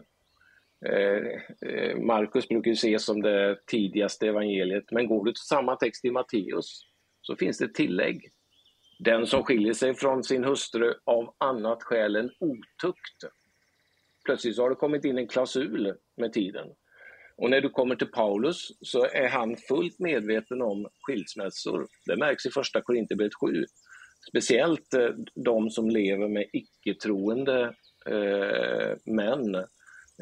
Eh, 0.86 1.70
eh, 1.70 1.96
Markus 1.96 2.48
brukar 2.48 2.70
ju 2.70 2.74
ses 2.74 3.04
som 3.04 3.22
det 3.22 3.66
tidigaste 3.66 4.28
evangeliet, 4.28 4.90
men 4.90 5.06
går 5.06 5.24
du 5.24 5.32
till 5.32 5.46
samma 5.46 5.76
text 5.76 6.04
i 6.04 6.10
Matteus 6.10 6.86
så 7.22 7.36
finns 7.36 7.58
det 7.58 7.64
ett 7.64 7.74
tillägg. 7.74 8.30
Den 8.98 9.26
som 9.26 9.42
skiljer 9.42 9.72
sig 9.72 9.94
från 9.94 10.24
sin 10.24 10.44
hustru 10.44 10.94
av 11.04 11.34
annat 11.38 11.82
skäl 11.82 12.16
än 12.16 12.30
otukt 12.40 13.24
plötsligt 14.24 14.56
så 14.56 14.62
har 14.62 14.70
det 14.70 14.76
kommit 14.76 15.04
in 15.04 15.18
en 15.18 15.28
klausul 15.28 15.94
med 16.16 16.32
tiden. 16.32 16.68
Och 17.36 17.50
när 17.50 17.60
du 17.60 17.68
kommer 17.68 17.96
till 17.96 18.10
Paulus 18.10 18.68
så 18.80 19.04
är 19.04 19.28
han 19.28 19.56
fullt 19.56 19.98
medveten 19.98 20.62
om 20.62 20.86
skilsmässor. 21.00 21.86
Det 22.06 22.16
märks 22.16 22.46
i 22.46 22.50
första 22.50 22.80
Korinthierbrevet 22.80 23.34
7. 23.34 23.64
Speciellt 24.30 24.94
eh, 24.94 25.08
de 25.44 25.70
som 25.70 25.90
lever 25.90 26.28
med 26.28 26.46
icke-troende 26.52 27.74
eh, 28.10 28.96
män. 29.04 29.54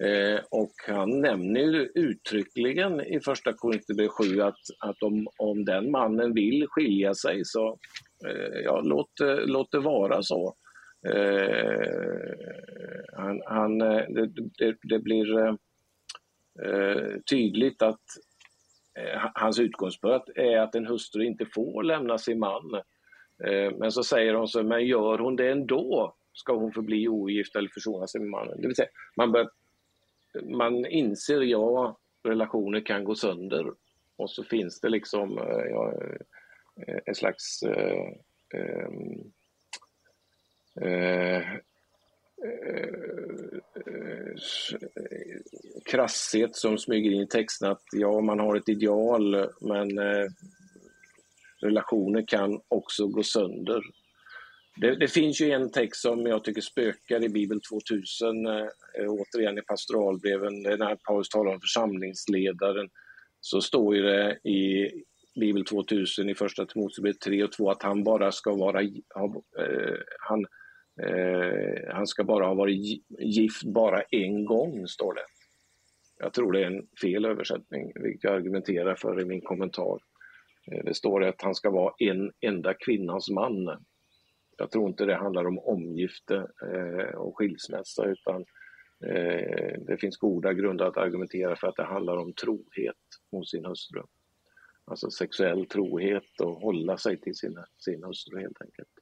Eh, 0.02 0.40
och 0.50 0.72
han 0.88 1.20
nämner 1.20 1.60
ju 1.60 1.90
uttryckligen 1.94 3.00
i 3.00 3.20
första 3.20 3.52
Korinthierbrevet 3.52 4.12
7 4.12 4.40
att, 4.40 4.60
att 4.78 5.02
om, 5.02 5.26
om 5.38 5.64
den 5.64 5.90
mannen 5.90 6.34
vill 6.34 6.66
skilja 6.68 7.14
sig 7.14 7.40
så 7.44 7.78
eh, 8.26 8.60
ja, 8.64 8.80
låt, 8.80 9.20
eh, 9.20 9.46
låt 9.46 9.72
det 9.72 9.80
vara 9.80 10.22
så. 10.22 10.54
Eh, 11.08 12.34
han, 13.16 13.42
han, 13.46 13.80
eh, 13.80 14.04
det, 14.08 14.26
det, 14.58 14.76
det 14.82 14.98
blir 14.98 15.38
eh, 15.38 15.54
eh 16.62 17.20
tydligt 17.30 17.82
att 17.82 18.00
eh, 18.98 19.30
hans 19.34 19.58
utgångspunkt 19.58 20.28
är 20.34 20.58
att 20.58 20.74
en 20.74 20.86
hustru 20.86 21.24
inte 21.24 21.46
får 21.54 21.82
lämna 21.82 22.18
sin 22.18 22.38
man. 22.38 22.82
Men 23.78 23.92
så 23.92 24.04
säger 24.04 24.34
hon 24.34 24.48
så, 24.48 24.62
men 24.62 24.86
gör 24.86 25.18
hon 25.18 25.36
det 25.36 25.50
ändå 25.50 26.14
ska 26.32 26.54
hon 26.54 26.72
förbli 26.72 27.08
ogift 27.08 27.56
eller 27.56 27.68
försona 27.68 28.06
sig 28.06 28.20
med 28.20 28.30
mannen. 28.30 28.60
Det 28.60 28.66
vill 28.66 28.76
säga, 28.76 28.88
man, 29.16 29.32
bör, 29.32 29.48
man 30.42 30.86
inser, 30.86 31.40
ja, 31.40 31.98
relationer 32.22 32.80
kan 32.80 33.04
gå 33.04 33.14
sönder 33.14 33.72
och 34.16 34.30
så 34.30 34.44
finns 34.44 34.80
det 34.80 34.88
liksom 34.88 35.36
ja, 35.70 35.92
en 37.06 37.14
slags 37.14 37.62
eh, 37.62 38.08
eh, 38.54 38.88
eh, 40.80 41.36
eh, 41.36 41.52
eh 43.86 44.34
krasshet 45.84 46.56
som 46.56 46.78
smyger 46.78 47.10
in 47.10 47.22
i 47.22 47.26
texten 47.26 47.70
att 47.70 47.82
ja, 47.92 48.20
man 48.20 48.40
har 48.40 48.56
ett 48.56 48.68
ideal 48.68 49.48
men 49.60 49.98
eh, 49.98 50.26
relationer 51.62 52.24
kan 52.26 52.60
också 52.68 53.06
gå 53.06 53.22
sönder. 53.22 53.82
Det, 54.76 54.96
det, 54.96 55.08
finns 55.08 55.40
ju 55.40 55.50
en 55.50 55.70
text 55.70 56.00
som 56.00 56.26
jag 56.26 56.44
tycker 56.44 56.60
spökar 56.60 57.24
i 57.24 57.28
Bibel 57.28 57.60
2000, 57.60 58.46
eh, 58.46 58.52
eh, 58.98 59.08
återigen 59.08 59.58
i 59.58 59.62
pastoralbreven, 59.62 60.62
när 60.62 60.96
Paulus 60.96 61.28
talar 61.28 61.52
om 61.52 61.60
församlingsledaren, 61.60 62.88
så 63.40 63.60
står 63.60 63.96
ju 63.96 64.02
det 64.02 64.38
i 64.48 64.90
Bibel 65.40 65.64
2000 65.64 66.28
i 66.28 66.34
första 66.34 66.66
Timoteusbrevet 66.66 67.20
3 67.20 67.44
och 67.44 67.52
2 67.52 67.70
att 67.70 67.82
han 67.82 68.04
bara 68.04 68.32
ska 68.32 68.54
vara, 68.54 68.82
ha, 69.14 69.42
eh, 69.58 69.96
han, 70.18 70.46
Eh, 71.00 71.94
han 71.94 72.06
ska 72.06 72.24
bara 72.24 72.46
ha 72.46 72.54
varit 72.54 73.02
gift 73.18 73.64
bara 73.64 74.02
en 74.02 74.44
gång, 74.44 74.86
står 74.86 75.14
det. 75.14 75.24
Jag 76.18 76.32
tror 76.32 76.52
det 76.52 76.62
är 76.62 76.66
en 76.66 76.86
fel 77.02 77.24
översättning, 77.24 77.92
vilket 77.94 78.24
jag 78.24 78.34
argumenterar 78.34 78.94
för 78.94 79.20
i 79.20 79.24
min 79.24 79.40
kommentar. 79.40 79.98
Eh, 80.72 80.84
det 80.84 80.94
står 80.94 81.24
att 81.24 81.42
han 81.42 81.54
ska 81.54 81.70
vara 81.70 81.94
en 81.98 82.32
enda 82.40 82.74
kvinnans 82.74 83.30
man. 83.30 83.84
Jag 84.56 84.70
tror 84.70 84.88
inte 84.88 85.04
det 85.04 85.14
handlar 85.14 85.46
om 85.46 85.58
omgifte 85.58 86.36
eh, 86.62 87.14
och 87.14 87.38
skilsmässa 87.38 88.04
utan 88.04 88.44
eh, 89.06 89.80
det 89.86 89.96
finns 90.00 90.16
goda 90.16 90.52
grunder 90.52 90.84
att 90.84 90.96
argumentera 90.96 91.56
för 91.56 91.66
att 91.66 91.76
det 91.76 91.84
handlar 91.84 92.16
om 92.16 92.32
trohet 92.32 92.96
mot 93.32 93.48
sin 93.48 93.64
hustru. 93.64 94.02
Alltså 94.84 95.10
sexuell 95.10 95.66
trohet 95.66 96.40
och 96.40 96.60
hålla 96.60 96.96
sig 96.96 97.20
till 97.20 97.34
sin, 97.34 97.58
sin 97.78 98.04
hustru 98.04 98.40
helt 98.40 98.62
enkelt. 98.62 99.01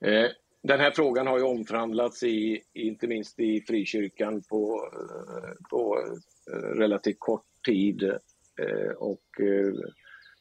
Eh, 0.00 0.30
den 0.62 0.80
här 0.80 0.90
frågan 0.90 1.26
har 1.26 1.38
ju 1.38 1.44
omförhandlats 1.44 2.22
i, 2.22 2.62
inte 2.72 3.06
minst 3.06 3.40
i 3.40 3.60
frikyrkan 3.60 4.42
på, 4.42 4.90
eh, 4.92 5.52
på 5.70 5.98
eh, 6.52 6.78
relativt 6.78 7.18
kort 7.18 7.44
tid. 7.66 8.12
Och 8.96 9.24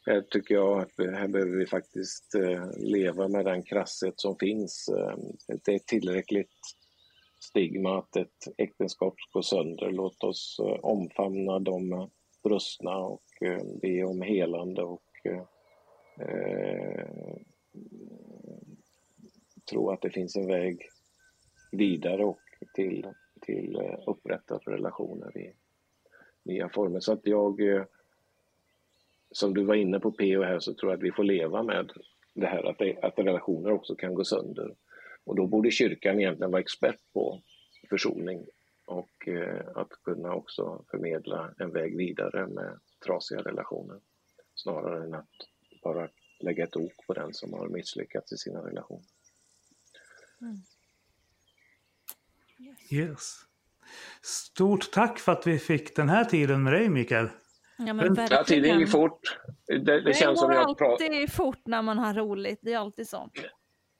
här 0.06 0.22
tycker 0.22 0.56
jag 0.56 0.80
att 0.80 0.92
här 0.98 1.28
behöver 1.28 1.58
vi 1.58 1.68
faktiskt 1.68 2.34
leva 2.78 3.28
med 3.28 3.46
den 3.46 3.64
krasshet 3.64 4.14
som 4.20 4.38
finns. 4.40 4.90
Det 5.66 5.74
är 5.74 5.80
tillräckligt 5.80 6.58
stigma 7.40 7.98
att 7.98 8.16
ett 8.16 8.48
äktenskap 8.58 9.16
går 9.34 9.42
sönder. 9.42 9.92
Låt 9.92 10.24
oss 10.24 10.60
omfamna 10.82 11.60
de 11.60 12.10
brustna 12.44 12.98
och 12.98 13.24
be 13.82 14.04
om 14.04 14.22
helande 14.22 14.84
och 14.84 15.28
tro 19.70 19.90
att 19.90 20.02
det 20.02 20.10
finns 20.10 20.36
en 20.36 20.48
väg 20.48 20.90
vidare 21.72 22.26
och 22.26 22.40
till, 22.74 23.08
till 23.42 23.76
eh, 23.76 24.00
upprättade 24.08 24.72
relationer 24.72 25.38
i 25.38 25.54
nya 26.44 26.70
former. 26.70 27.00
Så 27.00 27.14
att 27.14 27.22
jag, 27.24 27.62
eh, 27.62 27.84
som 29.32 29.54
du 29.54 29.64
var 29.64 29.76
inne 29.76 30.00
på 30.00 30.12
PO 30.12 30.44
här, 30.44 30.60
så 30.60 30.74
tror 30.74 30.92
jag 30.92 30.98
att 30.98 31.04
vi 31.04 31.12
får 31.12 31.24
leva 31.24 31.64
med 31.64 31.92
det 32.34 32.48
här 32.48 32.64
att, 32.64 32.78
det, 32.78 32.98
att 33.02 33.20
relationer 33.20 33.72
också 33.72 33.96
kan 33.96 34.14
gå 34.14 34.24
sönder. 34.24 34.76
Och 35.24 35.36
då 35.36 35.48
borde 35.48 35.72
kyrkan 35.72 36.20
egentligen 36.20 36.52
vara 36.52 36.62
expert 36.62 37.00
på 37.14 37.42
försoning 37.90 38.46
och 38.86 39.28
eh, 39.28 39.68
att 39.76 39.92
kunna 40.04 40.34
också 40.34 40.86
förmedla 40.92 41.54
en 41.60 41.72
väg 41.72 41.98
vidare 41.98 42.48
med 42.48 42.80
trasiga 43.06 43.42
relationer. 43.42 44.00
snarare 44.56 45.04
än 45.04 45.14
att 45.14 45.30
bara 45.84 46.10
lägga 46.40 46.64
ett 46.64 46.78
ok 46.78 47.08
på 47.08 47.14
den 47.14 47.34
som 47.34 47.54
har 47.54 47.68
misslyckats 47.68 48.34
i 48.34 48.38
sina 48.38 48.60
relationer. 48.60 49.17
Yes. 52.92 53.34
Stort 54.22 54.92
tack 54.92 55.20
för 55.20 55.32
att 55.32 55.48
vi 55.48 55.60
fick 55.60 55.96
den 55.96 56.10
här 56.10 56.26
tiden 56.26 56.64
med 56.64 56.74
dig 56.74 56.90
Mikael. 56.90 57.30
Ja, 57.78 57.94
men 57.94 57.98
verkligen. 58.14 58.28
Ja, 58.32 58.44
tiden 58.44 58.80
gick 58.80 58.90
fort. 58.92 59.40
Det, 59.68 59.78
det, 59.78 60.02
Det 60.02 60.14
känns 60.14 60.40
som 60.40 60.52
jag 60.52 60.78
pratar... 60.78 60.86
alltid 61.06 61.32
fort 61.32 61.62
när 61.66 61.82
man 61.82 61.98
har 61.98 62.14
roligt. 62.14 62.60
Det 62.62 62.74
är 62.74 62.78
alltid 62.78 63.08
så. 63.10 63.30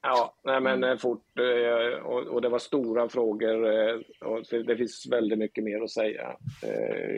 Ja, 0.02 0.34
nej 0.44 0.60
men 0.60 0.84
Mm. 0.84 0.98
fort 0.98 1.38
eh, 1.38 1.98
och, 2.04 2.26
och 2.26 2.42
det 2.42 2.48
var 2.48 2.58
stora 2.58 3.08
frågor 3.08 3.66
eh, 3.72 3.96
och 4.20 4.44
det 4.66 4.76
finns 4.76 5.06
väldigt 5.10 5.38
mycket 5.38 5.64
mer 5.64 5.80
att 5.82 5.90
säga. 5.90 6.36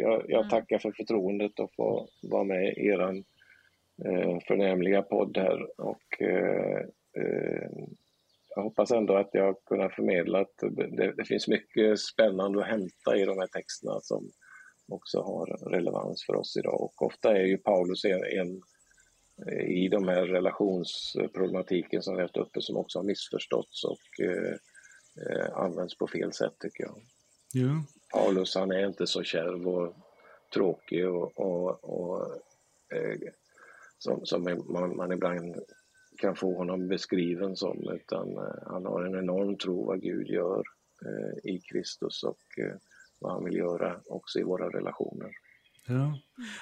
Jag, 0.00 0.24
jag 0.28 0.38
Mm. 0.38 0.48
tackar 0.48 0.78
för 0.78 0.92
förtroendet 0.92 1.60
att 1.60 1.74
få 1.76 2.08
vara 2.22 2.44
med 2.44 2.64
i 2.76 2.86
er 2.86 3.24
förnämliga 4.46 5.02
podd 5.02 5.36
här 5.36 5.80
och 5.80 6.02
jag 8.54 8.62
hoppas 8.62 8.90
ändå 8.90 9.16
att 9.16 9.30
jag 9.32 9.44
har 9.44 9.56
kunnat 9.66 9.94
förmedla 9.94 10.40
att 10.40 10.54
det, 10.58 11.12
det, 11.16 11.24
finns 11.24 11.48
mycket 11.48 12.00
spännande 12.00 12.60
att 12.60 12.66
hämta 12.66 13.16
i 13.16 13.24
de 13.24 13.38
här 13.38 13.46
texterna 13.46 14.00
som 14.00 14.30
också 14.88 15.22
har 15.22 15.70
relevans 15.70 16.24
för 16.26 16.34
oss 16.36 16.56
idag 16.56 16.80
och 16.80 17.02
ofta 17.02 17.36
är 17.36 17.44
ju 17.44 17.58
Paulus 17.58 18.04
en, 18.04 18.24
en 18.24 18.62
i 19.66 19.88
de 19.88 20.08
här 20.08 20.26
relationsproblematiken 20.26 22.02
som 22.02 22.16
vi 22.16 22.22
haft 22.22 22.36
uppe 22.36 22.62
som 22.62 22.76
också 22.76 22.98
har 22.98 23.04
missförståtts 23.04 23.84
och 23.84 24.24
eh, 24.24 24.54
eh, 25.26 25.56
används 25.56 25.98
på 25.98 26.06
fel 26.06 26.32
sätt 26.32 26.54
tycker 26.58 26.84
jag. 26.84 27.02
Ja. 27.52 27.84
Paulus 28.12 28.54
han 28.54 28.70
är 28.70 28.86
inte 28.86 29.06
så 29.06 29.22
kärv 29.22 29.68
och 29.68 29.94
tråkig 30.54 31.08
och, 31.08 31.40
och, 31.40 31.84
och 31.84 32.34
eh, 32.94 33.18
som, 33.98 34.26
som 34.26 34.64
man, 34.68 34.96
man 34.96 35.12
ibland 35.12 35.56
kan 36.20 36.36
få 36.36 36.56
honom 36.56 36.88
beskriven 36.88 37.56
som 37.56 37.78
utan 37.94 38.28
eh, 38.36 38.42
han 38.66 38.86
har 38.86 39.04
en 39.04 39.14
enorm 39.14 39.56
tro 39.56 39.86
vad 39.86 40.02
Gud 40.02 40.28
gör 40.28 40.62
eh, 41.06 41.52
i 41.52 41.60
Kristus 41.60 42.22
och 42.22 42.58
eh, 42.58 42.74
vad 43.18 43.32
han 43.32 43.44
vill 43.44 43.56
göra 43.56 44.00
också 44.06 44.38
i 44.38 44.42
våra 44.42 44.68
relationer. 44.68 45.30
Ja. 45.86 46.18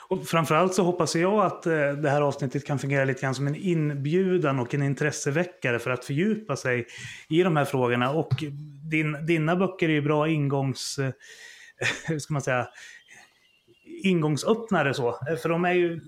Och 0.09 0.27
framförallt 0.27 0.75
så 0.75 0.83
hoppas 0.83 1.17
jag 1.17 1.47
att 1.47 1.63
det 2.03 2.11
här 2.11 2.23
avsnittet 2.23 2.67
kan 2.67 2.79
fungera 2.79 3.05
lite 3.05 3.21
grann 3.21 3.35
som 3.35 3.47
en 3.47 3.55
inbjudan 3.55 4.59
och 4.59 4.75
en 4.75 4.83
intresseväckare 4.83 5.79
för 5.79 5.91
att 5.91 6.05
fördjupa 6.05 6.57
sig 6.57 6.87
i 7.29 7.43
de 7.43 7.57
här 7.57 7.65
frågorna. 7.65 8.11
Och 8.11 8.45
din, 8.91 9.27
dina 9.27 9.57
böcker 9.57 9.89
är 9.89 9.93
ju 9.93 10.03
bra 10.03 10.29
ingångs... 10.29 10.99
hur 12.09 12.19
ska 12.19 12.33
man 12.33 12.43
säga? 12.43 12.69
ingångsöppnare 14.03 14.95
så. 14.95 15.19
För 15.43 15.49
de 15.49 15.65
är 15.65 15.73
ju... 15.73 16.01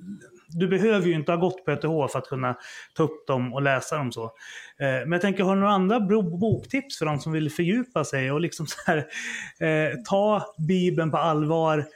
Du 0.53 0.69
behöver 0.69 1.07
ju 1.07 1.15
inte 1.15 1.33
ha 1.33 1.37
gått 1.37 1.65
på 1.65 1.71
ETH 1.71 2.13
för 2.13 2.19
att 2.19 2.29
kunna 2.29 2.57
ta 2.95 3.03
upp 3.03 3.27
dem 3.27 3.55
och 3.55 3.63
läsa 3.63 3.97
dem 3.97 4.13
så. 4.13 4.25
Eh, 4.25 4.31
Men 4.79 5.13
jag 5.13 5.21
tänker, 5.21 5.45
har 5.45 5.55
du 5.55 5.61
några 5.61 5.75
andra 5.75 6.01
boktips 6.41 6.99
för 6.99 7.07
de 7.07 7.19
som 7.19 7.33
vill 7.33 7.51
fördjupa 7.51 8.05
sig 8.05 8.33
och 8.33 8.41
liksom 8.41 8.67
så 8.67 8.77
här, 8.87 8.99
eh, 9.61 9.95
ta 10.09 10.55
Bibeln 10.69 11.11
på 11.11 11.17
allvar 11.17 11.87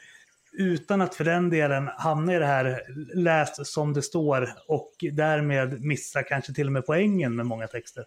utan 0.59 1.01
att 1.01 1.15
för 1.15 1.25
den 1.25 1.51
delen 1.51 1.89
hamna 1.99 2.35
i 2.35 2.39
det 2.39 2.47
här 2.47 2.83
läs 3.15 3.73
som 3.73 3.93
det 3.93 4.03
står 4.03 4.49
och 4.69 4.93
därmed 5.13 5.81
missa 5.81 6.23
kanske 6.23 6.53
till 6.55 6.67
och 6.67 6.73
med 6.73 6.87
poängen 6.87 7.37
med 7.37 7.47
många 7.47 7.67
texter. 7.67 8.05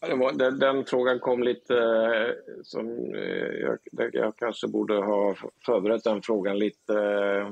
Var, 0.00 0.32
den, 0.32 0.58
den 0.58 0.84
frågan 0.84 1.18
kom 1.18 1.42
lite 1.42 1.74
eh, 1.74 2.62
som 2.62 3.14
eh, 3.14 3.76
jag, 3.92 4.10
jag 4.12 4.36
kanske 4.36 4.68
borde 4.68 4.94
ha 4.94 5.34
förberett 5.66 6.04
den 6.04 6.22
frågan 6.22 6.58
lite. 6.58 6.94
Eh, 6.94 7.50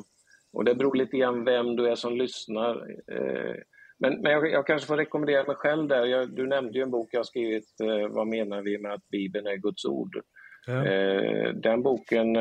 och 0.57 0.65
det 0.65 0.75
beror 0.75 0.95
lite 0.95 1.17
grann 1.17 1.45
vem 1.45 1.77
du 1.77 1.89
är 1.89 1.95
som 1.95 2.17
lyssnar. 2.17 2.75
eh, 3.13 3.55
Men, 3.99 4.21
men 4.23 4.33
jag, 4.33 4.51
jag 4.51 4.67
kanske 4.67 4.87
får 4.89 4.97
rekommendera 4.97 5.45
mig 5.47 5.57
själv 5.57 5.89
där. 5.89 6.05
Jag, 6.07 6.35
du 6.35 6.47
nämnde 6.47 6.79
ju 6.79 6.83
en 6.83 6.91
bok 6.91 7.09
jag 7.13 7.19
har 7.19 7.25
skrivit, 7.25 7.81
eh, 7.83 8.09
Vad 8.09 8.27
menar 8.27 8.63
vi 8.63 8.79
med 8.79 8.93
att 8.93 9.09
Bibeln 9.09 9.47
är 9.47 9.57
Guds 9.57 9.85
ord? 9.85 10.21
Ja. 10.67 10.87
Eh, 10.87 11.53
Den 11.55 11.83
boken 11.83 12.37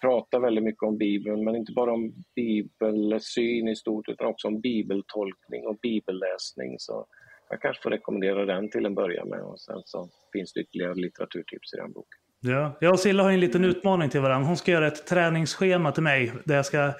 pratar 0.00 0.40
väldigt 0.40 0.64
mycket 0.64 0.82
om 0.82 0.98
Bibeln, 0.98 1.44
men 1.44 1.56
inte 1.56 1.72
bara 1.72 1.92
om 1.92 2.12
bibelsyn 2.36 3.68
i 3.68 3.76
stort, 3.76 4.08
utan 4.08 4.26
också 4.26 4.48
om 4.48 4.60
bibeltolkning 4.60 5.66
och 5.66 5.78
bibelläsning. 5.82 6.74
Så 6.78 7.06
jag 7.50 7.60
kanske 7.60 7.82
får 7.82 7.90
rekommendera 7.90 8.44
den 8.44 8.70
till 8.70 8.86
en 8.86 8.94
början 8.94 9.28
med 9.28 9.40
och 9.42 9.60
sen 9.60 9.82
så 9.84 10.08
finns 10.32 10.52
det 10.52 10.60
ytterligare 10.60 10.94
litteraturtips 10.94 11.74
i 11.74 11.76
den 11.76 11.92
boken. 11.92 12.20
Ja, 12.40 12.78
jag 12.80 12.92
och 12.92 13.00
Silla 13.00 13.22
har 13.22 13.30
en 13.30 13.40
liten 13.40 13.64
utmaning 13.64 14.10
till 14.10 14.20
varandra. 14.20 14.48
Hon 14.48 14.56
ska 14.56 14.72
göra 14.72 14.86
ett 14.86 15.06
träningsschema 15.06 15.92
till 15.92 16.02
mig 16.02 16.32
där 16.44 16.56
jag 16.56 16.66
ska 16.66 16.92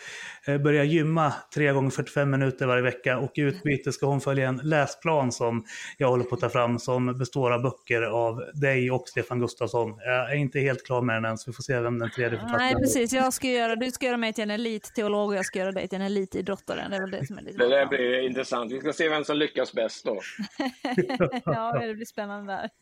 börja 0.47 0.85
gymma 0.85 1.33
3 1.55 1.73
gånger 1.73 1.91
45 1.91 2.31
minuter 2.31 2.67
varje 2.67 2.83
vecka 2.83 3.19
och 3.19 3.39
i 3.39 3.41
utbyte 3.41 3.93
ska 3.93 4.07
hon 4.07 4.21
följa 4.21 4.49
en 4.49 4.57
läsplan 4.57 5.33
som 5.33 5.65
jag 5.99 6.09
håller 6.09 6.25
på 6.25 6.35
att 6.35 6.41
ta 6.41 6.49
fram 6.49 6.79
som 6.79 7.19
består 7.19 7.51
av 7.53 7.63
böcker 7.63 8.03
av 8.03 8.45
dig 8.55 8.91
och 8.91 9.09
Stefan 9.09 9.41
Gustafsson. 9.41 9.95
Jag 9.99 10.33
är 10.33 10.37
inte 10.37 10.61
helt 10.61 10.87
klar 10.87 11.03
med 11.03 11.17
den 11.17 11.25
än 11.25 11.39
så 11.39 11.51
vi 11.51 11.55
får 11.55 11.63
se 11.63 11.81
vem 11.81 11.99
den 11.99 12.11
tredje 12.11 12.39
författaren 12.39 12.63
Nej, 12.63 12.75
precis. 12.75 13.13
Jag 13.13 13.33
ska 13.33 13.49
göra, 13.49 13.77
du 13.77 13.91
ska 13.91 14.07
göra 14.07 14.17
mig 14.17 14.33
till 14.33 14.45
en 14.45 14.51
elitteolog 14.51 15.29
och 15.29 15.37
jag 15.37 15.45
ska 15.45 15.59
göra 15.59 15.73
dig 15.73 15.89
till 15.89 16.01
en 16.01 16.07
elitidrottare. 16.07 16.87
Det 16.91 16.97
är 16.97 17.01
väl 17.01 17.11
det 17.11 17.27
som 17.27 17.39
är 17.39 17.43
lite 17.43 17.59
Det 17.59 17.69
där 17.69 17.87
blir 17.87 18.21
intressant. 18.21 18.73
Vi 18.73 18.81
ska 18.81 18.93
se 18.93 19.09
vem 19.09 19.25
som 19.25 19.37
lyckas 19.37 19.73
bäst 19.73 20.05
då. 20.05 20.21
Ja, 21.45 21.79
det 21.81 21.95
blir 21.95 22.07
spännande 22.07 22.53
där. 22.53 22.71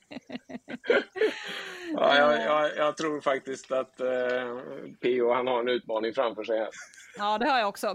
Ja, 1.93 2.16
jag, 2.19 2.45
jag, 2.45 2.77
jag 2.77 2.97
tror 2.97 3.20
faktiskt 3.20 3.73
att 3.73 4.01
eh, 4.01 4.07
P.O. 5.03 5.35
han 5.35 5.47
har 5.47 5.61
en 5.61 5.69
utmaning 5.69 6.15
framför 6.15 6.45
sig 6.45 6.59
här. 6.59 6.69
Ja, 7.16 7.39
det 7.39 7.49
har 7.49 7.53
jag 7.59 7.68
också. 7.68 7.94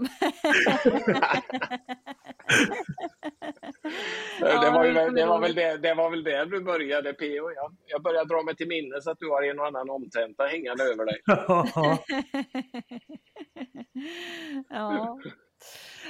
det, 4.40 4.70
var 4.70 4.82
väl- 4.92 5.14
det, 5.14 5.26
var 5.26 5.40
väl 5.40 5.50
roligt. 5.52 5.56
det, 5.56 5.76
det 5.88 5.94
var 5.94 6.10
väl 6.10 6.24
där 6.24 6.46
du 6.46 6.60
började 6.64 7.12
P.O. 7.12 7.50
Jag, 7.54 7.76
jag 7.86 8.02
börjar 8.02 8.24
dra 8.24 8.42
mig 8.42 8.56
till 8.56 8.68
minnes 8.68 9.06
att 9.06 9.18
du 9.18 9.28
har 9.30 9.42
en 9.42 9.58
och 9.60 9.66
annan 9.66 9.90
omtenta 9.90 10.46
hängande 10.46 10.84
över 10.84 11.04
dig. 11.06 11.20
Ja, 11.26 11.66
ja. 14.70 15.18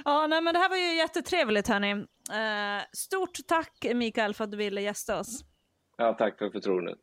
Ja, 0.05 0.27
nej, 0.27 0.41
men 0.41 0.55
det 0.55 0.61
här 0.61 0.69
var 0.69 0.77
ju 0.77 0.95
jättetrevligt 0.97 1.69
hörni. 1.69 1.91
Eh, 1.91 2.83
stort 2.93 3.39
tack 3.49 3.87
Mikael 3.95 4.35
för 4.35 4.45
att 4.45 4.51
du 4.51 4.57
ville 4.57 4.81
gästa 4.81 5.21
oss. 5.21 5.41
Ja, 5.97 6.13
tack 6.19 6.39
för 6.39 6.51
förtroendet. 6.51 6.99